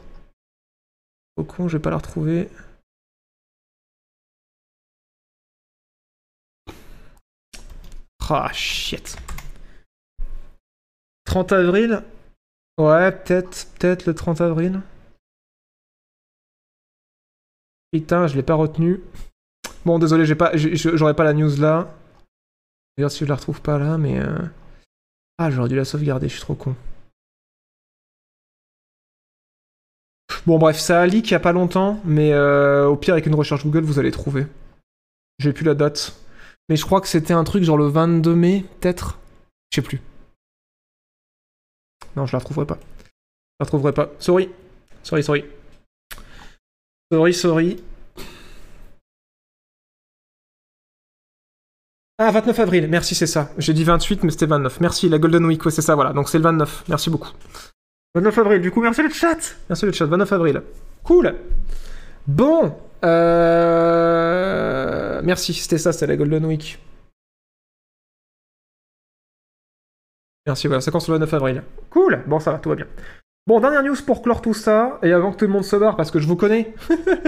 Au 1.36 1.44
con, 1.44 1.68
je 1.68 1.78
vais 1.78 1.82
pas 1.82 1.90
la 1.90 1.98
retrouver. 1.98 2.50
Ah, 8.30 8.52
shit. 8.54 9.18
30 11.26 11.52
avril 11.52 12.04
Ouais, 12.78 13.12
peut-être, 13.12 13.68
peut-être 13.80 14.06
le 14.06 14.16
30 14.16 14.42
avril. 14.42 14.82
Putain, 17.92 18.28
je 18.28 18.36
l'ai 18.36 18.44
pas 18.44 18.56
retenu. 18.56 19.02
Bon, 19.86 20.00
désolé, 20.00 20.26
j'ai 20.26 20.36
pas, 20.36 20.52
j'aurais 20.56 21.14
pas 21.16 21.24
la 21.24 21.34
news 21.34 21.56
là. 21.58 21.94
Regarde 22.98 23.12
si 23.12 23.24
je 23.24 23.30
la 23.30 23.36
retrouve 23.36 23.62
pas 23.62 23.78
là, 23.78 23.98
mais. 23.98 24.20
euh, 24.20 24.40
Ah, 25.38 25.52
j'aurais 25.52 25.70
dû 25.70 25.76
la 25.76 25.86
sauvegarder, 25.86 26.28
je 26.28 26.34
suis 26.34 26.42
trop 26.42 26.56
con. 26.56 26.76
Bon, 30.46 30.58
bref, 30.58 30.78
ça 30.78 31.02
a 31.02 31.06
leak 31.06 31.30
il 31.30 31.32
y 31.32 31.36
a 31.36 31.40
pas 31.40 31.52
longtemps, 31.54 32.00
mais 32.06 32.34
euh, 32.34 32.88
au 32.88 32.98
pire, 32.98 33.14
avec 33.14 33.26
une 33.28 33.36
recherche 33.36 33.64
Google, 33.64 33.82
vous 33.84 34.00
allez 34.00 34.12
trouver. 34.12 34.48
J'ai 35.40 35.54
plus 35.54 35.64
la 35.66 35.76
date. 35.76 36.16
Mais 36.70 36.76
je 36.76 36.86
crois 36.86 37.02
que 37.02 37.08
c'était 37.08 37.34
un 37.34 37.44
truc 37.44 37.64
genre 37.64 37.78
le 37.78 37.88
22 37.88 38.36
mai, 38.36 38.66
peut-être? 38.80 39.20
Je 39.72 39.76
sais 39.76 39.82
plus. 39.82 40.02
Non, 42.16 42.26
je 42.26 42.34
la 42.34 42.40
retrouverai 42.40 42.66
pas. 42.66 42.78
Je 42.80 43.60
la 43.60 43.66
retrouverai 43.66 43.94
pas. 43.94 44.10
Sorry. 44.20 44.50
Sorry, 45.04 45.24
sorry. 45.24 45.46
Sorry, 47.12 47.34
sorry. 47.34 47.84
Ah, 52.20 52.32
29 52.32 52.60
avril, 52.60 52.88
merci, 52.88 53.16
c'est 53.16 53.28
ça. 53.28 53.50
J'ai 53.58 53.74
dit 53.74 53.84
28, 53.84 54.24
mais 54.24 54.32
c'était 54.32 54.46
29. 54.46 54.80
Merci, 54.82 55.10
la 55.10 55.18
Golden 55.18 55.46
Week, 55.46 55.66
ouais, 55.66 55.72
c'est 55.72 55.82
ça, 55.82 55.96
voilà. 55.96 56.14
Donc 56.14 56.30
c'est 56.30 56.38
le 56.38 56.44
29. 56.44 56.86
Merci 56.88 57.10
beaucoup. 57.10 57.32
29 58.16 58.38
avril, 58.38 58.62
du 58.62 58.70
coup, 58.72 58.82
merci 58.82 59.02
le 59.02 59.10
chat. 59.10 59.56
Merci 59.68 59.86
le 59.86 59.92
chat, 59.92 60.06
29 60.06 60.32
avril. 60.32 60.62
Cool. 61.04 61.36
Bon. 62.28 62.76
Euh... 63.04 64.14
Merci, 65.24 65.54
c'était 65.54 65.80
ça, 65.80 65.92
c'était 65.92 66.08
la 66.08 66.16
Golden 66.16 66.46
Week. 66.46 66.80
Merci, 70.46 70.68
voilà, 70.68 70.82
ça 70.82 70.92
commence 70.92 71.08
le 71.08 71.14
29 71.14 71.34
avril. 71.36 71.64
Cool, 71.90 72.20
bon, 72.28 72.40
ça 72.40 72.52
va, 72.52 72.58
tout 72.58 72.70
va 72.70 72.76
bien. 72.76 72.86
Bon, 73.48 73.60
dernière 73.62 73.84
news 73.84 73.96
pour 74.06 74.22
clore 74.22 74.42
tout 74.42 74.54
ça, 74.54 75.00
et 75.04 75.12
avant 75.14 75.32
que 75.32 75.38
tout 75.38 75.46
le 75.46 75.52
monde 75.52 75.64
se 75.64 75.76
barre, 75.76 75.96
parce 75.96 76.12
que 76.12 76.20
je 76.20 76.28
vous 76.28 76.36
connais. 76.36 76.74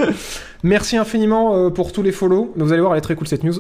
merci 0.63 0.97
infiniment 0.97 1.55
euh, 1.55 1.69
pour 1.69 1.93
tous 1.93 2.03
les 2.03 2.11
follow. 2.11 2.53
Vous 2.55 2.71
allez 2.71 2.81
voir, 2.81 2.93
elle 2.93 2.99
est 2.99 3.01
très 3.01 3.15
cool 3.15 3.27
cette 3.27 3.43
news. 3.43 3.55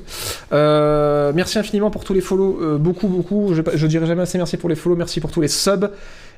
Euh, 0.51 1.31
merci 1.35 1.57
infiniment 1.57 1.89
pour 1.89 2.03
tous 2.03 2.13
les 2.13 2.21
follow, 2.21 2.57
euh, 2.61 2.77
beaucoup, 2.77 3.07
beaucoup. 3.07 3.53
Je, 3.53 3.61
je 3.73 3.87
dirais 3.87 4.05
jamais 4.05 4.21
assez 4.21 4.37
merci 4.37 4.57
pour 4.57 4.69
les 4.69 4.75
follow, 4.75 4.97
merci 4.97 5.21
pour 5.21 5.31
tous 5.31 5.41
les 5.41 5.47
subs. 5.47 5.89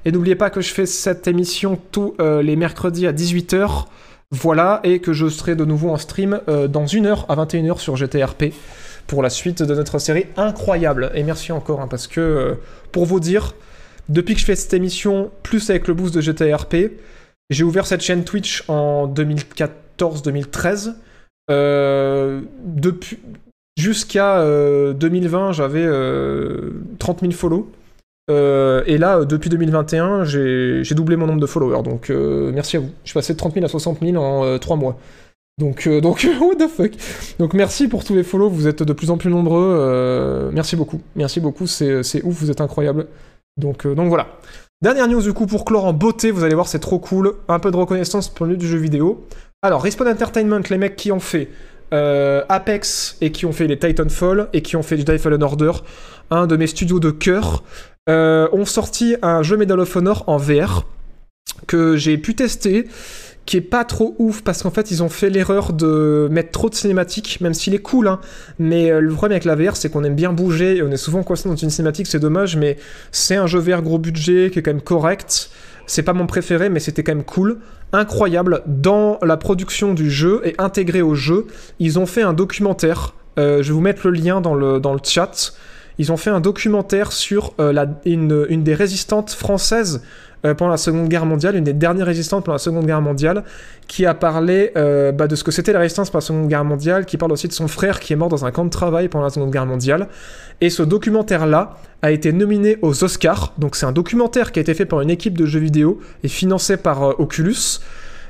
Et 0.06 0.12
n'oubliez 0.12 0.36
pas 0.36 0.52
que 0.52 0.62
je 0.62 0.72
fais 0.72 0.86
cette 0.86 1.28
émission 1.28 1.80
tous 1.92 2.16
les 2.20 2.56
mercredis 2.56 3.08
à 3.08 3.14
18h. 3.14 3.86
Voilà, 4.32 4.80
et 4.84 5.00
que 5.00 5.14
je 5.14 5.28
serai 5.28 5.56
de 5.56 5.66
nouveau 5.66 5.90
en 5.90 5.98
stream 5.98 6.40
dans 6.70 6.86
une 6.86 7.08
heure 7.08 7.26
à 7.30 7.36
21h 7.36 7.80
sur 7.80 7.96
GTRP 7.96 8.54
pour 9.08 9.24
la 9.24 9.30
suite 9.30 9.64
de 9.64 9.74
notre 9.74 10.00
série 10.00 10.28
incroyable. 10.36 11.12
Et 11.16 11.24
merci 11.24 11.52
encore, 11.52 11.82
hein, 11.82 11.88
parce 11.88 12.08
que, 12.08 12.22
euh, 12.22 12.56
pour 12.92 13.06
vous 13.06 13.20
dire, 13.20 13.56
depuis 14.10 14.36
que 14.36 14.40
je 14.40 14.46
fais 14.46 14.56
cette 14.56 14.74
émission, 14.74 15.32
plus 15.44 15.70
avec 15.70 15.88
le 15.88 15.94
boost 15.94 16.14
de 16.14 16.22
GTRP, 16.22 16.92
j'ai 17.50 17.64
ouvert 17.64 17.88
cette 17.88 18.02
chaîne 18.02 18.24
Twitch 18.24 18.64
en 18.68 19.08
2014-2013. 19.08 20.96
Euh, 21.50 22.42
depuis 22.66 23.20
jusqu'à 23.78 24.40
euh, 24.40 24.92
2020, 24.94 25.54
j'avais 25.54 25.86
euh, 25.86 26.72
30 27.00 27.22
000 27.22 27.32
follow. 27.32 27.72
Euh, 28.30 28.84
et 28.88 28.98
là, 28.98 29.24
depuis 29.24 29.50
2021, 29.50 30.26
j'ai 30.26 30.84
doublé 30.92 31.16
mon 31.16 31.28
nombre 31.28 31.40
de 31.40 31.46
followers. 31.46 31.84
Donc, 31.84 32.10
merci 32.10 32.76
à 32.76 32.82
vous. 32.82 32.90
Je 33.06 33.10
suis 33.10 33.14
passé 33.14 33.34
de 33.34 33.38
30 33.38 33.54
000 33.54 33.66
à 33.66 33.70
60 33.70 34.00
000 34.02 34.18
en 34.22 34.60
3 34.60 34.76
mois. 34.76 35.00
Donc, 35.58 35.88
euh, 35.88 36.02
what 36.40 36.56
the 36.56 36.68
fuck. 36.68 36.92
Donc, 37.40 37.54
merci 37.54 37.88
pour 37.88 38.04
tous 38.04 38.16
les 38.16 38.24
follow. 38.24 38.50
Vous 38.50 38.68
êtes 38.68 38.84
de 38.84 38.94
plus 38.94 39.10
en 39.10 39.18
plus 39.18 39.30
nombreux. 39.30 39.76
euh, 39.80 40.50
merci 40.54 40.76
beaucoup. 40.76 41.02
Merci 41.16 41.40
beaucoup. 41.40 41.68
C'est 41.68 42.04
c'est 42.04 42.24
ouf. 42.24 42.36
Vous 42.40 42.52
êtes 42.52 42.62
incroyables. 42.62 43.08
Donc, 43.58 43.86
euh, 43.86 43.94
voilà. 43.94 44.28
Dernière 44.84 45.08
news 45.08 45.24
du 45.24 45.34
coup 45.34 45.48
pour 45.48 45.66
clore 45.66 45.86
en 45.86 45.94
beauté, 45.94 46.30
vous 46.30 46.44
allez 46.44 46.54
voir, 46.54 46.68
c'est 46.68 46.78
trop 46.78 47.00
cool. 47.00 47.34
Un 47.48 47.58
peu 47.58 47.72
de 47.72 47.78
reconnaissance 47.78 48.30
pour 48.30 48.46
le 48.46 48.56
du 48.58 48.68
jeu 48.68 48.78
vidéo. 48.78 49.26
Alors, 49.64 49.82
Respawn 49.82 50.08
Entertainment, 50.08 50.62
les 50.70 50.78
mecs 50.78 50.96
qui 50.96 51.12
ont 51.12 51.20
fait 51.20 51.50
euh, 51.94 52.44
Apex 52.48 53.18
et 53.22 53.32
qui 53.32 53.48
ont 53.48 53.52
fait 53.52 53.66
les 53.66 53.80
Titanfall 53.80 54.50
et 54.54 54.62
qui 54.62 54.76
ont 54.76 54.84
fait 54.84 54.98
Jedi 54.98 55.18
Fallen 55.18 55.42
Order, 55.42 55.72
un 56.30 56.46
de 56.46 56.56
mes 56.56 56.68
studios 56.68 57.00
de 57.00 57.10
cœur, 57.10 57.64
euh, 58.08 58.48
ont 58.52 58.66
sorti 58.66 59.16
un 59.24 59.42
jeu 59.42 59.58
Medal 59.58 59.80
of 59.80 59.96
Honor 59.96 60.24
en 60.28 60.38
VR 60.38 60.86
que 61.66 61.98
j'ai 61.98 62.20
pu 62.20 62.36
tester 62.36 62.88
qui 63.48 63.58
est 63.58 63.62
pas 63.62 63.86
trop 63.86 64.14
ouf 64.20 64.44
parce 64.44 64.62
qu'en 64.62 64.70
fait 64.70 64.92
ils 64.92 65.02
ont 65.02 65.10
fait 65.10 65.32
l'erreur 65.32 65.74
de 65.74 66.28
mettre 66.30 66.52
trop 66.52 66.70
de 66.70 66.76
cinématiques 66.76 67.42
même 67.42 67.56
s'il 67.56 67.74
est 67.74 67.82
cool 67.82 68.08
hein, 68.08 68.20
mais 68.60 68.92
euh, 68.92 69.00
le 69.00 69.12
problème 69.14 69.32
avec 69.32 69.46
la 69.46 69.56
VR 69.56 69.76
c'est 69.76 69.90
qu'on 69.90 70.04
aime 70.04 70.16
bien 70.16 70.34
bouger 70.34 70.78
et 70.78 70.84
on 70.84 70.92
est 70.92 70.98
souvent 70.98 71.24
coincé 71.24 71.48
dans 71.48 71.56
une 71.56 71.70
cinématique 71.72 72.08
c'est 72.08 72.20
dommage 72.20 72.58
mais 72.58 72.78
c'est 73.12 73.38
un 73.38 73.48
jeu 73.48 73.60
VR 73.60 73.82
gros 73.82 73.98
budget 73.98 74.52
qui 74.52 74.60
est 74.60 74.62
quand 74.62 74.74
même 74.74 74.82
correct. 74.82 75.50
C'est 75.90 76.04
pas 76.04 76.14
mon 76.14 76.28
préféré 76.28 76.70
mais 76.70 76.82
c'était 76.82 77.02
quand 77.04 77.16
même 77.16 77.24
cool. 77.24 77.60
Incroyable 77.94 78.62
dans 78.68 79.18
la 79.22 79.38
production 79.38 79.94
du 79.94 80.12
jeu 80.12 80.42
et 80.44 80.54
intégré 80.58 81.02
au 81.02 81.16
jeu. 81.16 81.48
Ils 81.80 81.98
ont 81.98 82.06
fait 82.06 82.22
un 82.22 82.34
documentaire 82.34 83.14
Euh, 83.40 83.62
je 83.62 83.68
vais 83.68 83.74
vous 83.74 83.82
mettre 83.82 84.08
le 84.08 84.14
lien 84.14 84.42
dans 84.42 84.56
le, 84.56 84.80
dans 84.80 84.94
le 84.94 85.00
chat. 85.04 85.54
Ils 86.00 86.12
ont 86.12 86.18
fait 86.18 86.32
un 86.32 86.42
documentaire 86.42 87.12
sur 87.12 87.54
euh, 87.60 87.86
une, 88.04 88.46
une 88.50 88.64
des 88.64 88.74
résistantes 88.74 89.32
françaises 89.32 90.02
euh, 90.46 90.54
pendant 90.54 90.72
la 90.72 90.78
Seconde 90.78 91.10
Guerre 91.10 91.26
mondiale, 91.26 91.56
une 91.56 91.64
des 91.64 91.74
dernières 91.74 92.06
résistantes 92.06 92.46
pendant 92.46 92.56
la 92.56 92.60
Seconde 92.60 92.86
Guerre 92.86 93.02
mondiale, 93.02 93.44
qui 93.88 94.06
a 94.06 94.14
parlé 94.14 94.72
euh, 94.76 95.12
bah, 95.12 95.28
de 95.28 95.36
ce 95.36 95.44
que 95.44 95.52
c'était 95.52 95.74
la 95.74 95.80
résistance 95.80 96.10
pendant 96.10 96.20
la 96.20 96.26
Seconde 96.26 96.48
Guerre 96.48 96.64
mondiale, 96.64 97.06
qui 97.06 97.18
parle 97.18 97.32
aussi 97.32 97.48
de 97.48 97.54
son 97.54 97.68
frère 97.68 98.00
qui 98.00 98.14
est 98.14 98.16
mort 98.16 98.30
dans 98.30 98.46
un 98.46 98.52
camp 98.52 98.66
de 98.66 98.70
travail 98.70 99.08
pendant 99.08 99.26
la 99.26 99.30
Seconde 99.30 99.52
Guerre 99.52 99.66
mondiale. 99.66 100.08
Et 100.62 100.70
ce 100.70 100.84
documentaire-là 100.84 101.78
a 102.02 102.12
été 102.12 102.32
nominé 102.32 102.78
aux 102.82 103.04
Oscars. 103.04 103.54
Donc 103.58 103.76
c'est 103.76 103.86
un 103.86 103.92
documentaire 103.92 104.52
qui 104.52 104.60
a 104.60 104.62
été 104.62 104.74
fait 104.74 104.86
par 104.86 105.02
une 105.02 105.10
équipe 105.10 105.38
de 105.38 105.46
jeux 105.46 105.60
vidéo 105.60 106.00
et 106.24 106.28
financé 106.28 106.78
par 106.78 107.04
euh, 107.04 107.14
Oculus. 107.18 107.80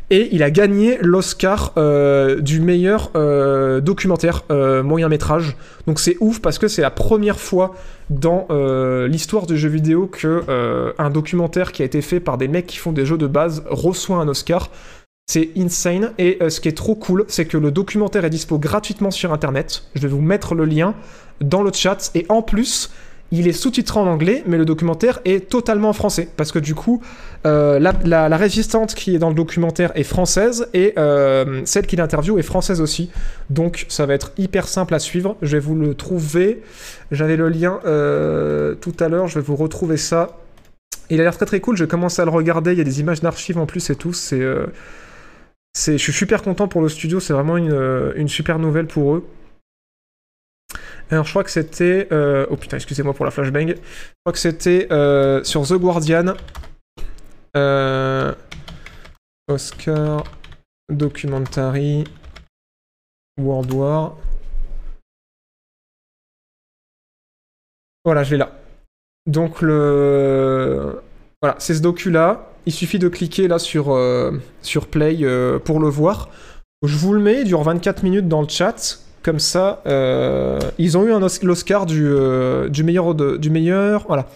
Et 0.10 0.30
il 0.32 0.42
a 0.42 0.52
gagné 0.52 0.98
l'Oscar 1.02 1.74
euh, 1.76 2.40
du 2.40 2.62
meilleur 2.62 3.12
euh, 3.16 3.82
documentaire 3.82 4.44
euh, 4.52 4.82
moyen 4.82 5.10
métrage. 5.10 5.58
Donc 5.86 6.00
c'est 6.00 6.16
ouf 6.22 6.40
parce 6.40 6.58
que 6.60 6.70
c'est 6.70 6.82
la 6.82 6.92
première 6.92 7.40
fois 7.40 7.76
dans 8.10 8.48
l'histoire 9.10 9.48
du 9.48 9.58
jeu 9.58 9.68
vidéo 9.68 10.08
que 10.08 10.44
un 10.98 11.10
documentaire 11.10 11.74
qui 11.74 11.82
a 11.82 11.86
été 11.86 12.02
fait 12.02 12.22
par 12.22 12.38
des 12.38 12.48
mecs 12.48 12.68
qui 12.68 12.78
font 12.78 12.94
des 12.94 13.06
jeux 13.06 13.18
de 13.18 13.28
base 13.28 13.64
reçoit 13.70 14.18
un 14.18 14.30
Oscar. 14.30 14.70
C'est 15.30 15.50
insane. 15.58 16.14
Et 16.18 16.40
ce 16.48 16.62
qui 16.62 16.70
est 16.70 16.78
trop 16.78 16.96
cool, 16.96 17.26
c'est 17.28 17.46
que 17.46 17.58
le 17.58 17.70
documentaire 17.70 18.24
est 18.24 18.30
dispo 18.30 18.58
gratuitement 18.58 19.12
sur 19.12 19.34
Internet. 19.34 19.84
Je 19.94 20.02
vais 20.04 20.08
vous 20.08 20.22
mettre 20.22 20.56
le 20.56 20.64
lien 20.64 20.96
dans 21.42 21.64
le 21.64 21.72
chat. 21.74 22.12
Et 22.16 22.26
en 22.30 22.42
plus, 22.42 22.92
il 23.32 23.48
est 23.48 23.54
sous-titré 23.54 23.99
en 23.99 24.08
anglais, 24.08 24.44
mais 24.45 24.58
le 24.58 24.66
documentaire 24.66 25.20
est 25.26 25.49
totalement 25.49 25.90
en 25.90 25.94
français. 25.94 26.30
Parce 26.38 26.52
que 26.52 26.60
du 26.60 26.76
coup, 26.76 27.02
euh, 27.45 27.80
la, 27.80 28.38
résistante 28.38 28.95
qui 28.95 29.16
est 29.16 29.20
dans 29.20 29.30
le 29.30 29.36
documentaire 29.36 29.91
est 29.95 30.04
française 30.04 30.68
et 30.74 30.94
euh, 30.98 31.62
celle 31.66 31.88
qui 31.88 31.98
l'interviewe 31.98 32.40
est 32.40 32.44
française 32.44 32.80
aussi. 32.80 33.10
Donc 33.49 33.86
ça 33.90 34.06
va 34.06 34.14
être 34.14 34.32
hyper 34.38 34.68
simple 34.68 34.94
à 34.94 34.99
suivre. 34.99 35.36
Je 35.41 35.58
vais 35.58 35.60
vous 35.60 35.76
le 35.76 35.94
trouver. 35.94 36.62
J'avais 37.12 37.36
le 37.36 37.49
lien 37.49 37.80
euh, 37.86 38.76
tout 38.76 38.95
à 38.99 39.10
l'heure, 39.10 39.28
je 39.28 39.40
vais 39.40 39.45
vous 39.45 39.56
retrouver 39.56 39.98
ça. 39.98 40.38
Il 41.10 41.20
a 41.20 41.24
l'air 41.24 41.36
très 41.36 41.45
très 41.45 41.60
cool, 41.60 41.78
j'ai 41.78 41.88
commencé 41.88 42.22
à 42.22 42.26
le 42.26 42.32
regarder, 42.32 42.74
il 42.74 42.78
y 42.78 42.82
a 42.82 42.84
des 42.84 42.99
images 42.99 43.22
d'archives 43.22 43.58
en 43.58 43.66
plus 43.66 43.90
et 43.90 43.95
tout, 43.95 44.12
c'est... 44.12 44.41
je 44.41 45.95
suis 45.95 46.12
super 46.12 46.41
content 46.41 46.68
pour 46.68 46.82
le 46.82 46.90
studio, 46.90 47.22
c'est 47.22 47.32
vraiment 47.32 47.56
une 47.56 48.28
super 48.28 48.60
nouvelle 48.60 48.88
pour 48.88 49.16
eux. 49.16 49.26
Alors 51.10 51.24
je 51.24 51.30
crois 51.30 51.44
que 51.44 51.52
c'était... 51.52 52.08
euh, 52.12 52.46
Oh 52.50 52.58
putain, 52.58 52.78
excusez-moi 52.78 53.14
pour 53.14 53.26
la 53.26 53.32
flashbang. 53.32 53.68
Je 53.70 53.76
crois 54.26 54.34
que 54.34 54.40
c'était 54.40 54.88
euh, 54.92 55.44
sur 55.44 55.66
The 55.66 55.74
Guardian. 55.74 56.34
Euh, 57.56 58.34
Oscar 59.48 60.24
Documentary 60.90 62.04
World 63.40 63.72
War. 63.72 64.18
Voilà, 68.04 68.24
je 68.24 68.32
l'ai 68.32 68.38
là. 68.38 68.52
Donc 69.26 69.62
le... 69.62 71.02
Voilà, 71.42 71.56
c'est 71.60 71.76
ce 71.76 71.82
docu-là. 71.82 72.50
Il 72.66 72.74
suffit 72.74 73.00
de 73.00 73.08
cliquer 73.08 73.48
là 73.48 73.60
sur, 73.60 73.98
sur 74.62 74.88
Play 74.88 75.18
pour 75.60 75.80
le 75.80 75.88
voir. 75.88 76.30
Je 76.84 76.98
vous 76.98 77.14
le 77.14 77.20
mets, 77.22 77.42
il 77.42 77.48
dure 77.48 77.64
24 77.64 78.04
minutes 78.04 78.28
dans 78.28 78.42
le 78.42 78.48
chat. 78.50 79.07
Comme 79.28 79.40
ça, 79.40 79.82
euh, 79.88 80.58
ils 80.78 80.98
ont 80.98 81.04
eu 81.04 81.12
un 81.12 81.22
Os- 81.22 81.44
l'Oscar 81.44 81.86
du, 81.86 82.08
euh, 82.08 82.70
meilleur... 82.82 83.14
du 83.14 83.49
meilleur... 83.49 84.06
Voilà. 84.08 84.28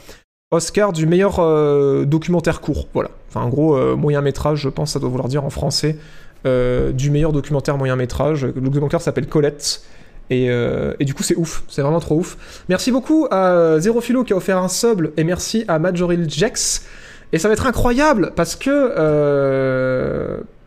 Oscar 0.52 0.92
du 0.92 1.06
meilleur 1.06 1.40
euh, 1.40 2.04
documentaire 2.04 2.60
court. 2.60 2.90
Voilà. 2.94 3.10
Enfin, 3.30 3.40
en 3.40 3.48
gros, 3.48 3.96
moyen 3.96 4.20
métrage, 4.20 4.60
je 4.60 4.68
pense, 4.68 4.92
ça 4.92 5.00
doit 5.00 5.08
vouloir 5.08 5.30
dire 5.30 5.46
en 5.46 5.50
français. 5.50 5.96
du 6.44 7.10
meilleur 7.10 7.32
documentaire 7.32 7.78
moyen 7.78 7.96
métrage. 7.96 8.46
Le 8.46 8.52
documentaire 8.70 9.00
s'appelle 9.00 9.28
Colette. 9.28 9.82
Et, 10.30 10.48
et 10.48 11.06
du 11.06 11.14
coup, 11.14 11.24
c'est 11.24 11.38
ouf. 11.38 11.64
C'est 11.70 11.84
vraiment 11.84 12.02
trop 12.02 12.18
ouf. 12.18 12.66
Merci 12.68 12.92
beaucoup 12.92 13.30
à 13.32 13.78
Zero 13.80 14.02
Philo 14.02 14.26
qui 14.26 14.34
a 14.34 14.36
offert 14.36 14.58
un 14.58 14.68
sub. 14.68 15.08
Et 15.16 15.24
merci 15.24 15.64
à 15.70 15.80
Majoril 15.80 16.30
Jex. 16.30 16.86
Et 17.32 17.40
ça 17.40 17.48
va 17.48 17.54
être 17.54 17.66
incroyable 17.66 18.34
parce 18.36 18.58
que. 18.58 18.92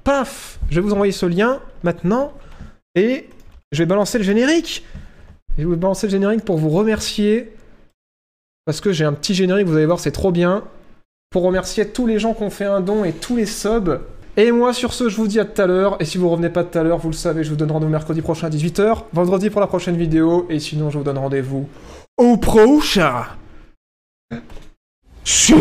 paf 0.03 0.59
Je 0.71 0.77
vais 0.77 0.81
vous 0.81 0.95
envoyer 0.95 1.13
ce 1.13 1.27
lien 1.27 1.61
maintenant. 1.83 2.33
Et 2.95 3.29
je 3.75 3.83
vais 3.83 3.87
balancer 3.87 4.19
le 4.19 4.25
générique. 4.25 4.85
Je 5.57 5.63
vais 5.63 5.69
vous 5.69 5.77
balancer 5.77 6.07
le 6.07 6.13
générique 6.13 6.45
pour 6.45 6.57
vous 6.57 6.71
remercier. 6.71 7.53
Parce 8.65 8.81
que 8.81 8.93
j'ai 8.93 9.05
un 9.05 9.13
petit 9.13 9.35
générique, 9.35 9.67
vous 9.67 9.77
allez 9.77 9.87
voir, 9.87 10.01
c'est 10.01 10.11
trop 10.11 10.33
bien. 10.33 10.65
Pour 11.31 11.43
remercier 11.43 11.89
tous 11.89 12.07
les 12.07 12.19
gens 12.19 12.33
qui 12.35 12.43
ont 12.43 12.51
fait 12.51 12.65
un 12.65 12.81
don 12.81 13.05
et 13.05 13.13
tous 13.13 13.37
les 13.37 13.47
subs. 13.47 14.01
Et 14.37 14.51
moi, 14.51 14.73
sur 14.73 14.93
ce, 14.93 15.09
je 15.09 15.17
vous 15.17 15.29
dis 15.29 15.39
à 15.39 15.45
tout 15.45 15.61
à 15.61 15.67
l'heure. 15.67 15.97
Et 16.01 16.05
si 16.05 16.19
vous 16.19 16.29
revenez 16.29 16.49
pas 16.49 16.65
tout 16.65 16.79
à 16.79 16.83
l'heure, 16.83 16.99
vous 16.99 17.11
le 17.11 17.15
savez, 17.15 17.45
je 17.45 17.51
vous 17.51 17.57
donne 17.57 17.71
rendez-vous 17.71 17.91
mercredi 17.91 18.23
prochain 18.23 18.49
à 18.49 18.51
18h. 18.51 19.05
Vendredi 19.13 19.51
pour 19.51 19.61
la 19.61 19.67
prochaine 19.67 19.97
vidéo. 19.97 20.47
Et 20.51 20.59
sinon, 20.59 20.91
je 20.91 20.99
vous 20.99 21.05
donne 21.05 21.19
rendez-vous 21.19 21.69
au 22.17 22.37
prochain. 22.37 23.27
Chou 25.25 25.55